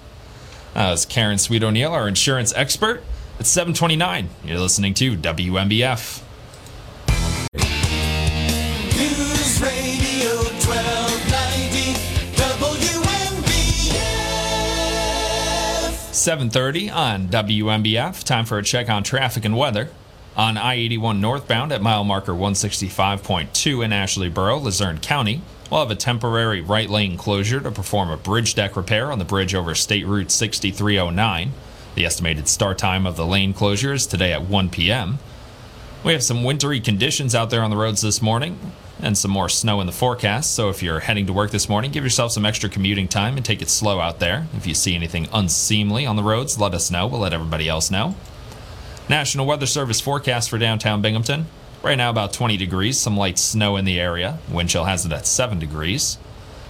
Uh, 0.74 0.86
that 0.86 0.90
was 0.90 1.06
Karen 1.06 1.38
Sweet 1.38 1.62
O'Neill, 1.62 1.92
our 1.92 2.08
insurance 2.08 2.52
expert. 2.54 3.02
It's 3.38 3.48
729. 3.50 4.28
You're 4.44 4.58
listening 4.58 4.94
to 4.94 5.16
WNBF. 5.16 6.22
730 16.20 16.90
on 16.90 17.28
WNBF. 17.28 18.22
Time 18.24 18.44
for 18.44 18.58
a 18.58 18.62
check 18.62 18.90
on 18.90 19.02
traffic 19.02 19.42
and 19.46 19.56
weather. 19.56 19.88
On 20.36 20.58
I 20.58 20.74
81 20.74 21.18
northbound 21.18 21.72
at 21.72 21.80
mile 21.80 22.04
marker 22.04 22.32
165.2 22.32 23.82
in 23.82 23.90
Ashley 23.90 24.28
Borough, 24.28 24.58
Luzerne 24.58 24.98
County, 24.98 25.40
we'll 25.70 25.80
have 25.80 25.90
a 25.90 25.96
temporary 25.96 26.60
right 26.60 26.90
lane 26.90 27.16
closure 27.16 27.60
to 27.60 27.70
perform 27.70 28.10
a 28.10 28.18
bridge 28.18 28.54
deck 28.54 28.76
repair 28.76 29.10
on 29.10 29.18
the 29.18 29.24
bridge 29.24 29.54
over 29.54 29.74
State 29.74 30.06
Route 30.06 30.30
6309. 30.30 31.52
The 31.94 32.04
estimated 32.04 32.48
start 32.48 32.76
time 32.76 33.06
of 33.06 33.16
the 33.16 33.26
lane 33.26 33.54
closure 33.54 33.94
is 33.94 34.06
today 34.06 34.34
at 34.34 34.42
1 34.42 34.68
p.m. 34.68 35.20
We 36.04 36.12
have 36.12 36.22
some 36.22 36.44
wintry 36.44 36.80
conditions 36.80 37.34
out 37.34 37.48
there 37.48 37.62
on 37.62 37.70
the 37.70 37.78
roads 37.78 38.02
this 38.02 38.20
morning 38.20 38.58
and 39.02 39.16
some 39.16 39.30
more 39.30 39.48
snow 39.48 39.80
in 39.80 39.86
the 39.86 39.92
forecast. 39.92 40.54
So 40.54 40.68
if 40.68 40.82
you're 40.82 41.00
heading 41.00 41.26
to 41.26 41.32
work 41.32 41.50
this 41.50 41.68
morning, 41.68 41.90
give 41.90 42.04
yourself 42.04 42.32
some 42.32 42.46
extra 42.46 42.68
commuting 42.68 43.08
time 43.08 43.36
and 43.36 43.44
take 43.44 43.62
it 43.62 43.68
slow 43.68 44.00
out 44.00 44.18
there. 44.20 44.46
If 44.56 44.66
you 44.66 44.74
see 44.74 44.94
anything 44.94 45.28
unseemly 45.32 46.06
on 46.06 46.16
the 46.16 46.22
roads, 46.22 46.58
let 46.58 46.74
us 46.74 46.90
know. 46.90 47.06
We'll 47.06 47.20
let 47.20 47.32
everybody 47.32 47.68
else 47.68 47.90
know. 47.90 48.14
National 49.08 49.46
Weather 49.46 49.66
Service 49.66 50.00
forecast 50.00 50.48
for 50.50 50.58
downtown 50.58 51.02
Binghamton. 51.02 51.46
Right 51.82 51.96
now, 51.96 52.10
about 52.10 52.32
20 52.32 52.56
degrees, 52.56 53.00
some 53.00 53.16
light 53.16 53.38
snow 53.38 53.76
in 53.76 53.84
the 53.84 53.98
area. 53.98 54.38
Wind 54.50 54.68
chill 54.68 54.84
has 54.84 55.06
it 55.06 55.12
at 55.12 55.26
7 55.26 55.58
degrees. 55.58 56.18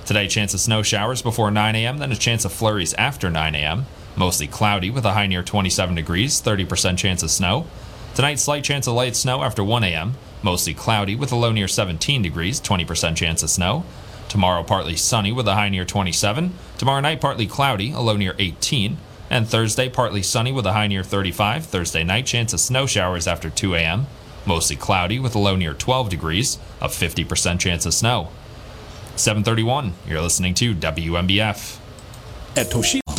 Today, 0.07 0.28
chance 0.28 0.55
of 0.55 0.61
snow 0.61 0.83
showers 0.83 1.20
before 1.20 1.51
9 1.51 1.74
a.m., 1.74 1.99
then 1.99 2.12
a 2.12 2.16
chance 2.16 2.45
of 2.45 2.53
flurries 2.53 2.95
after 2.95 3.28
9 3.28 3.55
a.m. 3.55 3.87
Mostly 4.16 4.47
cloudy 4.47 4.91
with 4.91 5.05
a 5.05 5.12
high 5.12 5.26
near 5.26 5.43
27 5.43 5.95
degrees, 5.95 6.41
30% 6.41 6.97
chance 6.97 7.22
of 7.22 7.31
snow. 7.31 7.66
Tonight, 8.14 8.39
slight 8.39 8.64
chance 8.64 8.87
of 8.87 8.95
light 8.95 9.16
snow 9.16 9.43
after 9.43 9.62
1 9.62 9.85
a.m. 9.85 10.14
Mostly 10.43 10.74
cloudy 10.74 11.14
with 11.14 11.32
a 11.32 11.36
low 11.36 11.53
near 11.53 11.68
17 11.68 12.22
degrees, 12.22 12.61
20% 12.61 13.16
chance 13.16 13.43
of 13.43 13.51
snow. 13.51 13.84
Tomorrow, 14.28 14.62
partly 14.62 14.97
sunny 14.97 15.32
with 15.32 15.49
a 15.49 15.55
high 15.55 15.68
near 15.68 15.84
27. 15.84 16.55
Tomorrow 16.78 17.01
night, 17.01 17.20
partly 17.20 17.47
cloudy, 17.47 17.91
a 17.91 18.01
low 18.01 18.16
near 18.16 18.34
18. 18.38 18.97
And 19.28 19.47
Thursday, 19.47 19.88
partly 19.88 20.22
sunny 20.22 20.53
with 20.53 20.66
a 20.66 20.72
high 20.72 20.86
near 20.86 21.03
35. 21.03 21.66
Thursday 21.66 22.05
night, 22.05 22.26
chance 22.26 22.53
of 22.53 22.61
snow 22.61 22.86
showers 22.86 23.26
after 23.26 23.51
2 23.51 23.74
a.m. 23.74 24.07
Mostly 24.47 24.76
cloudy 24.76 25.18
with 25.18 25.34
a 25.34 25.38
low 25.38 25.57
near 25.57 25.74
12 25.74 26.09
degrees, 26.09 26.59
a 26.80 26.88
50% 26.88 27.61
chance 27.61 27.84
of 27.84 27.93
snow. 27.93 28.28
731, 29.16 29.93
you're 30.07 30.22
listening 30.22 30.55
to 30.55 30.74
WNBF. 30.74 31.78
At 32.57 32.70
Toshiba. 32.70 33.09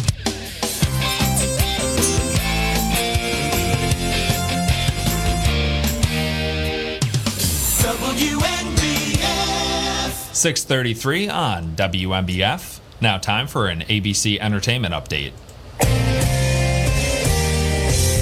633 10.41 11.29
on 11.29 11.75
WNBF. 11.75 12.79
Now 12.99 13.19
time 13.19 13.45
for 13.45 13.67
an 13.67 13.81
ABC 13.81 14.39
Entertainment 14.39 14.91
update. 14.91 15.33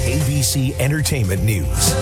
ABC 0.04 0.78
Entertainment 0.78 1.42
News. 1.42 1.94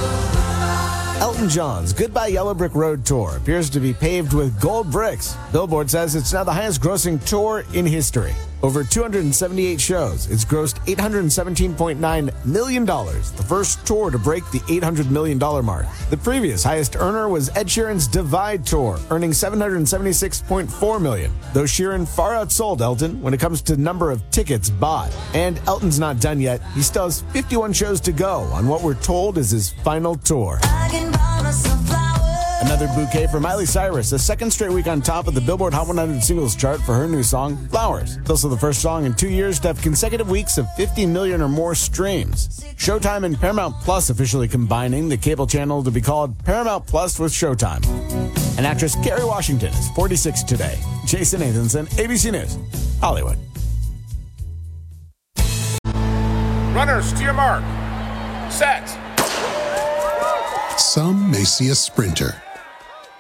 Elton 1.21 1.49
John's 1.49 1.93
Goodbye 1.93 2.29
Yellow 2.29 2.53
Brick 2.53 2.75
Road 2.75 3.07
tour 3.07 3.37
appears 3.37 3.71
to 3.71 3.79
be 3.79 3.95
paved 3.95 4.33
with 4.33 4.61
gold 4.61 4.91
bricks. 4.91 5.37
Billboard 5.53 5.89
says 5.89 6.17
it's 6.17 6.33
now 6.33 6.43
the 6.43 6.53
highest 6.53 6.81
grossing 6.81 7.25
tour 7.25 7.65
in 7.73 7.87
history. 7.87 8.35
Over 8.61 8.83
278 8.83 9.81
shows, 9.81 10.29
it's 10.31 10.45
grossed 10.45 10.79
$817.9 10.87 12.45
million, 12.45 12.85
the 12.85 13.45
first 13.47 13.87
tour 13.87 14.11
to 14.11 14.19
break 14.19 14.43
the 14.51 14.59
$800 14.61 15.11
million 15.11 15.39
mark. 15.39 15.87
The 16.11 16.17
previous 16.17 16.65
highest 16.65 16.97
earner 16.97 17.29
was 17.29 17.51
Ed 17.57 17.69
Sheeran's 17.69 18.09
Divide 18.09 18.67
Tour, 18.67 18.99
earning 19.11 19.31
776.4 19.31 21.01
million, 21.01 21.33
though 21.55 21.63
Sheeran 21.63 22.07
far 22.09 22.33
outsold 22.33 22.81
Elton 22.81 23.23
when 23.23 23.33
it 23.33 23.39
comes 23.39 23.63
to 23.63 23.77
number 23.77 24.11
of 24.11 24.29
tickets 24.33 24.71
bought. 24.71 25.17
And 25.35 25.59
Elton's 25.69 26.01
not 26.01 26.21
done 26.21 26.41
yet. 26.41 26.61
He 26.75 26.83
still 26.83 27.05
has 27.05 27.23
51 27.33 27.73
shows 27.75 28.01
to 28.01 28.13
go 28.13 28.41
on 28.53 28.67
what 28.67 28.83
we're 28.83 28.95
told 28.95 29.39
is 29.39 29.51
his 29.51 29.71
final 29.71 30.17
tour. 30.17 30.59
Another 32.69 32.89
bouquet 32.89 33.27
for 33.27 33.41
Miley 33.41 33.65
Cyrus, 33.65 34.13
a 34.13 34.19
second 34.19 34.51
straight 34.51 34.71
week 34.71 34.89
on 34.89 35.01
top 35.01 35.27
of 35.27 35.33
the 35.33 35.41
Billboard 35.41 35.73
Hot 35.73 35.87
100 35.87 36.23
singles 36.23 36.55
chart 36.55 36.79
for 36.83 36.95
her 36.95 37.09
new 37.09 37.23
song, 37.23 37.57
Flowers. 37.69 38.19
It's 38.19 38.29
also 38.29 38.51
the 38.51 38.59
first 38.59 38.83
song 38.83 39.07
in 39.07 39.15
two 39.15 39.31
years 39.31 39.59
to 39.61 39.69
have 39.69 39.81
consecutive 39.81 40.29
weeks 40.29 40.59
of 40.59 40.71
50 40.75 41.07
million 41.07 41.41
or 41.41 41.49
more 41.49 41.75
streams. 41.75 42.61
Showtime 42.77 43.25
and 43.25 43.41
Paramount 43.41 43.75
Plus 43.81 44.11
officially 44.11 44.49
combining 44.49 45.09
the 45.09 45.17
cable 45.17 45.47
channel 45.47 45.83
to 45.83 45.91
be 45.91 46.03
called 46.03 46.45
Paramount 46.45 46.87
Plus 46.87 47.19
with 47.19 47.33
Showtime. 47.33 47.83
And 48.59 48.67
actress 48.67 48.97
Kerry 48.97 49.25
Washington 49.25 49.73
is 49.73 49.89
46 49.93 50.43
today. 50.43 50.79
Jason 51.07 51.41
Nathanson, 51.41 51.89
ABC 51.93 52.31
News, 52.31 52.59
Hollywood. 53.01 53.39
Runners 56.77 57.15
to 57.15 57.23
your 57.25 57.33
mark. 57.33 57.65
Set. 58.53 58.87
Some 60.79 61.31
may 61.31 61.45
see 61.45 61.71
a 61.71 61.75
sprinter. 61.75 62.43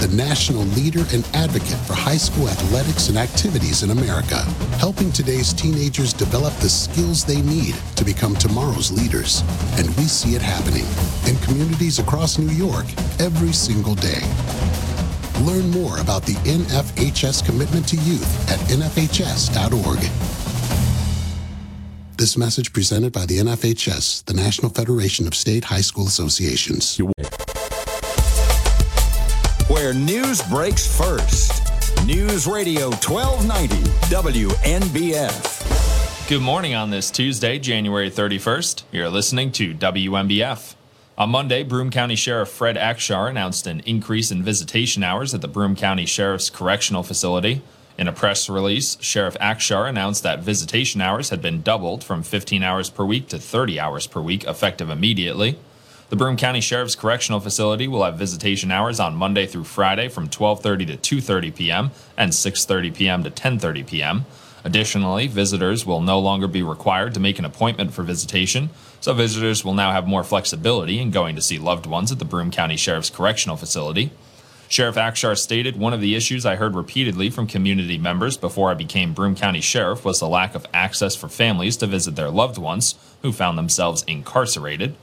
the 0.00 0.08
national 0.16 0.62
leader 0.76 1.04
and 1.12 1.28
advocate 1.34 1.78
for 1.86 1.92
high 1.92 2.16
school 2.16 2.48
athletics 2.48 3.08
and 3.08 3.18
activities 3.18 3.82
in 3.82 3.90
America, 3.90 4.38
helping 4.78 5.12
today's 5.12 5.52
teenagers 5.52 6.14
develop 6.14 6.54
the 6.54 6.68
skills 6.68 7.22
they 7.24 7.42
need 7.42 7.74
to 7.96 8.04
become 8.04 8.34
tomorrow's 8.34 8.90
leaders. 8.90 9.42
And 9.76 9.88
we 9.96 10.04
see 10.04 10.34
it 10.34 10.42
happening 10.42 10.86
in 11.28 11.36
communities 11.42 11.98
across 11.98 12.38
New 12.38 12.52
York 12.54 12.86
every 13.18 13.52
single 13.52 13.94
day. 13.94 14.22
Learn 15.42 15.70
more 15.70 15.98
about 16.00 16.24
the 16.24 16.34
NFHS 16.48 17.44
commitment 17.44 17.86
to 17.88 17.96
youth 17.96 18.50
at 18.50 18.58
nfhs.org. 18.70 20.00
This 22.16 22.36
message 22.36 22.72
presented 22.72 23.12
by 23.12 23.26
the 23.26 23.38
NFHS, 23.38 24.24
the 24.24 24.34
National 24.34 24.70
Federation 24.70 25.26
of 25.26 25.34
State 25.34 25.64
High 25.64 25.80
School 25.80 26.06
Associations. 26.06 26.98
Where 29.70 29.94
news 29.94 30.42
breaks 30.42 30.84
first. 30.84 31.62
News 32.04 32.48
Radio 32.48 32.90
1290 32.90 33.76
WNBF. 34.12 36.28
Good 36.28 36.42
morning 36.42 36.74
on 36.74 36.90
this 36.90 37.08
Tuesday, 37.08 37.60
January 37.60 38.10
31st. 38.10 38.82
You're 38.90 39.08
listening 39.08 39.52
to 39.52 39.72
WNBF. 39.72 40.74
On 41.16 41.30
Monday, 41.30 41.62
Broome 41.62 41.90
County 41.90 42.16
Sheriff 42.16 42.48
Fred 42.48 42.74
Akshar 42.74 43.30
announced 43.30 43.68
an 43.68 43.78
increase 43.86 44.32
in 44.32 44.42
visitation 44.42 45.04
hours 45.04 45.32
at 45.34 45.40
the 45.40 45.46
Broome 45.46 45.76
County 45.76 46.04
Sheriff's 46.04 46.50
Correctional 46.50 47.04
Facility. 47.04 47.62
In 47.96 48.08
a 48.08 48.12
press 48.12 48.50
release, 48.50 49.00
Sheriff 49.00 49.36
Akshar 49.40 49.88
announced 49.88 50.24
that 50.24 50.40
visitation 50.40 51.00
hours 51.00 51.30
had 51.30 51.40
been 51.40 51.62
doubled 51.62 52.02
from 52.02 52.24
15 52.24 52.64
hours 52.64 52.90
per 52.90 53.04
week 53.04 53.28
to 53.28 53.38
30 53.38 53.78
hours 53.78 54.08
per 54.08 54.20
week, 54.20 54.42
effective 54.42 54.90
immediately. 54.90 55.60
The 56.10 56.16
Broome 56.16 56.36
County 56.36 56.60
Sheriff's 56.60 56.96
Correctional 56.96 57.38
Facility 57.38 57.86
will 57.86 58.02
have 58.02 58.18
visitation 58.18 58.72
hours 58.72 58.98
on 58.98 59.14
Monday 59.14 59.46
through 59.46 59.62
Friday 59.62 60.08
from 60.08 60.28
12:30 60.28 61.00
to 61.00 61.22
2:30 61.22 61.54
p.m. 61.54 61.90
and 62.16 62.32
6:30 62.32 62.92
p.m. 62.92 63.22
to 63.22 63.30
10:30 63.30 63.86
p.m. 63.86 64.26
Additionally, 64.64 65.28
visitors 65.28 65.86
will 65.86 66.00
no 66.00 66.18
longer 66.18 66.48
be 66.48 66.64
required 66.64 67.14
to 67.14 67.20
make 67.20 67.38
an 67.38 67.44
appointment 67.44 67.94
for 67.94 68.02
visitation, 68.02 68.70
so 69.00 69.14
visitors 69.14 69.64
will 69.64 69.72
now 69.72 69.92
have 69.92 70.08
more 70.08 70.24
flexibility 70.24 70.98
in 70.98 71.12
going 71.12 71.36
to 71.36 71.40
see 71.40 71.60
loved 71.60 71.86
ones 71.86 72.10
at 72.10 72.18
the 72.18 72.24
Broome 72.24 72.50
County 72.50 72.76
Sheriff's 72.76 73.08
Correctional 73.08 73.56
Facility. 73.56 74.10
Sheriff 74.68 74.96
Akshar 74.96 75.38
stated 75.38 75.76
one 75.76 75.94
of 75.94 76.00
the 76.00 76.16
issues 76.16 76.44
I 76.44 76.56
heard 76.56 76.74
repeatedly 76.74 77.30
from 77.30 77.46
community 77.46 77.98
members 77.98 78.36
before 78.36 78.72
I 78.72 78.74
became 78.74 79.14
Broome 79.14 79.36
County 79.36 79.60
Sheriff 79.60 80.04
was 80.04 80.18
the 80.18 80.28
lack 80.28 80.56
of 80.56 80.66
access 80.74 81.14
for 81.14 81.28
families 81.28 81.76
to 81.76 81.86
visit 81.86 82.16
their 82.16 82.30
loved 82.30 82.58
ones 82.58 82.96
who 83.22 83.30
found 83.30 83.56
themselves 83.56 84.02
incarcerated. 84.08 84.96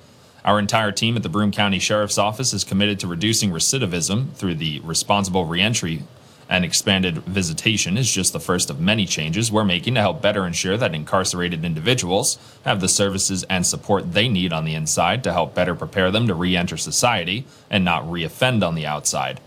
Our 0.48 0.60
entire 0.60 0.94
team 0.94 1.18
at 1.18 1.24
the 1.24 1.30
Broome 1.30 1.52
County 1.52 1.78
Sheriff's 1.78 2.18
Office 2.18 2.54
is 2.54 2.64
committed 2.64 3.02
to 3.02 3.08
reducing 3.08 3.52
recidivism 3.52 4.32
through 4.32 4.56
the 4.56 4.80
responsible 4.80 5.44
reentry 5.44 6.04
and 6.48 6.64
expanded 6.64 7.18
visitation 7.18 7.98
is 7.98 8.10
just 8.10 8.32
the 8.32 8.40
first 8.40 8.70
of 8.70 8.80
many 8.80 9.06
changes 9.06 9.52
we're 9.52 9.66
making 9.66 9.96
to 9.96 10.00
help 10.00 10.22
better 10.22 10.48
ensure 10.48 10.78
that 10.78 10.96
incarcerated 10.96 11.66
individuals 11.66 12.38
have 12.64 12.80
the 12.80 12.88
services 12.88 13.44
and 13.50 13.68
support 13.68 14.14
they 14.14 14.30
need 14.30 14.54
on 14.54 14.64
the 14.64 14.74
inside 14.74 15.22
to 15.26 15.34
help 15.34 15.54
better 15.54 15.76
prepare 15.76 16.12
them 16.12 16.28
to 16.28 16.34
re 16.34 16.56
enter 16.56 16.78
society 16.78 17.46
and 17.70 17.84
not 17.84 18.06
reoffend 18.06 18.66
on 18.66 18.76
the 18.76 18.86
outside. 18.86 19.42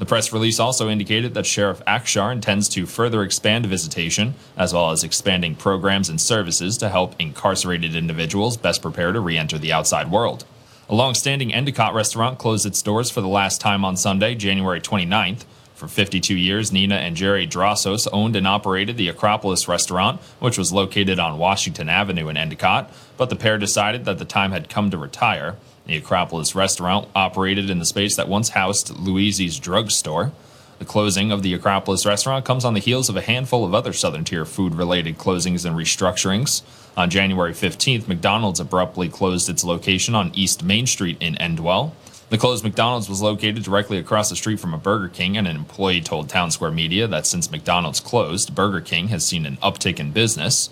The 0.00 0.06
press 0.06 0.32
release 0.32 0.58
also 0.58 0.88
indicated 0.88 1.34
that 1.34 1.44
Sheriff 1.44 1.84
Akshar 1.86 2.32
intends 2.32 2.70
to 2.70 2.86
further 2.86 3.22
expand 3.22 3.66
visitation, 3.66 4.34
as 4.56 4.72
well 4.72 4.92
as 4.92 5.04
expanding 5.04 5.54
programs 5.54 6.08
and 6.08 6.18
services 6.18 6.78
to 6.78 6.88
help 6.88 7.14
incarcerated 7.18 7.94
individuals 7.94 8.56
best 8.56 8.80
prepare 8.80 9.12
to 9.12 9.20
re 9.20 9.36
enter 9.36 9.58
the 9.58 9.74
outside 9.74 10.10
world. 10.10 10.46
A 10.88 10.94
long 10.94 11.12
standing 11.12 11.52
Endicott 11.52 11.92
restaurant 11.92 12.38
closed 12.38 12.64
its 12.64 12.80
doors 12.80 13.10
for 13.10 13.20
the 13.20 13.28
last 13.28 13.60
time 13.60 13.84
on 13.84 13.94
Sunday, 13.94 14.34
January 14.34 14.80
29th. 14.80 15.44
For 15.74 15.86
52 15.86 16.34
years, 16.34 16.72
Nina 16.72 16.94
and 16.94 17.14
Jerry 17.14 17.46
Drossos 17.46 18.08
owned 18.10 18.36
and 18.36 18.46
operated 18.46 18.96
the 18.96 19.08
Acropolis 19.08 19.68
restaurant, 19.68 20.18
which 20.38 20.56
was 20.56 20.72
located 20.72 21.18
on 21.18 21.36
Washington 21.36 21.90
Avenue 21.90 22.28
in 22.28 22.38
Endicott, 22.38 22.90
but 23.18 23.28
the 23.28 23.36
pair 23.36 23.58
decided 23.58 24.06
that 24.06 24.18
the 24.18 24.24
time 24.24 24.52
had 24.52 24.70
come 24.70 24.90
to 24.90 24.96
retire. 24.96 25.56
The 25.90 25.96
Acropolis 25.96 26.54
restaurant 26.54 27.08
operated 27.16 27.68
in 27.68 27.80
the 27.80 27.84
space 27.84 28.14
that 28.14 28.28
once 28.28 28.50
housed 28.50 28.96
Louise's 28.96 29.58
drugstore. 29.58 30.30
The 30.78 30.84
closing 30.84 31.32
of 31.32 31.42
the 31.42 31.52
Acropolis 31.52 32.06
restaurant 32.06 32.44
comes 32.44 32.64
on 32.64 32.74
the 32.74 32.80
heels 32.80 33.08
of 33.08 33.16
a 33.16 33.22
handful 33.22 33.64
of 33.64 33.74
other 33.74 33.92
Southern 33.92 34.22
Tier 34.22 34.44
food 34.44 34.76
related 34.76 35.18
closings 35.18 35.64
and 35.64 35.74
restructurings. 35.74 36.62
On 36.96 37.10
January 37.10 37.52
15th, 37.52 38.06
McDonald's 38.06 38.60
abruptly 38.60 39.08
closed 39.08 39.48
its 39.48 39.64
location 39.64 40.14
on 40.14 40.30
East 40.32 40.62
Main 40.62 40.86
Street 40.86 41.16
in 41.18 41.34
Endwell. 41.34 41.90
The 42.28 42.38
closed 42.38 42.62
McDonald's 42.62 43.08
was 43.08 43.20
located 43.20 43.64
directly 43.64 43.98
across 43.98 44.30
the 44.30 44.36
street 44.36 44.60
from 44.60 44.72
a 44.72 44.78
Burger 44.78 45.08
King, 45.08 45.36
and 45.36 45.48
an 45.48 45.56
employee 45.56 46.02
told 46.02 46.28
Town 46.28 46.52
Square 46.52 46.70
Media 46.70 47.08
that 47.08 47.26
since 47.26 47.50
McDonald's 47.50 47.98
closed, 47.98 48.54
Burger 48.54 48.80
King 48.80 49.08
has 49.08 49.26
seen 49.26 49.44
an 49.44 49.56
uptick 49.56 49.98
in 49.98 50.12
business. 50.12 50.70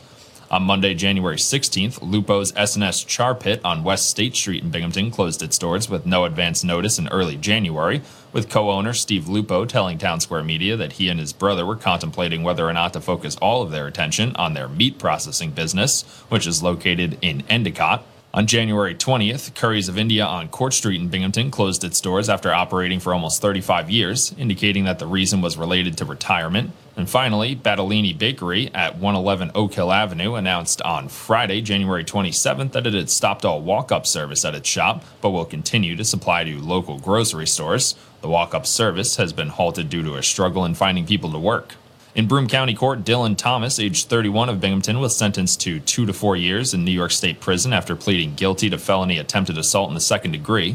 On 0.51 0.63
Monday, 0.63 0.95
January 0.95 1.37
16th, 1.37 1.99
Lupo's 2.01 2.55
S&S 2.57 3.05
Char 3.05 3.35
Pit 3.35 3.61
on 3.65 3.85
West 3.85 4.09
State 4.09 4.35
Street 4.35 4.65
in 4.65 4.71
Binghamton 4.71 5.11
closed 5.11 5.43
its 5.43 5.59
doors 5.59 5.91
with 5.91 6.07
no 6.07 6.25
advance 6.25 6.65
notice 6.65 6.99
in 6.99 7.07
early 7.09 7.37
January, 7.37 8.01
with 8.33 8.49
co-owner 8.49 8.95
Steve 8.95 9.29
Lupo 9.29 9.67
telling 9.67 9.99
Town 9.99 10.21
Square 10.21 10.45
Media 10.45 10.75
that 10.75 10.95
he 10.95 11.11
and 11.11 11.21
his 11.21 11.35
brother 11.35 11.67
were 11.67 11.77
contemplating 11.77 12.43
whether 12.43 12.67
or 12.67 12.73
not 12.73 12.95
to 12.95 13.01
focus 13.03 13.37
all 13.43 13.61
of 13.61 13.71
their 13.71 13.87
attention 13.87 14.35
on 14.37 14.55
their 14.55 14.69
meat 14.69 14.99
processing 14.99 15.51
business, 15.51 16.01
which 16.31 16.47
is 16.47 16.63
located 16.63 17.19
in 17.21 17.43
Endicott. 17.51 18.03
On 18.33 18.47
January 18.47 18.95
20th, 18.95 19.55
Curry's 19.55 19.91
of 19.91 19.99
India 19.99 20.25
on 20.25 20.49
Court 20.49 20.73
Street 20.73 21.01
in 21.01 21.09
Binghamton 21.09 21.51
closed 21.51 21.85
its 21.85 22.01
doors 22.01 22.31
after 22.31 22.53
operating 22.55 23.01
for 23.01 23.13
almost 23.13 23.43
35 23.43 23.91
years, 23.91 24.35
indicating 24.39 24.85
that 24.85 24.99
the 24.99 25.07
reason 25.07 25.43
was 25.43 25.59
related 25.59 25.99
to 25.99 26.07
retirement. 26.07 26.71
And 26.99 27.09
finally, 27.09 27.55
Battaglini 27.55 28.19
Bakery 28.19 28.75
at 28.75 28.95
111 28.95 29.53
Oak 29.55 29.75
Hill 29.75 29.93
Avenue 29.93 30.35
announced 30.35 30.83
on 30.83 31.09
Friday, 31.09 31.61
January 31.61 32.05
27th, 32.05 32.73
that 32.73 32.89
it 32.89 32.93
had 32.93 33.09
stopped 33.09 33.45
all 33.45 33.63
walk 33.63 33.93
up 33.93 34.05
service 34.05 34.45
at 34.45 34.57
its 34.57 34.69
shop, 34.69 35.05
but 35.21 35.31
will 35.31 35.45
continue 35.45 35.95
to 35.95 36.05
supply 36.05 36.43
to 36.43 36.61
local 36.61 36.99
grocery 36.99 37.47
stores. 37.47 37.95
The 38.21 38.29
walk 38.29 38.53
up 38.53 38.67
service 38.67 39.15
has 39.15 39.33
been 39.33 39.51
halted 39.51 39.89
due 39.89 40.03
to 40.03 40.17
a 40.17 40.25
struggle 40.25 40.65
in 40.65 40.75
finding 40.75 41.07
people 41.07 41.31
to 41.31 41.39
work. 41.39 41.77
In 42.17 42.27
Broome 42.27 42.49
County 42.49 42.75
Court, 42.75 43.05
Dylan 43.05 43.37
Thomas, 43.37 43.79
age 43.79 44.07
31 44.07 44.49
of 44.49 44.61
Binghamton, 44.61 44.99
was 44.99 45.17
sentenced 45.17 45.61
to 45.61 45.79
two 45.79 46.05
to 46.05 46.13
four 46.13 46.35
years 46.35 46.75
in 46.75 46.85
New 46.85 46.91
York 46.91 47.13
State 47.13 47.39
prison 47.39 47.73
after 47.73 47.95
pleading 47.95 48.35
guilty 48.35 48.69
to 48.71 48.77
felony 48.77 49.19
attempted 49.19 49.57
assault 49.57 49.89
in 49.89 49.95
the 49.95 50.01
second 50.01 50.33
degree. 50.33 50.75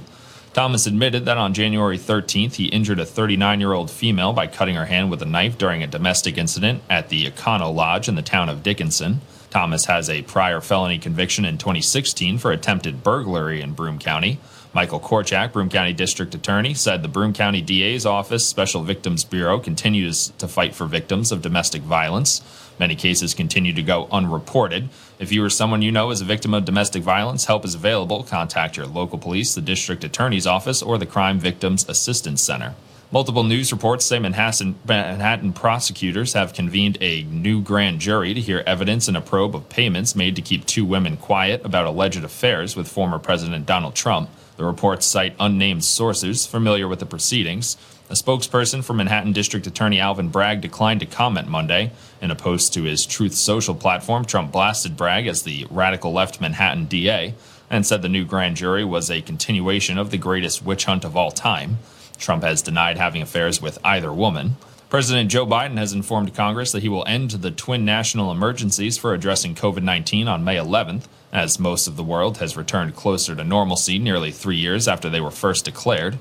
Thomas 0.53 0.85
admitted 0.85 1.25
that 1.25 1.39
on 1.39 1.55
January 1.55 1.97
13th, 1.97 2.55
he 2.55 2.65
injured 2.65 2.99
a 2.99 3.05
39 3.05 3.59
year 3.59 3.73
old 3.73 3.89
female 3.89 4.34
by 4.34 4.45
cutting 4.45 4.75
her 4.75 4.85
hand 4.85 5.09
with 5.09 5.23
a 5.23 5.25
knife 5.25 5.57
during 5.57 5.81
a 5.81 5.88
domestic 5.88 6.38
incident 6.38 6.84
at 6.91 7.09
the 7.09 7.25
Econo 7.25 7.73
Lodge 7.73 8.07
in 8.07 8.13
the 8.13 8.21
town 8.21 8.49
of 8.49 8.61
Dickinson. 8.61 9.21
Thomas 9.49 9.85
has 9.85 10.11
a 10.11 10.21
prior 10.21 10.61
felony 10.61 10.99
conviction 10.99 11.43
in 11.43 11.57
2016 11.57 12.38
for 12.38 12.51
attempted 12.51 13.01
burglary 13.03 13.61
in 13.61 13.73
Broome 13.73 13.97
County. 13.97 14.39
Michael 14.76 15.00
Korchak, 15.00 15.54
Broome 15.54 15.70
County 15.70 15.94
District 15.94 16.34
Attorney, 16.34 16.74
said 16.74 17.04
the 17.04 17.08
Broome 17.08 17.34
County 17.34 17.62
DA's 17.62 18.08
Office 18.08 18.44
Special 18.44 18.82
Victims 18.82 19.24
Bureau 19.24 19.60
continues 19.60 20.30
to 20.40 20.48
fight 20.48 20.74
for 20.74 20.88
victims 20.88 21.32
of 21.32 21.44
domestic 21.44 21.84
violence. 21.84 22.41
Many 22.80 22.95
cases 22.95 23.36
continue 23.36 23.72
to 23.74 23.84
go 23.84 24.08
unreported. 24.12 24.90
If 25.20 25.32
you 25.32 25.44
or 25.44 25.52
someone 25.52 25.84
you 25.84 25.91
know 25.91 26.10
is 26.10 26.22
a 26.22 26.26
victim 26.26 26.56
of 26.56 26.66
domestic 26.66 27.04
violence, 27.04 27.45
help 27.45 27.66
is 27.66 27.76
available. 27.76 28.24
Contact 28.24 28.76
your 28.76 28.88
local 28.88 29.20
police, 29.20 29.54
the 29.54 29.62
District 29.62 30.04
Attorney's 30.04 30.48
Office, 30.48 30.82
or 30.82 30.98
the 30.98 31.06
Crime 31.06 31.38
Victims 31.38 31.88
Assistance 31.88 32.41
Center. 32.41 32.74
Multiple 33.12 33.44
news 33.44 33.72
reports 33.72 34.06
say 34.06 34.18
Manhattan, 34.18 34.74
Manhattan, 34.88 35.54
prosecutors 35.54 36.34
have 36.34 36.56
convened 36.56 36.98
a 37.00 37.22
new 37.26 37.62
grand 37.62 38.00
jury 38.00 38.34
to 38.34 38.41
hear 38.41 38.64
evidence 38.66 39.08
in 39.08 39.16
a 39.16 39.22
probe 39.22 39.56
of 39.56 39.70
payments 39.70 40.16
made 40.16 40.36
to 40.36 40.41
keep 40.41 40.66
two 40.66 40.84
women 40.84 41.18
quiet 41.18 41.64
about 41.64 41.86
alleged 41.86 42.24
affairs 42.24 42.76
with 42.76 42.88
former 42.88 43.20
President 43.20 43.68
Donald 43.68 43.94
Trump. 43.94 44.32
The 44.57 44.65
reports 44.65 45.05
cite 45.05 45.35
unnamed 45.39 45.84
sources 45.84 46.45
familiar 46.45 46.88
with 46.88 46.99
the 46.99 47.05
proceedings. 47.05 47.75
A 48.09 48.13
spokesperson 48.13 48.84
for 48.84 48.93
Manhattan 48.93 49.34
District 49.34 49.65
Attorney 49.65 49.99
Alvin 49.99 50.30
Bragg 50.30 50.61
declined 50.61 50.99
to 50.99 51.05
comment 51.05 51.47
Monday. 51.47 51.91
In 52.21 52.30
a 52.30 52.35
post 52.35 52.73
to 52.73 52.84
his 52.84 53.05
Truth 53.05 53.34
Social 53.34 53.73
platform, 53.73 54.25
Trump 54.25 54.51
blasted 54.51 54.95
Bragg 54.95 55.25
as 55.25 55.41
the 55.41 55.65
radical 55.71 56.13
left 56.13 56.39
Manhattan 56.39 56.85
DA 56.85 57.34
and 57.69 57.85
said 57.85 58.03
the 58.03 58.09
new 58.09 58.25
grand 58.25 58.55
jury 58.55 58.85
was 58.85 59.09
a 59.09 59.21
continuation 59.21 59.97
of 59.97 60.11
the 60.11 60.17
greatest 60.17 60.63
witch 60.63 60.85
hunt 60.85 61.03
of 61.03 61.17
all 61.17 61.31
time. 61.31 61.80
Trump 62.17 62.43
has 62.43 62.61
denied 62.61 62.97
having 62.97 63.21
affairs 63.21 63.61
with 63.61 63.80
either 63.84 64.13
woman. 64.13 64.57
President 64.94 65.32
Joe 65.32 65.48
Biden 65.48 65.80
has 65.80 65.91
informed 65.91 66.36
Congress 66.36 66.72
that 66.72 66.84
he 66.84 66.88
will 66.88 67.03
end 67.07 67.32
the 67.32 67.49
twin 67.49 67.84
national 67.84 68.32
emergencies 68.32 68.95
for 68.95 69.11
addressing 69.11 69.56
COVID 69.56 69.82
19 69.82 70.28
on 70.28 70.44
May 70.44 70.56
11th, 70.56 71.06
as 71.32 71.60
most 71.60 71.88
of 71.88 71.95
the 71.95 72.03
world 72.03 72.38
has 72.38 72.56
returned 72.56 72.95
closer 72.95 73.34
to 73.34 73.44
normalcy 73.44 73.98
nearly 73.98 74.30
three 74.30 74.57
years 74.57 74.88
after 74.88 75.10
they 75.10 75.20
were 75.20 75.32
first 75.32 75.65
declared. 75.65 76.20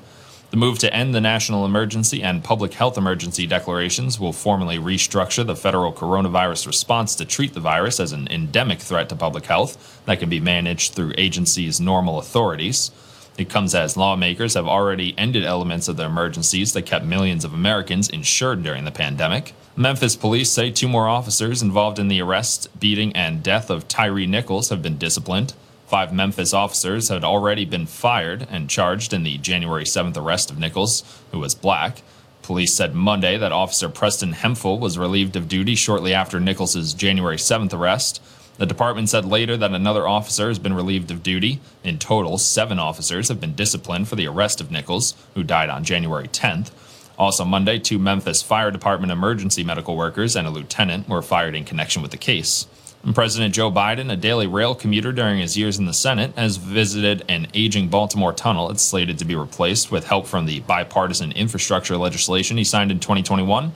The 0.52 0.56
move 0.56 0.78
to 0.78 0.94
end 0.94 1.14
the 1.14 1.20
national 1.20 1.66
emergency 1.66 2.22
and 2.22 2.42
public 2.42 2.72
health 2.72 2.96
emergency 2.96 3.46
declarations 3.46 4.18
will 4.18 4.32
formally 4.32 4.78
restructure 4.78 5.46
the 5.46 5.54
federal 5.54 5.92
coronavirus 5.92 6.66
response 6.66 7.14
to 7.16 7.26
treat 7.26 7.52
the 7.52 7.60
virus 7.60 8.00
as 8.00 8.12
an 8.12 8.26
endemic 8.28 8.80
threat 8.80 9.10
to 9.10 9.16
public 9.16 9.44
health 9.44 10.00
that 10.06 10.18
can 10.18 10.30
be 10.30 10.40
managed 10.40 10.94
through 10.94 11.12
agencies' 11.18 11.78
normal 11.78 12.18
authorities. 12.18 12.90
It 13.38 13.48
comes 13.48 13.74
as 13.74 13.96
lawmakers 13.96 14.54
have 14.54 14.66
already 14.66 15.14
ended 15.16 15.44
elements 15.44 15.88
of 15.88 15.96
the 15.96 16.04
emergencies 16.04 16.72
that 16.74 16.86
kept 16.86 17.04
millions 17.04 17.44
of 17.44 17.54
Americans 17.54 18.10
insured 18.10 18.62
during 18.62 18.84
the 18.84 18.90
pandemic. 18.90 19.54
Memphis 19.74 20.16
police 20.16 20.50
say 20.50 20.70
two 20.70 20.88
more 20.88 21.08
officers 21.08 21.62
involved 21.62 21.98
in 21.98 22.08
the 22.08 22.20
arrest, 22.20 22.68
beating, 22.78 23.14
and 23.16 23.42
death 23.42 23.70
of 23.70 23.88
Tyre 23.88 24.26
Nichols 24.26 24.68
have 24.68 24.82
been 24.82 24.98
disciplined. 24.98 25.54
Five 25.86 26.12
Memphis 26.12 26.52
officers 26.52 27.08
had 27.08 27.24
already 27.24 27.64
been 27.64 27.86
fired 27.86 28.46
and 28.50 28.68
charged 28.68 29.14
in 29.14 29.22
the 29.22 29.38
January 29.38 29.84
7th 29.84 30.16
arrest 30.16 30.50
of 30.50 30.58
Nichols, 30.58 31.02
who 31.30 31.38
was 31.38 31.54
black. 31.54 32.02
Police 32.42 32.74
said 32.74 32.94
Monday 32.94 33.38
that 33.38 33.52
Officer 33.52 33.88
Preston 33.88 34.32
Hemphill 34.32 34.78
was 34.78 34.98
relieved 34.98 35.36
of 35.36 35.48
duty 35.48 35.74
shortly 35.74 36.12
after 36.12 36.40
Nichols's 36.40 36.92
January 36.92 37.36
7th 37.36 37.72
arrest. 37.72 38.20
The 38.62 38.66
department 38.66 39.08
said 39.08 39.24
later 39.24 39.56
that 39.56 39.72
another 39.72 40.06
officer 40.06 40.46
has 40.46 40.60
been 40.60 40.72
relieved 40.72 41.10
of 41.10 41.24
duty. 41.24 41.58
In 41.82 41.98
total, 41.98 42.38
seven 42.38 42.78
officers 42.78 43.26
have 43.26 43.40
been 43.40 43.56
disciplined 43.56 44.06
for 44.06 44.14
the 44.14 44.28
arrest 44.28 44.60
of 44.60 44.70
Nichols, 44.70 45.16
who 45.34 45.42
died 45.42 45.68
on 45.68 45.82
January 45.82 46.28
10th. 46.28 46.70
Also, 47.18 47.44
Monday, 47.44 47.80
two 47.80 47.98
Memphis 47.98 48.40
Fire 48.40 48.70
Department 48.70 49.10
emergency 49.10 49.64
medical 49.64 49.96
workers 49.96 50.36
and 50.36 50.46
a 50.46 50.50
lieutenant 50.50 51.08
were 51.08 51.22
fired 51.22 51.56
in 51.56 51.64
connection 51.64 52.02
with 52.02 52.12
the 52.12 52.16
case. 52.16 52.68
And 53.02 53.16
President 53.16 53.52
Joe 53.52 53.68
Biden, 53.68 54.12
a 54.12 54.16
daily 54.16 54.46
rail 54.46 54.76
commuter 54.76 55.10
during 55.10 55.40
his 55.40 55.58
years 55.58 55.80
in 55.80 55.86
the 55.86 55.92
Senate, 55.92 56.32
has 56.36 56.56
visited 56.56 57.24
an 57.28 57.48
aging 57.54 57.88
Baltimore 57.88 58.32
tunnel. 58.32 58.70
It's 58.70 58.84
slated 58.84 59.18
to 59.18 59.24
be 59.24 59.34
replaced 59.34 59.90
with 59.90 60.06
help 60.06 60.28
from 60.28 60.46
the 60.46 60.60
bipartisan 60.60 61.32
infrastructure 61.32 61.96
legislation 61.96 62.58
he 62.58 62.62
signed 62.62 62.92
in 62.92 63.00
2021. 63.00 63.72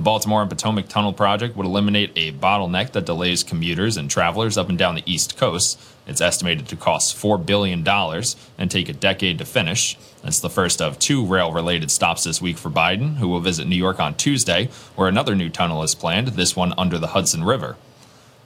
The 0.00 0.04
Baltimore 0.04 0.40
and 0.40 0.48
Potomac 0.48 0.88
Tunnel 0.88 1.12
project 1.12 1.58
would 1.58 1.66
eliminate 1.66 2.12
a 2.16 2.32
bottleneck 2.32 2.92
that 2.92 3.04
delays 3.04 3.42
commuters 3.42 3.98
and 3.98 4.10
travelers 4.10 4.56
up 4.56 4.70
and 4.70 4.78
down 4.78 4.94
the 4.94 5.02
East 5.04 5.36
Coast. 5.36 5.78
It's 6.06 6.22
estimated 6.22 6.68
to 6.68 6.76
cost 6.76 7.14
$4 7.14 7.44
billion 7.44 7.86
and 7.86 8.70
take 8.70 8.88
a 8.88 8.94
decade 8.94 9.36
to 9.36 9.44
finish. 9.44 9.98
It's 10.24 10.40
the 10.40 10.48
first 10.48 10.80
of 10.80 10.98
two 10.98 11.26
rail 11.26 11.52
related 11.52 11.90
stops 11.90 12.24
this 12.24 12.40
week 12.40 12.56
for 12.56 12.70
Biden, 12.70 13.16
who 13.16 13.28
will 13.28 13.40
visit 13.40 13.66
New 13.66 13.76
York 13.76 14.00
on 14.00 14.14
Tuesday, 14.14 14.70
where 14.96 15.06
another 15.06 15.34
new 15.34 15.50
tunnel 15.50 15.82
is 15.82 15.94
planned, 15.94 16.28
this 16.28 16.56
one 16.56 16.72
under 16.78 16.98
the 16.98 17.08
Hudson 17.08 17.44
River. 17.44 17.76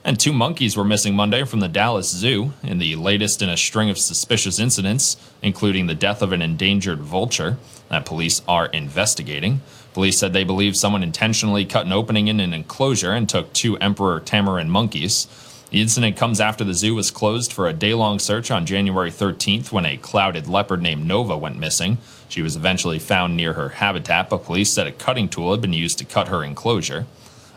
And 0.03 0.19
two 0.19 0.33
monkeys 0.33 0.75
were 0.75 0.83
missing 0.83 1.15
Monday 1.15 1.45
from 1.45 1.61
the 1.61 1.69
Dallas 1.69 2.09
Zoo 2.09 2.51
in 2.63 2.79
the 2.79 2.97
latest 2.97 3.41
in 3.41 3.47
a 3.47 3.55
string 3.55 3.89
of 3.89 3.97
suspicious 3.97 4.59
incidents, 4.59 5.15
including 5.41 5.87
the 5.87 5.95
death 5.95 6.21
of 6.21 6.33
an 6.33 6.41
endangered 6.41 6.99
vulture 6.99 7.57
that 7.87 8.05
police 8.05 8.41
are 8.45 8.65
investigating. 8.67 9.61
Police 9.95 10.17
said 10.17 10.33
they 10.33 10.43
believe 10.43 10.75
someone 10.75 11.03
intentionally 11.03 11.63
cut 11.63 11.85
an 11.85 11.93
opening 11.93 12.27
in 12.27 12.41
an 12.41 12.53
enclosure 12.53 13.13
and 13.13 13.29
took 13.29 13.53
two 13.53 13.77
emperor 13.77 14.19
tamarin 14.19 14.67
monkeys. 14.67 15.25
The 15.71 15.79
incident 15.79 16.17
comes 16.17 16.41
after 16.41 16.65
the 16.65 16.73
zoo 16.73 16.95
was 16.95 17.11
closed 17.11 17.53
for 17.53 17.65
a 17.65 17.71
day 17.71 17.93
long 17.93 18.19
search 18.19 18.51
on 18.51 18.65
January 18.65 19.09
13th 19.09 19.71
when 19.71 19.85
a 19.85 19.95
clouded 19.95 20.49
leopard 20.49 20.81
named 20.81 21.07
Nova 21.07 21.37
went 21.37 21.57
missing. 21.57 21.97
She 22.27 22.41
was 22.41 22.57
eventually 22.57 22.99
found 22.99 23.37
near 23.37 23.53
her 23.53 23.69
habitat, 23.69 24.29
but 24.29 24.43
police 24.43 24.69
said 24.69 24.85
a 24.85 24.91
cutting 24.91 25.29
tool 25.29 25.51
had 25.51 25.61
been 25.61 25.71
used 25.71 25.97
to 25.99 26.03
cut 26.03 26.27
her 26.27 26.43
enclosure. 26.43 27.05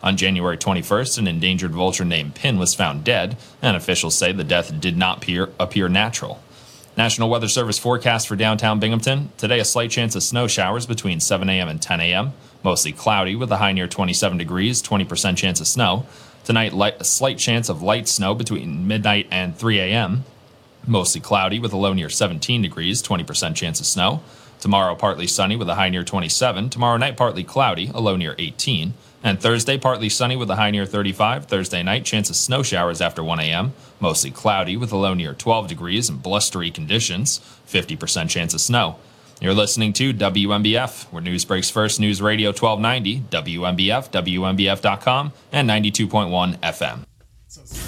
On 0.04 0.16
January 0.16 0.56
21st, 0.56 1.18
an 1.18 1.26
endangered 1.26 1.72
vulture 1.72 2.04
named 2.04 2.36
Pin 2.36 2.56
was 2.56 2.72
found 2.72 3.02
dead, 3.02 3.36
and 3.60 3.76
officials 3.76 4.16
say 4.16 4.30
the 4.30 4.44
death 4.44 4.80
did 4.80 4.96
not 4.96 5.16
appear, 5.16 5.50
appear 5.58 5.88
natural. 5.88 6.40
National 6.98 7.30
Weather 7.30 7.46
Service 7.46 7.78
forecast 7.78 8.26
for 8.26 8.34
downtown 8.34 8.80
Binghamton. 8.80 9.30
Today, 9.36 9.60
a 9.60 9.64
slight 9.64 9.88
chance 9.88 10.16
of 10.16 10.22
snow 10.24 10.48
showers 10.48 10.84
between 10.84 11.20
7 11.20 11.48
a.m. 11.48 11.68
and 11.68 11.80
10 11.80 12.00
a.m. 12.00 12.32
Mostly 12.64 12.90
cloudy 12.90 13.36
with 13.36 13.52
a 13.52 13.58
high 13.58 13.70
near 13.70 13.86
27 13.86 14.36
degrees, 14.36 14.82
20% 14.82 15.36
chance 15.36 15.60
of 15.60 15.68
snow. 15.68 16.06
Tonight, 16.42 16.72
light, 16.72 16.96
a 16.98 17.04
slight 17.04 17.38
chance 17.38 17.68
of 17.68 17.82
light 17.82 18.08
snow 18.08 18.34
between 18.34 18.88
midnight 18.88 19.28
and 19.30 19.56
3 19.56 19.78
a.m. 19.78 20.24
Mostly 20.88 21.20
cloudy 21.20 21.60
with 21.60 21.72
a 21.72 21.76
low 21.76 21.92
near 21.92 22.08
17 22.08 22.62
degrees, 22.62 23.00
20% 23.00 23.54
chance 23.54 23.78
of 23.78 23.86
snow. 23.86 24.20
Tomorrow, 24.58 24.96
partly 24.96 25.28
sunny 25.28 25.54
with 25.54 25.68
a 25.68 25.76
high 25.76 25.90
near 25.90 26.02
27. 26.02 26.68
Tomorrow 26.68 26.96
night, 26.96 27.16
partly 27.16 27.44
cloudy, 27.44 27.92
a 27.94 28.00
low 28.00 28.16
near 28.16 28.34
18. 28.40 28.94
And 29.22 29.40
Thursday, 29.40 29.78
partly 29.78 30.08
sunny 30.08 30.34
with 30.34 30.50
a 30.50 30.56
high 30.56 30.72
near 30.72 30.84
35. 30.84 31.46
Thursday 31.46 31.84
night, 31.84 32.04
chance 32.04 32.28
of 32.28 32.34
snow 32.34 32.64
showers 32.64 33.00
after 33.00 33.22
1 33.22 33.38
a.m. 33.38 33.72
Mostly 34.00 34.30
cloudy 34.30 34.76
with 34.76 34.92
a 34.92 34.96
low 34.96 35.14
near 35.14 35.34
12 35.34 35.68
degrees 35.68 36.08
and 36.08 36.22
blustery 36.22 36.70
conditions. 36.70 37.40
50% 37.66 38.28
chance 38.30 38.54
of 38.54 38.60
snow. 38.60 38.96
You're 39.40 39.54
listening 39.54 39.92
to 39.94 40.12
WNBF, 40.12 41.04
where 41.12 41.22
news 41.22 41.44
breaks 41.44 41.70
first. 41.70 42.00
News 42.00 42.20
Radio 42.20 42.48
1290, 42.48 43.20
WNBF, 43.30 44.10
WNBF.com, 44.10 45.32
and 45.52 45.70
92.1 45.70 46.58
FM. 46.58 47.87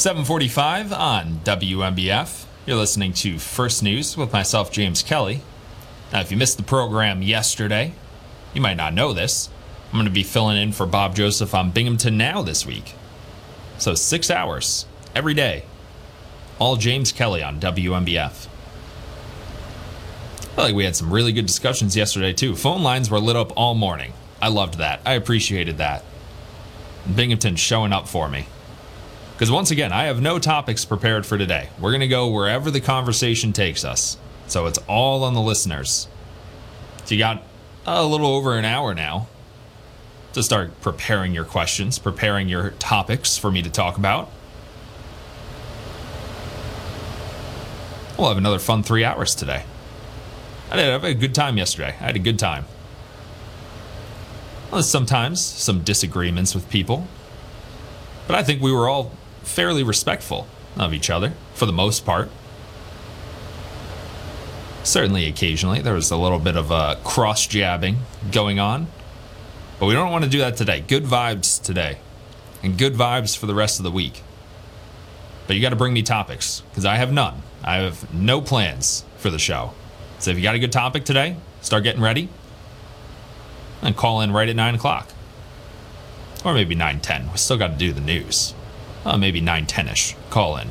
745 0.00 0.94
on 0.94 1.40
WNBF. 1.44 2.46
You're 2.64 2.78
listening 2.78 3.12
to 3.12 3.38
First 3.38 3.82
News 3.82 4.16
with 4.16 4.32
myself, 4.32 4.72
James 4.72 5.02
Kelly. 5.02 5.42
Now, 6.10 6.20
if 6.20 6.30
you 6.30 6.38
missed 6.38 6.56
the 6.56 6.62
program 6.62 7.20
yesterday, 7.20 7.92
you 8.54 8.62
might 8.62 8.78
not 8.78 8.94
know 8.94 9.12
this. 9.12 9.50
I'm 9.88 9.98
going 9.98 10.06
to 10.06 10.10
be 10.10 10.22
filling 10.22 10.56
in 10.56 10.72
for 10.72 10.86
Bob 10.86 11.14
Joseph 11.14 11.54
on 11.54 11.70
Binghamton 11.72 12.16
Now 12.16 12.40
this 12.40 12.64
week. 12.64 12.94
So, 13.76 13.94
six 13.94 14.30
hours 14.30 14.86
every 15.14 15.34
day. 15.34 15.64
All 16.58 16.76
James 16.76 17.12
Kelly 17.12 17.42
on 17.42 17.60
WNBF. 17.60 18.48
I 20.56 20.62
like 20.62 20.74
we 20.74 20.86
had 20.86 20.96
some 20.96 21.12
really 21.12 21.34
good 21.34 21.44
discussions 21.44 21.94
yesterday, 21.94 22.32
too. 22.32 22.56
Phone 22.56 22.82
lines 22.82 23.10
were 23.10 23.20
lit 23.20 23.36
up 23.36 23.52
all 23.54 23.74
morning. 23.74 24.14
I 24.40 24.48
loved 24.48 24.78
that. 24.78 25.02
I 25.04 25.12
appreciated 25.12 25.76
that. 25.76 26.04
Binghamton 27.14 27.56
showing 27.56 27.92
up 27.92 28.08
for 28.08 28.30
me. 28.30 28.46
Because 29.40 29.50
once 29.50 29.70
again, 29.70 29.90
I 29.90 30.04
have 30.04 30.20
no 30.20 30.38
topics 30.38 30.84
prepared 30.84 31.24
for 31.24 31.38
today. 31.38 31.70
We're 31.80 31.92
going 31.92 32.02
to 32.02 32.08
go 32.08 32.28
wherever 32.28 32.70
the 32.70 32.78
conversation 32.78 33.54
takes 33.54 33.86
us. 33.86 34.18
So 34.48 34.66
it's 34.66 34.76
all 34.86 35.24
on 35.24 35.32
the 35.32 35.40
listeners. 35.40 36.08
So 37.06 37.14
you 37.14 37.18
got 37.18 37.42
a 37.86 38.04
little 38.04 38.26
over 38.26 38.58
an 38.58 38.66
hour 38.66 38.94
now 38.94 39.28
to 40.34 40.42
start 40.42 40.78
preparing 40.82 41.32
your 41.32 41.46
questions, 41.46 41.98
preparing 41.98 42.50
your 42.50 42.72
topics 42.72 43.38
for 43.38 43.50
me 43.50 43.62
to 43.62 43.70
talk 43.70 43.96
about. 43.96 44.30
We'll 48.18 48.28
have 48.28 48.36
another 48.36 48.58
fun 48.58 48.82
three 48.82 49.04
hours 49.04 49.34
today. 49.34 49.64
I 50.70 50.76
did 50.76 50.84
have 50.84 51.02
a 51.02 51.14
good 51.14 51.34
time 51.34 51.56
yesterday. 51.56 51.96
I 51.98 52.04
had 52.04 52.16
a 52.16 52.18
good 52.18 52.38
time. 52.38 52.66
Well, 54.70 54.82
sometimes 54.82 55.42
some 55.42 55.82
disagreements 55.82 56.54
with 56.54 56.68
people, 56.68 57.08
but 58.26 58.36
I 58.36 58.42
think 58.42 58.60
we 58.60 58.70
were 58.70 58.86
all 58.86 59.12
fairly 59.42 59.82
respectful 59.82 60.46
of 60.78 60.94
each 60.94 61.10
other 61.10 61.32
for 61.54 61.66
the 61.66 61.72
most 61.72 62.04
part. 62.04 62.30
Certainly, 64.82 65.26
occasionally, 65.26 65.80
there 65.82 65.94
was 65.94 66.10
a 66.10 66.16
little 66.16 66.38
bit 66.38 66.56
of 66.56 66.72
uh, 66.72 66.96
cross 67.04 67.46
jabbing 67.46 67.98
going 68.32 68.58
on, 68.58 68.86
but 69.78 69.86
we 69.86 69.92
don't 69.92 70.10
want 70.10 70.24
to 70.24 70.30
do 70.30 70.38
that 70.38 70.56
today. 70.56 70.80
Good 70.80 71.04
vibes 71.04 71.62
today, 71.62 71.98
and 72.62 72.78
good 72.78 72.94
vibes 72.94 73.36
for 73.36 73.46
the 73.46 73.54
rest 73.54 73.78
of 73.78 73.84
the 73.84 73.90
week. 73.90 74.22
But 75.46 75.56
you 75.56 75.62
got 75.62 75.70
to 75.70 75.76
bring 75.76 75.92
me 75.92 76.02
topics 76.02 76.62
because 76.70 76.84
I 76.84 76.96
have 76.96 77.12
none. 77.12 77.42
I 77.62 77.76
have 77.76 78.12
no 78.14 78.40
plans 78.40 79.04
for 79.18 79.30
the 79.30 79.38
show. 79.38 79.74
So 80.18 80.30
if 80.30 80.36
you 80.36 80.42
got 80.42 80.54
a 80.54 80.58
good 80.58 80.72
topic 80.72 81.04
today, 81.04 81.36
start 81.60 81.82
getting 81.82 82.00
ready 82.00 82.28
and 83.82 83.96
call 83.96 84.20
in 84.20 84.32
right 84.32 84.48
at 84.48 84.56
9 84.56 84.74
o'clock. 84.74 85.08
Or 86.44 86.54
maybe 86.54 86.74
9.10. 86.74 87.32
We 87.32 87.38
still 87.38 87.56
got 87.56 87.68
to 87.68 87.76
do 87.76 87.92
the 87.92 88.00
news. 88.00 88.54
Uh, 89.04 89.16
maybe 89.16 89.40
9.10ish. 89.40 90.14
Call 90.30 90.56
in. 90.56 90.68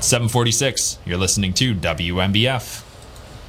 746. 0.00 0.98
You're 1.04 1.18
listening 1.18 1.52
to 1.54 1.74
WNBF. 1.74 2.84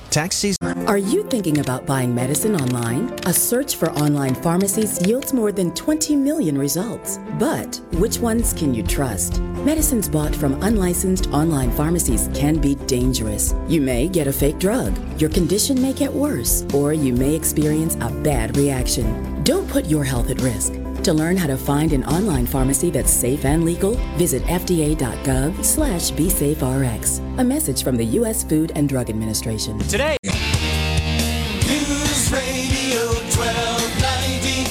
Tax 0.09 0.35
season. 0.35 0.87
Are 0.87 0.99
you 0.99 1.23
thinking 1.23 1.57
about 1.57 1.87
buying 1.87 2.13
medicine 2.13 2.55
online? 2.55 3.11
A 3.25 3.33
search 3.33 3.77
for 3.77 3.89
online 3.93 4.35
pharmacies 4.35 5.03
yields 5.07 5.33
more 5.33 5.51
than 5.51 5.73
20 5.73 6.15
million 6.15 6.55
results. 6.55 7.17
But 7.39 7.81
which 7.93 8.19
ones 8.19 8.53
can 8.53 8.75
you 8.75 8.83
trust? 8.83 9.41
Medicines 9.65 10.07
bought 10.07 10.35
from 10.35 10.61
unlicensed 10.61 11.27
online 11.31 11.71
pharmacies 11.71 12.29
can 12.35 12.57
be 12.61 12.75
dangerous. 12.85 13.55
You 13.67 13.81
may 13.81 14.07
get 14.07 14.27
a 14.27 14.33
fake 14.33 14.59
drug, 14.59 14.93
your 15.19 15.31
condition 15.31 15.81
may 15.81 15.93
get 15.93 16.13
worse, 16.13 16.63
or 16.75 16.93
you 16.93 17.13
may 17.13 17.33
experience 17.33 17.95
a 17.95 18.11
bad 18.21 18.55
reaction. 18.55 19.43
Don't 19.43 19.67
put 19.67 19.85
your 19.85 20.03
health 20.03 20.29
at 20.29 20.41
risk. 20.41 20.73
To 21.03 21.13
learn 21.13 21.35
how 21.35 21.47
to 21.47 21.57
find 21.57 21.91
an 21.91 22.05
online 22.05 22.45
pharmacy 22.45 22.89
that's 22.89 23.11
safe 23.11 23.43
and 23.43 23.65
legal, 23.65 23.95
visit 24.15 24.41
fda.gov 24.43 25.65
slash 25.65 26.11
bsaferx. 26.11 27.19
A 27.39 27.43
message 27.43 27.83
from 27.83 27.97
the 27.97 28.05
U.S. 28.05 28.45
Food 28.45 28.71
and 28.75 28.87
Drug 28.87 29.09
Administration. 29.09 29.79
Today. 29.79 30.15
News 30.23 32.31
Radio 32.31 33.01
1290 33.35 34.63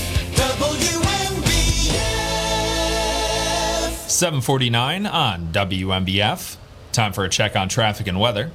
WNBF. 3.92 4.08
749 4.08 5.06
on 5.06 5.52
WNBF. 5.52 6.56
Time 6.92 7.12
for 7.12 7.24
a 7.24 7.28
check 7.28 7.56
on 7.56 7.68
traffic 7.68 8.06
and 8.06 8.18
weather. 8.18 8.52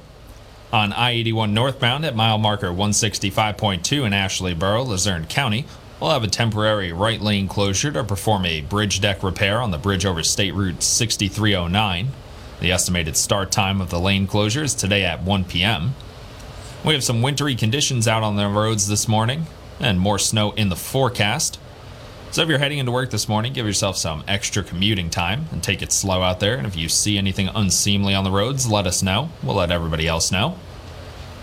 On 0.72 0.92
I 0.92 1.12
81 1.12 1.54
northbound 1.54 2.04
at 2.04 2.16
mile 2.16 2.38
marker 2.38 2.72
165.2 2.72 4.04
in 4.04 4.12
Ashley-Borough, 4.12 4.82
Luzerne 4.82 5.26
County, 5.26 5.64
we'll 6.00 6.10
have 6.10 6.24
a 6.24 6.28
temporary 6.28 6.92
right 6.92 7.20
lane 7.20 7.48
closure 7.48 7.90
to 7.92 8.04
perform 8.04 8.46
a 8.46 8.60
bridge 8.62 9.00
deck 9.00 9.22
repair 9.22 9.60
on 9.60 9.70
the 9.70 9.78
bridge 9.78 10.06
over 10.06 10.22
State 10.22 10.54
Route 10.54 10.82
6309. 10.82 12.08
The 12.60 12.72
estimated 12.72 13.16
start 13.16 13.50
time 13.50 13.80
of 13.80 13.90
the 13.90 14.00
lane 14.00 14.26
closure 14.26 14.64
is 14.64 14.74
today 14.74 15.04
at 15.04 15.22
1 15.22 15.44
p.m. 15.44 15.94
We 16.84 16.94
have 16.94 17.04
some 17.04 17.22
wintry 17.22 17.54
conditions 17.54 18.06
out 18.06 18.22
on 18.22 18.36
the 18.36 18.48
roads 18.48 18.88
this 18.88 19.08
morning 19.08 19.46
and 19.80 20.00
more 20.00 20.18
snow 20.18 20.52
in 20.52 20.68
the 20.68 20.76
forecast. 20.76 21.58
So 22.30 22.42
if 22.42 22.48
you're 22.48 22.58
heading 22.58 22.78
into 22.78 22.92
work 22.92 23.10
this 23.10 23.28
morning, 23.28 23.52
give 23.52 23.66
yourself 23.66 23.96
some 23.96 24.22
extra 24.28 24.62
commuting 24.62 25.08
time 25.08 25.46
and 25.50 25.62
take 25.62 25.82
it 25.82 25.92
slow 25.92 26.22
out 26.22 26.40
there. 26.40 26.56
And 26.56 26.66
if 26.66 26.76
you 26.76 26.88
see 26.88 27.16
anything 27.16 27.48
unseemly 27.48 28.14
on 28.14 28.24
the 28.24 28.30
roads, 28.30 28.70
let 28.70 28.86
us 28.86 29.02
know. 29.02 29.30
We'll 29.42 29.56
let 29.56 29.70
everybody 29.70 30.06
else 30.06 30.30
know. 30.30 30.58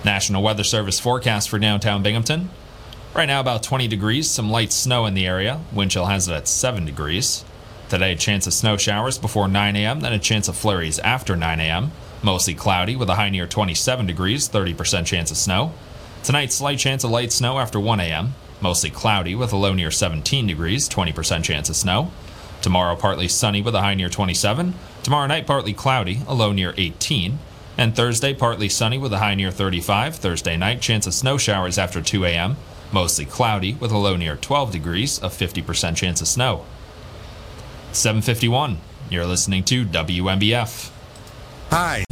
National 0.04 0.44
Weather 0.44 0.64
Service 0.64 1.00
forecast 1.00 1.50
for 1.50 1.58
downtown 1.58 2.04
Binghamton. 2.04 2.50
Right 3.16 3.28
now, 3.28 3.40
about 3.40 3.64
20 3.64 3.88
degrees, 3.88 4.30
some 4.30 4.50
light 4.50 4.74
snow 4.74 5.06
in 5.06 5.14
the 5.14 5.26
area. 5.26 5.62
Wind 5.72 5.92
chill 5.92 6.08
has 6.08 6.28
it 6.28 6.34
at 6.34 6.50
7 6.50 6.84
degrees. 6.84 7.46
Today, 7.88 8.12
a 8.12 8.16
chance 8.18 8.46
of 8.46 8.54
snow 8.54 8.76
showers 8.76 9.18
before 9.18 9.48
9 9.48 9.76
a.m., 9.78 10.02
then 10.02 10.12
a 10.12 10.20
chance 10.20 10.50
of 10.50 10.58
flurries 10.58 11.00
after 11.00 11.38
9 11.38 11.62
a.m. 11.62 11.94
Mostly 12.22 12.54
cloudy 12.54 12.98
with 12.98 13.10
a 13.10 13.16
high 13.16 13.30
near 13.30 13.48
27 13.48 14.06
degrees, 14.06 14.50
30% 14.50 15.06
chance 15.06 15.32
of 15.32 15.38
snow. 15.38 15.72
Tonight, 16.24 16.52
slight 16.52 16.78
chance 16.78 17.06
of 17.06 17.12
light 17.12 17.32
snow 17.32 17.58
after 17.58 17.80
1 17.80 18.02
a.m. 18.02 18.34
Mostly 18.60 18.90
cloudy 18.90 19.34
with 19.34 19.54
a 19.54 19.58
low 19.58 19.74
near 19.74 19.92
17 19.92 20.46
degrees, 20.46 20.90
20% 20.90 21.42
chance 21.42 21.70
of 21.70 21.78
snow. 21.78 22.12
Tomorrow, 22.62 22.98
partly 22.98 23.30
sunny 23.30 23.62
with 23.62 23.76
a 23.76 23.82
high 23.82 23.96
near 23.96 24.10
27. 24.10 24.74
Tomorrow 25.04 25.28
night, 25.28 25.48
partly 25.48 25.72
cloudy, 25.72 26.20
a 26.28 26.34
low 26.34 26.52
near 26.52 26.74
18. 26.78 27.40
And 27.78 27.96
Thursday, 27.96 28.34
partly 28.34 28.68
sunny 28.68 28.98
with 28.98 29.14
a 29.14 29.20
high 29.20 29.36
near 29.36 29.52
35. 29.52 30.18
Thursday 30.18 30.58
night, 30.58 30.82
chance 30.82 31.08
of 31.08 31.14
snow 31.14 31.38
showers 31.38 31.78
after 31.78 32.02
2 32.02 32.26
a.m. 32.26 32.58
Mostly 32.96 33.26
cloudy 33.26 33.74
with 33.74 33.92
a 33.92 33.98
low 33.98 34.16
near 34.16 34.38
12 34.38 34.72
degrees, 34.72 35.18
a 35.18 35.28
50% 35.28 35.98
chance 35.98 36.22
of 36.22 36.30
snow. 36.30 36.64
751. 37.92 38.78
You're 39.10 39.26
listening 39.26 39.66
to 39.66 39.84
WNBF. 39.86 40.92
Hi. 41.72 42.06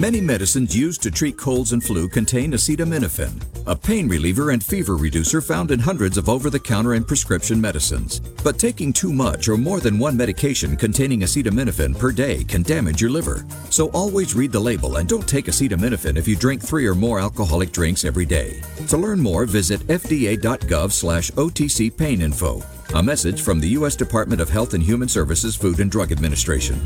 Many 0.00 0.22
medicines 0.22 0.74
used 0.74 1.02
to 1.02 1.10
treat 1.10 1.36
colds 1.36 1.74
and 1.74 1.84
flu 1.84 2.08
contain 2.08 2.52
acetaminophen, 2.52 3.34
a 3.66 3.76
pain 3.76 4.08
reliever 4.08 4.48
and 4.48 4.64
fever 4.64 4.96
reducer 4.96 5.42
found 5.42 5.70
in 5.72 5.78
hundreds 5.78 6.16
of 6.16 6.30
over 6.30 6.48
the 6.48 6.58
counter 6.58 6.94
and 6.94 7.06
prescription 7.06 7.60
medicines. 7.60 8.18
But 8.42 8.58
taking 8.58 8.94
too 8.94 9.12
much 9.12 9.46
or 9.46 9.58
more 9.58 9.78
than 9.78 9.98
one 9.98 10.16
medication 10.16 10.74
containing 10.74 11.20
acetaminophen 11.20 11.98
per 11.98 12.12
day 12.12 12.44
can 12.44 12.62
damage 12.62 13.02
your 13.02 13.10
liver. 13.10 13.44
So 13.68 13.90
always 13.90 14.34
read 14.34 14.52
the 14.52 14.58
label 14.58 14.96
and 14.96 15.06
don't 15.06 15.28
take 15.28 15.48
acetaminophen 15.48 16.16
if 16.16 16.26
you 16.26 16.34
drink 16.34 16.62
three 16.62 16.86
or 16.86 16.94
more 16.94 17.20
alcoholic 17.20 17.70
drinks 17.70 18.06
every 18.06 18.24
day. 18.24 18.62
To 18.88 18.96
learn 18.96 19.20
more, 19.20 19.44
visit 19.44 19.80
fda.gov 19.80 20.92
slash 20.92 21.30
OTC 21.32 21.94
pain 21.94 22.22
info. 22.22 22.62
A 22.94 23.02
message 23.02 23.42
from 23.42 23.60
the 23.60 23.68
U.S. 23.80 23.96
Department 23.96 24.40
of 24.40 24.48
Health 24.48 24.72
and 24.72 24.82
Human 24.82 25.08
Services 25.08 25.56
Food 25.56 25.78
and 25.78 25.90
Drug 25.90 26.10
Administration. 26.10 26.80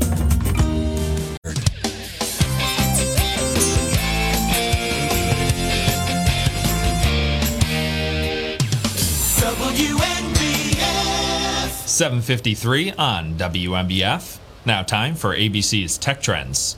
753 11.95 12.91
on 12.97 13.35
WNBF. 13.35 14.37
Now, 14.65 14.83
time 14.83 15.15
for 15.15 15.33
ABC's 15.33 15.97
Tech 15.97 16.21
Trends. 16.21 16.75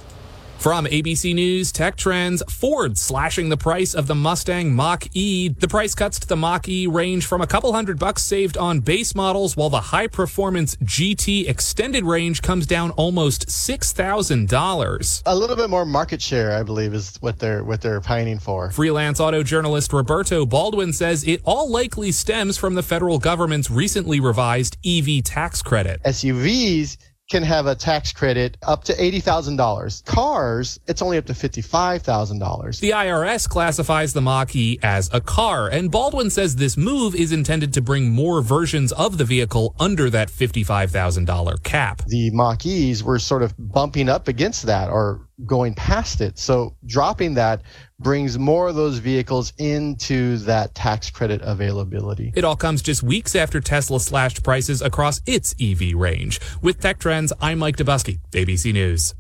From 0.60 0.86
ABC 0.86 1.36
News 1.36 1.72
Tech 1.72 1.96
Trends, 1.96 2.42
Ford 2.50 2.98
slashing 2.98 3.50
the 3.50 3.56
price 3.56 3.94
of 3.94 4.08
the 4.08 4.16
Mustang 4.16 4.74
Mach 4.74 5.08
E. 5.14 5.50
The 5.50 5.68
price 5.68 5.94
cuts 5.94 6.20
to 6.20 6.28
the 6.28 6.36
Mach 6.36 6.68
E 6.68 6.88
range 6.88 7.28
from 7.28 7.42
a 7.42 7.48
couple 7.48 7.72
hundred 7.74 8.00
bucks 8.00 8.24
saved 8.24 8.58
on 8.58 8.80
base 8.80 9.14
models, 9.14 9.56
while 9.56 9.70
the 9.70 9.80
high 9.80 10.08
performance 10.08 10.76
GT 10.78 11.48
extended 11.48 12.06
range 12.06 12.42
comes 12.42 12.66
down 12.66 12.90
almost 12.92 13.48
$6,000. 13.48 15.22
A 15.28 15.36
little 15.36 15.56
bit 15.56 15.70
more 15.70 15.86
market 15.86 16.22
share, 16.22 16.58
I 16.58 16.64
believe, 16.64 16.96
is 16.96 17.18
what 17.18 17.38
they're 17.38 17.64
what 17.64 17.82
they're 17.82 18.02
pining 18.02 18.40
for. 18.40 18.72
Freelance 18.72 19.20
auto 19.20 19.44
journalist 19.44 19.94
Roberto 19.94 20.46
Baldwin 20.46 20.92
says 20.92 21.24
it 21.28 21.40
all 21.46 21.70
likely 21.70 22.12
stems 22.12 22.58
from 22.58 22.74
the 22.74 22.84
federal 22.84 23.20
government's 23.20 23.70
recently 23.70 24.20
revised 24.20 24.76
EV 24.84 25.24
tax 25.24 25.62
credit. 25.62 26.02
SUVs 26.04 26.98
can 27.30 27.44
have 27.44 27.66
a 27.66 27.76
tax 27.76 28.14
credit 28.14 28.58
up 28.66 28.86
to 28.86 28.94
$80,000. 28.94 30.06
Cars, 30.06 30.80
it's 30.88 31.02
only 31.02 31.18
up 31.18 31.26
to 31.26 31.34
$55,000. 31.34 32.80
The 32.80 32.92
IRS 32.92 33.50
classifies 33.50 34.14
the 34.14 34.22
Mach 34.22 34.56
E 34.56 34.80
as 34.82 35.10
a 35.14 35.20
car, 35.20 35.68
and 35.68 35.92
Baldwin 35.92 36.30
says 36.30 36.56
this 36.56 36.78
move 36.78 37.16
is 37.16 37.32
intended 37.34 37.74
to 37.74 37.82
bring 37.82 38.10
more 38.10 38.42
versions 38.42 38.92
of 38.94 39.18
the 39.18 39.26
vehicle 39.26 39.76
under 39.80 40.10
that 40.10 40.30
$55,000 40.30 41.64
cap. 41.64 42.02
The 42.08 42.32
Mach 42.32 42.66
E's 42.66 43.04
were 43.04 43.20
sort 43.20 43.44
of 43.44 43.54
bumping 43.58 44.08
up 44.08 44.28
against 44.28 44.64
that 44.68 44.90
or 44.90 45.27
going 45.46 45.74
past 45.76 46.22
it. 46.22 46.38
So 46.40 46.76
dropping 46.86 47.36
that 47.36 47.62
brings 48.00 48.40
more 48.40 48.68
of 48.70 48.76
those 48.76 48.98
vehicles 48.98 49.54
into 49.58 50.38
that 50.40 50.74
tax 50.76 51.10
credit 51.10 51.42
availability. 51.44 52.32
It 52.36 52.44
all 52.44 52.56
comes 52.56 52.82
just 52.82 53.04
weeks 53.04 53.36
after 53.36 53.60
Tesla 53.62 54.00
slashed 54.00 54.44
prices 54.44 54.82
across 54.82 55.22
its 55.26 55.54
EV 55.60 55.94
range. 55.96 56.40
With 56.62 56.80
Tech 56.80 57.00
Trends, 57.00 57.34
I'm 57.40 57.60
Mike 57.60 57.78
Dobuski, 57.78 58.20
ABC 58.32 58.74
News. 58.74 59.14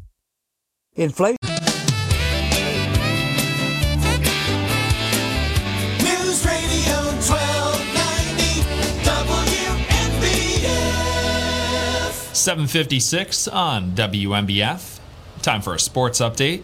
Inflation. 0.95 1.37
News 6.01 6.45
Radio 6.45 6.95
1290 7.21 8.61
WNBF. 10.63 12.35
756 12.35 13.47
on 13.49 13.91
WNBF. 13.91 14.96
Time 15.47 15.61
for 15.61 15.73
a 15.73 15.79
sports 15.79 16.19
update. 16.19 16.63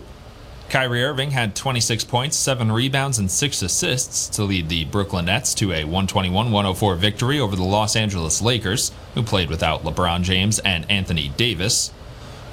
Kyrie 0.67 1.05
Irving 1.05 1.31
had 1.31 1.55
26 1.55 2.03
points, 2.03 2.35
7 2.35 2.69
rebounds, 2.69 3.17
and 3.17 3.31
6 3.31 3.61
assists 3.61 4.27
to 4.35 4.43
lead 4.43 4.67
the 4.67 4.83
Brooklyn 4.83 5.23
Nets 5.23 5.53
to 5.53 5.71
a 5.71 5.85
121 5.85 6.51
104 6.51 6.95
victory 6.95 7.39
over 7.39 7.55
the 7.55 7.63
Los 7.63 7.95
Angeles 7.95 8.41
Lakers, 8.41 8.91
who 9.13 9.23
played 9.23 9.49
without 9.49 9.85
LeBron 9.85 10.23
James 10.23 10.59
and 10.59 10.85
Anthony 10.91 11.29
Davis. 11.37 11.93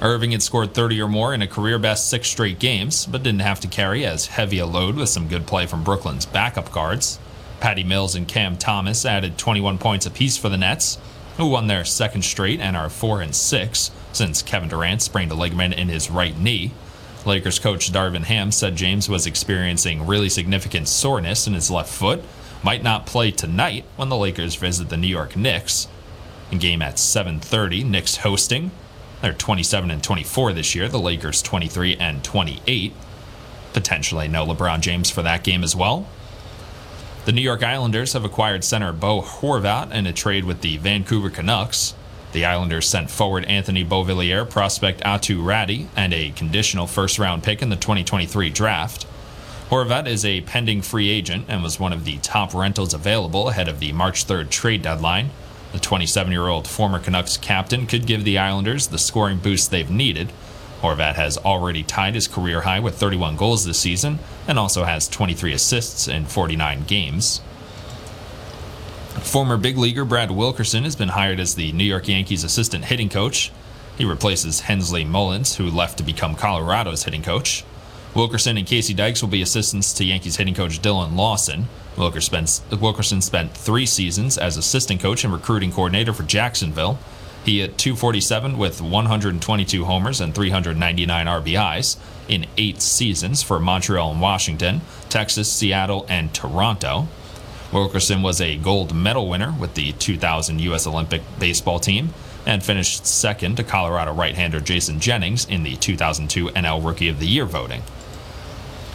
Irving 0.01 0.31
had 0.31 0.41
scored 0.41 0.73
30 0.73 1.01
or 1.01 1.09
more 1.09 1.33
in 1.33 1.41
a 1.41 1.47
career 1.47 1.77
best 1.77 2.09
six 2.09 2.29
straight 2.29 2.59
games, 2.59 3.05
but 3.05 3.23
didn't 3.23 3.41
have 3.41 3.59
to 3.59 3.67
carry 3.67 4.05
as 4.05 4.27
heavy 4.27 4.59
a 4.59 4.65
load 4.65 4.95
with 4.95 5.09
some 5.09 5.27
good 5.27 5.45
play 5.45 5.65
from 5.65 5.83
Brooklyn's 5.83 6.25
backup 6.25 6.71
guards. 6.71 7.19
Patty 7.59 7.83
Mills 7.83 8.15
and 8.15 8.25
Cam 8.25 8.55
Thomas 8.55 9.05
added 9.05 9.37
21 9.37 9.77
points 9.79 10.05
apiece 10.05 10.37
for 10.37 10.47
the 10.47 10.57
Nets, 10.57 10.97
who 11.35 11.47
won 11.47 11.67
their 11.67 11.83
second 11.83 12.21
straight 12.21 12.61
and 12.61 12.77
are 12.77 12.89
4 12.89 13.19
and 13.19 13.35
6 13.35 13.91
since 14.13 14.41
Kevin 14.41 14.69
Durant 14.69 15.01
sprained 15.01 15.31
a 15.31 15.35
ligament 15.35 15.73
in 15.73 15.89
his 15.89 16.09
right 16.09 16.37
knee. 16.37 16.71
Lakers 17.25 17.59
coach 17.59 17.91
Darvin 17.91 18.23
Ham 18.23 18.51
said 18.51 18.75
James 18.75 19.07
was 19.07 19.27
experiencing 19.27 20.07
really 20.07 20.29
significant 20.29 20.87
soreness 20.87 21.45
in 21.45 21.53
his 21.53 21.69
left 21.69 21.93
foot, 21.93 22.23
might 22.63 22.83
not 22.83 23.05
play 23.05 23.31
tonight 23.31 23.85
when 23.95 24.09
the 24.09 24.17
Lakers 24.17 24.55
visit 24.55 24.89
the 24.89 24.97
New 24.97 25.07
York 25.07 25.35
Knicks. 25.35 25.87
A 26.51 26.55
game 26.55 26.81
at 26.81 26.97
7:30, 26.97 27.83
Knicks 27.83 28.17
hosting. 28.17 28.71
They're 29.21 29.33
27 29.33 29.91
and 29.91 30.03
24 30.03 30.53
this 30.53 30.73
year. 30.73 30.87
The 30.87 30.99
Lakers 30.99 31.41
23 31.41 31.95
and 31.97 32.23
28. 32.23 32.93
Potentially 33.73 34.27
no 34.27 34.45
LeBron 34.45 34.81
James 34.81 35.11
for 35.11 35.21
that 35.21 35.43
game 35.43 35.63
as 35.63 35.75
well. 35.75 36.07
The 37.25 37.31
New 37.31 37.41
York 37.41 37.61
Islanders 37.61 38.13
have 38.13 38.25
acquired 38.25 38.63
center 38.63 38.91
Bo 38.91 39.21
Horvat 39.21 39.91
in 39.91 40.07
a 40.07 40.13
trade 40.13 40.43
with 40.43 40.61
the 40.61 40.77
Vancouver 40.77 41.29
Canucks. 41.29 41.93
The 42.31 42.45
Islanders 42.45 42.87
sent 42.87 43.11
forward 43.11 43.43
Anthony 43.45 43.83
Beauvillier, 43.83 44.49
prospect 44.49 45.01
Aatu 45.01 45.43
Räty, 45.43 45.87
and 45.97 46.13
a 46.13 46.31
conditional 46.31 46.87
first 46.87 47.19
round 47.19 47.43
pick 47.43 47.61
in 47.61 47.69
the 47.69 47.75
2023 47.75 48.49
draft. 48.49 49.05
Horvat 49.69 50.07
is 50.07 50.23
a 50.23 50.41
pending 50.41 50.81
free 50.81 51.09
agent 51.09 51.45
and 51.47 51.61
was 51.61 51.79
one 51.79 51.93
of 51.93 52.05
the 52.05 52.17
top 52.19 52.53
rentals 52.53 52.93
available 52.93 53.49
ahead 53.49 53.67
of 53.67 53.79
the 53.79 53.91
March 53.91 54.25
3rd 54.27 54.49
trade 54.49 54.81
deadline. 54.81 55.31
The 55.73 55.79
27 55.79 56.31
year 56.31 56.47
old 56.47 56.67
former 56.67 56.99
Canucks 56.99 57.37
captain 57.37 57.85
could 57.85 58.05
give 58.05 58.23
the 58.23 58.37
Islanders 58.37 58.87
the 58.87 58.97
scoring 58.97 59.37
boost 59.37 59.71
they've 59.71 59.89
needed. 59.89 60.31
Horvat 60.81 61.15
has 61.15 61.37
already 61.37 61.83
tied 61.83 62.15
his 62.15 62.27
career 62.27 62.61
high 62.61 62.79
with 62.79 62.97
31 62.97 63.35
goals 63.35 63.65
this 63.65 63.79
season 63.79 64.19
and 64.47 64.57
also 64.57 64.83
has 64.83 65.07
23 65.07 65.53
assists 65.53 66.07
in 66.07 66.25
49 66.25 66.83
games. 66.83 67.41
Former 69.21 69.55
big 69.55 69.77
leaguer 69.77 70.03
Brad 70.03 70.31
Wilkerson 70.31 70.83
has 70.83 70.95
been 70.95 71.09
hired 71.09 71.39
as 71.39 71.55
the 71.55 71.71
New 71.71 71.85
York 71.85 72.07
Yankees 72.07 72.43
assistant 72.43 72.85
hitting 72.85 73.07
coach. 73.07 73.51
He 73.97 74.03
replaces 74.03 74.61
Hensley 74.61 75.05
Meulens, 75.05 75.55
who 75.55 75.69
left 75.69 75.97
to 75.99 76.03
become 76.03 76.35
Colorado's 76.35 77.03
hitting 77.03 77.21
coach. 77.21 77.63
Wilkerson 78.13 78.57
and 78.57 78.67
Casey 78.67 78.93
Dykes 78.93 79.21
will 79.21 79.29
be 79.29 79.41
assistants 79.41 79.93
to 79.93 80.03
Yankees 80.03 80.35
hitting 80.35 80.53
coach 80.53 80.81
Dillon 80.81 81.15
Lawson. 81.15 81.67
Wilkerson 81.95 83.21
spent 83.21 83.53
three 83.53 83.85
seasons 83.85 84.37
as 84.37 84.57
assistant 84.57 85.01
coach 85.01 85.23
and 85.23 85.31
recruiting 85.31 85.71
coordinator 85.71 86.11
for 86.11 86.23
Jacksonville. 86.23 86.99
He 87.45 87.59
hit 87.59 87.77
247 87.77 88.57
with 88.57 88.81
122 88.81 89.85
homers 89.85 90.19
and 90.19 90.35
399 90.35 91.25
RBIs 91.25 91.97
in 92.27 92.47
eight 92.57 92.81
seasons 92.81 93.41
for 93.43 93.59
Montreal 93.59 94.11
and 94.11 94.21
Washington, 94.21 94.81
Texas, 95.09 95.51
Seattle, 95.51 96.05
and 96.09 96.33
Toronto. 96.33 97.07
Wilkerson 97.71 98.21
was 98.21 98.41
a 98.41 98.57
gold 98.57 98.93
medal 98.93 99.29
winner 99.29 99.55
with 99.59 99.75
the 99.75 99.93
2000 99.93 100.59
U.S. 100.61 100.85
Olympic 100.85 101.21
baseball 101.39 101.79
team 101.79 102.13
and 102.45 102.63
finished 102.63 103.05
second 103.05 103.57
to 103.57 103.63
Colorado 103.63 104.13
right 104.13 104.35
hander 104.35 104.59
Jason 104.59 104.99
Jennings 104.99 105.45
in 105.45 105.63
the 105.63 105.75
2002 105.77 106.47
NL 106.47 106.83
Rookie 106.85 107.07
of 107.07 107.19
the 107.19 107.27
Year 107.27 107.45
voting. 107.45 107.81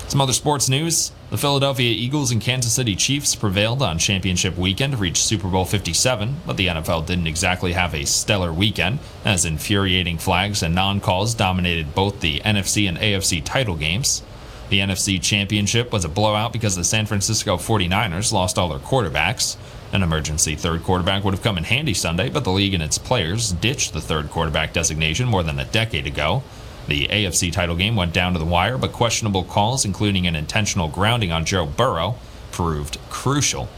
Some 0.09 0.21
other 0.21 0.33
sports 0.33 0.69
news. 0.69 1.11
The 1.31 1.37
Philadelphia 1.37 1.91
Eagles 1.91 2.31
and 2.31 2.41
Kansas 2.41 2.73
City 2.73 2.95
Chiefs 2.95 3.35
prevailed 3.35 3.83
on 3.83 3.99
championship 3.99 4.57
weekend 4.57 4.93
to 4.93 4.99
reach 4.99 5.21
Super 5.21 5.49
Bowl 5.49 5.65
57, 5.65 6.37
but 6.47 6.57
the 6.57 6.69
NFL 6.69 7.07
didn't 7.07 7.27
exactly 7.27 7.73
have 7.73 7.93
a 7.93 8.07
stellar 8.07 8.53
weekend, 8.53 9.01
as 9.25 9.45
infuriating 9.45 10.19
flags 10.19 10.63
and 10.63 10.77
non 10.77 11.01
calls 11.01 11.35
dominated 11.35 11.97
both 11.97 12.21
the 12.21 12.39
NFC 12.41 12.89
and 12.89 12.99
AFC 12.99 13.43
title 13.45 13.75
games. 13.75 14.23
The 14.69 14.81
NFC 14.81 15.23
Championship 15.23 15.93
was 15.93 16.05
a 16.05 16.09
blowout 16.09 16.53
because 16.53 16.75
the 16.75 16.83
San 16.83 17.07
Francisco 17.07 17.57
49ers 17.57 18.33
lost 18.33 18.59
all 18.59 18.69
their 18.69 18.81
quarterbacks. 18.81 19.57
An 19.93 20.03
emergency 20.03 20.57
third 20.57 20.83
quarterback 20.83 21.23
would 21.23 21.35
have 21.35 21.43
come 21.43 21.57
in 21.57 21.65
handy 21.65 21.95
Sunday, 21.95 22.29
but 22.29 22.43
the 22.43 22.51
league 22.51 22.75
and 22.75 22.83
its 22.83 22.99
players 22.99 23.53
ditched 23.53 23.93
the 23.93 24.01
third 24.01 24.29
quarterback 24.31 24.73
designation 24.73 25.29
more 25.29 25.45
than 25.45 25.61
a 25.61 25.65
decade 25.67 26.07
ago. 26.07 26.43
The 26.89 27.07
AFC 27.07 27.53
title 27.53 27.77
game 27.77 27.95
went 27.95 28.13
down 28.13 28.33
to 28.33 28.41
the 28.41 28.45
wire, 28.45 28.77
but 28.77 28.93
questionable 28.93 29.45
calls, 29.45 29.85
including 29.85 30.27
an 30.27 30.35
intentional 30.35 30.89
grounding 30.89 31.31
on 31.31 31.45
Joe 31.45 31.67
Burrow, 31.67 32.17
proved 32.51 32.99
crucial. 33.09 33.69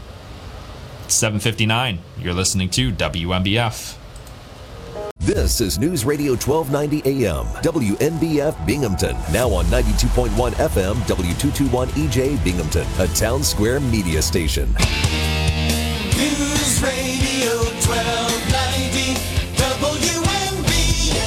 759, 1.07 1.99
you're 2.19 2.33
listening 2.33 2.69
to 2.69 2.91
WNBF. 2.91 3.98
This 5.19 5.59
is 5.59 5.77
News 5.77 6.05
Radio 6.05 6.31
1290 6.31 7.25
AM, 7.25 7.45
WNBF 7.61 8.65
Binghamton. 8.65 9.17
Now 9.33 9.49
on 9.51 9.65
92.1 9.65 10.29
FM, 10.53 10.95
W221 10.95 11.87
EJ 11.87 12.41
Binghamton, 12.41 12.87
a 12.99 13.07
town 13.09 13.43
square 13.43 13.81
media 13.81 14.21
station. 14.21 14.71
News 16.15 16.81
Radio 16.81 17.57
1290 17.83 19.19
WNBF. 19.57 21.17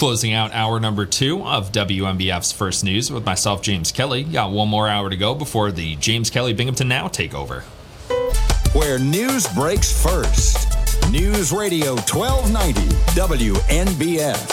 Closing 0.00 0.34
out 0.34 0.52
hour 0.52 0.80
number 0.80 1.06
two 1.06 1.44
of 1.44 1.70
WNBF's 1.70 2.50
First 2.50 2.82
News 2.82 3.12
with 3.12 3.24
myself, 3.24 3.62
James 3.62 3.92
Kelly. 3.92 4.24
Got 4.24 4.50
one 4.50 4.68
more 4.68 4.88
hour 4.88 5.08
to 5.08 5.16
go 5.16 5.36
before 5.36 5.70
the 5.70 5.94
James 5.96 6.30
Kelly 6.30 6.52
Binghamton 6.52 6.88
Now 6.88 7.06
takeover. 7.06 7.62
Where 8.74 8.98
news 8.98 9.46
breaks 9.54 10.02
first. 10.02 10.69
News 11.10 11.50
Radio 11.50 11.96
1290 11.96 12.82
WNBF. 13.18 14.46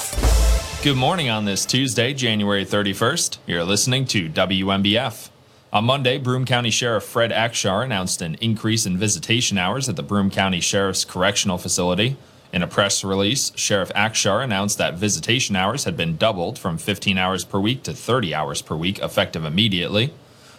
Good 0.83 0.97
morning 0.97 1.29
on 1.29 1.45
this 1.45 1.67
Tuesday, 1.67 2.15
January 2.15 2.65
31st. 2.65 3.37
You're 3.45 3.63
listening 3.63 4.05
to 4.05 4.27
WNBF. 4.27 5.29
On 5.71 5.85
Monday, 5.85 6.17
Broome 6.17 6.45
County 6.45 6.71
Sheriff 6.71 7.03
Fred 7.03 7.29
Akshar 7.29 7.85
announced 7.85 8.23
an 8.23 8.33
increase 8.41 8.87
in 8.87 8.97
visitation 8.97 9.59
hours 9.59 9.87
at 9.87 9.97
the 9.97 10.01
Broome 10.01 10.31
County 10.31 10.59
Sheriff's 10.59 11.05
Correctional 11.05 11.59
Facility. 11.59 12.17
In 12.51 12.63
a 12.63 12.67
press 12.67 13.03
release, 13.03 13.51
Sheriff 13.55 13.89
Akshar 13.93 14.43
announced 14.43 14.79
that 14.79 14.95
visitation 14.95 15.55
hours 15.55 15.83
had 15.83 15.95
been 15.95 16.17
doubled 16.17 16.57
from 16.57 16.79
15 16.79 17.19
hours 17.19 17.45
per 17.45 17.59
week 17.59 17.83
to 17.83 17.93
30 17.93 18.33
hours 18.33 18.63
per 18.63 18.75
week, 18.75 18.97
effective 18.97 19.45
immediately. 19.45 20.11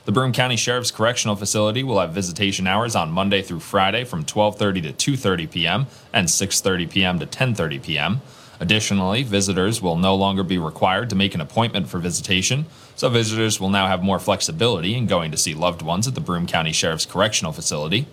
The 0.08 0.12
Broome 0.12 0.32
County 0.32 0.56
Sheriff's 0.56 0.90
Correctional 0.90 1.36
Facility 1.36 1.82
will 1.82 2.00
have 2.00 2.14
visitation 2.14 2.66
hours 2.66 2.96
on 2.96 3.12
Monday 3.12 3.42
through 3.42 3.60
Friday 3.60 4.04
from 4.04 4.24
12:30 4.24 4.96
to 4.96 5.12
2:30 5.12 5.50
p.m. 5.50 5.86
and 6.14 6.28
6:30 6.28 6.88
p.m. 6.88 7.18
to 7.18 7.26
10:30 7.26 7.82
p.m. 7.82 8.22
Additionally, 8.58 9.22
visitors 9.22 9.82
will 9.82 9.96
no 9.96 10.14
longer 10.14 10.42
be 10.42 10.56
required 10.56 11.10
to 11.10 11.14
make 11.14 11.34
an 11.34 11.42
appointment 11.42 11.90
for 11.90 11.98
visitation, 11.98 12.64
so 12.96 13.10
visitors 13.10 13.60
will 13.60 13.68
now 13.68 13.86
have 13.86 14.02
more 14.02 14.18
flexibility 14.18 14.94
in 14.94 15.04
going 15.04 15.30
to 15.30 15.36
see 15.36 15.52
loved 15.52 15.82
ones 15.82 16.08
at 16.08 16.14
the 16.14 16.22
Broome 16.22 16.46
County 16.46 16.72
Sheriff's 16.72 17.04
Correctional 17.04 17.52
Facility. 17.52 18.06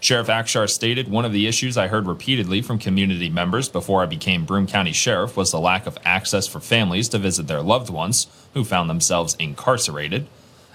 Sheriff 0.00 0.28
Akshar 0.28 0.70
stated 0.70 1.08
one 1.08 1.26
of 1.26 1.32
the 1.32 1.46
issues 1.46 1.76
I 1.76 1.88
heard 1.88 2.06
repeatedly 2.06 2.62
from 2.62 2.78
community 2.78 3.28
members 3.28 3.68
before 3.68 4.02
I 4.02 4.06
became 4.06 4.46
Broome 4.46 4.66
County 4.66 4.92
Sheriff 4.92 5.36
was 5.36 5.50
the 5.50 5.60
lack 5.60 5.86
of 5.86 5.98
access 6.06 6.46
for 6.46 6.60
families 6.60 7.10
to 7.10 7.18
visit 7.18 7.48
their 7.48 7.60
loved 7.60 7.90
ones 7.90 8.28
who 8.54 8.64
found 8.64 8.88
themselves 8.88 9.36
incarcerated. 9.38 10.26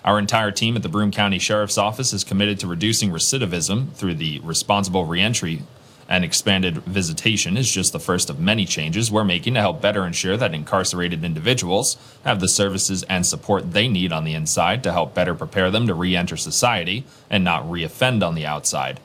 Our 0.05 0.17
entire 0.17 0.51
team 0.51 0.75
at 0.75 0.83
the 0.83 0.89
Broome 0.89 1.11
County 1.11 1.39
Sheriff's 1.39 1.77
Office 1.77 2.13
is 2.13 2.23
committed 2.23 2.59
to 2.59 2.67
reducing 2.67 3.11
recidivism 3.11 3.91
through 3.93 4.15
the 4.15 4.39
responsible 4.39 5.05
reentry 5.05 5.63
and 6.09 6.25
expanded 6.25 6.77
visitation 6.77 7.55
is 7.55 7.69
just 7.71 7.93
the 7.93 7.99
first 7.99 8.31
of 8.31 8.39
many 8.39 8.65
changes 8.65 9.11
we're 9.11 9.23
making 9.23 9.53
to 9.53 9.59
help 9.59 9.79
better 9.79 10.05
ensure 10.05 10.35
that 10.37 10.55
incarcerated 10.55 11.23
individuals 11.23 11.97
have 12.25 12.39
the 12.39 12.47
services 12.47 13.03
and 13.03 13.25
support 13.25 13.73
they 13.73 13.87
need 13.87 14.11
on 14.11 14.23
the 14.23 14.33
inside 14.33 14.83
to 14.83 14.91
help 14.91 15.13
better 15.13 15.35
prepare 15.35 15.69
them 15.69 15.85
to 15.85 15.93
re 15.93 16.15
enter 16.15 16.35
society 16.35 17.05
and 17.29 17.43
not 17.43 17.63
reoffend 17.65 18.25
on 18.25 18.33
the 18.33 18.45
outside. 18.45 18.99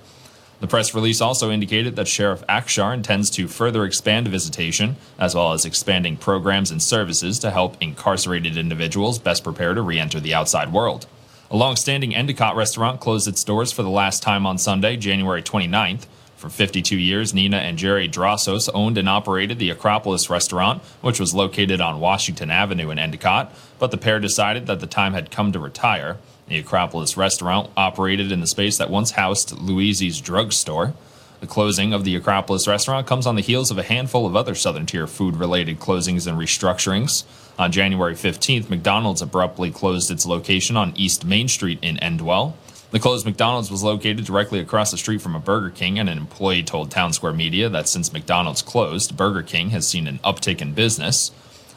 The 0.60 0.66
press 0.66 0.94
release 0.94 1.20
also 1.20 1.50
indicated 1.50 1.96
that 1.96 2.08
Sheriff 2.08 2.42
Akshar 2.48 2.94
intends 2.94 3.28
to 3.30 3.48
further 3.48 3.84
expand 3.84 4.28
visitation, 4.28 4.96
as 5.18 5.34
well 5.34 5.52
as 5.52 5.64
expanding 5.64 6.16
programs 6.16 6.70
and 6.70 6.82
services 6.82 7.38
to 7.40 7.50
help 7.50 7.76
incarcerated 7.80 8.56
individuals 8.56 9.18
best 9.18 9.44
prepare 9.44 9.74
to 9.74 9.82
re 9.82 9.98
enter 9.98 10.20
the 10.20 10.34
outside 10.34 10.72
world. 10.72 11.06
A 11.50 11.56
long-standing 11.56 12.14
Endicott 12.14 12.56
restaurant 12.56 13.00
closed 13.00 13.28
its 13.28 13.44
doors 13.44 13.72
for 13.72 13.82
the 13.82 13.90
last 13.90 14.22
time 14.22 14.46
on 14.46 14.58
Sunday, 14.58 14.96
January 14.96 15.42
29th. 15.42 16.06
For 16.36 16.48
52 16.48 16.98
years, 16.98 17.32
Nina 17.32 17.58
and 17.58 17.78
Jerry 17.78 18.08
Drossos 18.08 18.68
owned 18.74 18.98
and 18.98 19.08
operated 19.08 19.58
the 19.58 19.70
Acropolis 19.70 20.28
restaurant, 20.28 20.82
which 21.00 21.20
was 21.20 21.32
located 21.32 21.80
on 21.80 22.00
Washington 22.00 22.50
Avenue 22.50 22.90
in 22.90 22.98
Endicott, 22.98 23.52
but 23.78 23.90
the 23.90 23.96
pair 23.96 24.20
decided 24.20 24.66
that 24.66 24.80
the 24.80 24.86
time 24.86 25.14
had 25.14 25.30
come 25.30 25.52
to 25.52 25.58
retire. 25.58 26.18
The 26.46 26.58
Acropolis 26.58 27.16
restaurant 27.16 27.70
operated 27.76 28.30
in 28.30 28.40
the 28.40 28.46
space 28.46 28.76
that 28.78 28.90
once 28.90 29.12
housed 29.12 29.52
Louise's 29.58 30.20
drugstore. 30.20 30.92
The 31.40 31.46
closing 31.46 31.92
of 31.92 32.04
the 32.04 32.16
Acropolis 32.16 32.68
restaurant 32.68 33.06
comes 33.06 33.26
on 33.26 33.34
the 33.34 33.42
heels 33.42 33.70
of 33.70 33.78
a 33.78 33.82
handful 33.82 34.26
of 34.26 34.36
other 34.36 34.54
Southern 34.54 34.86
Tier 34.86 35.06
food 35.06 35.36
related 35.36 35.80
closings 35.80 36.26
and 36.26 36.38
restructurings. 36.38 37.24
On 37.58 37.72
January 37.72 38.14
15th, 38.14 38.68
McDonald's 38.68 39.22
abruptly 39.22 39.70
closed 39.70 40.10
its 40.10 40.26
location 40.26 40.76
on 40.76 40.92
East 40.96 41.24
Main 41.24 41.48
Street 41.48 41.78
in 41.82 41.96
Endwell. 41.96 42.54
The 42.90 43.00
closed 43.00 43.26
McDonald's 43.26 43.70
was 43.70 43.82
located 43.82 44.24
directly 44.24 44.60
across 44.60 44.90
the 44.90 44.96
street 44.96 45.20
from 45.20 45.34
a 45.34 45.40
Burger 45.40 45.70
King, 45.70 45.98
and 45.98 46.08
an 46.08 46.18
employee 46.18 46.62
told 46.62 46.90
Town 46.90 47.12
Square 47.12 47.32
Media 47.32 47.68
that 47.68 47.88
since 47.88 48.12
McDonald's 48.12 48.62
closed, 48.62 49.16
Burger 49.16 49.42
King 49.42 49.70
has 49.70 49.88
seen 49.88 50.06
an 50.06 50.20
uptick 50.24 50.60
in 50.60 50.74
business. 50.74 51.30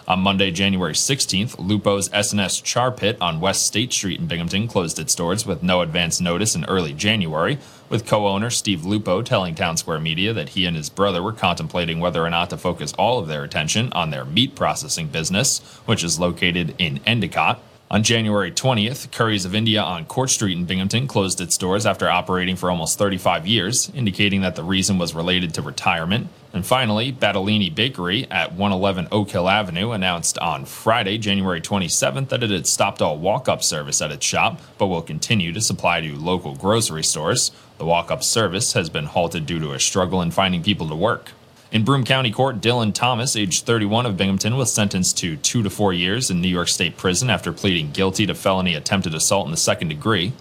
On 0.07 0.21
Monday, 0.21 0.51
January 0.51 0.93
16th, 0.93 1.59
Lupo's 1.59 2.09
S&S 2.13 2.61
Char 2.61 2.93
Pit 2.93 3.17
on 3.19 3.41
West 3.41 3.67
State 3.67 3.91
Street 3.91 4.21
in 4.21 4.25
Binghamton 4.25 4.69
closed 4.69 4.99
its 4.99 5.13
doors 5.13 5.45
with 5.45 5.61
no 5.61 5.81
advance 5.81 6.21
notice 6.21 6.55
in 6.55 6.63
early 6.63 6.93
January, 6.93 7.57
with 7.89 8.05
co-owner 8.05 8.49
Steve 8.49 8.85
Lupo 8.85 9.21
telling 9.21 9.53
Town 9.53 9.75
Square 9.75 9.99
Media 9.99 10.31
that 10.31 10.49
he 10.49 10.65
and 10.65 10.77
his 10.77 10.89
brother 10.89 11.21
were 11.21 11.33
contemplating 11.33 11.99
whether 11.99 12.23
or 12.23 12.29
not 12.29 12.49
to 12.51 12.57
focus 12.57 12.93
all 12.93 13.19
of 13.19 13.27
their 13.27 13.43
attention 13.43 13.91
on 13.91 14.09
their 14.09 14.23
meat 14.23 14.55
processing 14.55 15.07
business, 15.07 15.59
which 15.85 16.05
is 16.05 16.17
located 16.17 16.73
in 16.77 17.01
Endicott. 17.05 17.59
On 17.89 18.03
January 18.03 18.51
20th, 18.51 19.11
Curry's 19.13 19.45
of 19.45 19.55
India 19.55 19.81
on 19.81 20.03
Court 20.03 20.29
Street 20.29 20.57
in 20.57 20.65
Binghamton 20.65 21.07
closed 21.07 21.39
its 21.39 21.57
doors 21.57 21.85
after 21.85 22.09
operating 22.09 22.57
for 22.57 22.69
almost 22.69 22.97
35 22.97 23.47
years, 23.47 23.89
indicating 23.95 24.41
that 24.41 24.57
the 24.57 24.63
reason 24.63 24.97
was 24.97 25.15
related 25.15 25.53
to 25.53 25.61
retirement. 25.61 26.27
And 26.51 26.65
finally, 26.65 27.13
Battaglini 27.13 27.73
Bakery 27.73 28.29
at 28.29 28.51
111 28.51 29.07
Oak 29.09 29.29
Hill 29.29 29.47
Avenue 29.47 29.91
announced 29.91 30.37
on 30.39 30.65
Friday, 30.65 31.17
January 31.17 31.61
27th, 31.61 32.27
that 32.27 32.43
it 32.43 32.49
had 32.49 32.67
stopped 32.67 33.01
all 33.01 33.17
walk 33.17 33.47
up 33.47 33.63
service 33.63 34.01
at 34.01 34.11
its 34.11 34.25
shop, 34.25 34.59
but 34.77 34.87
will 34.87 35.01
continue 35.01 35.53
to 35.53 35.61
supply 35.61 36.01
to 36.01 36.13
local 36.13 36.55
grocery 36.55 37.05
stores. 37.05 37.51
The 37.77 37.85
walk 37.85 38.11
up 38.11 38.21
service 38.21 38.73
has 38.73 38.89
been 38.89 39.05
halted 39.05 39.45
due 39.45 39.59
to 39.59 39.71
a 39.71 39.79
struggle 39.79 40.21
in 40.21 40.31
finding 40.31 40.61
people 40.61 40.89
to 40.89 40.95
work. 40.95 41.31
In 41.69 41.83
Broome 41.83 42.05
County 42.05 42.31
Court, 42.31 42.61
Dylan 42.61 42.93
Thomas, 42.93 43.35
age 43.35 43.63
31 43.63 44.05
of 44.05 44.15
Binghamton, 44.15 44.55
was 44.55 44.71
sentenced 44.71 45.17
to 45.17 45.35
two 45.35 45.61
to 45.63 45.69
four 45.69 45.91
years 45.91 46.31
in 46.31 46.39
New 46.39 46.47
York 46.47 46.69
State 46.69 46.95
prison 46.95 47.29
after 47.29 47.51
pleading 47.51 47.91
guilty 47.91 48.25
to 48.25 48.33
felony 48.33 48.73
attempted 48.73 49.13
assault 49.13 49.47
in 49.47 49.51
the 49.51 49.57
second 49.57 49.89
degree. 49.89 50.31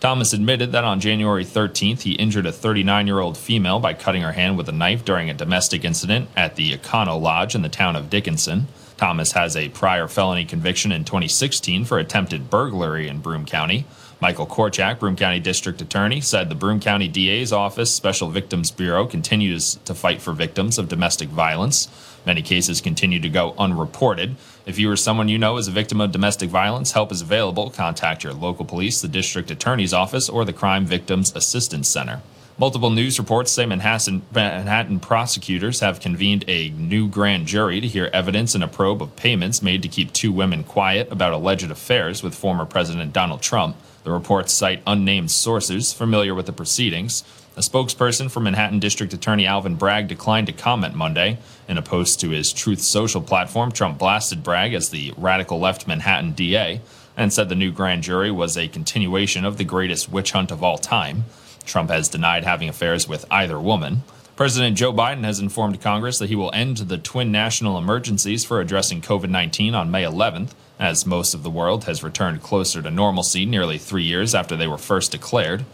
Thomas 0.00 0.32
admitted 0.32 0.72
that 0.72 0.82
on 0.82 0.98
January 0.98 1.44
13th, 1.44 2.00
he 2.00 2.14
injured 2.14 2.46
a 2.46 2.52
39 2.52 3.06
year 3.06 3.20
old 3.20 3.38
female 3.38 3.78
by 3.78 3.94
cutting 3.94 4.22
her 4.22 4.32
hand 4.32 4.58
with 4.58 4.68
a 4.68 4.72
knife 4.72 5.04
during 5.04 5.30
a 5.30 5.34
domestic 5.34 5.84
incident 5.84 6.28
at 6.34 6.56
the 6.56 6.76
Econo 6.76 7.20
Lodge 7.20 7.54
in 7.54 7.62
the 7.62 7.68
town 7.68 7.94
of 7.94 8.10
Dickinson. 8.10 8.66
Thomas 8.96 9.32
has 9.32 9.56
a 9.56 9.68
prior 9.68 10.08
felony 10.08 10.44
conviction 10.44 10.90
in 10.90 11.04
2016 11.04 11.84
for 11.84 12.00
attempted 12.00 12.50
burglary 12.50 13.06
in 13.06 13.20
Broome 13.20 13.46
County. 13.46 13.86
Michael 14.22 14.46
Korchak, 14.46 15.00
Broome 15.00 15.16
County 15.16 15.40
District 15.40 15.82
Attorney, 15.82 16.20
said 16.20 16.48
the 16.48 16.54
Broome 16.54 16.78
County 16.78 17.08
DA's 17.08 17.52
Office 17.52 17.92
Special 17.92 18.28
Victims 18.28 18.70
Bureau 18.70 19.04
continues 19.04 19.80
to 19.84 19.96
fight 19.96 20.22
for 20.22 20.32
victims 20.32 20.78
of 20.78 20.88
domestic 20.88 21.28
violence. 21.28 21.88
Many 22.24 22.40
cases 22.40 22.80
continue 22.80 23.18
to 23.18 23.28
go 23.28 23.52
unreported. 23.58 24.36
If 24.64 24.78
you 24.78 24.88
or 24.88 24.96
someone 24.96 25.28
you 25.28 25.38
know 25.38 25.56
is 25.56 25.66
a 25.66 25.72
victim 25.72 26.00
of 26.00 26.12
domestic 26.12 26.50
violence, 26.50 26.92
help 26.92 27.10
is 27.10 27.20
available. 27.20 27.70
Contact 27.70 28.22
your 28.22 28.32
local 28.32 28.64
police, 28.64 29.00
the 29.00 29.08
District 29.08 29.50
Attorney's 29.50 29.92
Office, 29.92 30.28
or 30.28 30.44
the 30.44 30.52
Crime 30.52 30.86
Victims 30.86 31.34
Assistance 31.34 31.88
Center. 31.88 32.22
Multiple 32.56 32.90
news 32.90 33.18
reports 33.18 33.50
say 33.50 33.66
Manhattan, 33.66 34.22
Manhattan, 34.32 35.00
prosecutors 35.00 35.80
have 35.80 35.98
convened 35.98 36.44
a 36.46 36.68
new 36.70 37.08
grand 37.08 37.46
jury 37.46 37.80
to 37.80 37.88
hear 37.88 38.08
evidence 38.12 38.54
in 38.54 38.62
a 38.62 38.68
probe 38.68 39.02
of 39.02 39.16
payments 39.16 39.62
made 39.62 39.82
to 39.82 39.88
keep 39.88 40.12
two 40.12 40.30
women 40.30 40.62
quiet 40.62 41.10
about 41.10 41.32
alleged 41.32 41.72
affairs 41.72 42.22
with 42.22 42.36
former 42.36 42.64
President 42.64 43.12
Donald 43.12 43.42
Trump. 43.42 43.74
The 44.04 44.10
reports 44.10 44.52
cite 44.52 44.82
unnamed 44.86 45.30
sources 45.30 45.92
familiar 45.92 46.34
with 46.34 46.46
the 46.46 46.52
proceedings. 46.52 47.22
A 47.56 47.60
spokesperson 47.60 48.30
for 48.30 48.40
Manhattan 48.40 48.80
District 48.80 49.12
Attorney 49.12 49.46
Alvin 49.46 49.76
Bragg 49.76 50.08
declined 50.08 50.48
to 50.48 50.52
comment 50.52 50.94
Monday. 50.94 51.38
In 51.68 51.78
a 51.78 51.82
post 51.82 52.18
to 52.20 52.30
his 52.30 52.52
Truth 52.52 52.80
Social 52.80 53.20
platform, 53.20 53.70
Trump 53.70 53.98
blasted 53.98 54.42
Bragg 54.42 54.74
as 54.74 54.88
the 54.88 55.12
radical 55.16 55.60
left 55.60 55.86
Manhattan 55.86 56.32
DA 56.32 56.80
and 57.16 57.32
said 57.32 57.48
the 57.48 57.54
new 57.54 57.70
grand 57.70 58.02
jury 58.02 58.30
was 58.30 58.56
a 58.56 58.68
continuation 58.68 59.44
of 59.44 59.58
the 59.58 59.64
greatest 59.64 60.10
witch 60.10 60.32
hunt 60.32 60.50
of 60.50 60.64
all 60.64 60.78
time. 60.78 61.24
Trump 61.64 61.90
has 61.90 62.08
denied 62.08 62.44
having 62.44 62.68
affairs 62.68 63.06
with 63.06 63.24
either 63.30 63.60
woman. 63.60 64.02
President 64.34 64.76
Joe 64.76 64.92
Biden 64.92 65.24
has 65.24 65.38
informed 65.38 65.80
Congress 65.80 66.18
that 66.18 66.30
he 66.30 66.36
will 66.36 66.50
end 66.54 66.78
the 66.78 66.98
twin 66.98 67.30
national 67.30 67.78
emergencies 67.78 68.44
for 68.44 68.60
addressing 68.60 69.02
COVID 69.02 69.28
19 69.28 69.74
on 69.74 69.90
May 69.90 70.02
11th 70.02 70.52
as 70.82 71.06
most 71.06 71.32
of 71.32 71.44
the 71.44 71.50
world 71.50 71.84
has 71.84 72.02
returned 72.02 72.42
closer 72.42 72.82
to 72.82 72.90
normalcy 72.90 73.46
nearly 73.46 73.78
three 73.78 74.02
years 74.02 74.34
after 74.34 74.56
they 74.56 74.66
were 74.66 74.76
first 74.76 75.12
declared. 75.12 75.64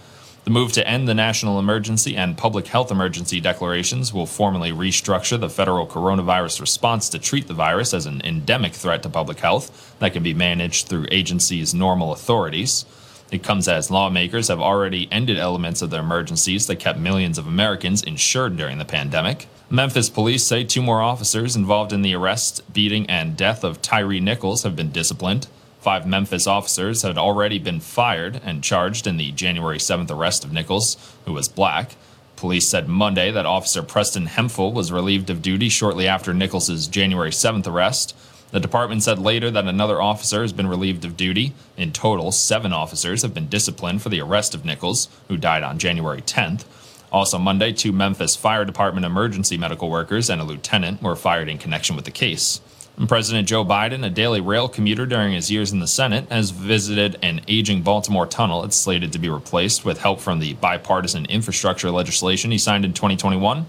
The 0.44 0.50
move 0.50 0.72
to 0.72 0.86
end 0.86 1.08
the 1.08 1.14
national 1.14 1.58
emergency 1.58 2.14
and 2.14 2.36
public 2.36 2.66
health 2.66 2.90
emergency 2.90 3.40
declarations 3.40 4.12
will 4.12 4.26
formally 4.26 4.70
restructure 4.70 5.40
the 5.40 5.48
federal 5.48 5.86
coronavirus 5.86 6.60
response 6.60 7.08
to 7.08 7.18
treat 7.18 7.48
the 7.48 7.54
virus 7.54 7.94
as 7.94 8.04
an 8.04 8.20
endemic 8.22 8.74
threat 8.74 9.02
to 9.02 9.08
public 9.08 9.40
health 9.40 9.96
that 9.98 10.12
can 10.12 10.22
be 10.22 10.34
managed 10.34 10.88
through 10.88 11.06
agencies' 11.10 11.72
normal 11.72 12.12
authorities. 12.12 12.84
It 13.30 13.42
comes 13.42 13.68
as 13.68 13.90
lawmakers 13.90 14.48
have 14.48 14.60
already 14.60 15.06
ended 15.12 15.36
elements 15.36 15.82
of 15.82 15.90
the 15.90 15.98
emergencies 15.98 16.66
that 16.66 16.76
kept 16.76 16.98
millions 16.98 17.36
of 17.36 17.46
Americans 17.46 18.02
insured 18.02 18.56
during 18.56 18.78
the 18.78 18.84
pandemic. 18.86 19.46
Memphis 19.68 20.08
police 20.08 20.44
say 20.44 20.64
two 20.64 20.80
more 20.80 21.02
officers 21.02 21.54
involved 21.54 21.92
in 21.92 22.00
the 22.00 22.14
arrest, 22.14 22.62
beating, 22.72 23.08
and 23.10 23.36
death 23.36 23.64
of 23.64 23.82
Tyre 23.82 24.18
Nichols 24.18 24.62
have 24.62 24.74
been 24.74 24.90
disciplined. 24.90 25.46
Five 25.80 26.06
Memphis 26.06 26.46
officers 26.46 27.02
had 27.02 27.18
already 27.18 27.58
been 27.58 27.80
fired 27.80 28.40
and 28.42 28.64
charged 28.64 29.06
in 29.06 29.18
the 29.18 29.30
January 29.32 29.78
7th 29.78 30.10
arrest 30.10 30.42
of 30.44 30.52
Nichols, 30.52 30.96
who 31.26 31.34
was 31.34 31.48
black. 31.48 31.96
Police 32.36 32.68
said 32.68 32.88
Monday 32.88 33.30
that 33.30 33.46
Officer 33.46 33.82
Preston 33.82 34.26
Hemphill 34.26 34.72
was 34.72 34.90
relieved 34.90 35.28
of 35.28 35.42
duty 35.42 35.68
shortly 35.68 36.08
after 36.08 36.32
Nichols's 36.32 36.86
January 36.86 37.30
7th 37.30 37.66
arrest. 37.66 38.16
The 38.50 38.60
department 38.60 39.02
said 39.02 39.18
later 39.18 39.50
that 39.50 39.66
another 39.66 40.00
officer 40.00 40.40
has 40.40 40.54
been 40.54 40.68
relieved 40.68 41.04
of 41.04 41.16
duty. 41.16 41.52
In 41.76 41.92
total, 41.92 42.32
seven 42.32 42.72
officers 42.72 43.22
have 43.22 43.34
been 43.34 43.48
disciplined 43.48 44.00
for 44.00 44.08
the 44.08 44.22
arrest 44.22 44.54
of 44.54 44.64
Nichols, 44.64 45.08
who 45.28 45.36
died 45.36 45.62
on 45.62 45.78
January 45.78 46.22
10th. 46.22 46.64
Also, 47.12 47.38
Monday, 47.38 47.72
two 47.72 47.92
Memphis 47.92 48.36
Fire 48.36 48.64
Department 48.64 49.04
emergency 49.04 49.58
medical 49.58 49.90
workers 49.90 50.30
and 50.30 50.40
a 50.40 50.44
lieutenant 50.44 51.02
were 51.02 51.16
fired 51.16 51.48
in 51.48 51.58
connection 51.58 51.94
with 51.94 52.06
the 52.06 52.10
case. 52.10 52.60
And 52.96 53.08
President 53.08 53.46
Joe 53.46 53.64
Biden, 53.64 54.04
a 54.04 54.10
daily 54.10 54.40
rail 54.40 54.68
commuter 54.68 55.06
during 55.06 55.32
his 55.32 55.50
years 55.50 55.70
in 55.70 55.78
the 55.78 55.86
Senate, 55.86 56.28
has 56.30 56.50
visited 56.50 57.16
an 57.22 57.42
aging 57.46 57.82
Baltimore 57.82 58.26
tunnel. 58.26 58.64
It's 58.64 58.76
slated 58.76 59.12
to 59.12 59.18
be 59.18 59.28
replaced 59.28 59.84
with 59.84 60.00
help 60.00 60.20
from 60.20 60.40
the 60.40 60.54
bipartisan 60.54 61.24
infrastructure 61.26 61.90
legislation 61.90 62.50
he 62.50 62.58
signed 62.58 62.84
in 62.84 62.92
2021. 62.92 63.66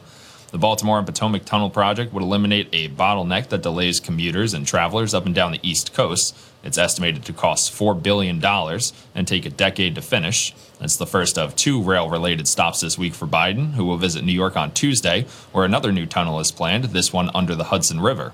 The 0.51 0.57
Baltimore 0.57 0.97
and 0.97 1.05
Potomac 1.05 1.45
Tunnel 1.45 1.69
project 1.69 2.11
would 2.11 2.23
eliminate 2.23 2.69
a 2.73 2.89
bottleneck 2.89 3.49
that 3.49 3.61
delays 3.61 3.99
commuters 3.99 4.55
and 4.55 4.65
travelers 4.65 5.13
up 5.13 5.27
and 5.27 5.35
down 5.35 5.51
the 5.51 5.59
East 5.61 5.93
Coast. 5.93 6.35
It's 6.63 6.77
estimated 6.77 7.23
to 7.25 7.33
cost 7.33 7.71
$4 7.71 8.01
billion 8.01 8.43
and 8.43 9.27
take 9.27 9.45
a 9.45 9.51
decade 9.51 9.93
to 9.93 10.01
finish. 10.01 10.55
It's 10.81 10.97
the 10.97 11.05
first 11.05 11.37
of 11.37 11.55
two 11.55 11.83
rail 11.83 12.09
related 12.09 12.47
stops 12.47 12.81
this 12.81 12.97
week 12.97 13.13
for 13.13 13.27
Biden, 13.27 13.73
who 13.73 13.85
will 13.85 13.97
visit 13.97 14.23
New 14.23 14.33
York 14.33 14.57
on 14.57 14.71
Tuesday, 14.71 15.27
where 15.51 15.65
another 15.65 15.91
new 15.91 16.07
tunnel 16.07 16.39
is 16.39 16.51
planned, 16.51 16.85
this 16.85 17.13
one 17.13 17.29
under 17.35 17.53
the 17.53 17.65
Hudson 17.65 18.01
River. 18.01 18.33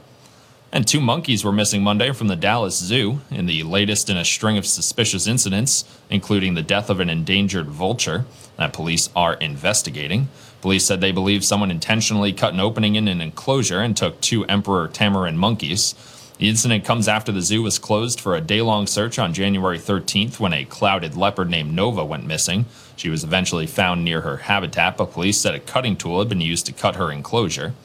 And 0.72 0.88
two 0.88 1.02
monkeys 1.02 1.44
were 1.44 1.52
missing 1.52 1.84
Monday 1.84 2.12
from 2.12 2.28
the 2.28 2.36
Dallas 2.36 2.78
Zoo 2.78 3.22
in 3.30 3.46
the 3.46 3.64
latest 3.64 4.10
in 4.10 4.18
a 4.18 4.26
string 4.26 4.58
of 4.58 4.66
suspicious 4.66 5.28
incidents, 5.28 5.84
including 6.10 6.54
the 6.54 6.62
death 6.62 6.90
of 6.90 7.00
an 7.00 7.10
endangered 7.10 7.68
vulture 7.68 8.26
that 8.58 8.74
police 8.74 9.10
are 9.16 9.36
investigating. 9.36 10.30
Police 10.66 10.86
said 10.86 11.00
they 11.00 11.12
believe 11.12 11.46
someone 11.46 11.70
intentionally 11.70 12.34
cut 12.34 12.56
an 12.56 12.60
opening 12.60 12.96
in 12.96 13.08
an 13.08 13.22
enclosure 13.22 13.82
and 13.82 13.96
took 13.96 14.20
two 14.20 14.46
emperor 14.46 14.88
tamarin 14.88 15.36
monkeys. 15.36 15.94
The 16.40 16.50
incident 16.50 16.84
comes 16.84 17.08
after 17.08 17.32
the 17.32 17.44
zoo 17.44 17.62
was 17.62 17.78
closed 17.78 18.20
for 18.20 18.36
a 18.36 18.42
day 18.42 18.64
long 18.64 18.88
search 18.88 19.20
on 19.20 19.32
January 19.32 19.78
13th 19.78 20.40
when 20.40 20.54
a 20.54 20.66
clouded 20.66 21.16
leopard 21.16 21.52
named 21.52 21.76
Nova 21.76 22.04
went 22.04 22.26
missing. 22.26 22.66
She 22.96 23.10
was 23.10 23.24
eventually 23.24 23.68
found 23.68 24.04
near 24.04 24.22
her 24.22 24.38
habitat, 24.38 24.98
but 24.98 25.12
police 25.12 25.38
said 25.38 25.54
a 25.54 25.60
cutting 25.60 25.96
tool 25.96 26.18
had 26.18 26.30
been 26.30 26.42
used 26.42 26.66
to 26.66 26.74
cut 26.74 26.96
her 26.96 27.12
enclosure. 27.12 27.76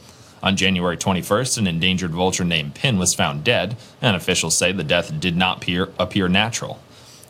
On 0.42 0.56
January 0.56 0.96
21st, 0.96 1.58
an 1.58 1.66
endangered 1.66 2.12
vulture 2.12 2.46
named 2.46 2.74
Pin 2.74 2.96
was 2.96 3.12
found 3.12 3.44
dead, 3.44 3.76
and 4.00 4.16
officials 4.16 4.56
say 4.56 4.72
the 4.72 4.82
death 4.82 5.20
did 5.20 5.36
not 5.36 5.58
appear, 5.58 5.90
appear 5.98 6.28
natural. 6.28 6.80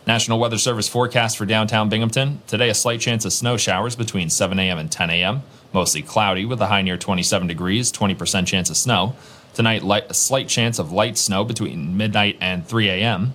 National 0.07 0.39
Weather 0.39 0.59
Service 0.59 0.89
forecast 0.89 1.37
for 1.37 1.45
downtown 1.45 1.89
Binghamton. 1.89 2.41
Today, 2.47 2.71
a 2.71 2.75
slight 2.75 3.01
chance 3.01 3.25
of 3.25 3.33
snow 3.33 3.57
showers 3.57 3.95
between 3.95 4.31
7 4.31 4.59
a.m. 4.59 4.79
and 4.79 4.91
10 4.91 5.11
a.m. 5.11 5.43
Mostly 5.73 6.03
cloudy 6.03 6.45
with 6.45 6.61
a 6.61 6.67
high 6.67 6.83
near 6.83 6.97
27 6.97 7.47
degrees, 7.47 7.93
20% 7.93 8.47
chance 8.47 8.71
of 8.71 8.77
snow. 8.77 9.15
Tonight, 9.53 9.83
light, 9.83 10.05
a 10.09 10.15
slight 10.15 10.49
chance 10.49 10.79
of 10.79 10.91
light 10.91 11.19
snow 11.19 11.45
between 11.45 11.97
midnight 11.97 12.39
and 12.41 12.67
3 12.67 12.89
a.m. 12.89 13.35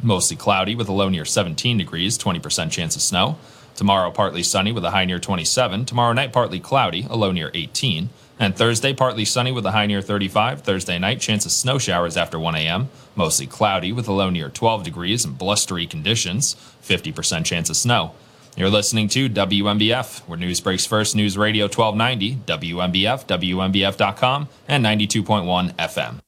Mostly 0.00 0.36
cloudy 0.36 0.74
with 0.74 0.88
a 0.88 0.92
low 0.92 1.08
near 1.08 1.24
17 1.24 1.76
degrees, 1.76 2.16
20% 2.16 2.70
chance 2.70 2.94
of 2.94 3.02
snow. 3.02 3.36
Tomorrow, 3.74 4.10
partly 4.10 4.42
sunny 4.42 4.72
with 4.72 4.84
a 4.84 4.92
high 4.92 5.04
near 5.04 5.18
27. 5.18 5.84
Tomorrow 5.84 6.12
night, 6.12 6.32
partly 6.32 6.60
cloudy, 6.60 7.06
a 7.10 7.16
low 7.16 7.32
near 7.32 7.50
18. 7.52 8.10
And 8.38 8.54
Thursday, 8.54 8.92
partly 8.92 9.24
sunny 9.24 9.50
with 9.50 9.64
a 9.64 9.72
high 9.72 9.86
near 9.86 10.02
35. 10.02 10.60
Thursday 10.62 10.98
night, 10.98 11.20
chance 11.20 11.46
of 11.46 11.52
snow 11.52 11.78
showers 11.78 12.16
after 12.16 12.38
1 12.38 12.54
a.m. 12.56 12.90
Mostly 13.14 13.46
cloudy 13.46 13.92
with 13.92 14.08
a 14.08 14.12
low 14.12 14.28
near 14.28 14.50
12 14.50 14.84
degrees 14.84 15.24
and 15.24 15.38
blustery 15.38 15.86
conditions. 15.86 16.54
50% 16.82 17.44
chance 17.46 17.70
of 17.70 17.76
snow. 17.76 18.12
You're 18.56 18.70
listening 18.70 19.08
to 19.08 19.28
WNBF, 19.28 20.20
where 20.20 20.38
news 20.38 20.60
breaks 20.60 20.86
first. 20.86 21.14
News 21.14 21.36
Radio 21.36 21.64
1290, 21.64 22.36
WNBF, 22.46 23.26
WNBF.com, 23.26 24.48
and 24.68 24.84
92.1 24.84 25.74
FM. 25.74 26.25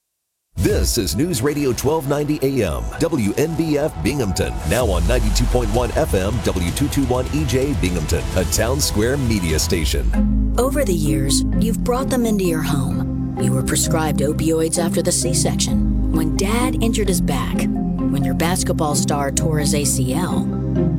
This 0.58 0.98
is 0.98 1.14
News 1.14 1.40
Radio 1.40 1.68
1290 1.68 2.64
AM, 2.64 2.82
WNBF 2.98 4.02
Binghamton. 4.02 4.52
Now 4.68 4.90
on 4.90 5.02
92.1 5.02 5.66
FM, 5.90 6.32
W221 6.32 7.24
EJ 7.26 7.80
Binghamton, 7.80 8.24
a 8.34 8.44
town 8.46 8.80
square 8.80 9.16
media 9.16 9.56
station. 9.60 10.52
Over 10.58 10.84
the 10.84 10.92
years, 10.92 11.44
you've 11.60 11.84
brought 11.84 12.10
them 12.10 12.26
into 12.26 12.42
your 12.42 12.62
home. 12.62 13.38
You 13.40 13.52
were 13.52 13.62
prescribed 13.62 14.18
opioids 14.18 14.84
after 14.84 15.00
the 15.00 15.12
C 15.12 15.32
section, 15.32 16.10
when 16.10 16.36
dad 16.36 16.82
injured 16.82 17.06
his 17.06 17.20
back, 17.20 17.56
when 17.60 18.24
your 18.24 18.34
basketball 18.34 18.96
star 18.96 19.30
tore 19.30 19.60
his 19.60 19.74
ACL. 19.74 20.44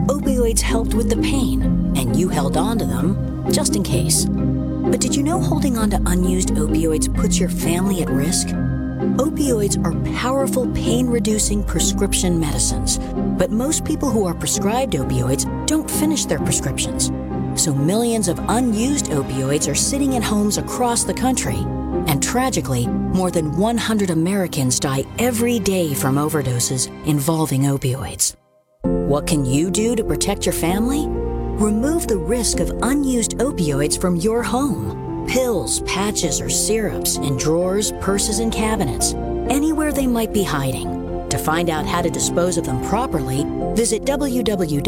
Opioids 0.07 0.61
helped 0.61 0.93
with 0.93 1.09
the 1.09 1.21
pain, 1.21 1.63
and 1.97 2.15
you 2.15 2.29
held 2.29 2.55
on 2.55 2.77
to 2.77 2.85
them 2.85 3.51
just 3.51 3.75
in 3.75 3.83
case. 3.83 4.25
But 4.25 5.01
did 5.01 5.13
you 5.13 5.21
know 5.21 5.41
holding 5.41 5.77
on 5.77 5.89
to 5.89 6.01
unused 6.05 6.51
opioids 6.51 7.13
puts 7.13 7.37
your 7.41 7.49
family 7.49 8.01
at 8.01 8.09
risk? 8.09 8.55
Opioids 8.99 9.81
are 9.85 10.13
powerful 10.13 10.67
pain 10.73 11.07
reducing 11.07 11.63
prescription 11.63 12.37
medicines, 12.37 12.97
but 13.37 13.49
most 13.49 13.85
people 13.85 14.09
who 14.09 14.25
are 14.25 14.33
prescribed 14.33 14.91
opioids 14.91 15.45
don't 15.67 15.89
finish 15.89 16.25
their 16.25 16.39
prescriptions. 16.39 17.09
So 17.55 17.73
millions 17.73 18.27
of 18.27 18.41
unused 18.49 19.05
opioids 19.05 19.71
are 19.71 19.75
sitting 19.75 20.13
in 20.13 20.21
homes 20.21 20.57
across 20.57 21.05
the 21.05 21.13
country. 21.13 21.55
And 22.07 22.21
tragically, 22.21 22.87
more 22.87 23.31
than 23.31 23.55
100 23.55 24.09
Americans 24.09 24.81
die 24.81 25.05
every 25.17 25.59
day 25.59 25.93
from 25.93 26.15
overdoses 26.15 26.89
involving 27.05 27.61
opioids. 27.61 28.35
What 28.83 29.25
can 29.25 29.45
you 29.45 29.71
do 29.71 29.95
to 29.95 30.03
protect 30.03 30.45
your 30.45 30.51
family? 30.51 31.07
Remove 31.07 32.07
the 32.07 32.17
risk 32.17 32.59
of 32.59 32.77
unused 32.81 33.37
opioids 33.37 33.99
from 33.99 34.17
your 34.17 34.43
home. 34.43 35.08
Pills, 35.29 35.81
patches, 35.81 36.41
or 36.41 36.49
syrups 36.49 37.17
in 37.17 37.37
drawers, 37.37 37.91
purses, 38.01 38.39
and 38.39 38.51
cabinets, 38.51 39.13
anywhere 39.47 39.91
they 39.91 40.07
might 40.07 40.33
be 40.33 40.41
hiding. 40.41 41.29
To 41.29 41.37
find 41.37 41.69
out 41.69 41.85
how 41.85 42.01
to 42.01 42.09
dispose 42.09 42.57
of 42.57 42.65
them 42.65 42.83
properly, 42.85 43.45
visit 43.75 44.01
www.fda.gov 44.05 44.81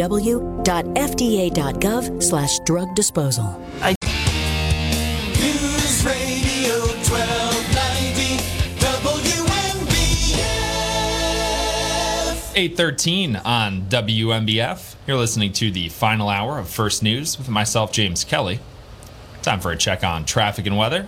slash 2.24 2.58
drug 2.66 2.96
disposal. 2.96 3.56
News 5.38 6.04
Radio 6.04 6.80
1290 7.06 8.42
WNBF. 8.80 10.42
813 12.56 13.36
on 13.36 13.82
WNBF. 13.84 14.96
You're 15.06 15.18
listening 15.18 15.54
to 15.54 15.70
the 15.70 15.90
final 15.90 16.30
hour 16.30 16.58
of 16.58 16.68
First 16.68 17.04
News 17.04 17.38
with 17.38 17.48
myself, 17.48 17.92
James 17.92 18.24
Kelly. 18.24 18.60
Time 19.42 19.60
for 19.60 19.72
a 19.72 19.78
check 19.78 20.04
on 20.04 20.24
traffic 20.24 20.68
and 20.68 20.78
weather. 20.78 21.08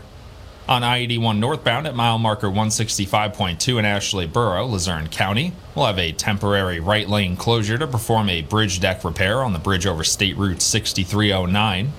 On 0.67 0.81
I 0.81 0.97
81 0.99 1.39
northbound 1.39 1.85
at 1.85 1.93
mile 1.93 2.17
marker 2.17 2.47
165.2 2.47 3.77
in 3.77 3.85
Ashley 3.85 4.25
Borough, 4.25 4.65
Luzerne 4.65 5.07
County, 5.07 5.53
we'll 5.75 5.85
have 5.85 5.99
a 5.99 6.13
temporary 6.13 6.79
right 6.79 7.07
lane 7.07 7.35
closure 7.35 7.77
to 7.77 7.85
perform 7.85 8.29
a 8.29 8.41
bridge 8.41 8.79
deck 8.79 9.03
repair 9.03 9.43
on 9.43 9.53
the 9.53 9.59
bridge 9.59 9.85
over 9.85 10.03
State 10.03 10.35
Route 10.35 10.63
6309. 10.63 11.91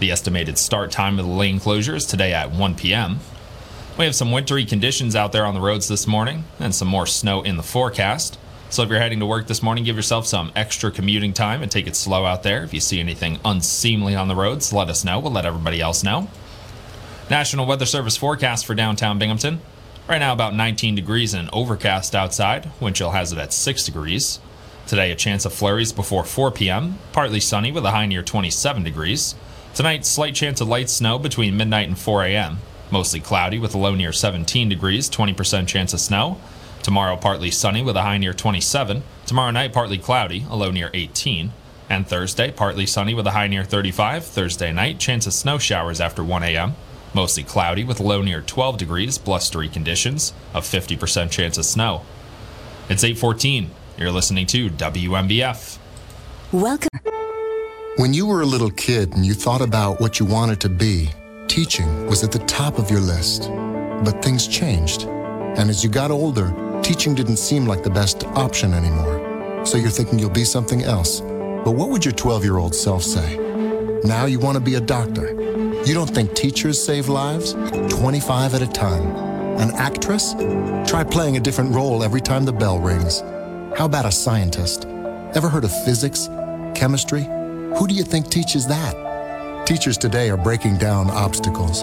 The 0.00 0.10
estimated 0.10 0.58
start 0.58 0.90
time 0.90 1.18
of 1.18 1.26
the 1.26 1.32
lane 1.32 1.60
closure 1.60 1.94
is 1.94 2.06
today 2.06 2.32
at 2.32 2.50
1 2.50 2.74
p.m. 2.74 3.20
We 3.96 4.04
have 4.04 4.16
some 4.16 4.32
wintry 4.32 4.64
conditions 4.64 5.14
out 5.14 5.30
there 5.30 5.44
on 5.44 5.54
the 5.54 5.60
roads 5.60 5.86
this 5.86 6.06
morning 6.06 6.44
and 6.58 6.74
some 6.74 6.88
more 6.88 7.06
snow 7.06 7.42
in 7.42 7.56
the 7.56 7.62
forecast. 7.62 8.38
So 8.70 8.82
if 8.82 8.90
you're 8.90 8.98
heading 8.98 9.20
to 9.20 9.26
work 9.26 9.46
this 9.46 9.62
morning, 9.62 9.84
give 9.84 9.96
yourself 9.96 10.26
some 10.26 10.52
extra 10.54 10.90
commuting 10.90 11.32
time 11.32 11.62
and 11.62 11.70
take 11.70 11.86
it 11.86 11.96
slow 11.96 12.26
out 12.26 12.42
there. 12.42 12.62
If 12.62 12.74
you 12.74 12.80
see 12.80 13.00
anything 13.00 13.40
unseemly 13.42 14.14
on 14.14 14.28
the 14.28 14.36
roads, 14.36 14.74
let 14.74 14.90
us 14.90 15.04
know. 15.04 15.18
We'll 15.18 15.32
let 15.32 15.46
everybody 15.46 15.80
else 15.80 16.04
know. 16.04 16.28
National 17.30 17.64
Weather 17.64 17.86
Service 17.86 18.18
forecast 18.18 18.66
for 18.66 18.74
downtown 18.74 19.18
Binghamton. 19.18 19.60
Right 20.06 20.18
now, 20.18 20.34
about 20.34 20.54
19 20.54 20.94
degrees 20.94 21.32
and 21.32 21.48
overcast 21.52 22.14
outside. 22.14 22.70
Wind 22.78 22.96
chill 22.96 23.12
has 23.12 23.32
it 23.32 23.38
at 23.38 23.54
6 23.54 23.84
degrees. 23.84 24.38
Today, 24.86 25.10
a 25.10 25.16
chance 25.16 25.46
of 25.46 25.52
flurries 25.52 25.92
before 25.92 26.24
4 26.24 26.50
p.m. 26.50 26.98
Partly 27.12 27.40
sunny 27.40 27.72
with 27.72 27.84
a 27.84 27.90
high 27.90 28.06
near 28.06 28.22
27 28.22 28.82
degrees. 28.84 29.34
Tonight, 29.74 30.04
slight 30.04 30.34
chance 30.34 30.60
of 30.60 30.68
light 30.68 30.90
snow 30.90 31.18
between 31.18 31.56
midnight 31.56 31.88
and 31.88 31.98
4 31.98 32.24
a.m. 32.24 32.58
Mostly 32.90 33.20
cloudy 33.20 33.58
with 33.58 33.74
a 33.74 33.78
low 33.78 33.94
near 33.94 34.12
17 34.12 34.68
degrees, 34.68 35.10
20% 35.10 35.66
chance 35.66 35.92
of 35.92 36.00
snow. 36.00 36.38
Tomorrow, 36.82 37.16
partly 37.16 37.50
sunny 37.50 37.82
with 37.82 37.96
a 37.96 38.02
high 38.02 38.18
near 38.18 38.32
27. 38.32 39.02
Tomorrow 39.26 39.50
night, 39.50 39.72
partly 39.72 39.98
cloudy, 39.98 40.46
a 40.48 40.56
low 40.56 40.70
near 40.70 40.90
18. 40.94 41.52
And 41.90 42.06
Thursday, 42.06 42.50
partly 42.50 42.86
sunny 42.86 43.14
with 43.14 43.26
a 43.26 43.32
high 43.32 43.48
near 43.48 43.64
35. 43.64 44.24
Thursday 44.24 44.72
night, 44.72 44.98
chance 44.98 45.26
of 45.26 45.32
snow 45.32 45.58
showers 45.58 46.00
after 46.00 46.22
1 46.22 46.42
a.m. 46.42 46.74
Mostly 47.14 47.42
cloudy 47.42 47.84
with 47.84 48.00
a 48.00 48.02
low 48.02 48.22
near 48.22 48.42
12 48.42 48.76
degrees, 48.76 49.18
blustery 49.18 49.68
conditions, 49.68 50.32
a 50.54 50.60
50% 50.60 51.30
chance 51.30 51.56
of 51.56 51.64
snow. 51.64 52.02
It's 52.88 53.04
814. 53.04 53.70
You're 53.96 54.12
listening 54.12 54.46
to 54.46 54.70
WNBF. 54.70 55.78
Welcome. 56.52 56.88
When 57.96 58.14
you 58.14 58.26
were 58.26 58.42
a 58.42 58.46
little 58.46 58.70
kid 58.70 59.14
and 59.14 59.26
you 59.26 59.34
thought 59.34 59.60
about 59.60 60.00
what 60.00 60.20
you 60.20 60.26
wanted 60.26 60.60
to 60.60 60.68
be, 60.68 61.10
teaching 61.48 62.06
was 62.06 62.22
at 62.22 62.30
the 62.30 62.38
top 62.40 62.78
of 62.78 62.90
your 62.90 63.00
list. 63.00 63.50
But 64.04 64.22
things 64.22 64.46
changed. 64.46 65.02
And 65.02 65.68
as 65.68 65.82
you 65.82 65.90
got 65.90 66.10
older, 66.10 66.54
teaching 66.82 67.14
didn't 67.14 67.36
seem 67.36 67.66
like 67.66 67.82
the 67.82 67.90
best 67.90 68.24
option 68.24 68.72
anymore. 68.74 69.64
So 69.64 69.76
you're 69.76 69.90
thinking 69.90 70.18
you'll 70.18 70.30
be 70.30 70.44
something 70.44 70.82
else. 70.82 71.20
But 71.20 71.72
what 71.72 71.90
would 71.90 72.04
your 72.04 72.14
12 72.14 72.44
year 72.44 72.58
old 72.58 72.74
self 72.74 73.02
say? 73.02 73.36
Now 74.04 74.26
you 74.26 74.38
want 74.38 74.56
to 74.56 74.60
be 74.60 74.76
a 74.76 74.80
doctor. 74.80 75.32
You 75.84 75.94
don't 75.94 76.08
think 76.08 76.34
teachers 76.34 76.82
save 76.82 77.08
lives? 77.08 77.52
25 77.90 78.54
at 78.54 78.62
a 78.62 78.66
time. 78.66 79.06
An 79.58 79.72
actress? 79.74 80.34
Try 80.88 81.04
playing 81.04 81.36
a 81.36 81.40
different 81.40 81.74
role 81.74 82.02
every 82.04 82.20
time 82.20 82.44
the 82.44 82.52
bell 82.52 82.78
rings. 82.78 83.20
How 83.76 83.84
about 83.84 84.06
a 84.06 84.12
scientist? 84.12 84.86
Ever 85.34 85.48
heard 85.48 85.64
of 85.64 85.84
physics? 85.84 86.28
Chemistry? 86.74 87.24
Who 87.24 87.86
do 87.86 87.94
you 87.94 88.04
think 88.04 88.30
teaches 88.30 88.66
that? 88.68 89.66
Teachers 89.66 89.98
today 89.98 90.30
are 90.30 90.36
breaking 90.36 90.78
down 90.78 91.10
obstacles, 91.10 91.82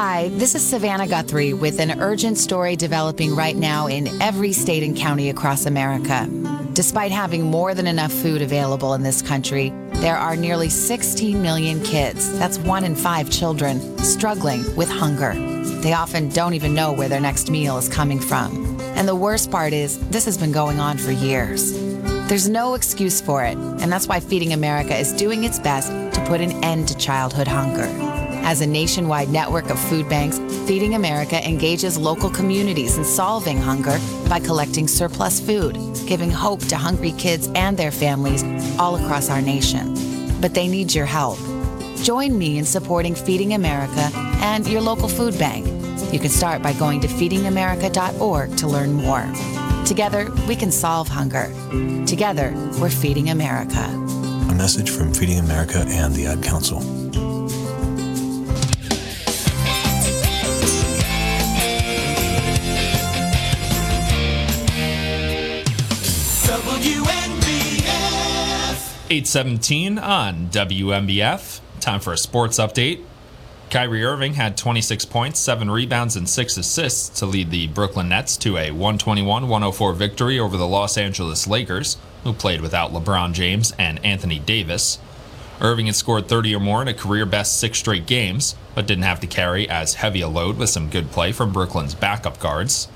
Hi, 0.00 0.28
this 0.28 0.54
is 0.54 0.64
Savannah 0.64 1.08
Guthrie 1.08 1.54
with 1.54 1.80
an 1.80 2.00
urgent 2.00 2.38
story 2.38 2.76
developing 2.76 3.34
right 3.34 3.56
now 3.56 3.88
in 3.88 4.22
every 4.22 4.52
state 4.52 4.84
and 4.84 4.96
county 4.96 5.28
across 5.28 5.66
America. 5.66 6.24
Despite 6.72 7.10
having 7.10 7.42
more 7.42 7.74
than 7.74 7.88
enough 7.88 8.12
food 8.12 8.40
available 8.40 8.94
in 8.94 9.02
this 9.02 9.20
country, 9.20 9.70
there 9.94 10.16
are 10.16 10.36
nearly 10.36 10.68
16 10.68 11.42
million 11.42 11.82
kids, 11.82 12.38
that's 12.38 12.60
one 12.60 12.84
in 12.84 12.94
five 12.94 13.28
children, 13.28 13.98
struggling 13.98 14.64
with 14.76 14.88
hunger. 14.88 15.34
They 15.80 15.94
often 15.94 16.28
don't 16.28 16.54
even 16.54 16.74
know 16.74 16.92
where 16.92 17.08
their 17.08 17.18
next 17.18 17.50
meal 17.50 17.76
is 17.76 17.88
coming 17.88 18.20
from. 18.20 18.80
And 18.94 19.08
the 19.08 19.16
worst 19.16 19.50
part 19.50 19.72
is, 19.72 19.98
this 20.10 20.26
has 20.26 20.38
been 20.38 20.52
going 20.52 20.78
on 20.78 20.96
for 20.96 21.10
years. 21.10 21.72
There's 22.28 22.48
no 22.48 22.74
excuse 22.74 23.20
for 23.20 23.42
it, 23.42 23.56
and 23.56 23.90
that's 23.90 24.06
why 24.06 24.20
Feeding 24.20 24.52
America 24.52 24.96
is 24.96 25.12
doing 25.12 25.42
its 25.42 25.58
best 25.58 25.90
to 25.90 26.24
put 26.28 26.40
an 26.40 26.52
end 26.62 26.86
to 26.86 26.96
childhood 26.96 27.48
hunger. 27.48 28.07
As 28.48 28.62
a 28.62 28.66
nationwide 28.66 29.28
network 29.28 29.68
of 29.68 29.78
food 29.78 30.08
banks, 30.08 30.38
Feeding 30.66 30.94
America 30.94 31.46
engages 31.46 31.98
local 31.98 32.30
communities 32.30 32.96
in 32.96 33.04
solving 33.04 33.58
hunger 33.58 33.98
by 34.26 34.40
collecting 34.40 34.88
surplus 34.88 35.38
food, 35.38 35.74
giving 36.06 36.30
hope 36.30 36.60
to 36.68 36.76
hungry 36.78 37.12
kids 37.12 37.50
and 37.54 37.76
their 37.76 37.90
families 37.90 38.42
all 38.78 38.96
across 38.96 39.28
our 39.28 39.42
nation. 39.42 39.94
But 40.40 40.54
they 40.54 40.66
need 40.66 40.94
your 40.94 41.04
help. 41.04 41.38
Join 42.02 42.38
me 42.38 42.56
in 42.56 42.64
supporting 42.64 43.14
Feeding 43.14 43.52
America 43.52 44.08
and 44.40 44.66
your 44.66 44.80
local 44.80 45.08
food 45.08 45.38
bank. 45.38 45.66
You 46.10 46.18
can 46.18 46.30
start 46.30 46.62
by 46.62 46.72
going 46.72 47.00
to 47.00 47.06
feedingamerica.org 47.06 48.56
to 48.56 48.66
learn 48.66 48.94
more. 48.94 49.30
Together, 49.84 50.32
we 50.48 50.56
can 50.56 50.72
solve 50.72 51.06
hunger. 51.06 51.52
Together, 52.06 52.54
we're 52.80 52.88
Feeding 52.88 53.28
America. 53.28 53.84
A 54.48 54.54
message 54.54 54.88
from 54.88 55.12
Feeding 55.12 55.38
America 55.38 55.84
and 55.86 56.14
the 56.14 56.24
Ad 56.24 56.42
Council. 56.42 56.97
817 69.10 69.98
on 69.98 70.48
WNBF. 70.48 71.60
Time 71.80 71.98
for 71.98 72.12
a 72.12 72.18
sports 72.18 72.58
update. 72.58 73.02
Kyrie 73.70 74.04
Irving 74.04 74.34
had 74.34 74.58
26 74.58 75.06
points, 75.06 75.40
7 75.40 75.70
rebounds, 75.70 76.14
and 76.14 76.28
6 76.28 76.56
assists 76.58 77.18
to 77.18 77.24
lead 77.24 77.50
the 77.50 77.68
Brooklyn 77.68 78.10
Nets 78.10 78.36
to 78.38 78.58
a 78.58 78.70
121 78.70 79.48
104 79.48 79.92
victory 79.94 80.38
over 80.38 80.58
the 80.58 80.68
Los 80.68 80.98
Angeles 80.98 81.46
Lakers, 81.46 81.96
who 82.22 82.34
played 82.34 82.60
without 82.60 82.92
LeBron 82.92 83.32
James 83.32 83.72
and 83.78 83.98
Anthony 84.04 84.38
Davis. 84.38 84.98
Irving 85.58 85.86
had 85.86 85.96
scored 85.96 86.28
30 86.28 86.54
or 86.56 86.60
more 86.60 86.82
in 86.82 86.88
a 86.88 86.92
career 86.92 87.24
best 87.24 87.58
six 87.58 87.78
straight 87.78 88.06
games, 88.06 88.56
but 88.74 88.86
didn't 88.86 89.04
have 89.04 89.20
to 89.20 89.26
carry 89.26 89.66
as 89.70 89.94
heavy 89.94 90.20
a 90.20 90.28
load 90.28 90.58
with 90.58 90.68
some 90.68 90.90
good 90.90 91.10
play 91.12 91.32
from 91.32 91.50
Brooklyn's 91.50 91.94
backup 91.94 92.38
guards. 92.40 92.88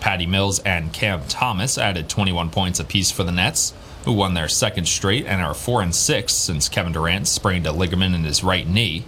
Patty 0.00 0.24
Mills 0.24 0.60
and 0.60 0.94
Cam 0.94 1.20
Thomas 1.28 1.76
added 1.76 2.08
21 2.08 2.48
points 2.48 2.80
apiece 2.80 3.10
for 3.10 3.22
the 3.22 3.32
Nets, 3.32 3.74
who 4.08 4.14
won 4.14 4.32
their 4.32 4.48
second 4.48 4.88
straight 4.88 5.26
and 5.26 5.42
are 5.42 5.52
4 5.52 5.82
and 5.82 5.94
6 5.94 6.32
since 6.32 6.70
Kevin 6.70 6.92
Durant 6.92 7.28
sprained 7.28 7.66
a 7.66 7.72
ligament 7.72 8.14
in 8.14 8.24
his 8.24 8.42
right 8.42 8.66
knee. 8.66 9.04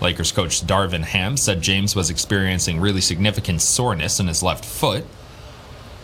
Lakers 0.00 0.32
coach 0.32 0.66
Darvin 0.66 1.02
Ham 1.02 1.36
said 1.36 1.60
James 1.60 1.94
was 1.94 2.08
experiencing 2.08 2.80
really 2.80 3.02
significant 3.02 3.60
soreness 3.60 4.18
in 4.18 4.26
his 4.26 4.42
left 4.42 4.64
foot. 4.64 5.04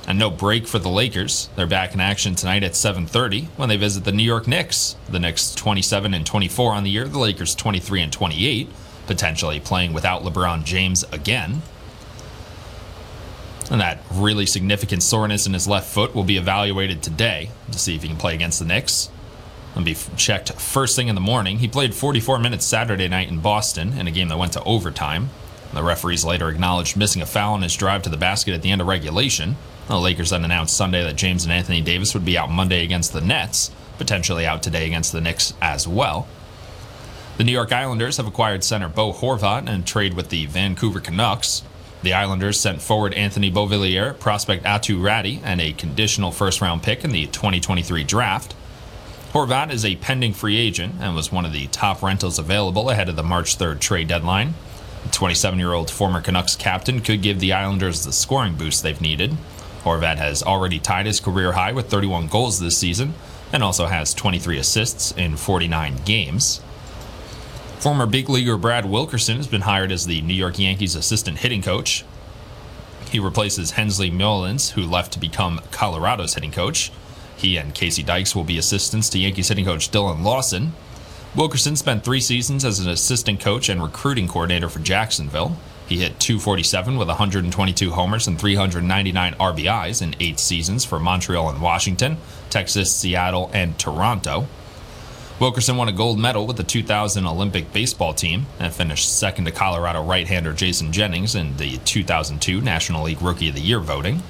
And 0.06 0.18
no 0.18 0.28
break 0.28 0.66
for 0.66 0.78
the 0.78 0.90
Lakers. 0.90 1.48
They're 1.56 1.66
back 1.66 1.94
in 1.94 2.00
action 2.00 2.34
tonight 2.34 2.62
at 2.62 2.76
7:30 2.76 3.48
when 3.56 3.70
they 3.70 3.78
visit 3.78 4.04
the 4.04 4.12
New 4.12 4.22
York 4.22 4.46
Knicks. 4.46 4.96
The 5.08 5.18
Knicks 5.18 5.54
27 5.54 6.12
and 6.12 6.26
24 6.26 6.74
on 6.74 6.84
the 6.84 6.90
year, 6.90 7.08
the 7.08 7.18
Lakers 7.18 7.54
23 7.54 8.02
and 8.02 8.12
28, 8.12 8.68
potentially 9.06 9.58
playing 9.58 9.94
without 9.94 10.22
LeBron 10.22 10.64
James 10.64 11.02
again. 11.10 11.62
And 13.70 13.80
that 13.80 14.00
really 14.12 14.46
significant 14.46 15.02
soreness 15.02 15.46
in 15.46 15.54
his 15.54 15.66
left 15.66 15.92
foot 15.92 16.14
will 16.14 16.24
be 16.24 16.36
evaluated 16.36 17.02
today 17.02 17.50
to 17.72 17.78
see 17.78 17.96
if 17.96 18.02
he 18.02 18.08
can 18.08 18.18
play 18.18 18.34
against 18.34 18.58
the 18.58 18.64
Knicks 18.64 19.08
and 19.74 19.84
be 19.84 19.96
checked 20.16 20.52
first 20.52 20.96
thing 20.96 21.08
in 21.08 21.14
the 21.14 21.20
morning. 21.20 21.58
He 21.58 21.68
played 21.68 21.94
44 21.94 22.38
minutes 22.38 22.64
Saturday 22.64 23.08
night 23.08 23.28
in 23.28 23.40
Boston 23.40 23.94
in 23.98 24.06
a 24.06 24.12
game 24.12 24.28
that 24.28 24.38
went 24.38 24.52
to 24.52 24.62
overtime. 24.64 25.30
The 25.72 25.82
referees 25.82 26.24
later 26.24 26.48
acknowledged 26.48 26.96
missing 26.96 27.22
a 27.22 27.26
foul 27.26 27.54
on 27.54 27.62
his 27.62 27.74
drive 27.74 28.02
to 28.02 28.10
the 28.10 28.16
basket 28.16 28.54
at 28.54 28.62
the 28.62 28.70
end 28.70 28.80
of 28.80 28.86
regulation. 28.86 29.56
The 29.88 29.98
Lakers 29.98 30.30
then 30.30 30.44
announced 30.44 30.76
Sunday 30.76 31.02
that 31.02 31.16
James 31.16 31.44
and 31.44 31.52
Anthony 31.52 31.80
Davis 31.80 32.14
would 32.14 32.24
be 32.24 32.38
out 32.38 32.50
Monday 32.50 32.84
against 32.84 33.12
the 33.12 33.20
Nets, 33.20 33.70
potentially 33.98 34.46
out 34.46 34.62
today 34.62 34.86
against 34.86 35.12
the 35.12 35.20
Knicks 35.20 35.52
as 35.60 35.88
well. 35.88 36.28
The 37.36 37.44
New 37.44 37.52
York 37.52 37.72
Islanders 37.72 38.18
have 38.18 38.28
acquired 38.28 38.62
center 38.62 38.88
Bo 38.88 39.12
Horvat 39.12 39.68
and 39.68 39.84
trade 39.84 40.14
with 40.14 40.28
the 40.28 40.46
Vancouver 40.46 41.00
Canucks. 41.00 41.62
The 42.04 42.12
Islanders 42.12 42.60
sent 42.60 42.82
forward 42.82 43.14
Anthony 43.14 43.50
Beauvillier, 43.50 44.18
prospect 44.18 44.64
Aatu 44.64 45.00
Räty, 45.00 45.40
and 45.42 45.58
a 45.58 45.72
conditional 45.72 46.32
first 46.32 46.60
round 46.60 46.82
pick 46.82 47.02
in 47.02 47.12
the 47.12 47.24
2023 47.28 48.04
draft. 48.04 48.54
Horvat 49.32 49.72
is 49.72 49.86
a 49.86 49.96
pending 49.96 50.34
free 50.34 50.58
agent 50.58 50.96
and 51.00 51.14
was 51.14 51.32
one 51.32 51.46
of 51.46 51.54
the 51.54 51.66
top 51.68 52.02
rentals 52.02 52.38
available 52.38 52.90
ahead 52.90 53.08
of 53.08 53.16
the 53.16 53.22
March 53.22 53.56
3rd 53.56 53.80
trade 53.80 54.06
deadline. 54.06 54.52
The 55.04 55.08
27 55.12 55.58
year 55.58 55.72
old 55.72 55.90
former 55.90 56.20
Canucks 56.20 56.56
captain 56.56 57.00
could 57.00 57.22
give 57.22 57.40
the 57.40 57.54
Islanders 57.54 58.04
the 58.04 58.12
scoring 58.12 58.54
boost 58.54 58.82
they've 58.82 59.00
needed. 59.00 59.38
Horvat 59.82 60.18
has 60.18 60.42
already 60.42 60.78
tied 60.78 61.06
his 61.06 61.20
career 61.20 61.52
high 61.52 61.72
with 61.72 61.88
31 61.88 62.28
goals 62.28 62.60
this 62.60 62.76
season 62.76 63.14
and 63.50 63.62
also 63.62 63.86
has 63.86 64.12
23 64.12 64.58
assists 64.58 65.12
in 65.12 65.38
49 65.38 66.02
games. 66.04 66.60
Former 67.78 68.06
big 68.06 68.28
leaguer 68.28 68.56
Brad 68.56 68.86
Wilkerson 68.86 69.36
has 69.36 69.46
been 69.46 69.62
hired 69.62 69.92
as 69.92 70.06
the 70.06 70.22
New 70.22 70.34
York 70.34 70.58
Yankees 70.58 70.94
assistant 70.94 71.38
hitting 71.38 71.60
coach. 71.62 72.04
He 73.10 73.20
replaces 73.20 73.72
Hensley 73.72 74.10
Meulens, 74.10 74.70
who 74.70 74.82
left 74.82 75.12
to 75.12 75.18
become 75.18 75.60
Colorado's 75.70 76.34
hitting 76.34 76.50
coach. 76.50 76.90
He 77.36 77.56
and 77.56 77.74
Casey 77.74 78.02
Dykes 78.02 78.34
will 78.34 78.44
be 78.44 78.58
assistants 78.58 79.08
to 79.10 79.18
Yankees 79.18 79.48
hitting 79.48 79.66
coach 79.66 79.90
Dillon 79.90 80.24
Lawson. 80.24 80.72
Wilkerson 81.36 81.76
spent 81.76 82.04
three 82.04 82.20
seasons 82.20 82.64
as 82.64 82.80
an 82.80 82.88
assistant 82.88 83.40
coach 83.40 83.68
and 83.68 83.82
recruiting 83.82 84.28
coordinator 84.28 84.68
for 84.68 84.78
Jacksonville. 84.78 85.56
He 85.86 85.98
hit 85.98 86.18
247 86.20 86.96
with 86.96 87.08
122 87.08 87.90
homers 87.90 88.26
and 88.26 88.38
399 88.38 89.34
RBIs 89.34 90.00
in 90.00 90.16
eight 90.20 90.40
seasons 90.40 90.84
for 90.84 90.98
Montreal 90.98 91.50
and 91.50 91.60
Washington, 91.60 92.16
Texas, 92.48 92.94
Seattle, 92.94 93.50
and 93.52 93.78
Toronto. 93.78 94.46
Wilkerson 95.40 95.76
won 95.76 95.88
a 95.88 95.92
gold 95.92 96.18
medal 96.18 96.46
with 96.46 96.56
the 96.56 96.62
2000 96.62 97.26
Olympic 97.26 97.72
baseball 97.72 98.14
team 98.14 98.46
and 98.60 98.72
finished 98.72 99.18
second 99.18 99.46
to 99.46 99.50
Colorado 99.50 100.00
right 100.00 100.28
hander 100.28 100.52
Jason 100.52 100.92
Jennings 100.92 101.34
in 101.34 101.56
the 101.56 101.78
2002 101.78 102.60
National 102.60 103.02
League 103.02 103.20
Rookie 103.20 103.48
of 103.48 103.56
the 103.56 103.60
Year 103.60 103.80
voting. 103.80 104.22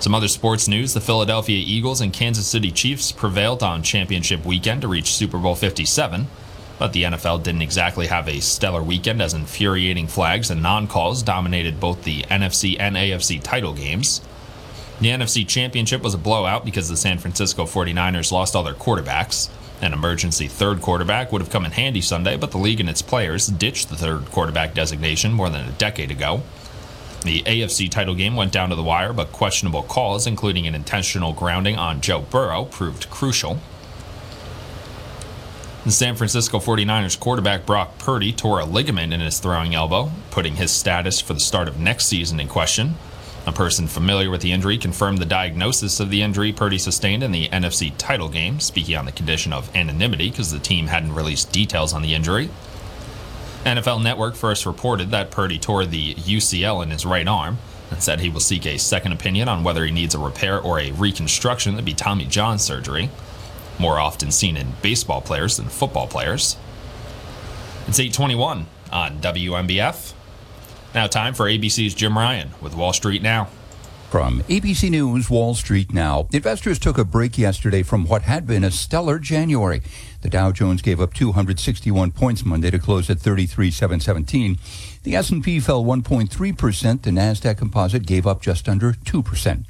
Some 0.00 0.16
other 0.16 0.26
sports 0.26 0.66
news 0.66 0.92
the 0.92 1.00
Philadelphia 1.00 1.62
Eagles 1.64 2.00
and 2.00 2.12
Kansas 2.12 2.48
City 2.48 2.72
Chiefs 2.72 3.12
prevailed 3.12 3.62
on 3.62 3.84
championship 3.84 4.44
weekend 4.44 4.82
to 4.82 4.88
reach 4.88 5.14
Super 5.14 5.38
Bowl 5.38 5.54
57, 5.54 6.26
but 6.80 6.92
the 6.92 7.04
NFL 7.04 7.44
didn't 7.44 7.62
exactly 7.62 8.08
have 8.08 8.28
a 8.28 8.40
stellar 8.40 8.82
weekend 8.82 9.22
as 9.22 9.34
infuriating 9.34 10.08
flags 10.08 10.50
and 10.50 10.60
non 10.60 10.88
calls 10.88 11.22
dominated 11.22 11.78
both 11.78 12.02
the 12.02 12.22
NFC 12.22 12.74
and 12.80 12.96
AFC 12.96 13.40
title 13.40 13.72
games. 13.72 14.20
The 15.00 15.10
NFC 15.10 15.46
Championship 15.46 16.02
was 16.02 16.14
a 16.14 16.18
blowout 16.18 16.64
because 16.64 16.88
the 16.88 16.96
San 16.96 17.18
Francisco 17.18 17.66
49ers 17.66 18.32
lost 18.32 18.56
all 18.56 18.64
their 18.64 18.74
quarterbacks. 18.74 19.48
An 19.82 19.92
emergency 19.92 20.46
third 20.46 20.80
quarterback 20.80 21.32
would 21.32 21.42
have 21.42 21.50
come 21.50 21.64
in 21.64 21.72
handy 21.72 22.00
Sunday, 22.00 22.36
but 22.36 22.52
the 22.52 22.58
league 22.58 22.78
and 22.78 22.88
its 22.88 23.02
players 23.02 23.48
ditched 23.48 23.88
the 23.88 23.96
third 23.96 24.26
quarterback 24.26 24.74
designation 24.74 25.32
more 25.32 25.50
than 25.50 25.68
a 25.68 25.72
decade 25.72 26.12
ago. 26.12 26.42
The 27.24 27.42
AFC 27.42 27.90
title 27.90 28.14
game 28.14 28.36
went 28.36 28.52
down 28.52 28.70
to 28.70 28.76
the 28.76 28.82
wire, 28.82 29.12
but 29.12 29.32
questionable 29.32 29.82
calls, 29.82 30.24
including 30.24 30.68
an 30.68 30.76
intentional 30.76 31.32
grounding 31.32 31.76
on 31.76 32.00
Joe 32.00 32.20
Burrow, 32.20 32.64
proved 32.64 33.10
crucial. 33.10 33.58
The 35.84 35.90
San 35.90 36.14
Francisco 36.14 36.60
49ers 36.60 37.18
quarterback 37.18 37.66
Brock 37.66 37.98
Purdy 37.98 38.32
tore 38.32 38.60
a 38.60 38.64
ligament 38.64 39.12
in 39.12 39.18
his 39.18 39.40
throwing 39.40 39.74
elbow, 39.74 40.12
putting 40.30 40.54
his 40.54 40.70
status 40.70 41.20
for 41.20 41.34
the 41.34 41.40
start 41.40 41.66
of 41.66 41.80
next 41.80 42.06
season 42.06 42.38
in 42.38 42.46
question. 42.46 42.94
A 43.44 43.52
person 43.52 43.88
familiar 43.88 44.30
with 44.30 44.40
the 44.40 44.52
injury 44.52 44.78
confirmed 44.78 45.18
the 45.18 45.24
diagnosis 45.24 45.98
of 45.98 46.10
the 46.10 46.22
injury 46.22 46.52
Purdy 46.52 46.78
sustained 46.78 47.24
in 47.24 47.32
the 47.32 47.48
NFC 47.48 47.92
title 47.98 48.28
game, 48.28 48.60
speaking 48.60 48.96
on 48.96 49.04
the 49.04 49.10
condition 49.10 49.52
of 49.52 49.74
anonymity 49.74 50.30
because 50.30 50.52
the 50.52 50.60
team 50.60 50.86
hadn't 50.86 51.14
released 51.14 51.50
details 51.50 51.92
on 51.92 52.02
the 52.02 52.14
injury. 52.14 52.50
NFL 53.64 54.02
Network 54.02 54.36
first 54.36 54.64
reported 54.64 55.10
that 55.10 55.32
Purdy 55.32 55.58
tore 55.58 55.84
the 55.86 56.14
UCL 56.14 56.84
in 56.84 56.90
his 56.90 57.04
right 57.04 57.26
arm 57.26 57.58
and 57.90 58.00
said 58.00 58.20
he 58.20 58.30
will 58.30 58.40
seek 58.40 58.64
a 58.64 58.78
second 58.78 59.12
opinion 59.12 59.48
on 59.48 59.64
whether 59.64 59.84
he 59.84 59.90
needs 59.90 60.14
a 60.14 60.18
repair 60.18 60.60
or 60.60 60.78
a 60.78 60.92
reconstruction 60.92 61.74
that'd 61.74 61.84
be 61.84 61.94
Tommy 61.94 62.24
John 62.24 62.60
surgery, 62.60 63.10
more 63.78 63.98
often 63.98 64.30
seen 64.30 64.56
in 64.56 64.74
baseball 64.82 65.20
players 65.20 65.56
than 65.56 65.68
football 65.68 66.06
players. 66.06 66.56
It's 67.88 67.98
821 67.98 68.66
on 68.92 69.18
WNBF. 69.18 70.12
Now, 70.94 71.06
time 71.06 71.32
for 71.32 71.46
ABC's 71.46 71.94
Jim 71.94 72.18
Ryan 72.18 72.50
with 72.60 72.74
Wall 72.74 72.92
Street 72.92 73.22
Now. 73.22 73.48
From 74.10 74.42
ABC 74.42 74.90
News, 74.90 75.30
Wall 75.30 75.54
Street 75.54 75.90
Now. 75.90 76.28
Investors 76.34 76.78
took 76.78 76.98
a 76.98 77.04
break 77.04 77.38
yesterday 77.38 77.82
from 77.82 78.04
what 78.04 78.22
had 78.22 78.46
been 78.46 78.62
a 78.62 78.70
stellar 78.70 79.18
January. 79.18 79.80
The 80.20 80.28
Dow 80.28 80.52
Jones 80.52 80.82
gave 80.82 81.00
up 81.00 81.14
261 81.14 82.12
points 82.12 82.44
Monday 82.44 82.70
to 82.70 82.78
close 82.78 83.08
at 83.08 83.20
33,717. 83.20 84.58
The 85.04 85.16
S&P 85.16 85.60
fell 85.60 85.82
1.3%. 85.82 87.02
The 87.02 87.10
Nasdaq 87.10 87.56
Composite 87.56 88.04
gave 88.04 88.26
up 88.26 88.42
just 88.42 88.68
under 88.68 88.92
2%. 88.92 89.64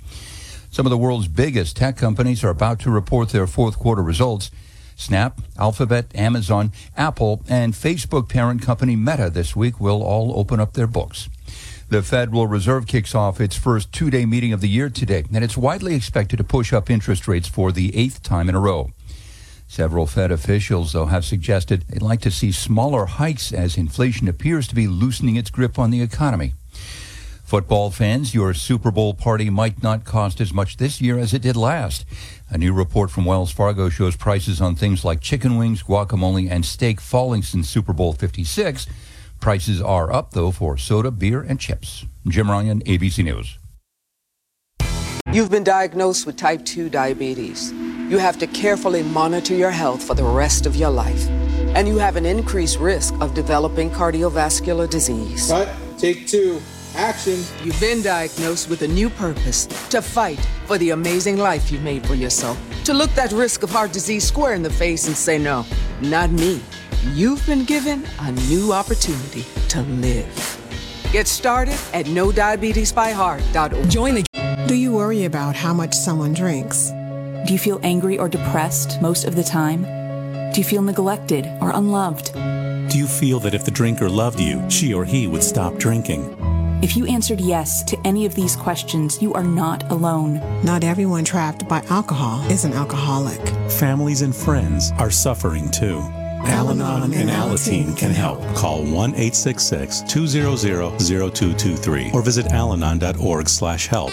Some 0.72 0.86
of 0.86 0.90
the 0.90 0.98
world's 0.98 1.28
biggest 1.28 1.76
tech 1.76 1.96
companies 1.96 2.42
are 2.42 2.50
about 2.50 2.80
to 2.80 2.90
report 2.90 3.28
their 3.28 3.46
fourth 3.46 3.78
quarter 3.78 4.02
results. 4.02 4.50
Snap, 4.96 5.40
Alphabet, 5.58 6.06
Amazon, 6.14 6.72
Apple, 6.96 7.42
and 7.48 7.74
Facebook 7.74 8.28
parent 8.28 8.62
company 8.62 8.96
Meta 8.96 9.30
this 9.30 9.56
week 9.56 9.80
will 9.80 10.02
all 10.02 10.38
open 10.38 10.60
up 10.60 10.72
their 10.72 10.86
books. 10.86 11.28
The 11.88 12.02
Federal 12.02 12.46
Reserve 12.46 12.86
kicks 12.86 13.14
off 13.14 13.40
its 13.40 13.56
first 13.56 13.92
two 13.92 14.10
day 14.10 14.24
meeting 14.24 14.52
of 14.52 14.60
the 14.60 14.68
year 14.68 14.88
today, 14.88 15.24
and 15.32 15.44
it's 15.44 15.56
widely 15.56 15.94
expected 15.94 16.38
to 16.38 16.44
push 16.44 16.72
up 16.72 16.88
interest 16.88 17.28
rates 17.28 17.48
for 17.48 17.70
the 17.70 17.94
eighth 17.94 18.22
time 18.22 18.48
in 18.48 18.54
a 18.54 18.60
row. 18.60 18.90
Several 19.68 20.06
Fed 20.06 20.30
officials, 20.30 20.92
though, 20.92 21.06
have 21.06 21.24
suggested 21.24 21.84
they'd 21.88 22.02
like 22.02 22.20
to 22.22 22.30
see 22.30 22.52
smaller 22.52 23.06
hikes 23.06 23.52
as 23.52 23.76
inflation 23.76 24.28
appears 24.28 24.68
to 24.68 24.74
be 24.74 24.86
loosening 24.86 25.36
its 25.36 25.50
grip 25.50 25.78
on 25.78 25.90
the 25.90 26.02
economy. 26.02 26.54
Football 27.52 27.90
fans, 27.90 28.34
your 28.34 28.54
Super 28.54 28.90
Bowl 28.90 29.12
party 29.12 29.50
might 29.50 29.82
not 29.82 30.06
cost 30.06 30.40
as 30.40 30.54
much 30.54 30.78
this 30.78 31.02
year 31.02 31.18
as 31.18 31.34
it 31.34 31.42
did 31.42 31.54
last. 31.54 32.06
A 32.48 32.56
new 32.56 32.72
report 32.72 33.10
from 33.10 33.26
Wells 33.26 33.52
Fargo 33.52 33.90
shows 33.90 34.16
prices 34.16 34.58
on 34.58 34.74
things 34.74 35.04
like 35.04 35.20
chicken 35.20 35.58
wings, 35.58 35.82
guacamole, 35.82 36.50
and 36.50 36.64
steak 36.64 36.98
falling 36.98 37.42
since 37.42 37.68
Super 37.68 37.92
Bowl 37.92 38.14
56. 38.14 38.86
Prices 39.38 39.82
are 39.82 40.10
up, 40.10 40.30
though, 40.30 40.50
for 40.50 40.78
soda, 40.78 41.10
beer, 41.10 41.42
and 41.42 41.60
chips. 41.60 42.06
Jim 42.26 42.50
Ryan, 42.50 42.80
ABC 42.84 43.22
News. 43.22 43.58
You've 45.30 45.50
been 45.50 45.62
diagnosed 45.62 46.24
with 46.24 46.38
type 46.38 46.64
2 46.64 46.88
diabetes. 46.88 47.70
You 47.70 48.16
have 48.16 48.38
to 48.38 48.46
carefully 48.46 49.02
monitor 49.02 49.54
your 49.54 49.72
health 49.72 50.02
for 50.02 50.14
the 50.14 50.24
rest 50.24 50.64
of 50.64 50.74
your 50.74 50.88
life. 50.88 51.28
And 51.76 51.86
you 51.86 51.98
have 51.98 52.16
an 52.16 52.24
increased 52.24 52.78
risk 52.78 53.12
of 53.20 53.34
developing 53.34 53.90
cardiovascular 53.90 54.88
disease. 54.88 55.48
Cut. 55.48 55.68
Take 55.98 56.26
two. 56.26 56.58
Action. 56.94 57.42
You've 57.62 57.80
been 57.80 58.02
diagnosed 58.02 58.68
with 58.68 58.82
a 58.82 58.88
new 58.88 59.08
purpose 59.10 59.66
to 59.90 60.02
fight 60.02 60.40
for 60.66 60.78
the 60.78 60.90
amazing 60.90 61.38
life 61.38 61.70
you've 61.70 61.82
made 61.82 62.06
for 62.06 62.14
yourself. 62.14 62.58
To 62.84 62.94
look 62.94 63.10
that 63.12 63.32
risk 63.32 63.62
of 63.62 63.70
heart 63.70 63.92
disease 63.92 64.24
square 64.24 64.54
in 64.54 64.62
the 64.62 64.70
face 64.70 65.06
and 65.06 65.16
say, 65.16 65.38
no, 65.38 65.64
not 66.00 66.30
me. 66.30 66.60
You've 67.12 67.44
been 67.46 67.64
given 67.64 68.04
a 68.20 68.32
new 68.32 68.72
opportunity 68.72 69.44
to 69.68 69.82
live. 69.82 70.58
Get 71.12 71.26
started 71.26 71.78
at 71.92 72.06
nodiabetesbyheart.org. 72.06 73.90
Join 73.90 74.14
the. 74.14 74.24
Do 74.66 74.74
you 74.74 74.92
worry 74.92 75.24
about 75.24 75.56
how 75.56 75.74
much 75.74 75.94
someone 75.94 76.32
drinks? 76.32 76.90
Do 77.46 77.52
you 77.52 77.58
feel 77.58 77.80
angry 77.82 78.18
or 78.18 78.28
depressed 78.28 79.00
most 79.02 79.24
of 79.24 79.34
the 79.34 79.42
time? 79.42 79.82
Do 80.52 80.60
you 80.60 80.64
feel 80.64 80.82
neglected 80.82 81.46
or 81.60 81.70
unloved? 81.70 82.32
Do 82.32 82.98
you 82.98 83.06
feel 83.06 83.40
that 83.40 83.54
if 83.54 83.64
the 83.64 83.70
drinker 83.70 84.08
loved 84.08 84.38
you, 84.38 84.68
she 84.70 84.94
or 84.94 85.04
he 85.04 85.26
would 85.26 85.42
stop 85.42 85.76
drinking? 85.76 86.51
If 86.82 86.96
you 86.96 87.06
answered 87.06 87.40
yes 87.40 87.84
to 87.84 87.96
any 88.04 88.26
of 88.26 88.34
these 88.34 88.56
questions, 88.56 89.22
you 89.22 89.32
are 89.34 89.44
not 89.44 89.88
alone. 89.92 90.40
Not 90.64 90.82
everyone 90.82 91.24
trapped 91.24 91.68
by 91.68 91.80
alcohol 91.88 92.44
is 92.50 92.64
an 92.64 92.72
alcoholic. 92.72 93.40
Families 93.70 94.22
and 94.22 94.34
friends 94.34 94.90
are 94.98 95.10
suffering 95.10 95.70
too. 95.70 96.00
Al 96.44 96.70
Anon 96.70 97.14
and 97.14 97.30
Alateen 97.30 97.96
can 97.96 98.10
help. 98.10 98.40
Call 98.56 98.82
1 98.82 98.90
866 98.90 100.00
200 100.08 100.98
0223 100.98 102.10
or 102.12 102.20
visit 102.20 102.46
alanon.org 102.46 103.48
slash 103.48 103.86
help. 103.86 104.10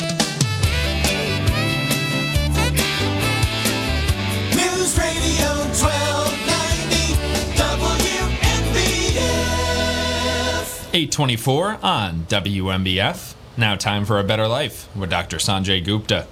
824 11.00 11.80
on 11.82 12.26
WNBF. 12.28 13.34
Now 13.56 13.78
time 13.78 14.04
for 14.04 14.20
A 14.20 14.24
Better 14.26 14.50
Life 14.50 14.94
with 14.94 15.10
Dr. 15.10 15.38
Sanjay 15.38 15.82
Gupta. 15.82 16.28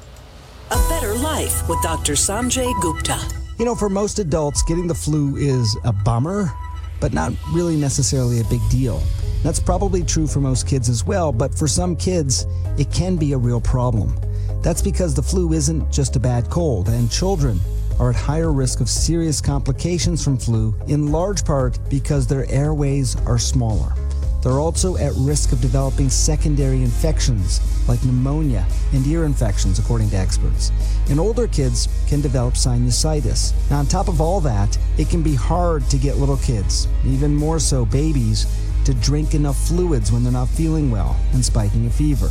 A 0.72 0.76
Better 0.90 1.14
Life 1.14 1.70
with 1.70 1.82
Dr. 1.82 2.14
Sanjay 2.14 2.74
Gupta. 2.82 3.18
You 3.60 3.64
know, 3.64 3.76
for 3.76 3.88
most 3.88 4.20
adults, 4.20 4.64
getting 4.64 4.86
the 4.86 4.94
flu 4.94 5.38
is 5.38 5.78
a 5.86 5.94
bummer, 5.94 6.52
but 7.00 7.14
not 7.14 7.32
really 7.54 7.78
necessarily 7.78 8.42
a 8.42 8.44
big 8.44 8.60
deal. 8.70 9.02
That's 9.42 9.62
probably 9.62 10.04
true 10.04 10.28
for 10.28 10.42
most 10.42 10.68
kids 10.68 10.90
as 10.90 11.06
well, 11.06 11.32
but 11.32 11.58
for 11.58 11.70
some 11.70 11.96
kids, 11.96 12.46
it 12.78 12.92
can 12.92 13.16
be 13.16 13.32
a 13.32 13.38
real 13.38 13.62
problem. 13.62 14.20
That's 14.64 14.82
because 14.82 15.14
the 15.14 15.24
flu 15.24 15.54
isn't 15.54 15.90
just 15.94 16.18
a 16.18 16.20
bad 16.20 16.50
cold, 16.50 16.90
and 16.90 17.10
children 17.10 17.62
are 18.02 18.10
at 18.10 18.18
higher 18.18 18.52
risk 18.52 18.82
of 18.82 18.90
serious 18.90 19.40
complications 19.40 20.22
from 20.22 20.38
flu, 20.38 20.76
in 20.90 21.10
large 21.10 21.46
part 21.46 21.80
because 21.90 22.28
their 22.28 22.52
airways 22.52 23.16
are 23.26 23.40
smaller. 23.40 23.94
They're 24.42 24.60
also 24.60 24.98
at 24.98 25.14
risk 25.16 25.52
of 25.52 25.62
developing 25.62 26.10
secondary 26.10 26.84
infections 26.84 27.60
like 27.88 28.04
pneumonia 28.04 28.66
and 28.94 29.06
ear 29.08 29.26
infections, 29.26 29.80
according 29.80 30.10
to 30.12 30.18
experts. 30.18 30.72
And 31.10 31.20
older 31.20 31.48
kids 31.48 31.88
can 32.08 32.22
develop 32.22 32.56
sinusitis. 32.56 33.54
Now, 33.70 33.80
on 33.80 33.86
top 33.86 34.08
of 34.08 34.22
all 34.22 34.40
that, 34.42 34.78
it 34.98 35.10
can 35.10 35.24
be 35.24 35.36
hard 35.36 35.90
to 35.90 35.98
get 35.98 36.18
little 36.18 36.38
kids, 36.38 36.88
even 37.06 37.36
more 37.36 37.60
so 37.60 37.86
babies, 37.86 38.46
to 38.86 38.94
drink 38.94 39.34
enough 39.34 39.58
fluids 39.68 40.12
when 40.12 40.24
they're 40.24 40.32
not 40.32 40.50
feeling 40.50 40.92
well 40.92 41.18
and 41.34 41.44
spiking 41.44 41.88
a 41.88 41.90
fever. 41.90 42.30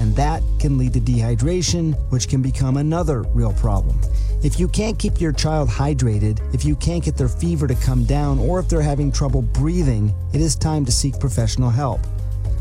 And 0.00 0.14
that 0.16 0.42
can 0.58 0.78
lead 0.78 0.92
to 0.94 1.00
dehydration, 1.00 1.94
which 2.10 2.28
can 2.28 2.42
become 2.42 2.76
another 2.76 3.22
real 3.34 3.52
problem. 3.52 3.98
If 4.42 4.60
you 4.60 4.68
can't 4.68 4.98
keep 4.98 5.20
your 5.20 5.32
child 5.32 5.68
hydrated, 5.68 6.38
if 6.54 6.64
you 6.64 6.76
can't 6.76 7.02
get 7.02 7.16
their 7.16 7.28
fever 7.28 7.66
to 7.66 7.74
come 7.74 8.04
down, 8.04 8.38
or 8.38 8.58
if 8.60 8.68
they're 8.68 8.82
having 8.82 9.10
trouble 9.10 9.40
breathing, 9.40 10.12
it 10.32 10.40
is 10.40 10.54
time 10.54 10.84
to 10.84 10.92
seek 10.92 11.18
professional 11.18 11.70
help. 11.70 12.00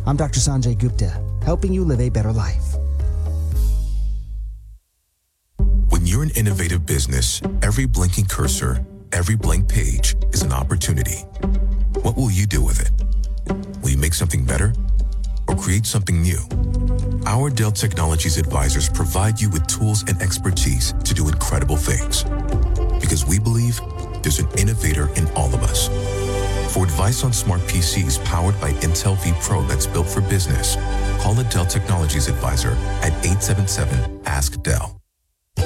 I'm 0.05 0.15
Dr. 0.15 0.39
Sanjay 0.39 0.77
Gupta, 0.77 1.09
helping 1.43 1.73
you 1.73 1.83
live 1.83 1.99
a 1.99 2.09
better 2.09 2.31
life. 2.31 2.75
When 5.89 6.05
you're 6.05 6.23
an 6.23 6.31
innovative 6.31 6.85
business, 6.85 7.41
every 7.61 7.85
blinking 7.85 8.25
cursor, 8.25 8.85
every 9.11 9.35
blank 9.35 9.69
page 9.69 10.15
is 10.31 10.41
an 10.41 10.51
opportunity. 10.51 11.19
What 12.01 12.15
will 12.15 12.31
you 12.31 12.45
do 12.45 12.63
with 12.63 12.81
it? 12.81 12.91
Will 13.81 13.89
you 13.89 13.97
make 13.97 14.13
something 14.13 14.43
better 14.43 14.73
or 15.47 15.55
create 15.55 15.85
something 15.85 16.21
new? 16.21 16.39
Our 17.25 17.49
Dell 17.49 17.71
Technologies 17.71 18.37
advisors 18.37 18.89
provide 18.89 19.39
you 19.39 19.49
with 19.49 19.65
tools 19.67 20.03
and 20.07 20.21
expertise 20.21 20.93
to 21.05 21.13
do 21.13 21.29
incredible 21.29 21.77
things. 21.77 22.23
Because 22.99 23.25
we 23.25 23.39
believe 23.39 23.79
there's 24.21 24.39
an 24.39 24.47
innovator 24.57 25.09
in 25.15 25.27
all 25.31 25.53
of 25.53 25.63
us. 25.63 25.87
For 26.73 26.83
advice 26.83 27.23
on 27.23 27.31
smart 27.31 27.61
PCs 27.61 28.23
powered 28.25 28.59
by 28.59 28.71
Intel 28.81 29.15
vPro 29.17 29.67
that's 29.67 29.87
built 29.87 30.07
for 30.07 30.21
business, 30.21 30.75
call 31.21 31.39
a 31.39 31.43
Dell 31.45 31.65
Technologies 31.65 32.27
advisor 32.27 32.71
at 33.01 33.13
877 33.25 34.21
Ask 34.25 34.61
Dell. 34.63 35.02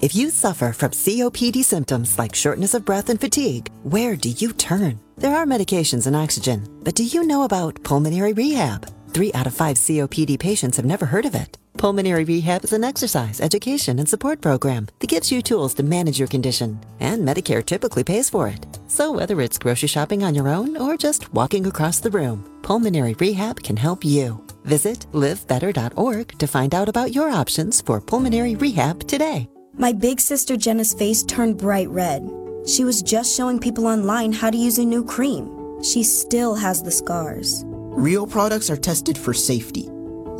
If 0.00 0.14
you 0.14 0.30
suffer 0.30 0.72
from 0.72 0.90
COPD 0.90 1.64
symptoms 1.64 2.18
like 2.18 2.34
shortness 2.34 2.74
of 2.74 2.84
breath 2.84 3.08
and 3.08 3.20
fatigue, 3.20 3.70
where 3.82 4.16
do 4.16 4.28
you 4.28 4.52
turn? 4.52 5.00
There 5.16 5.34
are 5.34 5.46
medications 5.46 6.06
and 6.06 6.16
oxygen, 6.16 6.66
but 6.82 6.94
do 6.94 7.04
you 7.04 7.26
know 7.26 7.44
about 7.44 7.82
pulmonary 7.82 8.32
rehab? 8.32 8.86
Three 9.14 9.32
out 9.32 9.46
of 9.46 9.54
five 9.54 9.76
COPD 9.76 10.38
patients 10.38 10.76
have 10.76 10.84
never 10.84 11.06
heard 11.06 11.24
of 11.24 11.34
it. 11.34 11.56
Pulmonary 11.76 12.24
rehab 12.24 12.64
is 12.64 12.72
an 12.72 12.84
exercise, 12.84 13.40
education, 13.40 13.98
and 13.98 14.08
support 14.08 14.40
program 14.40 14.88
that 14.98 15.08
gives 15.08 15.30
you 15.30 15.42
tools 15.42 15.74
to 15.74 15.82
manage 15.82 16.18
your 16.18 16.28
condition, 16.28 16.80
and 17.00 17.26
Medicare 17.26 17.64
typically 17.64 18.04
pays 18.04 18.30
for 18.30 18.48
it. 18.48 18.66
So 18.88 19.12
whether 19.12 19.40
it's 19.40 19.58
grocery 19.58 19.88
shopping 19.88 20.22
on 20.22 20.34
your 20.34 20.48
own 20.48 20.76
or 20.76 20.96
just 20.96 21.32
walking 21.32 21.66
across 21.66 22.00
the 22.00 22.10
room, 22.10 22.44
pulmonary 22.62 23.14
rehab 23.14 23.62
can 23.62 23.76
help 23.76 24.04
you. 24.04 24.44
Visit 24.64 25.06
livebetter.org 25.12 26.38
to 26.38 26.46
find 26.46 26.74
out 26.74 26.88
about 26.88 27.14
your 27.14 27.28
options 27.28 27.80
for 27.80 28.00
pulmonary 28.00 28.54
rehab 28.54 29.06
today. 29.06 29.48
My 29.76 29.92
big 29.92 30.20
sister 30.20 30.56
Jenna's 30.56 30.94
face 30.94 31.24
turned 31.24 31.58
bright 31.58 31.88
red. 31.88 32.30
She 32.64 32.84
was 32.84 33.02
just 33.02 33.36
showing 33.36 33.58
people 33.58 33.88
online 33.88 34.32
how 34.32 34.48
to 34.48 34.56
use 34.56 34.78
a 34.78 34.84
new 34.84 35.04
cream. 35.04 35.82
She 35.82 36.04
still 36.04 36.54
has 36.54 36.80
the 36.80 36.92
scars. 36.92 37.64
Real 37.66 38.24
products 38.24 38.70
are 38.70 38.76
tested 38.76 39.18
for 39.18 39.34
safety. 39.34 39.88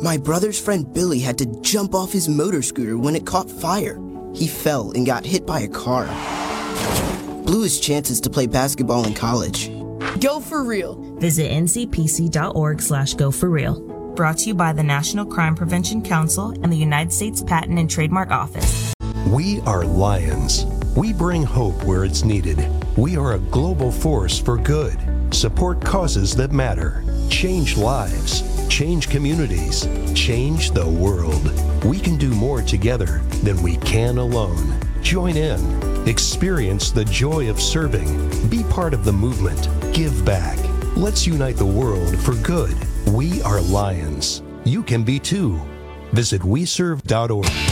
My 0.01 0.15
brother's 0.15 0.59
friend 0.59 0.91
Billy 0.93 1.19
had 1.19 1.37
to 1.39 1.45
jump 1.61 1.93
off 1.93 2.13
his 2.13 2.29
motor 2.29 2.61
scooter 2.61 2.97
when 2.97 3.13
it 3.13 3.25
caught 3.25 3.49
fire. 3.49 3.99
He 4.33 4.47
fell 4.47 4.91
and 4.91 5.05
got 5.05 5.25
hit 5.25 5.45
by 5.45 5.61
a 5.61 5.67
car. 5.67 6.05
Blew 7.43 7.63
his 7.63 7.79
chances 7.79 8.21
to 8.21 8.29
play 8.29 8.47
basketball 8.47 9.05
in 9.05 9.13
college. 9.13 9.69
Go 10.21 10.39
for 10.39 10.63
real. 10.63 10.95
Visit 11.19 11.51
ncpc.org 11.51 12.81
slash 12.81 13.13
go 13.15 13.31
for 13.31 13.49
real. 13.49 13.81
Brought 14.15 14.37
to 14.39 14.47
you 14.47 14.55
by 14.55 14.71
the 14.71 14.83
National 14.83 15.25
Crime 15.25 15.55
Prevention 15.55 16.01
Council 16.01 16.51
and 16.63 16.71
the 16.71 16.77
United 16.77 17.11
States 17.11 17.43
Patent 17.43 17.77
and 17.77 17.89
Trademark 17.89 18.31
Office. 18.31 18.94
We 19.27 19.59
are 19.61 19.83
Lions. 19.83 20.65
We 20.95 21.11
bring 21.11 21.41
hope 21.41 21.83
where 21.83 22.05
it's 22.05 22.23
needed. 22.23 22.69
We 22.95 23.17
are 23.17 23.33
a 23.33 23.39
global 23.39 23.91
force 23.91 24.37
for 24.39 24.55
good. 24.55 24.99
Support 25.33 25.83
causes 25.83 26.35
that 26.35 26.51
matter. 26.51 27.03
change 27.27 27.75
lives, 27.75 28.43
change 28.69 29.09
communities, 29.09 29.89
change 30.13 30.71
the 30.71 30.87
world. 30.87 31.43
We 31.83 31.99
can 31.99 32.17
do 32.17 32.29
more 32.29 32.61
together 32.61 33.19
than 33.43 33.61
we 33.63 33.77
can 33.77 34.19
alone. 34.19 34.79
Join 35.01 35.35
in. 35.35 36.07
Experience 36.07 36.91
the 36.91 37.05
joy 37.05 37.49
of 37.49 37.59
serving. 37.59 38.47
Be 38.47 38.61
part 38.65 38.93
of 38.93 39.03
the 39.03 39.13
movement. 39.13 39.67
Give 39.91 40.23
back. 40.23 40.59
Let's 40.95 41.25
unite 41.25 41.57
the 41.57 41.65
world 41.65 42.15
for 42.19 42.35
good. 42.35 42.75
We 43.07 43.41
are 43.41 43.59
Lions. 43.59 44.43
You 44.65 44.83
can 44.83 45.03
be 45.03 45.19
too. 45.19 45.59
Visit 46.13 46.43
weserve.org. 46.43 47.64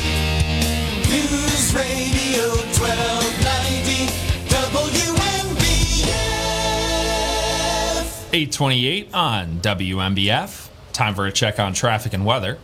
News 1.13 1.75
Radio 1.75 2.49
1290 2.73 4.09
WNBF. 4.49 5.93
828 8.33 9.13
on 9.13 9.59
WNBF. 9.59 10.69
Time 10.91 11.13
for 11.13 11.27
a 11.27 11.31
check 11.31 11.59
on 11.59 11.73
traffic 11.73 12.13
and 12.13 12.25
weather. 12.25 12.57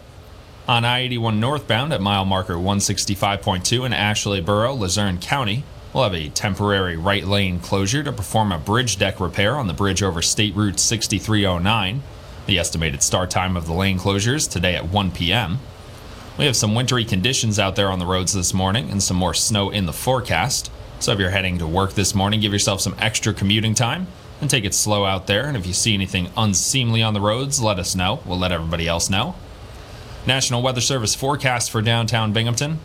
On 0.67 0.83
I 0.83 1.01
81 1.01 1.39
northbound 1.39 1.93
at 1.93 2.01
mile 2.01 2.25
marker 2.25 2.55
165.2 2.55 3.85
in 3.85 3.93
Ashley 3.93 4.41
Borough, 4.41 4.73
Luzerne 4.73 5.19
County, 5.19 5.63
we'll 5.93 6.05
have 6.05 6.15
a 6.15 6.29
temporary 6.29 6.97
right 6.97 7.25
lane 7.25 7.59
closure 7.59 8.01
to 8.01 8.11
perform 8.11 8.51
a 8.51 8.57
bridge 8.57 8.97
deck 8.97 9.19
repair 9.19 9.57
on 9.57 9.67
the 9.67 9.75
bridge 9.75 10.01
over 10.01 10.23
State 10.23 10.55
Route 10.55 10.79
6309. 10.79 12.01
The 12.47 12.57
estimated 12.57 13.03
start 13.03 13.29
time 13.29 13.55
of 13.55 13.67
the 13.67 13.73
lane 13.73 13.99
closures 13.99 14.49
today 14.49 14.75
at 14.75 14.89
1 14.89 15.11
p.m. 15.11 15.59
We 16.39 16.45
have 16.45 16.55
some 16.55 16.73
wintry 16.73 17.03
conditions 17.03 17.59
out 17.59 17.75
there 17.75 17.91
on 17.91 17.99
the 17.99 18.05
roads 18.05 18.31
this 18.31 18.53
morning 18.53 18.89
and 18.91 19.03
some 19.03 19.17
more 19.17 19.33
snow 19.33 19.71
in 19.71 19.85
the 19.85 19.91
forecast. 19.91 20.71
So 21.01 21.11
if 21.11 21.19
you're 21.19 21.31
heading 21.31 21.57
to 21.57 21.67
work 21.67 21.95
this 21.95 22.15
morning, 22.15 22.39
give 22.39 22.53
yourself 22.53 22.79
some 22.79 22.95
extra 22.97 23.33
commuting 23.33 23.73
time 23.73 24.07
and 24.39 24.49
take 24.49 24.63
it 24.63 24.73
slow 24.73 25.03
out 25.03 25.27
there. 25.27 25.47
And 25.47 25.57
if 25.57 25.67
you 25.67 25.73
see 25.73 25.93
anything 25.93 26.29
unseemly 26.37 27.03
on 27.03 27.13
the 27.13 27.19
roads, 27.19 27.61
let 27.61 27.77
us 27.77 27.93
know. 27.93 28.21
We'll 28.25 28.37
let 28.37 28.53
everybody 28.53 28.87
else 28.87 29.09
know. 29.09 29.35
National 30.25 30.61
Weather 30.61 30.79
Service 30.79 31.13
forecast 31.13 31.71
for 31.71 31.81
downtown 31.81 32.31
Binghamton. 32.31 32.79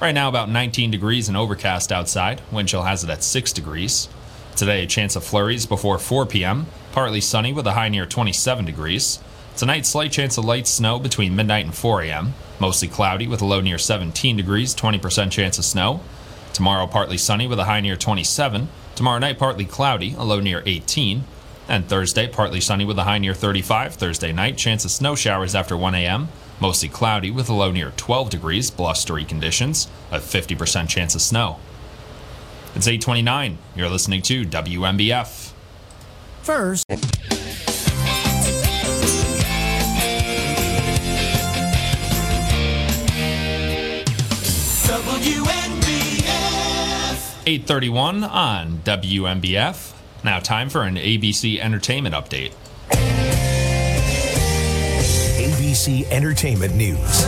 Right 0.00 0.14
now, 0.14 0.28
about 0.28 0.48
19 0.48 0.92
degrees 0.92 1.26
and 1.26 1.36
overcast 1.36 1.90
outside. 1.90 2.42
Wind 2.52 2.68
chill 2.68 2.84
has 2.84 3.02
it 3.02 3.10
at 3.10 3.24
6 3.24 3.52
degrees. 3.52 4.08
Today, 4.54 4.84
a 4.84 4.86
chance 4.86 5.16
of 5.16 5.24
flurries 5.24 5.66
before 5.66 5.98
4 5.98 6.26
p.m. 6.26 6.66
Partly 6.92 7.20
sunny 7.20 7.52
with 7.52 7.66
a 7.66 7.72
high 7.72 7.88
near 7.88 8.06
27 8.06 8.64
degrees. 8.64 9.18
Tonight, 9.56 9.84
slight 9.84 10.12
chance 10.12 10.38
of 10.38 10.44
light 10.44 10.68
snow 10.68 11.00
between 11.00 11.34
midnight 11.34 11.64
and 11.64 11.74
4 11.74 12.02
a.m. 12.02 12.34
Mostly 12.60 12.88
cloudy 12.88 13.26
with 13.26 13.40
a 13.40 13.46
low 13.46 13.60
near 13.60 13.78
17 13.78 14.36
degrees, 14.36 14.74
20% 14.74 15.30
chance 15.30 15.58
of 15.58 15.64
snow. 15.64 16.00
Tomorrow, 16.52 16.86
partly 16.86 17.16
sunny 17.16 17.46
with 17.46 17.58
a 17.58 17.64
high 17.64 17.80
near 17.80 17.96
27. 17.96 18.68
Tomorrow 18.94 19.18
night, 19.18 19.38
partly 19.38 19.64
cloudy, 19.64 20.14
a 20.18 20.22
low 20.22 20.40
near 20.40 20.62
18. 20.66 21.24
And 21.68 21.88
Thursday, 21.88 22.28
partly 22.28 22.60
sunny 22.60 22.84
with 22.84 22.98
a 22.98 23.04
high 23.04 23.18
near 23.18 23.32
35. 23.32 23.94
Thursday 23.94 24.32
night, 24.32 24.58
chance 24.58 24.84
of 24.84 24.90
snow 24.90 25.14
showers 25.14 25.54
after 25.54 25.76
1 25.76 25.94
a.m. 25.94 26.28
Mostly 26.60 26.90
cloudy 26.90 27.30
with 27.30 27.48
a 27.48 27.54
low 27.54 27.70
near 27.70 27.92
12 27.96 28.28
degrees, 28.28 28.70
blustery 28.70 29.24
conditions, 29.24 29.88
a 30.10 30.18
50% 30.18 30.88
chance 30.88 31.14
of 31.14 31.22
snow. 31.22 31.58
It's 32.74 32.86
829. 32.86 33.56
You're 33.74 33.88
listening 33.88 34.20
to 34.22 34.44
WNBF. 34.44 35.52
First, 36.42 36.84
831 47.50 48.22
on 48.22 48.78
WNBF. 48.84 49.92
Now, 50.22 50.38
time 50.38 50.68
for 50.70 50.82
an 50.82 50.94
ABC 50.94 51.58
Entertainment 51.58 52.14
update. 52.14 52.52
ABC 55.36 56.08
Entertainment 56.12 56.76
News. 56.76 57.24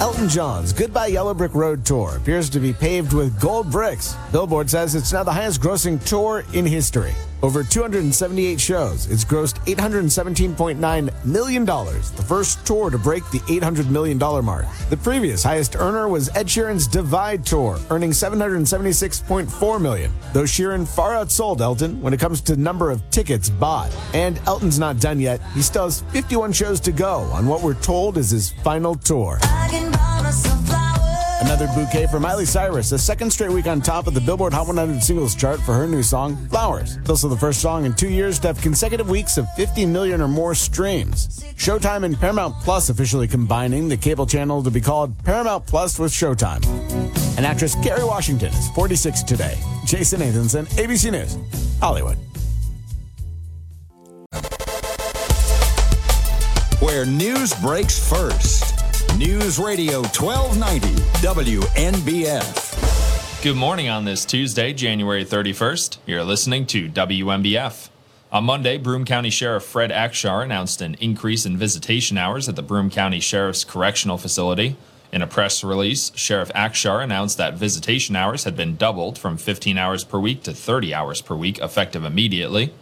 Elton 0.00 0.30
John's 0.30 0.72
Goodbye 0.72 1.08
Yellow 1.08 1.34
Brick 1.34 1.54
Road 1.54 1.84
tour 1.84 2.16
appears 2.16 2.48
to 2.48 2.58
be 2.58 2.72
paved 2.72 3.12
with 3.12 3.38
gold 3.38 3.70
bricks. 3.70 4.16
Billboard 4.32 4.70
says 4.70 4.94
it's 4.94 5.12
now 5.12 5.22
the 5.22 5.32
highest 5.32 5.60
grossing 5.60 6.02
tour 6.02 6.44
in 6.54 6.64
history. 6.64 7.12
Over 7.42 7.62
278 7.62 8.58
shows, 8.58 9.10
it's 9.10 9.24
grossed 9.24 9.58
$817.9 9.66 11.24
million, 11.24 11.64
the 11.66 12.24
first 12.26 12.66
tour 12.66 12.88
to 12.88 12.96
break 12.96 13.28
the 13.30 13.40
$800 13.40 13.90
million 13.90 14.16
mark. 14.18 14.64
The 14.88 14.96
previous 14.96 15.42
highest 15.42 15.76
earner 15.76 16.08
was 16.08 16.34
Ed 16.34 16.46
Sheeran's 16.46 16.86
Divide 16.86 17.44
Tour, 17.44 17.78
earning 17.90 18.10
776.4 18.10 19.80
million, 19.80 20.12
though 20.32 20.44
Sheeran 20.44 20.88
far 20.88 21.12
outsold 21.12 21.60
Elton 21.60 22.00
when 22.00 22.14
it 22.14 22.20
comes 22.20 22.40
to 22.42 22.56
number 22.56 22.90
of 22.90 23.08
tickets 23.10 23.50
bought. 23.50 23.94
And 24.14 24.40
Elton's 24.46 24.78
not 24.78 24.98
done 24.98 25.20
yet. 25.20 25.42
He 25.52 25.60
still 25.60 25.84
has 25.84 26.00
51 26.12 26.52
shows 26.52 26.80
to 26.80 26.92
go 26.92 27.20
on 27.32 27.46
what 27.46 27.62
we're 27.62 27.74
told 27.74 28.16
is 28.16 28.30
his 28.30 28.50
final 28.50 28.94
tour. 28.94 29.38
Another 31.46 31.68
bouquet 31.68 32.08
for 32.08 32.18
Miley 32.18 32.44
Cyrus, 32.44 32.90
a 32.90 32.98
second 32.98 33.30
straight 33.30 33.52
week 33.52 33.68
on 33.68 33.80
top 33.80 34.08
of 34.08 34.14
the 34.14 34.20
Billboard 34.20 34.52
Hot 34.52 34.66
100 34.66 35.00
singles 35.00 35.32
chart 35.36 35.60
for 35.60 35.74
her 35.74 35.86
new 35.86 36.02
song, 36.02 36.36
Flowers. 36.48 36.96
It's 36.96 37.08
also 37.08 37.28
the 37.28 37.36
first 37.36 37.60
song 37.60 37.84
in 37.84 37.94
two 37.94 38.08
years 38.08 38.40
to 38.40 38.48
have 38.48 38.60
consecutive 38.60 39.08
weeks 39.08 39.38
of 39.38 39.46
50 39.54 39.86
million 39.86 40.20
or 40.20 40.26
more 40.26 40.56
streams. 40.56 41.44
Showtime 41.54 42.04
and 42.04 42.18
Paramount 42.18 42.56
Plus 42.64 42.88
officially 42.88 43.28
combining 43.28 43.88
the 43.88 43.96
cable 43.96 44.26
channel 44.26 44.60
to 44.64 44.72
be 44.72 44.80
called 44.80 45.16
Paramount 45.22 45.64
Plus 45.68 46.00
with 46.00 46.10
Showtime. 46.10 46.66
And 47.36 47.46
actress 47.46 47.76
Kerry 47.76 48.02
Washington 48.02 48.52
is 48.52 48.68
46 48.70 49.22
today. 49.22 49.56
Jason 49.84 50.22
Nathanson, 50.22 50.66
ABC 50.70 51.12
News, 51.12 51.38
Hollywood. 51.78 52.18
Where 56.80 57.06
news 57.06 57.54
breaks 57.54 58.10
first. 58.10 58.75
News 59.18 59.58
Radio 59.58 60.02
1290 60.02 60.88
WNBF. 61.24 62.52
Good 63.42 63.56
morning 63.56 63.88
on 63.88 64.04
this 64.04 64.26
Tuesday, 64.26 64.74
January 64.74 65.24
31st. 65.24 65.96
You're 66.04 66.22
listening 66.22 66.66
to 66.66 66.90
WNBF. 66.90 67.88
On 68.30 68.44
Monday, 68.44 68.76
Broome 68.76 69.06
County 69.06 69.30
Sheriff 69.30 69.64
Fred 69.64 69.90
Akshar 69.90 70.44
announced 70.44 70.82
an 70.82 70.96
increase 71.00 71.46
in 71.46 71.56
visitation 71.56 72.18
hours 72.18 72.46
at 72.46 72.56
the 72.56 72.62
Broome 72.62 72.90
County 72.90 73.18
Sheriff's 73.18 73.64
Correctional 73.64 74.18
Facility. 74.18 74.76
In 75.10 75.22
a 75.22 75.26
press 75.26 75.64
release, 75.64 76.12
Sheriff 76.14 76.52
Akshar 76.52 77.02
announced 77.02 77.38
that 77.38 77.54
visitation 77.54 78.16
hours 78.16 78.44
had 78.44 78.54
been 78.54 78.76
doubled 78.76 79.18
from 79.18 79.38
15 79.38 79.78
hours 79.78 80.04
per 80.04 80.18
week 80.18 80.42
to 80.42 80.52
30 80.52 80.92
hours 80.92 81.22
per 81.22 81.34
week, 81.34 81.58
effective 81.60 82.04
immediately. 82.04 82.74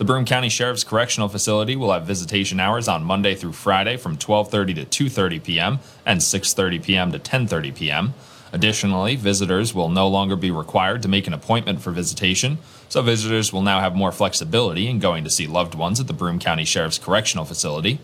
The 0.00 0.06
Broome 0.06 0.24
County 0.24 0.48
Sheriff's 0.48 0.82
Correctional 0.82 1.28
Facility 1.28 1.76
will 1.76 1.92
have 1.92 2.06
visitation 2.06 2.58
hours 2.58 2.88
on 2.88 3.04
Monday 3.04 3.34
through 3.34 3.52
Friday 3.52 3.98
from 3.98 4.16
12:30 4.16 4.88
to 4.88 5.04
2:30 5.10 5.44
p.m. 5.44 5.78
and 6.06 6.22
6:30 6.22 6.82
p.m. 6.82 7.12
to 7.12 7.18
10:30 7.18 7.74
p.m. 7.74 8.14
Additionally, 8.50 9.14
visitors 9.14 9.74
will 9.74 9.90
no 9.90 10.08
longer 10.08 10.36
be 10.36 10.50
required 10.50 11.02
to 11.02 11.08
make 11.08 11.26
an 11.26 11.34
appointment 11.34 11.82
for 11.82 11.90
visitation, 11.90 12.56
so 12.88 13.02
visitors 13.02 13.52
will 13.52 13.60
now 13.60 13.80
have 13.80 13.94
more 13.94 14.10
flexibility 14.10 14.88
in 14.88 15.00
going 15.00 15.22
to 15.22 15.28
see 15.28 15.46
loved 15.46 15.74
ones 15.74 16.00
at 16.00 16.06
the 16.06 16.14
Broome 16.14 16.38
County 16.38 16.64
Sheriff's 16.64 16.96
Correctional 16.96 17.44
Facility. 17.44 17.98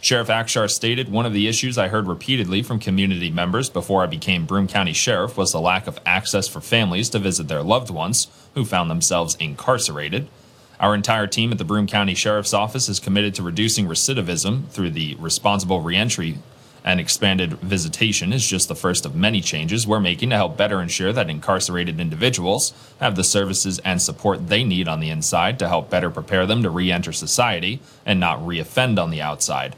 Sheriff 0.00 0.28
Akshar 0.28 0.70
stated 0.70 1.10
one 1.10 1.26
of 1.26 1.34
the 1.34 1.46
issues 1.46 1.76
I 1.76 1.88
heard 1.88 2.06
repeatedly 2.06 2.62
from 2.62 2.78
community 2.78 3.30
members 3.30 3.68
before 3.68 4.02
I 4.02 4.06
became 4.06 4.46
Broome 4.46 4.66
County 4.66 4.94
Sheriff 4.94 5.36
was 5.36 5.52
the 5.52 5.60
lack 5.60 5.86
of 5.86 6.00
access 6.06 6.48
for 6.48 6.62
families 6.62 7.10
to 7.10 7.18
visit 7.18 7.48
their 7.48 7.62
loved 7.62 7.90
ones 7.90 8.28
who 8.54 8.64
found 8.64 8.90
themselves 8.90 9.34
incarcerated. 9.34 10.26
Our 10.80 10.94
entire 10.94 11.26
team 11.26 11.52
at 11.52 11.58
the 11.58 11.64
Broome 11.64 11.86
County 11.86 12.14
Sheriff's 12.14 12.52
Office 12.52 12.88
is 12.88 12.98
committed 12.98 13.34
to 13.36 13.42
reducing 13.42 13.86
recidivism 13.86 14.68
through 14.68 14.90
the 14.90 15.14
responsible 15.20 15.80
reentry 15.80 16.38
and 16.84 17.00
expanded 17.00 17.54
visitation 17.60 18.32
is 18.32 18.46
just 18.46 18.68
the 18.68 18.74
first 18.74 19.06
of 19.06 19.16
many 19.16 19.40
changes 19.40 19.86
we're 19.86 20.00
making 20.00 20.28
to 20.30 20.36
help 20.36 20.56
better 20.56 20.82
ensure 20.82 21.12
that 21.14 21.30
incarcerated 21.30 21.98
individuals 21.98 22.74
have 23.00 23.16
the 23.16 23.24
services 23.24 23.78
and 23.80 24.02
support 24.02 24.48
they 24.48 24.62
need 24.62 24.86
on 24.86 25.00
the 25.00 25.08
inside 25.08 25.58
to 25.58 25.68
help 25.68 25.88
better 25.88 26.10
prepare 26.10 26.44
them 26.44 26.62
to 26.62 26.68
re-enter 26.68 27.12
society 27.12 27.80
and 28.04 28.20
not 28.20 28.44
re-offend 28.46 28.98
on 28.98 29.10
the 29.10 29.22
outside. 29.22 29.74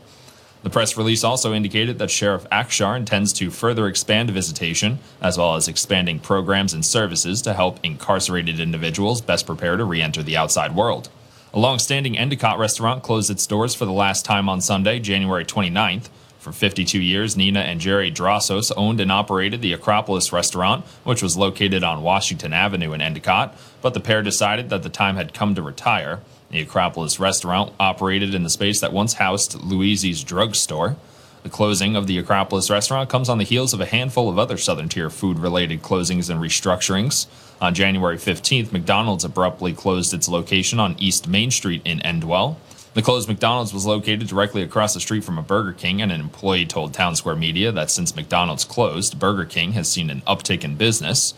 The 0.66 0.70
press 0.70 0.97
release 0.97 1.22
also 1.22 1.55
indicated 1.55 2.01
that 2.01 2.10
Sheriff 2.10 2.44
Akshar 2.51 2.97
intends 2.97 3.32
to 3.34 3.52
further 3.52 3.86
expand 3.86 4.30
visitation, 4.32 4.98
as 5.22 5.38
well 5.38 5.55
as 5.55 5.68
expanding 5.68 6.18
programs 6.18 6.74
and 6.74 6.84
services 6.84 7.40
to 7.43 7.55
help 7.55 7.78
incarcerated 7.84 8.59
individuals 8.59 9.20
best 9.20 9.47
prepare 9.47 9.76
to 9.76 9.84
re 9.84 10.02
enter 10.02 10.24
the 10.24 10.36
outside 10.36 10.74
world. 10.74 11.09
A 11.55 11.60
long 11.60 11.78
standing 11.78 12.18
Endicott 12.18 12.59
restaurant 12.59 13.05
closed 13.05 13.30
its 13.30 13.47
doors 13.47 13.76
for 13.76 13.84
the 13.84 13.93
last 13.93 14.24
time 14.24 14.48
on 14.48 14.60
Sunday, 14.60 14.98
January 14.98 15.44
29th. 15.44 16.09
For 16.40 16.51
52 16.51 17.01
years, 17.01 17.36
Nina 17.36 17.60
and 17.60 17.80
Jerry 17.80 18.10
Drossos 18.10 18.72
owned 18.76 19.01
and 19.01 19.12
operated 19.12 19.62
the 19.62 19.72
Acropolis 19.72 20.32
restaurant, 20.32 20.84
which 21.05 21.22
was 21.22 21.36
located 21.36 21.84
on 21.84 22.02
Washington 22.02 22.52
Avenue 22.52 22.93
in 22.93 23.01
Endicott, 23.01 23.56
but 23.82 23.94
the 23.94 24.01
pair 24.01 24.20
decided 24.20 24.70
that 24.70 24.82
the 24.82 24.88
time 24.88 25.14
had 25.14 25.32
come 25.32 25.55
to 25.55 25.62
retire. 25.62 26.22
The 26.51 26.60
Acropolis 26.60 27.18
restaurant 27.18 27.73
operated 27.81 28.35
in 28.35 28.43
the 28.43 28.51
space 28.51 28.81
that 28.81 28.93
once 28.93 29.14
housed 29.14 29.55
Louise's 29.62 30.23
drugstore. 30.23 30.97
The 31.43 31.51
closing 31.51 31.97
of 31.97 32.06
the 32.06 32.18
Acropolis 32.18 32.70
restaurant 32.70 33.09
comes 33.09 33.28
on 33.28 33.39
the 33.39 33.44
heels 33.44 33.73
of 33.73 33.81
a 33.81 33.86
handful 33.86 34.28
of 34.28 34.39
other 34.39 34.56
Southern 34.56 34.89
Tier 34.89 35.10
food 35.10 35.39
related 35.39 35.82
closings 35.82 36.31
and 36.31 36.40
restructurings. 36.40 37.27
On 37.60 37.74
January 37.74 38.16
15th, 38.16 38.73
McDonald's 38.73 39.24
abruptly 39.24 39.73
closed 39.73 40.12
its 40.12 40.28
location 40.28 40.78
on 40.78 40.97
East 40.98 41.28
Main 41.28 41.51
Street 41.51 41.82
in 41.85 42.01
Endwell. 42.01 42.56
The 42.94 43.02
closed 43.02 43.28
McDonald's 43.28 43.74
was 43.74 43.85
located 43.85 44.27
directly 44.27 44.62
across 44.62 44.94
the 44.94 45.01
street 45.01 45.23
from 45.23 45.39
a 45.39 45.43
Burger 45.43 45.73
King, 45.73 46.01
and 46.01 46.10
an 46.10 46.20
employee 46.20 46.64
told 46.64 46.94
Town 46.94 47.14
Square 47.14 47.36
Media 47.36 47.70
that 47.70 47.90
since 47.90 48.16
McDonald's 48.16 48.64
closed, 48.64 49.18
Burger 49.18 49.44
King 49.44 49.73
has 49.73 49.89
seen 49.89 50.10
an 50.10 50.23
uptick 50.23 50.64
in 50.64 50.77
business. 50.77 51.35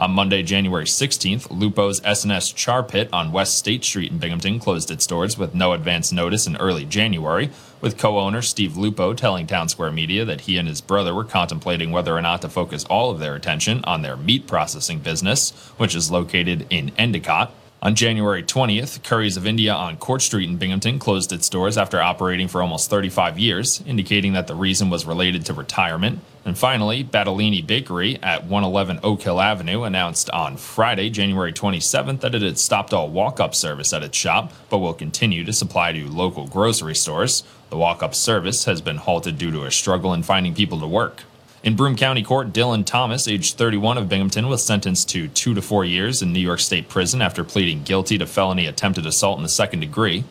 On 0.00 0.12
Monday, 0.12 0.44
January 0.44 0.84
16th, 0.84 1.50
Lupo's 1.50 2.00
S&S 2.04 2.52
Char 2.52 2.84
Pit 2.84 3.08
on 3.12 3.32
West 3.32 3.58
State 3.58 3.82
Street 3.82 4.12
in 4.12 4.18
Binghamton 4.18 4.60
closed 4.60 4.92
its 4.92 5.08
doors 5.08 5.36
with 5.36 5.56
no 5.56 5.72
advance 5.72 6.12
notice 6.12 6.46
in 6.46 6.56
early 6.58 6.84
January, 6.84 7.50
with 7.80 7.98
co-owner 7.98 8.40
Steve 8.40 8.76
Lupo 8.76 9.12
telling 9.12 9.48
Town 9.48 9.68
Square 9.68 9.90
Media 9.90 10.24
that 10.24 10.42
he 10.42 10.56
and 10.56 10.68
his 10.68 10.80
brother 10.80 11.12
were 11.12 11.24
contemplating 11.24 11.90
whether 11.90 12.16
or 12.16 12.22
not 12.22 12.40
to 12.42 12.48
focus 12.48 12.84
all 12.84 13.10
of 13.10 13.18
their 13.18 13.34
attention 13.34 13.82
on 13.86 14.02
their 14.02 14.16
meat 14.16 14.46
processing 14.46 15.00
business, 15.00 15.50
which 15.78 15.96
is 15.96 16.12
located 16.12 16.68
in 16.70 16.92
Endicott. 16.96 17.52
On 17.82 17.96
January 17.96 18.44
20th, 18.44 19.02
Curry's 19.02 19.36
of 19.36 19.48
India 19.48 19.72
on 19.72 19.96
Court 19.96 20.22
Street 20.22 20.48
in 20.48 20.58
Binghamton 20.58 21.00
closed 21.00 21.32
its 21.32 21.48
doors 21.48 21.76
after 21.76 22.00
operating 22.00 22.46
for 22.46 22.62
almost 22.62 22.88
35 22.88 23.36
years, 23.38 23.82
indicating 23.84 24.32
that 24.34 24.46
the 24.46 24.54
reason 24.54 24.90
was 24.90 25.06
related 25.06 25.44
to 25.46 25.54
retirement. 25.54 26.20
And 26.48 26.56
finally, 26.56 27.04
Battaglini 27.04 27.66
Bakery 27.66 28.18
at 28.22 28.44
111 28.44 29.00
Oak 29.02 29.20
Hill 29.20 29.38
Avenue 29.38 29.82
announced 29.82 30.30
on 30.30 30.56
Friday, 30.56 31.10
January 31.10 31.52
27th, 31.52 32.20
that 32.20 32.34
it 32.34 32.40
had 32.40 32.58
stopped 32.58 32.94
all 32.94 33.10
walk 33.10 33.38
up 33.38 33.54
service 33.54 33.92
at 33.92 34.02
its 34.02 34.16
shop, 34.16 34.54
but 34.70 34.78
will 34.78 34.94
continue 34.94 35.44
to 35.44 35.52
supply 35.52 35.92
to 35.92 36.08
local 36.08 36.46
grocery 36.46 36.94
stores. 36.94 37.42
The 37.68 37.76
walk 37.76 38.02
up 38.02 38.14
service 38.14 38.64
has 38.64 38.80
been 38.80 38.96
halted 38.96 39.36
due 39.36 39.50
to 39.50 39.64
a 39.64 39.70
struggle 39.70 40.14
in 40.14 40.22
finding 40.22 40.54
people 40.54 40.80
to 40.80 40.86
work. 40.86 41.24
In 41.62 41.76
Broome 41.76 41.96
County 41.96 42.22
Court, 42.22 42.50
Dylan 42.54 42.86
Thomas, 42.86 43.28
age 43.28 43.52
31 43.52 43.98
of 43.98 44.08
Binghamton, 44.08 44.48
was 44.48 44.64
sentenced 44.64 45.10
to 45.10 45.28
two 45.28 45.52
to 45.52 45.60
four 45.60 45.84
years 45.84 46.22
in 46.22 46.32
New 46.32 46.40
York 46.40 46.60
State 46.60 46.88
prison 46.88 47.20
after 47.20 47.44
pleading 47.44 47.82
guilty 47.82 48.16
to 48.16 48.26
felony 48.26 48.64
attempted 48.64 49.04
assault 49.04 49.36
in 49.36 49.42
the 49.42 49.50
second 49.50 49.80
degree. 49.80 50.24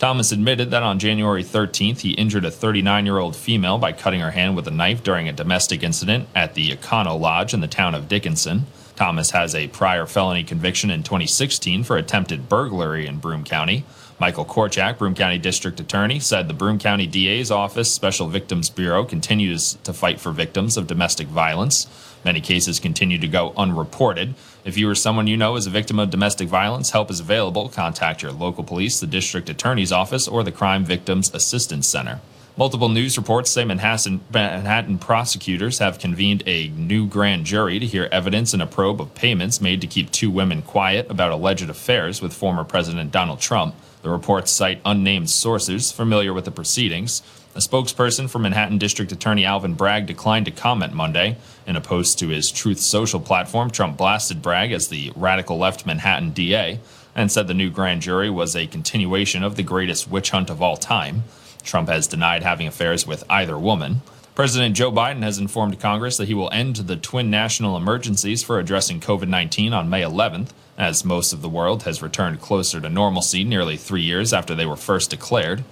Thomas 0.00 0.32
admitted 0.32 0.70
that 0.70 0.82
on 0.82 0.98
January 0.98 1.44
13th, 1.44 2.00
he 2.00 2.12
injured 2.12 2.46
a 2.46 2.50
39 2.50 3.04
year 3.04 3.18
old 3.18 3.36
female 3.36 3.76
by 3.76 3.92
cutting 3.92 4.20
her 4.20 4.30
hand 4.30 4.56
with 4.56 4.66
a 4.66 4.70
knife 4.70 5.02
during 5.02 5.28
a 5.28 5.32
domestic 5.32 5.82
incident 5.82 6.26
at 6.34 6.54
the 6.54 6.70
Econo 6.70 7.20
Lodge 7.20 7.52
in 7.52 7.60
the 7.60 7.68
town 7.68 7.94
of 7.94 8.08
Dickinson. 8.08 8.64
Thomas 8.96 9.32
has 9.32 9.54
a 9.54 9.68
prior 9.68 10.06
felony 10.06 10.42
conviction 10.42 10.90
in 10.90 11.02
2016 11.02 11.84
for 11.84 11.98
attempted 11.98 12.48
burglary 12.48 13.06
in 13.06 13.18
Broome 13.18 13.44
County. 13.44 13.84
Michael 14.18 14.46
Korchak, 14.46 14.96
Broome 14.96 15.14
County 15.14 15.38
District 15.38 15.78
Attorney, 15.78 16.18
said 16.18 16.48
the 16.48 16.54
Broome 16.54 16.78
County 16.78 17.06
DA's 17.06 17.50
Office 17.50 17.92
Special 17.92 18.26
Victims 18.28 18.70
Bureau 18.70 19.04
continues 19.04 19.74
to 19.84 19.92
fight 19.92 20.18
for 20.18 20.32
victims 20.32 20.78
of 20.78 20.86
domestic 20.86 21.26
violence. 21.28 21.86
Many 22.24 22.40
cases 22.40 22.80
continue 22.80 23.18
to 23.18 23.28
go 23.28 23.52
unreported. 23.56 24.34
If 24.64 24.76
you 24.76 24.88
or 24.90 24.94
someone 24.94 25.26
you 25.26 25.36
know 25.36 25.56
is 25.56 25.66
a 25.66 25.70
victim 25.70 25.98
of 25.98 26.10
domestic 26.10 26.48
violence, 26.48 26.90
help 26.90 27.10
is 27.10 27.20
available. 27.20 27.68
Contact 27.68 28.22
your 28.22 28.32
local 28.32 28.62
police, 28.62 29.00
the 29.00 29.06
District 29.06 29.48
Attorney's 29.48 29.92
Office, 29.92 30.28
or 30.28 30.42
the 30.42 30.52
Crime 30.52 30.84
Victims 30.84 31.32
Assistance 31.34 31.88
Center. 31.88 32.20
Multiple 32.56 32.90
news 32.90 33.16
reports 33.16 33.50
say 33.50 33.64
Manhattan, 33.64 34.20
Manhattan, 34.30 34.98
prosecutors 34.98 35.78
have 35.78 35.98
convened 35.98 36.42
a 36.46 36.68
new 36.68 37.06
grand 37.06 37.46
jury 37.46 37.78
to 37.78 37.86
hear 37.86 38.08
evidence 38.12 38.52
in 38.52 38.60
a 38.60 38.66
probe 38.66 39.00
of 39.00 39.14
payments 39.14 39.62
made 39.62 39.80
to 39.80 39.86
keep 39.86 40.10
two 40.10 40.30
women 40.30 40.60
quiet 40.60 41.10
about 41.10 41.32
alleged 41.32 41.70
affairs 41.70 42.20
with 42.20 42.34
former 42.34 42.64
President 42.64 43.12
Donald 43.12 43.40
Trump. 43.40 43.74
The 44.02 44.10
reports 44.10 44.50
cite 44.50 44.82
unnamed 44.84 45.30
sources 45.30 45.90
familiar 45.90 46.34
with 46.34 46.44
the 46.44 46.50
proceedings. 46.50 47.22
A 47.54 47.58
spokesperson 47.58 48.28
for 48.28 48.38
Manhattan 48.38 48.78
District 48.78 49.10
Attorney 49.10 49.44
Alvin 49.44 49.74
Bragg 49.74 50.06
declined 50.06 50.46
to 50.46 50.52
comment 50.52 50.92
Monday. 50.92 51.36
In 51.70 51.76
a 51.76 51.80
post 51.80 52.18
to 52.18 52.26
his 52.30 52.50
Truth 52.50 52.80
Social 52.80 53.20
platform, 53.20 53.70
Trump 53.70 53.96
blasted 53.96 54.42
Bragg 54.42 54.72
as 54.72 54.88
the 54.88 55.12
radical 55.14 55.56
left 55.56 55.86
Manhattan 55.86 56.32
DA 56.32 56.80
and 57.14 57.30
said 57.30 57.46
the 57.46 57.54
new 57.54 57.70
grand 57.70 58.02
jury 58.02 58.28
was 58.28 58.56
a 58.56 58.66
continuation 58.66 59.44
of 59.44 59.54
the 59.54 59.62
greatest 59.62 60.10
witch 60.10 60.30
hunt 60.30 60.50
of 60.50 60.60
all 60.60 60.76
time. 60.76 61.22
Trump 61.62 61.88
has 61.88 62.08
denied 62.08 62.42
having 62.42 62.66
affairs 62.66 63.06
with 63.06 63.22
either 63.30 63.56
woman. 63.56 64.02
President 64.34 64.74
Joe 64.74 64.90
Biden 64.90 65.22
has 65.22 65.38
informed 65.38 65.78
Congress 65.78 66.16
that 66.16 66.26
he 66.26 66.34
will 66.34 66.50
end 66.50 66.74
the 66.74 66.96
twin 66.96 67.30
national 67.30 67.76
emergencies 67.76 68.42
for 68.42 68.58
addressing 68.58 68.98
COVID 68.98 69.28
19 69.28 69.72
on 69.72 69.88
May 69.88 70.02
11th, 70.02 70.48
as 70.76 71.04
most 71.04 71.32
of 71.32 71.40
the 71.40 71.48
world 71.48 71.84
has 71.84 72.02
returned 72.02 72.40
closer 72.40 72.80
to 72.80 72.90
normalcy 72.90 73.44
nearly 73.44 73.76
three 73.76 74.02
years 74.02 74.32
after 74.32 74.56
they 74.56 74.66
were 74.66 74.74
first 74.74 75.10
declared. 75.10 75.62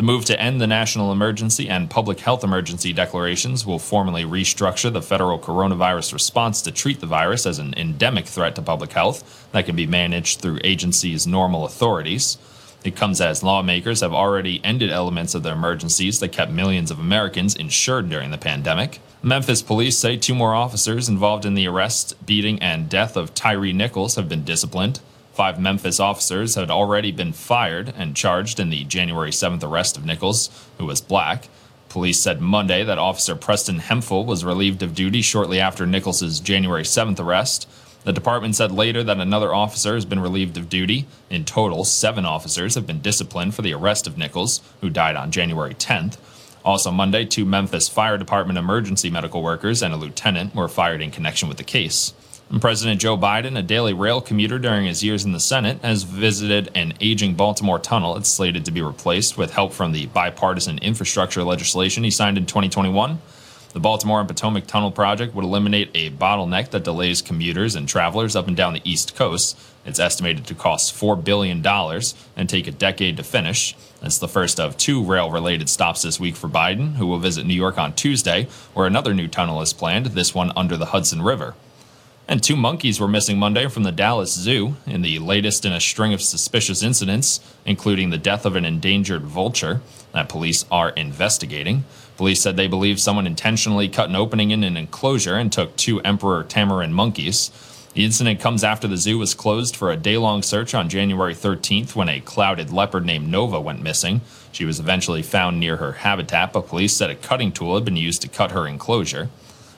The 0.00 0.06
move 0.06 0.24
to 0.24 0.40
end 0.40 0.62
the 0.62 0.66
national 0.66 1.12
emergency 1.12 1.68
and 1.68 1.90
public 1.90 2.20
health 2.20 2.42
emergency 2.42 2.94
declarations 2.94 3.66
will 3.66 3.78
formally 3.78 4.24
restructure 4.24 4.90
the 4.90 5.02
federal 5.02 5.38
coronavirus 5.38 6.14
response 6.14 6.62
to 6.62 6.72
treat 6.72 7.00
the 7.00 7.06
virus 7.06 7.44
as 7.44 7.58
an 7.58 7.74
endemic 7.76 8.24
threat 8.24 8.54
to 8.54 8.62
public 8.62 8.92
health 8.92 9.46
that 9.52 9.66
can 9.66 9.76
be 9.76 9.86
managed 9.86 10.40
through 10.40 10.58
agencies' 10.64 11.26
normal 11.26 11.66
authorities. 11.66 12.38
It 12.82 12.96
comes 12.96 13.20
as 13.20 13.42
lawmakers 13.42 14.00
have 14.00 14.14
already 14.14 14.64
ended 14.64 14.90
elements 14.90 15.34
of 15.34 15.42
the 15.42 15.52
emergencies 15.52 16.18
that 16.20 16.32
kept 16.32 16.50
millions 16.50 16.90
of 16.90 16.98
Americans 16.98 17.54
insured 17.54 18.08
during 18.08 18.30
the 18.30 18.38
pandemic. 18.38 19.00
Memphis 19.22 19.60
police 19.60 19.98
say 19.98 20.16
two 20.16 20.34
more 20.34 20.54
officers 20.54 21.10
involved 21.10 21.44
in 21.44 21.52
the 21.52 21.68
arrest, 21.68 22.14
beating, 22.24 22.58
and 22.62 22.88
death 22.88 23.18
of 23.18 23.34
Tyre 23.34 23.74
Nichols 23.74 24.14
have 24.14 24.30
been 24.30 24.44
disciplined. 24.44 25.00
Five 25.32 25.60
Memphis 25.60 26.00
officers 26.00 26.56
had 26.56 26.70
already 26.70 27.12
been 27.12 27.32
fired 27.32 27.92
and 27.96 28.16
charged 28.16 28.58
in 28.58 28.70
the 28.70 28.84
January 28.84 29.30
7th 29.30 29.62
arrest 29.62 29.96
of 29.96 30.04
Nichols, 30.04 30.50
who 30.78 30.86
was 30.86 31.00
black. 31.00 31.48
Police 31.88 32.20
said 32.20 32.40
Monday 32.40 32.84
that 32.84 32.98
Officer 32.98 33.34
Preston 33.34 33.78
Hemphill 33.80 34.24
was 34.24 34.44
relieved 34.44 34.82
of 34.82 34.94
duty 34.94 35.22
shortly 35.22 35.60
after 35.60 35.86
Nichols's 35.86 36.40
January 36.40 36.84
7th 36.84 37.18
arrest. 37.18 37.68
The 38.04 38.12
department 38.12 38.56
said 38.56 38.72
later 38.72 39.02
that 39.04 39.18
another 39.18 39.54
officer 39.54 39.94
has 39.94 40.04
been 40.04 40.20
relieved 40.20 40.56
of 40.56 40.68
duty. 40.68 41.06
In 41.28 41.44
total, 41.44 41.84
seven 41.84 42.24
officers 42.24 42.74
have 42.74 42.86
been 42.86 43.00
disciplined 43.00 43.54
for 43.54 43.62
the 43.62 43.74
arrest 43.74 44.06
of 44.06 44.16
Nichols, 44.16 44.60
who 44.80 44.88
died 44.88 45.16
on 45.16 45.30
January 45.30 45.74
10th. 45.74 46.16
Also, 46.64 46.90
Monday, 46.90 47.24
two 47.24 47.44
Memphis 47.44 47.88
Fire 47.88 48.18
Department 48.18 48.58
emergency 48.58 49.10
medical 49.10 49.42
workers 49.42 49.82
and 49.82 49.92
a 49.92 49.96
lieutenant 49.96 50.54
were 50.54 50.68
fired 50.68 51.02
in 51.02 51.10
connection 51.10 51.48
with 51.48 51.56
the 51.56 51.64
case. 51.64 52.12
And 52.50 52.60
President 52.60 53.00
Joe 53.00 53.16
Biden, 53.16 53.56
a 53.56 53.62
daily 53.62 53.92
rail 53.92 54.20
commuter 54.20 54.58
during 54.58 54.84
his 54.84 55.04
years 55.04 55.24
in 55.24 55.30
the 55.30 55.38
Senate, 55.38 55.78
has 55.82 56.02
visited 56.02 56.68
an 56.74 56.94
aging 57.00 57.34
Baltimore 57.34 57.78
tunnel. 57.78 58.16
It's 58.16 58.28
slated 58.28 58.64
to 58.64 58.72
be 58.72 58.82
replaced 58.82 59.38
with 59.38 59.52
help 59.52 59.72
from 59.72 59.92
the 59.92 60.06
bipartisan 60.06 60.78
infrastructure 60.78 61.44
legislation 61.44 62.02
he 62.02 62.10
signed 62.10 62.36
in 62.36 62.46
2021. 62.46 63.20
The 63.72 63.78
Baltimore 63.78 64.18
and 64.18 64.28
Potomac 64.28 64.66
Tunnel 64.66 64.90
project 64.90 65.32
would 65.32 65.44
eliminate 65.44 65.92
a 65.94 66.10
bottleneck 66.10 66.70
that 66.70 66.82
delays 66.82 67.22
commuters 67.22 67.76
and 67.76 67.88
travelers 67.88 68.34
up 68.34 68.48
and 68.48 68.56
down 68.56 68.72
the 68.72 68.82
East 68.82 69.14
Coast. 69.14 69.56
It's 69.86 70.00
estimated 70.00 70.44
to 70.46 70.56
cost 70.56 70.92
$4 70.92 71.22
billion 71.22 71.64
and 71.64 72.48
take 72.48 72.66
a 72.66 72.72
decade 72.72 73.16
to 73.18 73.22
finish. 73.22 73.76
It's 74.02 74.18
the 74.18 74.26
first 74.26 74.58
of 74.58 74.76
two 74.76 75.04
rail 75.04 75.30
related 75.30 75.68
stops 75.68 76.02
this 76.02 76.18
week 76.18 76.34
for 76.34 76.48
Biden, 76.48 76.96
who 76.96 77.06
will 77.06 77.20
visit 77.20 77.46
New 77.46 77.54
York 77.54 77.78
on 77.78 77.92
Tuesday, 77.92 78.48
where 78.74 78.88
another 78.88 79.14
new 79.14 79.28
tunnel 79.28 79.62
is 79.62 79.72
planned, 79.72 80.06
this 80.06 80.34
one 80.34 80.50
under 80.56 80.76
the 80.76 80.86
Hudson 80.86 81.22
River. 81.22 81.54
And 82.30 82.40
two 82.40 82.54
monkeys 82.54 83.00
were 83.00 83.08
missing 83.08 83.40
Monday 83.40 83.66
from 83.66 83.82
the 83.82 83.90
Dallas 83.90 84.32
Zoo 84.32 84.76
in 84.86 85.02
the 85.02 85.18
latest 85.18 85.64
in 85.64 85.72
a 85.72 85.80
string 85.80 86.14
of 86.14 86.22
suspicious 86.22 86.80
incidents, 86.80 87.40
including 87.64 88.10
the 88.10 88.18
death 88.18 88.46
of 88.46 88.54
an 88.54 88.64
endangered 88.64 89.22
vulture 89.22 89.80
that 90.12 90.28
police 90.28 90.64
are 90.70 90.90
investigating. 90.90 91.84
Police 92.16 92.40
said 92.40 92.56
they 92.56 92.68
believe 92.68 93.00
someone 93.00 93.26
intentionally 93.26 93.88
cut 93.88 94.10
an 94.10 94.14
opening 94.14 94.52
in 94.52 94.62
an 94.62 94.76
enclosure 94.76 95.34
and 95.34 95.52
took 95.52 95.74
two 95.74 96.00
emperor 96.02 96.44
tamarin 96.44 96.92
monkeys. 96.92 97.50
The 97.94 98.04
incident 98.04 98.38
comes 98.38 98.62
after 98.62 98.86
the 98.86 98.96
zoo 98.96 99.18
was 99.18 99.34
closed 99.34 99.74
for 99.74 99.90
a 99.90 99.96
day 99.96 100.16
long 100.16 100.44
search 100.44 100.72
on 100.72 100.88
January 100.88 101.34
13th 101.34 101.96
when 101.96 102.08
a 102.08 102.20
clouded 102.20 102.70
leopard 102.70 103.04
named 103.04 103.28
Nova 103.28 103.60
went 103.60 103.82
missing. 103.82 104.20
She 104.52 104.64
was 104.64 104.78
eventually 104.78 105.22
found 105.22 105.58
near 105.58 105.78
her 105.78 105.90
habitat, 105.90 106.52
but 106.52 106.68
police 106.68 106.92
said 106.92 107.10
a 107.10 107.16
cutting 107.16 107.50
tool 107.50 107.74
had 107.74 107.84
been 107.84 107.96
used 107.96 108.22
to 108.22 108.28
cut 108.28 108.52
her 108.52 108.68
enclosure. 108.68 109.30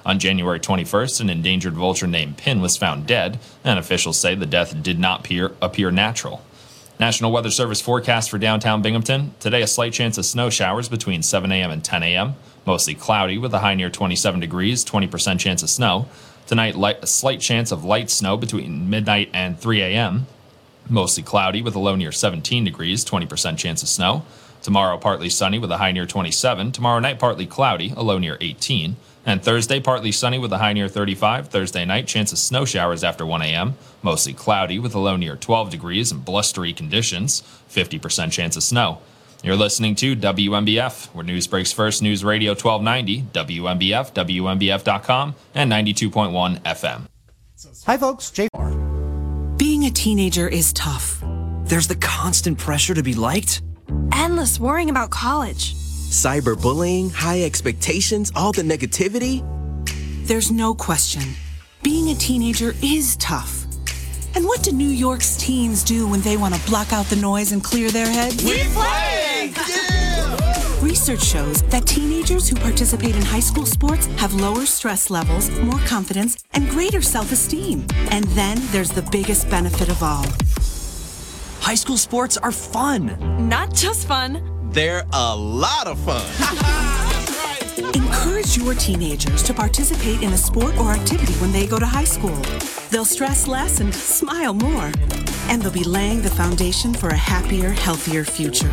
On 0.04 0.18
January 0.18 0.58
21st, 0.58 1.20
an 1.20 1.30
endangered 1.30 1.74
vulture 1.74 2.06
named 2.06 2.36
Pin 2.36 2.60
was 2.60 2.76
found 2.76 3.06
dead, 3.06 3.38
and 3.62 3.78
officials 3.78 4.18
say 4.18 4.34
the 4.34 4.46
death 4.46 4.82
did 4.82 4.98
not 4.98 5.20
appear, 5.20 5.52
appear 5.62 5.90
natural. 5.90 6.42
National 6.98 7.32
Weather 7.32 7.50
Service 7.50 7.80
forecast 7.80 8.30
for 8.30 8.38
downtown 8.38 8.82
Binghamton. 8.82 9.34
Today, 9.40 9.62
a 9.62 9.66
slight 9.66 9.92
chance 9.92 10.18
of 10.18 10.24
snow 10.24 10.50
showers 10.50 10.88
between 10.88 11.22
7 11.22 11.50
a.m. 11.50 11.70
and 11.70 11.84
10 11.84 12.02
a.m. 12.02 12.34
Mostly 12.66 12.94
cloudy 12.94 13.38
with 13.38 13.52
a 13.54 13.60
high 13.60 13.74
near 13.74 13.90
27 13.90 14.40
degrees, 14.40 14.84
20% 14.84 15.38
chance 15.38 15.62
of 15.62 15.70
snow. 15.70 16.08
Tonight, 16.46 16.76
light, 16.76 16.98
a 17.02 17.06
slight 17.06 17.40
chance 17.40 17.72
of 17.72 17.84
light 17.84 18.10
snow 18.10 18.36
between 18.36 18.90
midnight 18.90 19.30
and 19.32 19.58
3 19.58 19.82
a.m. 19.82 20.26
Mostly 20.88 21.22
cloudy 21.22 21.62
with 21.62 21.74
a 21.74 21.78
low 21.78 21.96
near 21.96 22.12
17 22.12 22.64
degrees, 22.64 23.04
20% 23.04 23.56
chance 23.56 23.82
of 23.82 23.88
snow. 23.88 24.24
Tomorrow, 24.62 24.98
partly 24.98 25.28
sunny 25.28 25.58
with 25.58 25.72
a 25.72 25.78
high 25.78 25.92
near 25.92 26.06
27. 26.06 26.70
Tomorrow 26.70 27.00
night, 27.00 27.18
partly 27.18 27.46
cloudy, 27.46 27.92
a 27.96 28.02
low 28.02 28.18
near 28.18 28.38
18. 28.40 28.96
And 29.24 29.42
Thursday, 29.42 29.78
partly 29.78 30.10
sunny 30.10 30.38
with 30.38 30.52
a 30.52 30.58
high 30.58 30.72
near 30.72 30.88
35. 30.88 31.48
Thursday 31.48 31.84
night, 31.84 32.06
chance 32.06 32.32
of 32.32 32.38
snow 32.38 32.64
showers 32.64 33.04
after 33.04 33.24
1 33.24 33.42
a.m. 33.42 33.74
Mostly 34.02 34.32
cloudy 34.32 34.78
with 34.78 34.94
a 34.94 34.98
low 34.98 35.16
near 35.16 35.36
12 35.36 35.70
degrees 35.70 36.10
and 36.10 36.24
blustery 36.24 36.72
conditions. 36.72 37.42
50% 37.70 38.32
chance 38.32 38.56
of 38.56 38.62
snow. 38.62 38.98
You're 39.44 39.56
listening 39.56 39.94
to 39.96 40.14
WNBF, 40.14 41.06
where 41.14 41.24
news 41.24 41.46
breaks 41.46 41.72
first. 41.72 42.02
News 42.02 42.24
Radio 42.24 42.52
1290, 42.52 43.22
WNBF, 43.32 44.12
WNBF.com, 44.12 45.34
and 45.54 45.70
92.1 45.70 46.60
FM. 46.62 47.06
Hi, 47.86 47.96
folks. 47.96 48.30
Jay. 48.30 48.48
Being 49.56 49.84
a 49.84 49.90
teenager 49.90 50.48
is 50.48 50.72
tough. 50.72 51.22
There's 51.64 51.88
the 51.88 51.96
constant 51.96 52.58
pressure 52.58 52.94
to 52.94 53.02
be 53.02 53.14
liked 53.14 53.62
endless 54.12 54.60
worrying 54.60 54.90
about 54.90 55.10
college. 55.10 55.74
Cyberbullying, 56.12 57.10
high 57.10 57.42
expectations, 57.42 58.30
all 58.36 58.52
the 58.52 58.60
negativity. 58.60 59.42
There's 60.26 60.50
no 60.50 60.74
question. 60.74 61.22
Being 61.82 62.10
a 62.10 62.14
teenager 62.14 62.74
is 62.82 63.16
tough. 63.16 63.64
And 64.34 64.44
what 64.44 64.62
do 64.62 64.72
New 64.72 64.90
York's 64.90 65.38
teens 65.38 65.82
do 65.82 66.06
when 66.06 66.20
they 66.20 66.36
want 66.36 66.54
to 66.54 66.60
block 66.66 66.92
out 66.92 67.06
the 67.06 67.16
noise 67.16 67.52
and 67.52 67.64
clear 67.64 67.90
their 67.90 68.06
heads? 68.06 68.44
We 68.44 68.62
play! 68.74 69.54
Research 70.82 71.22
shows 71.22 71.62
that 71.70 71.86
teenagers 71.86 72.46
who 72.46 72.56
participate 72.56 73.16
in 73.16 73.22
high 73.22 73.40
school 73.40 73.64
sports 73.64 74.04
have 74.18 74.34
lower 74.34 74.66
stress 74.66 75.08
levels, 75.08 75.48
more 75.60 75.80
confidence, 75.86 76.44
and 76.52 76.68
greater 76.68 77.00
self 77.00 77.32
esteem. 77.32 77.86
And 78.10 78.24
then 78.36 78.58
there's 78.66 78.90
the 78.90 79.08
biggest 79.10 79.48
benefit 79.48 79.88
of 79.88 80.02
all 80.02 80.26
high 81.62 81.76
school 81.76 81.96
sports 81.96 82.36
are 82.36 82.52
fun. 82.52 83.16
Not 83.48 83.72
just 83.72 84.06
fun, 84.06 84.51
they're 84.72 85.04
a 85.12 85.36
lot 85.36 85.86
of 85.86 85.98
fun. 86.00 86.24
Encourage 87.94 88.56
your 88.56 88.74
teenagers 88.74 89.42
to 89.42 89.52
participate 89.54 90.22
in 90.22 90.32
a 90.32 90.36
sport 90.36 90.76
or 90.78 90.92
activity 90.92 91.32
when 91.34 91.52
they 91.52 91.66
go 91.66 91.78
to 91.78 91.86
high 91.86 92.04
school. 92.04 92.36
They'll 92.90 93.04
stress 93.04 93.46
less 93.46 93.80
and 93.80 93.94
smile 93.94 94.54
more. 94.54 94.90
And 95.48 95.60
they'll 95.60 95.72
be 95.72 95.84
laying 95.84 96.22
the 96.22 96.30
foundation 96.30 96.94
for 96.94 97.08
a 97.08 97.16
happier, 97.16 97.70
healthier 97.70 98.24
future. 98.24 98.70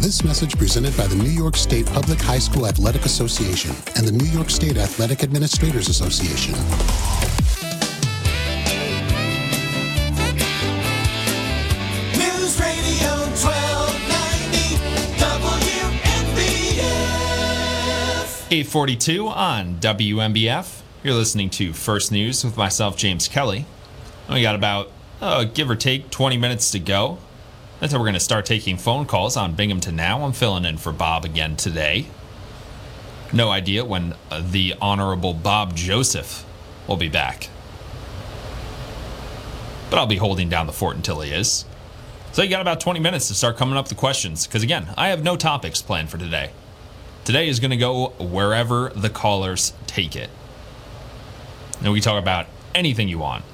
This 0.00 0.24
message 0.24 0.56
presented 0.56 0.96
by 0.96 1.06
the 1.06 1.16
New 1.16 1.30
York 1.30 1.56
State 1.56 1.86
Public 1.86 2.20
High 2.20 2.38
School 2.38 2.66
Athletic 2.66 3.04
Association 3.04 3.74
and 3.96 4.06
the 4.06 4.12
New 4.12 4.30
York 4.30 4.50
State 4.50 4.76
Athletic 4.76 5.22
Administrators 5.22 5.88
Association. 5.88 6.54
842 18.50 19.28
on 19.28 19.74
WNBF. 19.74 20.80
You're 21.04 21.12
listening 21.12 21.50
to 21.50 21.74
First 21.74 22.10
News 22.10 22.42
with 22.42 22.56
myself, 22.56 22.96
James 22.96 23.28
Kelly. 23.28 23.66
We 24.30 24.40
got 24.40 24.54
about, 24.54 24.90
uh, 25.20 25.44
give 25.44 25.68
or 25.68 25.76
take, 25.76 26.08
20 26.08 26.38
minutes 26.38 26.70
to 26.70 26.78
go. 26.78 27.18
That's 27.78 27.92
how 27.92 27.98
we're 27.98 28.06
going 28.06 28.14
to 28.14 28.20
start 28.20 28.46
taking 28.46 28.78
phone 28.78 29.04
calls 29.04 29.36
on 29.36 29.54
Binghamton 29.54 29.96
Now. 29.96 30.22
I'm 30.24 30.32
filling 30.32 30.64
in 30.64 30.78
for 30.78 30.92
Bob 30.92 31.26
again 31.26 31.56
today. 31.56 32.06
No 33.34 33.50
idea 33.50 33.84
when 33.84 34.14
uh, 34.30 34.42
the 34.42 34.76
Honorable 34.80 35.34
Bob 35.34 35.76
Joseph 35.76 36.46
will 36.86 36.96
be 36.96 37.10
back. 37.10 37.50
But 39.90 39.98
I'll 39.98 40.06
be 40.06 40.16
holding 40.16 40.48
down 40.48 40.66
the 40.66 40.72
fort 40.72 40.96
until 40.96 41.20
he 41.20 41.32
is. 41.32 41.66
So 42.32 42.40
you 42.42 42.48
got 42.48 42.62
about 42.62 42.80
20 42.80 42.98
minutes 42.98 43.28
to 43.28 43.34
start 43.34 43.58
coming 43.58 43.76
up 43.76 43.88
the 43.88 43.94
questions. 43.94 44.46
Because 44.46 44.62
again, 44.62 44.88
I 44.96 45.08
have 45.08 45.22
no 45.22 45.36
topics 45.36 45.82
planned 45.82 46.08
for 46.08 46.16
today. 46.16 46.50
Today 47.28 47.48
is 47.50 47.60
going 47.60 47.72
to 47.72 47.76
go 47.76 48.14
wherever 48.18 48.88
the 48.96 49.10
callers 49.10 49.74
take 49.86 50.16
it. 50.16 50.30
And 51.82 51.92
we 51.92 52.00
talk 52.00 52.18
about 52.18 52.46
anything 52.74 53.06
you 53.06 53.18
want. 53.18 53.44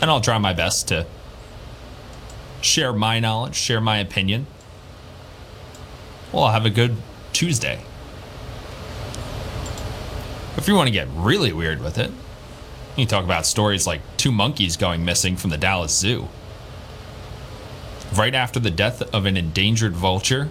And 0.00 0.10
I'll 0.10 0.20
try 0.20 0.36
my 0.38 0.52
best 0.52 0.88
to 0.88 1.06
share 2.60 2.92
my 2.92 3.20
knowledge, 3.20 3.54
share 3.54 3.80
my 3.80 3.98
opinion. 3.98 4.48
Well, 6.32 6.42
I'll 6.42 6.52
have 6.52 6.66
a 6.66 6.70
good 6.70 6.96
Tuesday. 7.32 7.84
If 10.56 10.66
you 10.66 10.74
want 10.74 10.88
to 10.88 10.92
get 10.92 11.06
really 11.14 11.52
weird 11.52 11.80
with 11.80 11.98
it, 11.98 12.10
you 12.96 13.04
can 13.04 13.06
talk 13.06 13.22
about 13.22 13.46
stories 13.46 13.86
like 13.86 14.00
two 14.16 14.32
monkeys 14.32 14.76
going 14.76 15.04
missing 15.04 15.36
from 15.36 15.50
the 15.50 15.56
Dallas 15.56 15.96
Zoo. 15.96 16.26
Right 18.12 18.34
after 18.34 18.58
the 18.58 18.72
death 18.72 19.02
of 19.14 19.24
an 19.24 19.36
endangered 19.36 19.92
vulture, 19.92 20.48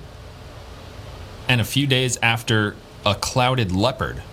and 1.47 1.61
a 1.61 1.65
few 1.65 1.87
days 1.87 2.17
after 2.21 2.75
a 3.05 3.15
clouded 3.15 3.71
leopard 3.71 4.23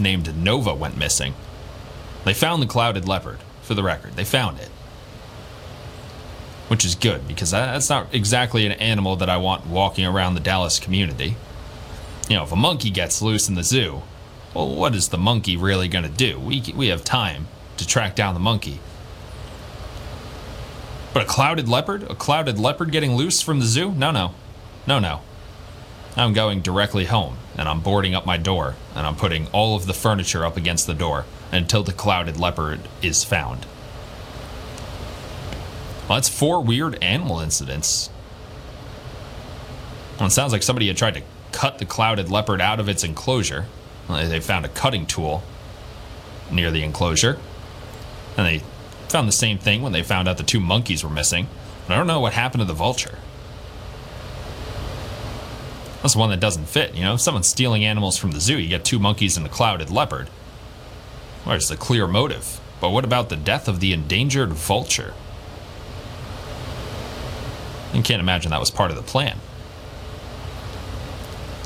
named 0.00 0.36
Nova 0.36 0.74
went 0.74 0.96
missing. 0.96 1.34
They 2.24 2.34
found 2.34 2.62
the 2.62 2.66
clouded 2.66 3.06
leopard, 3.06 3.38
for 3.62 3.74
the 3.74 3.82
record. 3.82 4.16
They 4.16 4.24
found 4.24 4.58
it 4.58 4.70
which 6.68 6.84
is 6.84 6.94
good 6.94 7.26
because 7.28 7.50
that's 7.50 7.90
not 7.90 8.12
exactly 8.14 8.66
an 8.66 8.72
animal 8.72 9.16
that 9.16 9.28
I 9.28 9.36
want 9.36 9.66
walking 9.66 10.06
around 10.06 10.34
the 10.34 10.40
Dallas 10.40 10.78
community. 10.78 11.36
You 12.28 12.36
know, 12.36 12.44
if 12.44 12.52
a 12.52 12.56
monkey 12.56 12.90
gets 12.90 13.20
loose 13.20 13.48
in 13.48 13.54
the 13.54 13.62
zoo, 13.62 14.02
well, 14.54 14.74
what 14.74 14.94
is 14.94 15.08
the 15.08 15.18
monkey 15.18 15.56
really 15.56 15.88
going 15.88 16.04
to 16.04 16.10
do? 16.10 16.38
We, 16.38 16.62
we 16.74 16.88
have 16.88 17.04
time 17.04 17.48
to 17.76 17.86
track 17.86 18.14
down 18.14 18.34
the 18.34 18.40
monkey. 18.40 18.80
But 21.12 21.24
a 21.24 21.26
clouded 21.26 21.68
leopard? 21.68 22.04
A 22.04 22.14
clouded 22.14 22.58
leopard 22.58 22.90
getting 22.90 23.14
loose 23.14 23.40
from 23.40 23.60
the 23.60 23.66
zoo? 23.66 23.92
No, 23.92 24.10
no. 24.10 24.34
No, 24.86 24.98
no. 24.98 25.20
I'm 26.16 26.32
going 26.32 26.60
directly 26.60 27.06
home 27.06 27.38
and 27.56 27.68
I'm 27.68 27.80
boarding 27.80 28.14
up 28.14 28.24
my 28.24 28.36
door 28.36 28.76
and 28.94 29.06
I'm 29.06 29.16
putting 29.16 29.48
all 29.48 29.74
of 29.74 29.86
the 29.86 29.94
furniture 29.94 30.44
up 30.44 30.56
against 30.56 30.86
the 30.86 30.94
door 30.94 31.24
until 31.50 31.82
the 31.82 31.92
clouded 31.92 32.38
leopard 32.38 32.80
is 33.02 33.24
found. 33.24 33.66
Well, 36.08 36.18
that's 36.18 36.28
four 36.28 36.60
weird 36.60 37.02
animal 37.02 37.40
incidents. 37.40 38.10
Well, 40.18 40.28
it 40.28 40.32
sounds 40.32 40.52
like 40.52 40.62
somebody 40.62 40.86
had 40.86 40.96
tried 40.96 41.14
to 41.14 41.22
cut 41.50 41.78
the 41.78 41.86
clouded 41.86 42.30
leopard 42.30 42.60
out 42.60 42.78
of 42.78 42.88
its 42.88 43.02
enclosure. 43.02 43.66
Well, 44.08 44.28
they 44.28 44.40
found 44.40 44.64
a 44.64 44.68
cutting 44.68 45.06
tool 45.06 45.42
near 46.50 46.70
the 46.70 46.82
enclosure. 46.82 47.38
And 48.36 48.46
they 48.46 48.62
found 49.08 49.26
the 49.26 49.32
same 49.32 49.58
thing 49.58 49.82
when 49.82 49.92
they 49.92 50.02
found 50.02 50.28
out 50.28 50.36
the 50.36 50.42
two 50.42 50.60
monkeys 50.60 51.02
were 51.02 51.10
missing. 51.10 51.48
But 51.86 51.94
I 51.94 51.96
don't 51.96 52.06
know 52.06 52.20
what 52.20 52.34
happened 52.34 52.60
to 52.60 52.66
the 52.66 52.74
vulture. 52.74 53.18
That's 56.04 56.14
one 56.14 56.28
that 56.28 56.38
doesn't 56.40 56.68
fit. 56.68 56.94
You 56.94 57.02
know, 57.02 57.14
if 57.14 57.22
someone's 57.22 57.48
stealing 57.48 57.82
animals 57.82 58.18
from 58.18 58.32
the 58.32 58.40
zoo, 58.40 58.58
you 58.58 58.68
get 58.68 58.84
two 58.84 58.98
monkeys 58.98 59.38
and 59.38 59.46
a 59.46 59.48
clouded 59.48 59.88
leopard. 59.88 60.28
Where's 61.44 61.70
the 61.70 61.78
clear 61.78 62.06
motive? 62.06 62.60
But 62.78 62.90
what 62.90 63.06
about 63.06 63.30
the 63.30 63.36
death 63.36 63.68
of 63.68 63.80
the 63.80 63.94
endangered 63.94 64.50
vulture? 64.50 65.14
I 67.94 68.02
can't 68.02 68.20
imagine 68.20 68.50
that 68.50 68.60
was 68.60 68.70
part 68.70 68.90
of 68.90 68.98
the 68.98 69.02
plan. 69.02 69.38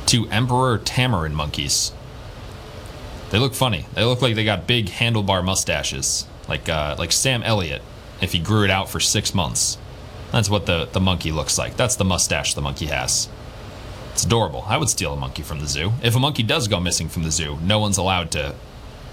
Two 0.07 0.29
Emperor 0.29 0.79
Tamarin 0.79 1.33
monkeys. 1.33 1.91
They 3.31 3.41
look 3.41 3.55
funny. 3.55 3.87
They 3.95 4.05
look 4.05 4.23
like 4.23 4.37
they 4.37 4.45
got 4.45 4.69
big 4.69 4.87
handlebar 4.87 5.45
mustaches, 5.45 6.29
like 6.49 6.69
uh, 6.69 6.95
like 6.97 7.11
Sam 7.11 7.43
Elliott 7.43 7.83
if 8.21 8.31
he 8.31 8.39
grew 8.39 8.63
it 8.63 8.71
out 8.71 8.89
for 8.89 9.01
six 9.01 9.35
months. 9.35 9.79
That's 10.31 10.49
what 10.49 10.67
the, 10.67 10.85
the 10.93 11.01
monkey 11.01 11.33
looks 11.33 11.59
like. 11.59 11.77
That's 11.77 11.97
the 11.97 12.05
mustache 12.05 12.55
the 12.55 12.63
monkey 12.63 12.87
has. 12.87 13.29
It's 14.19 14.25
adorable. 14.25 14.65
I 14.67 14.79
would 14.79 14.89
steal 14.89 15.15
a 15.15 15.17
monkey 15.17 15.45
from 15.45 15.61
the 15.61 15.69
zoo. 15.69 15.93
If 16.03 16.17
a 16.17 16.19
monkey 16.19 16.43
does 16.43 16.67
go 16.67 16.81
missing 16.81 17.09
from 17.09 17.23
the 17.23 17.31
zoo, 17.31 17.57
no 17.63 17.79
one's 17.79 17.99
allowed 17.99 18.33
to 18.33 18.57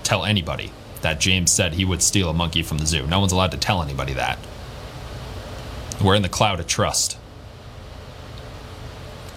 tell 0.01 0.25
anybody 0.25 0.71
that 1.01 1.19
James 1.19 1.51
said 1.51 1.75
he 1.75 1.85
would 1.85 2.01
steal 2.01 2.27
a 2.27 2.33
monkey 2.33 2.63
from 2.63 2.79
the 2.79 2.87
zoo. 2.87 3.05
No 3.05 3.19
one's 3.19 3.31
allowed 3.31 3.51
to 3.51 3.57
tell 3.57 3.83
anybody 3.83 4.13
that. 4.13 4.39
We're 6.03 6.15
in 6.15 6.23
the 6.23 6.27
cloud 6.27 6.59
of 6.59 6.65
trust. 6.65 7.19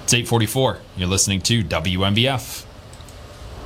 It's 0.04 0.14
844. 0.14 0.78
You're 0.96 1.06
listening 1.06 1.42
to 1.42 1.62
WNBF. 1.62 2.64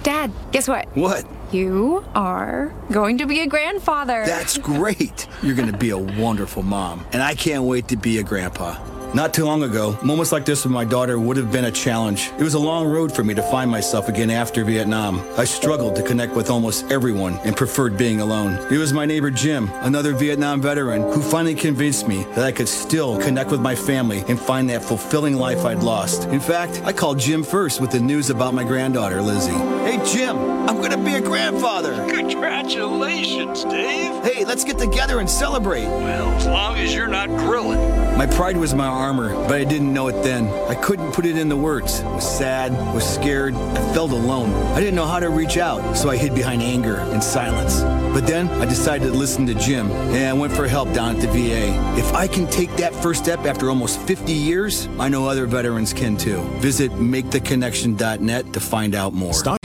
Dad, 0.03 0.33
guess 0.51 0.67
what? 0.67 0.89
What? 0.97 1.25
You 1.53 2.05
are 2.17 2.75
going 2.91 3.19
to 3.19 3.27
be 3.29 3.43
a 3.43 3.47
grandfather. 3.47 4.25
That's 4.27 4.59
great. 4.59 5.29
You're 5.41 5.55
going 5.55 5.71
to 5.71 5.79
be 5.79 5.91
a 5.91 5.99
wonderful 5.99 6.65
mom. 6.65 7.07
And 7.13 7.23
I 7.23 7.37
can't 7.37 7.63
wait 7.63 7.87
to 7.89 7.97
be 7.97 8.19
a 8.19 8.25
grandpa. 8.25 9.02
Not 9.15 9.35
too 9.35 9.45
long 9.45 9.63
ago, 9.63 9.99
moments 10.03 10.33
like 10.33 10.47
this 10.47 10.65
with 10.65 10.73
my 10.73 10.87
daughter 10.87 11.19
would 11.19 11.37
have 11.37 11.53
been 11.53 11.67
a 11.67 11.71
challenge. 11.71 12.31
It 12.39 12.43
was 12.43 12.55
a 12.55 12.59
long 12.59 12.89
road 12.89 13.15
for 13.15 13.23
me 13.23 13.35
to 13.35 13.43
find 13.43 13.71
myself 13.71 14.09
again 14.09 14.31
after 14.31 14.65
Vietnam. 14.65 15.23
I 15.37 15.45
struggled 15.45 15.97
to 15.97 16.03
connect 16.03 16.35
with 16.35 16.49
almost 16.49 16.91
everyone 16.91 17.35
and 17.45 17.55
preferred 17.55 17.99
being 17.99 18.23
alone. 18.23 18.55
It 18.73 18.79
was 18.79 18.95
my 18.95 19.05
neighbor 19.05 19.31
Jim, 19.31 19.71
another 19.83 20.15
Vietnam 20.15 20.63
veteran, 20.63 21.03
who 21.03 21.21
finally 21.21 21.55
convinced 21.55 22.09
me 22.09 22.25
that 22.35 22.47
I 22.47 22.53
could 22.53 22.69
still 22.69 23.21
connect 23.21 23.51
with 23.51 23.61
my 23.61 23.75
family 23.75 24.25
and 24.29 24.41
find 24.41 24.71
that 24.71 24.83
fulfilling 24.83 25.37
life 25.37 25.67
I'd 25.67 25.83
lost. 25.83 26.25
In 26.31 26.41
fact, 26.41 26.81
I 26.83 26.95
called 26.95 27.19
Jim 27.19 27.43
first 27.43 27.83
with 27.83 27.91
the 27.91 28.01
news 28.01 28.31
about 28.31 28.55
my 28.55 28.65
granddaughter, 28.65 29.21
Lizzie. 29.21 29.53
Hey, 29.85 30.01
Jim, 30.11 30.39
I'm 30.39 30.81
gonna 30.81 30.97
be 30.97 31.17
a 31.17 31.21
grandfather. 31.21 31.93
Congratulations, 32.09 33.63
Dave. 33.65 34.25
Hey, 34.25 34.47
let's 34.47 34.65
get 34.65 34.79
together 34.79 35.21
and 35.21 35.29
celebrate. 35.29 35.85
Well, 35.85 36.29
as 36.31 36.47
long 36.47 36.79
as 36.79 36.95
you're 36.95 37.09
not 37.09 37.29
grilling. 37.29 37.81
My 38.17 38.27
pride 38.27 38.57
was 38.57 38.73
my 38.75 38.87
armor, 39.03 39.35
but 39.49 39.55
I 39.61 39.65
didn't 39.65 39.93
know 39.93 40.07
it 40.07 40.23
then. 40.23 40.47
I 40.69 40.77
couldn't 40.77 41.11
put 41.11 41.27
it 41.27 41.37
into 41.37 41.57
words. 41.57 42.01
I 42.03 42.15
was 42.15 42.39
sad, 42.39 42.73
was 42.95 43.05
scared, 43.05 43.55
I 43.55 43.93
felt 43.93 44.13
alone. 44.13 44.53
I 44.75 44.79
didn't 44.79 44.95
know 44.95 45.07
how 45.07 45.19
to 45.19 45.29
reach 45.29 45.57
out, 45.57 45.97
so 45.97 46.09
I 46.09 46.17
hid 46.17 46.35
behind 46.35 46.63
anger 46.63 46.97
and 46.97 47.23
silence. 47.23 47.81
But 48.15 48.29
then 48.29 48.49
I 48.63 48.65
decided 48.65 49.13
to 49.13 49.19
listen 49.19 49.45
to 49.47 49.55
Jim, 49.55 49.91
and 49.91 50.29
I 50.29 50.33
went 50.33 50.53
for 50.53 50.69
help 50.69 50.93
down 50.93 51.17
at 51.17 51.21
the 51.21 51.29
VA. 51.29 51.99
If 51.99 52.15
I 52.15 52.29
can 52.29 52.47
take 52.47 52.75
that 52.77 52.95
first 52.95 53.25
step 53.25 53.41
after 53.41 53.69
almost 53.69 54.01
50 54.03 54.33
years, 54.33 54.87
I 55.01 55.09
know 55.09 55.27
other 55.27 55.47
veterans 55.47 55.93
can 55.93 56.17
too. 56.17 56.41
Visit 56.61 56.93
maketheconnection.net 56.93 58.53
to 58.53 58.61
find 58.61 58.95
out 58.95 59.15
more. 59.15 59.33
News 59.33 59.62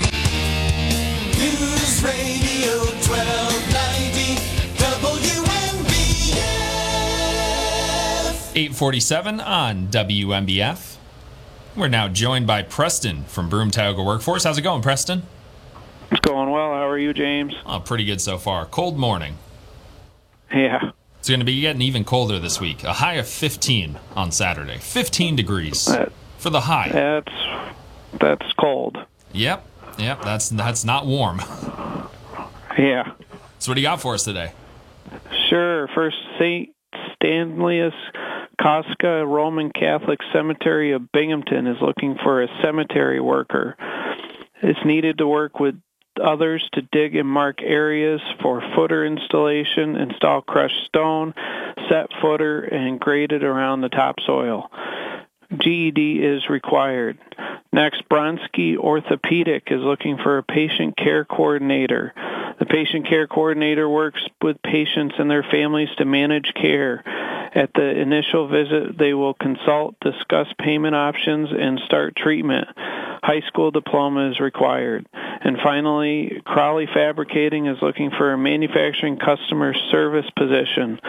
847 8.61 9.39
on 9.39 9.87
WNBF. 9.89 10.95
We're 11.75 11.87
now 11.89 12.07
joined 12.07 12.47
by 12.47 12.63
Preston 12.63 13.23
from 13.25 13.49
Broome 13.49 13.69
Tioga 13.69 14.01
Workforce. 14.01 14.45
How's 14.45 14.57
it 14.57 14.63
going, 14.63 14.81
Preston? 14.81 15.21
It's 16.09 16.19
going 16.21 16.49
well. 16.49 16.71
How 16.73 16.87
are 16.87 16.97
you, 16.97 17.13
James? 17.13 17.53
Oh, 17.67 17.79
pretty 17.79 18.03
good 18.03 18.19
so 18.19 18.39
far. 18.39 18.65
Cold 18.65 18.97
morning. 18.97 19.37
Yeah. 20.51 20.89
It's 21.19 21.29
going 21.29 21.39
to 21.39 21.45
be 21.45 21.61
getting 21.61 21.83
even 21.83 22.03
colder 22.03 22.39
this 22.39 22.59
week. 22.59 22.83
A 22.83 22.93
high 22.93 23.13
of 23.13 23.27
15 23.27 23.99
on 24.15 24.31
Saturday. 24.31 24.77
15 24.79 25.35
degrees 25.35 25.85
That- 25.85 26.11
for 26.39 26.49
the 26.49 26.61
high. 26.61 26.89
That's 26.91 27.33
that's 28.19 28.51
cold. 28.53 28.97
Yep. 29.33 29.67
Yep. 29.99 30.21
That's 30.23 30.49
that's 30.49 30.83
not 30.83 31.05
warm. 31.05 31.41
Yeah. 32.79 33.11
So 33.57 33.71
what 33.71 33.75
do 33.75 33.81
you 33.81 33.87
got 33.87 34.01
for 34.01 34.13
us 34.13 34.23
today? 34.23 34.51
Sure. 35.49 35.87
First, 35.95 36.17
St. 36.37 36.69
Stanislaus 37.15 37.93
Kostka 38.59 39.27
Roman 39.27 39.71
Catholic 39.71 40.19
Cemetery 40.33 40.93
of 40.93 41.11
Binghamton 41.11 41.67
is 41.67 41.77
looking 41.81 42.17
for 42.23 42.41
a 42.41 42.47
cemetery 42.63 43.19
worker. 43.19 43.75
It's 44.61 44.83
needed 44.83 45.19
to 45.19 45.27
work 45.27 45.59
with 45.59 45.75
others 46.23 46.67
to 46.73 46.81
dig 46.91 47.15
and 47.15 47.27
mark 47.27 47.61
areas 47.61 48.21
for 48.41 48.61
footer 48.75 49.05
installation, 49.05 49.95
install 49.95 50.41
crushed 50.41 50.85
stone, 50.87 51.33
set 51.89 52.07
footer, 52.21 52.61
and 52.61 52.99
grade 52.99 53.31
it 53.31 53.43
around 53.43 53.81
the 53.81 53.89
topsoil. 53.89 54.71
GED 55.55 56.23
is 56.23 56.49
required. 56.49 57.17
Next, 57.71 58.03
Bronsky 58.09 58.77
Orthopedic 58.77 59.67
is 59.67 59.81
looking 59.81 60.17
for 60.17 60.37
a 60.37 60.43
patient 60.43 60.97
care 60.97 61.25
coordinator. 61.25 62.13
The 62.59 62.65
patient 62.65 63.07
care 63.07 63.27
coordinator 63.27 63.87
works 63.87 64.21
with 64.41 64.61
patients 64.61 65.15
and 65.19 65.29
their 65.29 65.43
families 65.43 65.89
to 65.97 66.05
manage 66.05 66.53
care. 66.55 67.03
At 67.53 67.73
the 67.73 67.89
initial 68.01 68.47
visit, 68.47 68.97
they 68.97 69.13
will 69.13 69.33
consult, 69.33 69.95
discuss 69.99 70.47
payment 70.59 70.95
options, 70.95 71.49
and 71.51 71.79
start 71.85 72.15
treatment. 72.15 72.67
High 72.75 73.41
school 73.47 73.71
diploma 73.71 74.31
is 74.31 74.39
required. 74.39 75.07
And 75.13 75.57
finally, 75.63 76.41
Crowley 76.45 76.87
Fabricating 76.93 77.67
is 77.67 77.77
looking 77.81 78.11
for 78.11 78.33
a 78.33 78.37
manufacturing 78.37 79.17
customer 79.17 79.73
service 79.91 80.29
position. 80.35 80.99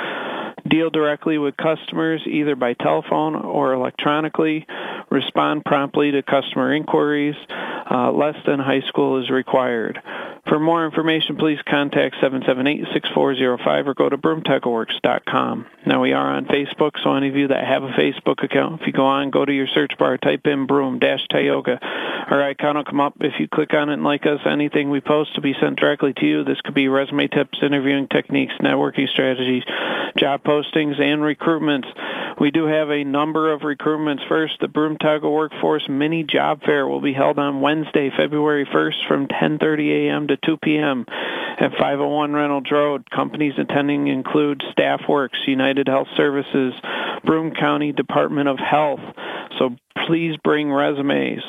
Deal 0.68 0.90
directly 0.90 1.38
with 1.38 1.56
customers 1.56 2.22
either 2.26 2.54
by 2.54 2.74
telephone 2.74 3.34
or 3.34 3.72
electronically. 3.72 4.66
Respond 5.10 5.64
promptly 5.64 6.10
to 6.10 6.22
customer 6.22 6.74
inquiries. 6.74 7.36
Uh, 7.90 8.12
less 8.12 8.36
than 8.46 8.58
high 8.58 8.82
school 8.82 9.22
is 9.22 9.30
required. 9.30 10.02
For 10.48 10.58
more 10.58 10.86
information, 10.86 11.36
please 11.36 11.58
contact 11.68 12.16
778-6405 12.22 13.86
or 13.86 13.94
go 13.94 14.08
to 14.08 14.16
broomtechworks.com. 14.16 15.66
Now 15.84 16.02
we 16.02 16.12
are 16.14 16.36
on 16.36 16.46
Facebook, 16.46 16.92
so 17.02 17.14
any 17.14 17.28
of 17.28 17.36
you 17.36 17.48
that 17.48 17.64
have 17.66 17.82
a 17.82 17.88
Facebook 17.88 18.42
account, 18.42 18.80
if 18.80 18.86
you 18.86 18.92
go 18.94 19.06
on, 19.06 19.30
go 19.30 19.44
to 19.44 19.52
your 19.52 19.66
search 19.66 19.92
bar, 19.98 20.16
type 20.16 20.46
in 20.46 20.66
Broome-Tioga. 20.66 21.78
Our 22.30 22.42
icon 22.42 22.76
will 22.76 22.84
come 22.84 23.00
up. 23.00 23.14
If 23.20 23.38
you 23.38 23.48
click 23.48 23.74
on 23.74 23.90
it 23.90 23.94
and 23.94 24.04
like 24.04 24.24
us, 24.24 24.40
anything 24.46 24.88
we 24.90 25.00
post 25.00 25.32
will 25.34 25.42
be 25.42 25.54
sent 25.60 25.78
directly 25.78 26.14
to 26.14 26.26
you. 26.26 26.44
This 26.44 26.60
could 26.62 26.74
be 26.74 26.88
resume 26.88 27.28
tips, 27.28 27.58
interviewing 27.62 28.08
techniques, 28.08 28.54
networking 28.60 29.08
strategies, 29.08 29.64
job 30.16 30.44
postings, 30.58 31.00
and 31.00 31.22
recruitments. 31.22 31.86
We 32.40 32.52
do 32.52 32.66
have 32.66 32.90
a 32.90 33.02
number 33.02 33.52
of 33.52 33.62
recruitments. 33.62 34.26
First, 34.28 34.60
the 34.60 34.68
Broome 34.68 34.96
Tioga 34.96 35.28
Workforce 35.28 35.88
Mini 35.88 36.22
Job 36.22 36.62
Fair 36.62 36.86
will 36.86 37.00
be 37.00 37.12
held 37.12 37.36
on 37.36 37.60
Wednesday, 37.60 38.10
February 38.16 38.64
1st 38.64 39.08
from 39.08 39.26
10:30 39.26 40.06
a.m. 40.06 40.28
to 40.28 40.36
2 40.36 40.56
p.m. 40.58 41.04
at 41.08 41.72
501 41.72 42.32
Reynolds 42.32 42.70
Road. 42.70 43.10
Companies 43.10 43.54
attending 43.58 44.06
include 44.06 44.62
StaffWorks, 44.76 45.48
United 45.48 45.88
Health 45.88 46.08
Services, 46.16 46.74
Broome 47.24 47.54
County 47.54 47.90
Department 47.92 48.48
of 48.48 48.58
Health. 48.58 49.00
So 49.58 49.76
please 50.06 50.36
bring 50.44 50.72
resumes. 50.72 51.42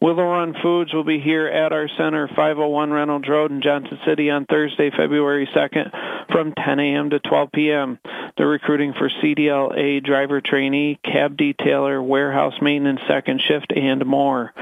Willow 0.00 0.24
Run 0.24 0.54
Foods 0.60 0.92
will 0.92 1.04
be 1.04 1.20
here 1.20 1.46
at 1.46 1.72
our 1.72 1.88
center, 1.96 2.26
501 2.26 2.90
Reynolds 2.90 3.28
Road 3.28 3.52
in 3.52 3.62
Johnson 3.62 4.00
City 4.04 4.30
on 4.30 4.46
Thursday, 4.46 4.90
February 4.90 5.48
2nd 5.54 5.92
from 6.32 6.52
10 6.54 6.80
a.m. 6.80 7.10
to 7.10 7.20
12 7.20 7.52
p.m. 7.52 7.98
They're 8.36 8.48
recruiting 8.48 8.94
for 8.94 9.08
CDLA 9.08 10.04
driver 10.22 10.40
trainee, 10.40 11.00
cab 11.04 11.36
detailer, 11.36 12.00
warehouse 12.04 12.54
maintenance 12.62 13.00
second 13.08 13.40
shift, 13.40 13.72
and 13.74 14.06
more. 14.06 14.52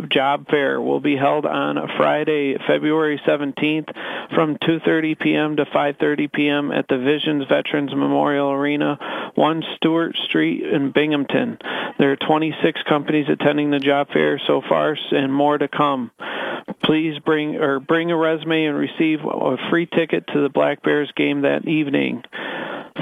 Job 0.09 0.47
Fair 0.49 0.81
will 0.81 0.99
be 0.99 1.15
held 1.15 1.45
on 1.45 1.77
Friday, 1.97 2.57
February 2.67 3.19
17th 3.25 3.93
from 4.33 4.57
2.30 4.57 5.19
p.m. 5.19 5.55
to 5.57 5.65
5.30 5.65 6.31
p.m. 6.31 6.71
at 6.71 6.87
the 6.87 6.97
Visions 6.97 7.45
Veterans 7.49 7.91
Memorial 7.91 8.51
Arena, 8.51 9.31
1 9.35 9.63
Stewart 9.75 10.15
Street 10.17 10.63
in 10.63 10.91
Binghamton. 10.91 11.57
There 11.97 12.11
are 12.11 12.15
26 12.15 12.83
companies 12.83 13.27
attending 13.29 13.71
the 13.71 13.79
job 13.79 14.09
fair 14.11 14.39
so 14.45 14.61
far 14.67 14.95
and 15.11 15.33
more 15.33 15.57
to 15.57 15.67
come. 15.67 16.11
Please 16.83 17.19
bring 17.19 17.55
or 17.55 17.79
bring 17.79 18.11
a 18.11 18.17
resume 18.17 18.65
and 18.65 18.77
receive 18.77 19.19
a 19.23 19.57
free 19.69 19.85
ticket 19.85 20.27
to 20.27 20.41
the 20.41 20.49
Black 20.49 20.83
Bears 20.83 21.11
game 21.15 21.41
that 21.41 21.67
evening. 21.67 22.23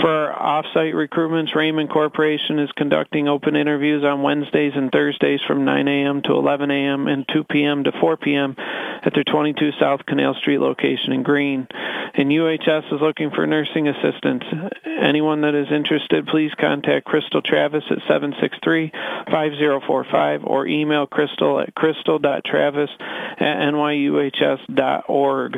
For 0.01 0.09
our 0.09 0.59
off-site 0.59 0.93
recruitments, 0.93 1.55
Raymond 1.55 1.89
Corporation 1.89 2.59
is 2.59 2.72
conducting 2.73 3.27
open 3.27 3.55
interviews 3.55 4.03
on 4.03 4.22
Wednesdays 4.22 4.73
and 4.76 4.91
Thursdays 4.91 5.39
from 5.47 5.65
9 5.65 5.88
a.m. 5.88 6.22
to 6.23 6.34
11 6.34 6.69
a.m. 6.69 6.76
and 6.85 7.27
2 7.27 7.43
p.m. 7.45 7.85
to 7.85 7.91
4 7.91 8.17
p.m. 8.17 8.55
at 8.57 9.13
their 9.13 9.23
22 9.23 9.71
South 9.79 10.05
Canal 10.05 10.35
Street 10.35 10.59
location 10.59 11.13
in 11.13 11.23
Greene. 11.23 11.67
And 12.13 12.29
UHS 12.29 12.93
is 12.93 13.01
looking 13.01 13.31
for 13.31 13.45
nursing 13.45 13.87
assistants. 13.87 14.45
Anyone 14.85 15.41
that 15.41 15.55
is 15.55 15.71
interested, 15.71 16.27
please 16.27 16.51
contact 16.59 17.05
Crystal 17.05 17.41
Travis 17.41 17.85
at 17.89 17.99
763-5045 17.99 20.45
or 20.45 20.67
email 20.67 21.05
Crystal 21.05 21.59
at 21.59 21.75
crystal.travis 21.75 22.89
at 22.99 23.71
nyuhs.org. 23.71 25.57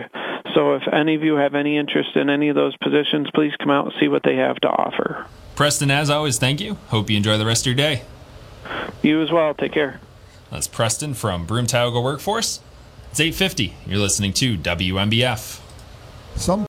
So 0.53 0.75
if 0.75 0.83
any 0.91 1.15
of 1.15 1.23
you 1.23 1.35
have 1.35 1.55
any 1.55 1.77
interest 1.77 2.15
in 2.15 2.29
any 2.29 2.49
of 2.49 2.55
those 2.55 2.75
positions, 2.77 3.29
please 3.33 3.53
come 3.57 3.69
out 3.69 3.85
and 3.85 3.93
see 3.99 4.07
what 4.07 4.23
they 4.23 4.37
have 4.37 4.57
to 4.57 4.69
offer. 4.69 5.25
Preston, 5.55 5.91
as 5.91 6.09
always, 6.09 6.39
thank 6.39 6.61
you. 6.61 6.75
Hope 6.87 7.09
you 7.09 7.17
enjoy 7.17 7.37
the 7.37 7.45
rest 7.45 7.63
of 7.63 7.67
your 7.67 7.75
day. 7.75 8.03
You 9.01 9.21
as 9.21 9.31
well. 9.31 9.53
Take 9.53 9.73
care. 9.73 9.99
That's 10.51 10.67
Preston 10.67 11.13
from 11.13 11.45
Broome 11.45 11.67
Tioga 11.67 12.01
Workforce. 12.01 12.59
It's 13.11 13.19
850. 13.19 13.76
You're 13.85 13.99
listening 13.99 14.34
to 14.34 14.57
WNBF. 14.57 15.61
Some 16.35 16.65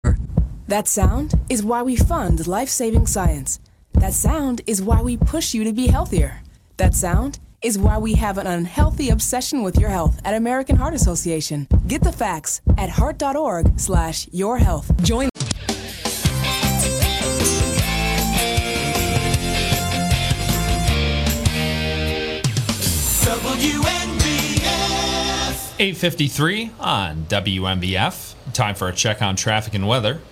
That 0.69 0.87
sound 0.87 1.35
is 1.49 1.65
why 1.65 1.83
we 1.83 1.97
fund 1.97 2.47
life 2.47 2.69
saving 2.69 3.07
science. 3.07 3.59
That 3.95 4.13
sound 4.13 4.61
is 4.67 4.83
why 4.83 5.01
we 5.01 5.17
push 5.17 5.55
you 5.55 5.65
to 5.65 5.73
be 5.73 5.87
healthier. 5.87 6.43
That 6.77 6.95
sound 6.95 7.41
is 7.63 7.79
why 7.79 7.99
we 7.99 8.15
have 8.15 8.39
an 8.39 8.47
unhealthy 8.47 9.09
obsession 9.11 9.63
with 9.63 9.79
your 9.79 9.91
health 9.91 10.21
at 10.25 10.35
American 10.35 10.77
Heart 10.77 10.95
Association. 10.95 11.67
Get 11.87 12.03
the 12.03 12.13
facts 12.13 12.61
at 12.79 12.91
heart.org 12.91 13.79
slash 13.79 14.29
your 14.33 14.59
health. 14.59 14.91
Join 15.03 15.30
WNBF. 23.61 25.51
853 25.79 26.71
on 26.81 27.25
WNBF. 27.25 28.35
Time 28.55 28.75
for 28.75 28.89
a 28.89 28.93
check 28.95 29.21
on 29.21 29.37
traffic 29.37 29.75
and 29.75 29.87
weather. 29.87 30.23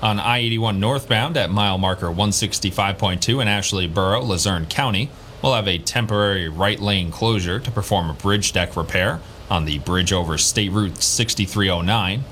On 0.00 0.20
I 0.20 0.38
81 0.38 0.78
northbound 0.78 1.36
at 1.36 1.50
mile 1.50 1.78
marker 1.78 2.06
165.2 2.06 3.42
in 3.42 3.48
Ashley 3.48 3.88
Borough, 3.88 4.22
Luzerne 4.22 4.66
County, 4.66 5.10
we'll 5.42 5.54
have 5.54 5.66
a 5.66 5.78
temporary 5.78 6.48
right 6.48 6.78
lane 6.78 7.10
closure 7.10 7.58
to 7.58 7.70
perform 7.72 8.08
a 8.08 8.14
bridge 8.14 8.52
deck 8.52 8.76
repair 8.76 9.20
on 9.50 9.64
the 9.64 9.80
bridge 9.80 10.12
over 10.12 10.38
State 10.38 10.70
Route 10.70 11.02
6309. 11.02 12.22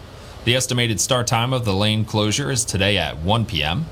The 0.44 0.54
estimated 0.54 1.00
start 1.00 1.26
time 1.26 1.52
of 1.52 1.64
the 1.64 1.74
lane 1.74 2.04
closure 2.04 2.48
is 2.48 2.64
today 2.64 2.96
at 2.96 3.18
1 3.18 3.44
p.m. 3.46 3.86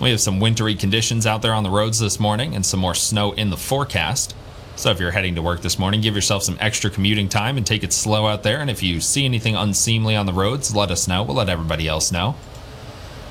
We 0.00 0.10
have 0.10 0.20
some 0.20 0.40
wintry 0.40 0.74
conditions 0.74 1.26
out 1.26 1.42
there 1.42 1.54
on 1.54 1.62
the 1.62 1.70
roads 1.70 2.00
this 2.00 2.18
morning 2.18 2.56
and 2.56 2.66
some 2.66 2.80
more 2.80 2.96
snow 2.96 3.30
in 3.32 3.50
the 3.50 3.56
forecast. 3.56 4.34
So 4.76 4.90
if 4.90 5.00
you're 5.00 5.10
heading 5.10 5.36
to 5.36 5.42
work 5.42 5.62
this 5.62 5.78
morning, 5.78 6.02
give 6.02 6.14
yourself 6.14 6.42
some 6.42 6.58
extra 6.60 6.90
commuting 6.90 7.30
time 7.30 7.56
and 7.56 7.66
take 7.66 7.82
it 7.82 7.94
slow 7.94 8.26
out 8.26 8.42
there. 8.42 8.60
And 8.60 8.68
if 8.68 8.82
you 8.82 9.00
see 9.00 9.24
anything 9.24 9.56
unseemly 9.56 10.14
on 10.14 10.26
the 10.26 10.34
roads, 10.34 10.76
let 10.76 10.90
us 10.90 11.08
know. 11.08 11.22
We'll 11.22 11.36
let 11.36 11.48
everybody 11.48 11.88
else 11.88 12.12
know. 12.12 12.36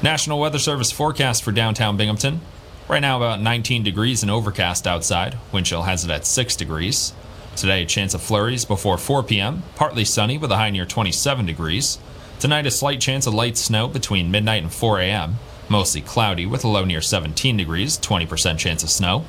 National 0.01 0.39
Weather 0.39 0.57
Service 0.57 0.91
forecast 0.91 1.43
for 1.43 1.51
downtown 1.51 1.97
Binghamton. 1.97 2.41
Right 2.87 2.99
now, 2.99 3.17
about 3.17 3.41
19 3.41 3.83
degrees 3.83 4.23
and 4.23 4.31
overcast 4.31 4.87
outside. 4.87 5.37
Wind 5.51 5.67
chill 5.67 5.83
has 5.83 6.03
it 6.03 6.09
at 6.09 6.25
6 6.25 6.55
degrees. 6.55 7.13
Today, 7.55 7.83
a 7.83 7.85
chance 7.85 8.15
of 8.15 8.23
flurries 8.23 8.65
before 8.65 8.97
4 8.97 9.21
p.m., 9.21 9.61
partly 9.75 10.03
sunny 10.03 10.39
with 10.39 10.51
a 10.51 10.57
high 10.57 10.71
near 10.71 10.85
27 10.85 11.45
degrees. 11.45 11.99
Tonight, 12.39 12.65
a 12.65 12.71
slight 12.71 12.99
chance 12.99 13.27
of 13.27 13.35
light 13.35 13.55
snow 13.55 13.87
between 13.87 14.31
midnight 14.31 14.63
and 14.63 14.73
4 14.73 14.99
a.m., 14.99 15.35
mostly 15.69 16.01
cloudy 16.01 16.45
with 16.45 16.63
a 16.63 16.67
low 16.67 16.85
near 16.85 17.01
17 17.01 17.55
degrees, 17.55 17.99
20% 17.99 18.57
chance 18.57 18.83
of 18.83 18.89
snow. 18.89 19.25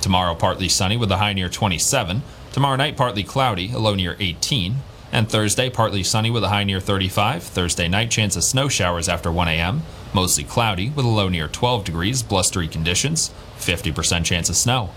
Tomorrow, 0.00 0.34
partly 0.34 0.68
sunny 0.68 0.96
with 0.96 1.10
a 1.10 1.16
high 1.16 1.32
near 1.32 1.48
27. 1.48 2.22
Tomorrow 2.52 2.76
night, 2.76 2.96
partly 2.96 3.22
cloudy, 3.22 3.72
a 3.72 3.78
low 3.78 3.94
near 3.94 4.16
18. 4.18 4.76
And 5.12 5.28
Thursday, 5.28 5.70
partly 5.70 6.02
sunny 6.02 6.30
with 6.30 6.44
a 6.44 6.48
high 6.48 6.64
near 6.64 6.80
35. 6.80 7.42
Thursday 7.42 7.88
night, 7.88 8.10
chance 8.10 8.36
of 8.36 8.44
snow 8.44 8.68
showers 8.68 9.08
after 9.08 9.30
1 9.30 9.48
a.m., 9.48 9.82
mostly 10.12 10.44
cloudy 10.44 10.90
with 10.90 11.04
a 11.04 11.08
low 11.08 11.28
near 11.28 11.48
12 11.48 11.84
degrees, 11.84 12.22
blustery 12.22 12.68
conditions, 12.68 13.30
50% 13.58 14.24
chance 14.24 14.48
of 14.48 14.56
snow. 14.56 14.90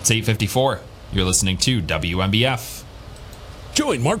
It's 0.00 0.10
854. 0.10 0.80
You're 1.12 1.24
listening 1.24 1.56
to 1.58 1.82
WNBF. 1.82 2.84
Join 3.74 4.02
Mark. 4.02 4.20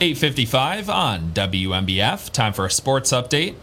855 0.00 0.88
on 0.88 1.32
WNBF. 1.32 2.30
Time 2.30 2.52
for 2.52 2.64
a 2.64 2.70
sports 2.70 3.10
update. 3.10 3.56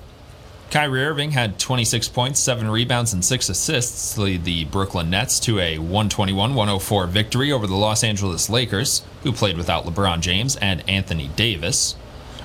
Kyrie 0.70 1.06
Irving 1.06 1.32
had 1.32 1.58
26 1.58 2.10
points, 2.10 2.42
7 2.42 2.70
rebounds, 2.70 3.14
and 3.14 3.24
6 3.24 3.48
assists 3.48 4.16
to 4.16 4.22
lead 4.22 4.44
the 4.44 4.66
Brooklyn 4.66 5.10
Nets 5.10 5.40
to 5.40 5.60
a 5.62 5.78
121 5.78 6.54
104 6.54 7.08
victory 7.08 7.54
over 7.54 7.66
the 7.66 7.76
Los 7.76 8.04
Angeles 8.04 8.50
Lakers, 8.50 9.02
who 9.24 9.32
played 9.32 9.56
without 9.56 9.86
LeBron 9.86 10.20
James 10.20 10.58
and 10.58 10.84
Anthony 10.90 11.30
Davis. 11.38 11.96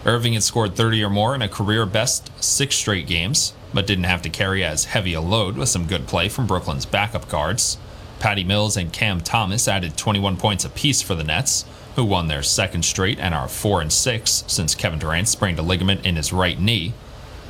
Irving 0.06 0.34
had 0.34 0.44
scored 0.44 0.76
30 0.76 1.02
or 1.02 1.10
more 1.10 1.34
in 1.34 1.42
a 1.42 1.48
career 1.48 1.84
best 1.84 2.30
six 2.40 2.76
straight 2.76 3.08
games, 3.08 3.54
but 3.74 3.88
didn't 3.88 4.04
have 4.04 4.22
to 4.22 4.30
carry 4.30 4.62
as 4.62 4.84
heavy 4.84 5.14
a 5.14 5.20
load 5.20 5.56
with 5.56 5.68
some 5.68 5.88
good 5.88 6.06
play 6.06 6.28
from 6.28 6.46
Brooklyn's 6.46 6.86
backup 6.86 7.28
guards. 7.28 7.76
Patty 8.20 8.44
Mills 8.44 8.76
and 8.76 8.92
Cam 8.92 9.20
Thomas 9.20 9.66
added 9.66 9.96
21 9.96 10.36
points 10.36 10.64
apiece 10.64 11.02
for 11.02 11.16
the 11.16 11.24
Nets, 11.24 11.64
who 11.96 12.04
won 12.04 12.28
their 12.28 12.42
second 12.42 12.84
straight 12.84 13.18
and 13.18 13.34
are 13.34 13.48
4 13.48 13.80
and 13.80 13.92
6 13.92 14.44
since 14.46 14.74
Kevin 14.74 14.98
Durant 14.98 15.28
sprained 15.28 15.58
a 15.58 15.62
ligament 15.62 16.04
in 16.06 16.16
his 16.16 16.32
right 16.32 16.58
knee. 16.58 16.94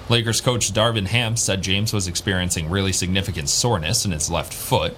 Lakers 0.09 0.41
coach 0.41 0.73
Darvin 0.73 1.07
Ham 1.07 1.37
said 1.37 1.63
James 1.63 1.93
was 1.93 2.09
experiencing 2.09 2.69
really 2.69 2.93
significant 2.93 3.49
soreness 3.49 4.05
in 4.05 4.11
his 4.11 4.31
left 4.31 4.53
foot, 4.53 4.97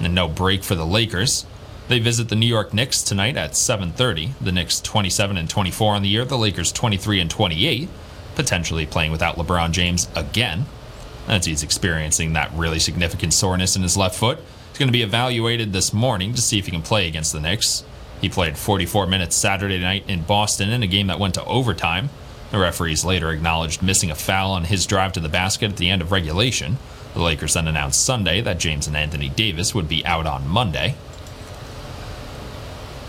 and 0.00 0.14
no 0.14 0.26
break 0.26 0.64
for 0.64 0.74
the 0.74 0.86
Lakers. 0.86 1.46
They 1.86 1.98
visit 1.98 2.28
the 2.28 2.36
New 2.36 2.46
York 2.46 2.72
Knicks 2.72 3.02
tonight 3.02 3.36
at 3.36 3.56
7:30. 3.56 4.34
The 4.40 4.52
Knicks 4.52 4.80
27 4.80 5.36
and 5.36 5.48
24 5.48 5.94
on 5.94 6.02
the 6.02 6.08
year, 6.08 6.24
the 6.24 6.38
Lakers 6.38 6.72
23 6.72 7.20
and 7.20 7.30
28, 7.30 7.88
potentially 8.34 8.86
playing 8.86 9.12
without 9.12 9.36
LeBron 9.36 9.72
James 9.72 10.08
again. 10.14 10.66
As 11.28 11.44
he's 11.44 11.62
experiencing 11.62 12.32
that 12.32 12.52
really 12.54 12.78
significant 12.78 13.34
soreness 13.34 13.76
in 13.76 13.82
his 13.82 13.96
left 13.96 14.16
foot, 14.16 14.38
he's 14.68 14.78
going 14.78 14.88
to 14.88 14.92
be 14.92 15.02
evaluated 15.02 15.72
this 15.72 15.92
morning 15.92 16.34
to 16.34 16.40
see 16.40 16.58
if 16.58 16.64
he 16.64 16.72
can 16.72 16.82
play 16.82 17.06
against 17.06 17.32
the 17.32 17.40
Knicks. 17.40 17.84
He 18.20 18.28
played 18.28 18.58
44 18.58 19.06
minutes 19.06 19.36
Saturday 19.36 19.78
night 19.78 20.04
in 20.06 20.22
Boston 20.22 20.70
in 20.70 20.82
a 20.82 20.86
game 20.86 21.06
that 21.06 21.18
went 21.18 21.34
to 21.34 21.44
overtime. 21.44 22.10
The 22.50 22.58
referees 22.58 23.04
later 23.04 23.30
acknowledged 23.30 23.82
missing 23.82 24.10
a 24.10 24.14
foul 24.14 24.52
on 24.52 24.64
his 24.64 24.86
drive 24.86 25.12
to 25.12 25.20
the 25.20 25.28
basket 25.28 25.70
at 25.70 25.76
the 25.76 25.88
end 25.88 26.02
of 26.02 26.12
regulation. 26.12 26.78
The 27.14 27.22
Lakers 27.22 27.54
then 27.54 27.68
announced 27.68 28.04
Sunday 28.04 28.40
that 28.40 28.58
James 28.58 28.86
and 28.86 28.96
Anthony 28.96 29.28
Davis 29.28 29.74
would 29.74 29.88
be 29.88 30.04
out 30.04 30.26
on 30.26 30.46
Monday. 30.46 30.94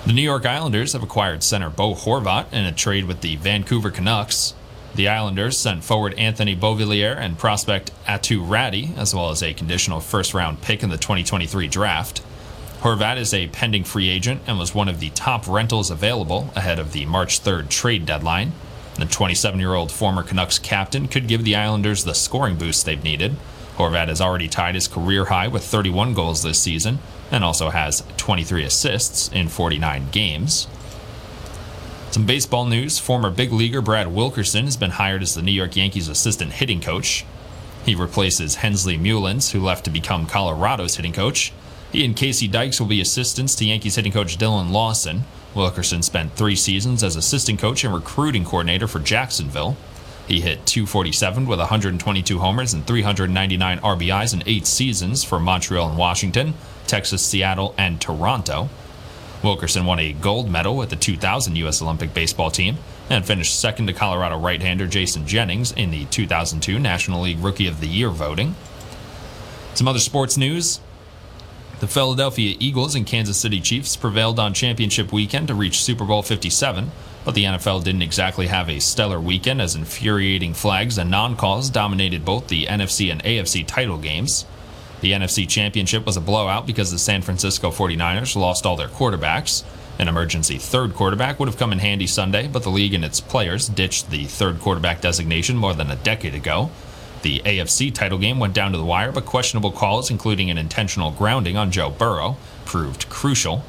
The 0.05 0.13
New 0.13 0.21
York 0.23 0.45
Islanders 0.45 0.93
have 0.93 1.03
acquired 1.03 1.43
center 1.43 1.69
Bo 1.69 1.93
Horvat 1.93 2.51
in 2.51 2.65
a 2.65 2.71
trade 2.71 3.05
with 3.05 3.21
the 3.21 3.35
Vancouver 3.35 3.91
Canucks. 3.91 4.55
The 4.95 5.07
Islanders 5.07 5.57
sent 5.57 5.83
forward 5.83 6.15
Anthony 6.15 6.55
Beauvillier 6.55 7.15
and 7.15 7.37
prospect 7.37 7.91
Aatu 8.05 8.45
Räty, 8.45 8.97
as 8.97 9.13
well 9.13 9.29
as 9.29 9.43
a 9.43 9.53
conditional 9.53 10.01
first 10.01 10.33
round 10.33 10.61
pick 10.61 10.83
in 10.83 10.89
the 10.89 10.97
2023 10.97 11.67
draft. 11.67 12.21
Horvat 12.81 13.17
is 13.17 13.31
a 13.31 13.45
pending 13.49 13.83
free 13.83 14.09
agent 14.09 14.41
and 14.47 14.57
was 14.57 14.73
one 14.73 14.89
of 14.89 14.99
the 14.99 15.11
top 15.11 15.47
rentals 15.47 15.91
available 15.91 16.49
ahead 16.55 16.79
of 16.79 16.93
the 16.93 17.05
March 17.05 17.43
3rd 17.43 17.69
trade 17.69 18.07
deadline. 18.07 18.53
The 18.95 19.05
27 19.05 19.59
year 19.59 19.75
old 19.75 19.91
former 19.91 20.23
Canucks 20.23 20.57
captain 20.57 21.07
could 21.07 21.27
give 21.27 21.43
the 21.43 21.55
Islanders 21.55 22.03
the 22.03 22.15
scoring 22.15 22.55
boost 22.55 22.87
they've 22.87 23.03
needed. 23.03 23.35
Horvat 23.77 24.07
has 24.07 24.19
already 24.19 24.47
tied 24.47 24.73
his 24.73 24.87
career 24.87 25.25
high 25.25 25.47
with 25.47 25.63
31 25.63 26.15
goals 26.15 26.41
this 26.41 26.59
season 26.59 26.97
and 27.29 27.43
also 27.43 27.69
has 27.69 28.03
23 28.17 28.63
assists 28.63 29.27
in 29.31 29.47
49 29.47 30.09
games. 30.11 30.67
Some 32.09 32.25
baseball 32.25 32.65
news 32.65 32.97
former 32.97 33.29
big 33.29 33.51
leaguer 33.53 33.81
Brad 33.81 34.07
Wilkerson 34.07 34.65
has 34.65 34.75
been 34.75 34.91
hired 34.91 35.21
as 35.21 35.35
the 35.35 35.43
New 35.43 35.51
York 35.51 35.75
Yankees 35.75 36.09
assistant 36.09 36.53
hitting 36.53 36.81
coach. 36.81 37.25
He 37.85 37.93
replaces 37.93 38.55
Hensley 38.55 38.97
Meulens, 38.97 39.51
who 39.51 39.61
left 39.61 39.85
to 39.85 39.91
become 39.91 40.25
Colorado's 40.25 40.95
hitting 40.95 41.13
coach. 41.13 41.53
He 41.91 42.05
and 42.05 42.15
Casey 42.15 42.47
Dykes 42.47 42.79
will 42.79 42.87
be 42.87 43.01
assistants 43.01 43.53
to 43.55 43.65
Yankees 43.65 43.95
hitting 43.95 44.13
coach 44.13 44.37
Dillon 44.37 44.71
Lawson. 44.71 45.23
Wilkerson 45.53 46.01
spent 46.01 46.33
three 46.33 46.55
seasons 46.55 47.03
as 47.03 47.17
assistant 47.17 47.59
coach 47.59 47.83
and 47.83 47.93
recruiting 47.93 48.45
coordinator 48.45 48.87
for 48.87 48.99
Jacksonville. 48.99 49.75
He 50.25 50.39
hit 50.39 50.65
247 50.65 51.45
with 51.45 51.59
122 51.59 52.39
homers 52.39 52.73
and 52.73 52.87
399 52.87 53.79
RBIs 53.79 54.33
in 54.33 54.43
eight 54.45 54.65
seasons 54.65 55.25
for 55.25 55.39
Montreal 55.39 55.89
and 55.89 55.97
Washington, 55.97 56.53
Texas, 56.87 57.25
Seattle, 57.25 57.75
and 57.77 57.99
Toronto. 57.99 58.69
Wilkerson 59.43 59.85
won 59.85 59.99
a 59.99 60.13
gold 60.13 60.49
medal 60.49 60.77
with 60.77 60.91
the 60.91 60.95
2000 60.95 61.57
U.S. 61.57 61.81
Olympic 61.81 62.13
baseball 62.13 62.51
team 62.51 62.77
and 63.09 63.25
finished 63.25 63.59
second 63.59 63.87
to 63.87 63.93
Colorado 63.93 64.37
right 64.37 64.61
hander 64.61 64.87
Jason 64.87 65.27
Jennings 65.27 65.73
in 65.73 65.91
the 65.91 66.05
2002 66.05 66.79
National 66.79 67.21
League 67.21 67.39
Rookie 67.39 67.67
of 67.67 67.81
the 67.81 67.87
Year 67.87 68.09
voting. 68.09 68.55
Some 69.73 69.89
other 69.89 69.99
sports 69.99 70.37
news. 70.37 70.79
The 71.81 71.87
Philadelphia 71.87 72.55
Eagles 72.59 72.93
and 72.93 73.07
Kansas 73.07 73.37
City 73.37 73.59
Chiefs 73.59 73.95
prevailed 73.95 74.39
on 74.39 74.53
championship 74.53 75.11
weekend 75.11 75.47
to 75.47 75.55
reach 75.55 75.81
Super 75.81 76.05
Bowl 76.05 76.21
57, 76.21 76.91
but 77.25 77.33
the 77.33 77.45
NFL 77.45 77.83
didn't 77.83 78.03
exactly 78.03 78.45
have 78.45 78.69
a 78.69 78.79
stellar 78.79 79.19
weekend 79.19 79.59
as 79.59 79.73
infuriating 79.73 80.53
flags 80.53 80.99
and 80.99 81.09
non 81.09 81.35
calls 81.35 81.71
dominated 81.71 82.23
both 82.23 82.49
the 82.49 82.67
NFC 82.67 83.11
and 83.11 83.23
AFC 83.23 83.65
title 83.65 83.97
games. 83.97 84.45
The 84.99 85.13
NFC 85.13 85.49
Championship 85.49 86.05
was 86.05 86.17
a 86.17 86.21
blowout 86.21 86.67
because 86.67 86.91
the 86.91 86.99
San 86.99 87.23
Francisco 87.23 87.71
49ers 87.71 88.35
lost 88.35 88.67
all 88.67 88.75
their 88.75 88.87
quarterbacks. 88.87 89.63
An 89.97 90.07
emergency 90.07 90.59
third 90.59 90.93
quarterback 90.93 91.39
would 91.39 91.49
have 91.49 91.57
come 91.57 91.71
in 91.71 91.79
handy 91.79 92.05
Sunday, 92.05 92.47
but 92.47 92.61
the 92.61 92.69
league 92.69 92.93
and 92.93 93.03
its 93.03 93.19
players 93.19 93.67
ditched 93.67 94.11
the 94.11 94.25
third 94.25 94.59
quarterback 94.59 95.01
designation 95.01 95.57
more 95.57 95.73
than 95.73 95.89
a 95.89 95.95
decade 95.95 96.35
ago. 96.35 96.69
The 97.21 97.39
AFC 97.39 97.93
title 97.93 98.17
game 98.17 98.39
went 98.39 98.53
down 98.53 98.71
to 98.71 98.77
the 98.77 98.85
wire, 98.85 99.11
but 99.11 99.25
questionable 99.25 99.71
calls, 99.71 100.09
including 100.09 100.49
an 100.49 100.57
intentional 100.57 101.11
grounding 101.11 101.55
on 101.55 101.71
Joe 101.71 101.89
Burrow, 101.89 102.37
proved 102.65 103.09
crucial. 103.09 103.63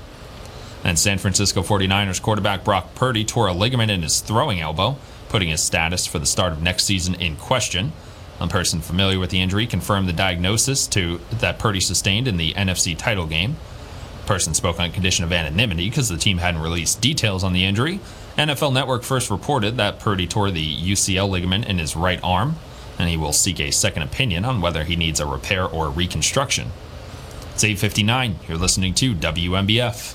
And 0.84 0.98
San 0.98 1.18
Francisco 1.18 1.62
49ers 1.62 2.20
quarterback 2.20 2.64
Brock 2.64 2.94
Purdy 2.94 3.24
tore 3.24 3.48
a 3.48 3.52
ligament 3.52 3.90
in 3.90 4.02
his 4.02 4.20
throwing 4.20 4.60
elbow, 4.60 4.96
putting 5.28 5.48
his 5.48 5.62
status 5.62 6.06
for 6.06 6.18
the 6.18 6.26
start 6.26 6.52
of 6.52 6.62
next 6.62 6.84
season 6.84 7.14
in 7.14 7.36
question. 7.36 7.92
A 8.40 8.48
person 8.48 8.80
familiar 8.80 9.18
with 9.18 9.30
the 9.30 9.40
injury 9.40 9.66
confirmed 9.66 10.08
the 10.08 10.12
diagnosis 10.12 10.86
to 10.88 11.20
that 11.30 11.58
Purdy 11.58 11.80
sustained 11.80 12.26
in 12.26 12.38
the 12.38 12.52
NFC 12.54 12.96
title 12.96 13.26
game. 13.26 13.56
Person 14.26 14.54
spoke 14.54 14.80
on 14.80 14.90
condition 14.90 15.24
of 15.24 15.32
anonymity 15.32 15.88
because 15.88 16.08
the 16.08 16.16
team 16.16 16.38
hadn't 16.38 16.62
released 16.62 17.00
details 17.00 17.44
on 17.44 17.52
the 17.52 17.64
injury. 17.64 18.00
NFL 18.36 18.72
Network 18.72 19.02
first 19.02 19.30
reported 19.30 19.76
that 19.76 20.00
Purdy 20.00 20.26
tore 20.26 20.50
the 20.50 20.76
UCL 20.76 21.28
ligament 21.28 21.66
in 21.66 21.78
his 21.78 21.94
right 21.94 22.20
arm, 22.22 22.56
and 22.98 23.09
he 23.09 23.16
will 23.16 23.32
seek 23.32 23.60
a 23.60 23.70
second 23.70 24.02
opinion 24.02 24.44
on 24.44 24.60
whether 24.60 24.85
he 24.85 24.97
needs 24.97 25.20
a 25.20 25.27
repair 25.27 25.66
or 25.66 25.90
reconstruction. 25.90 26.69
It's 27.55 27.64
859. 27.64 28.36
You're 28.48 28.59
listening 28.59 28.94
to 28.94 29.14
WNBF. 29.14 30.14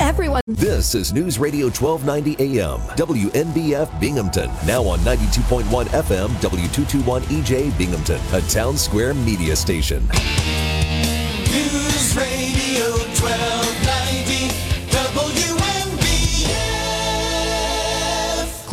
Everyone. 0.00 0.42
This 0.46 0.94
is 0.94 1.12
News 1.12 1.38
Radio 1.38 1.66
1290 1.66 2.58
AM, 2.58 2.80
WNBF 2.96 4.00
Binghamton. 4.00 4.50
Now 4.66 4.82
on 4.84 4.98
92.1 5.00 5.62
FM, 5.86 6.28
W221 6.28 7.20
EJ 7.22 7.78
Binghamton, 7.78 8.20
a 8.32 8.40
town 8.48 8.76
square 8.76 9.14
media 9.14 9.54
station. 9.54 10.08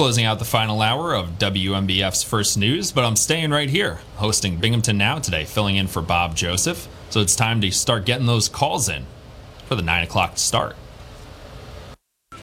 Closing 0.01 0.25
out 0.25 0.39
the 0.39 0.45
final 0.45 0.81
hour 0.81 1.13
of 1.13 1.37
WNBF's 1.37 2.23
first 2.23 2.57
news, 2.57 2.91
but 2.91 3.03
I'm 3.03 3.15
staying 3.15 3.51
right 3.51 3.69
here, 3.69 3.99
hosting 4.15 4.57
Binghamton 4.57 4.97
Now 4.97 5.19
today, 5.19 5.45
filling 5.45 5.75
in 5.75 5.85
for 5.85 6.01
Bob 6.01 6.35
Joseph. 6.35 6.87
So 7.11 7.19
it's 7.19 7.35
time 7.35 7.61
to 7.61 7.69
start 7.69 8.07
getting 8.07 8.25
those 8.25 8.49
calls 8.49 8.89
in 8.89 9.05
for 9.67 9.75
the 9.75 9.83
9 9.83 10.03
o'clock 10.03 10.39
start. 10.39 10.75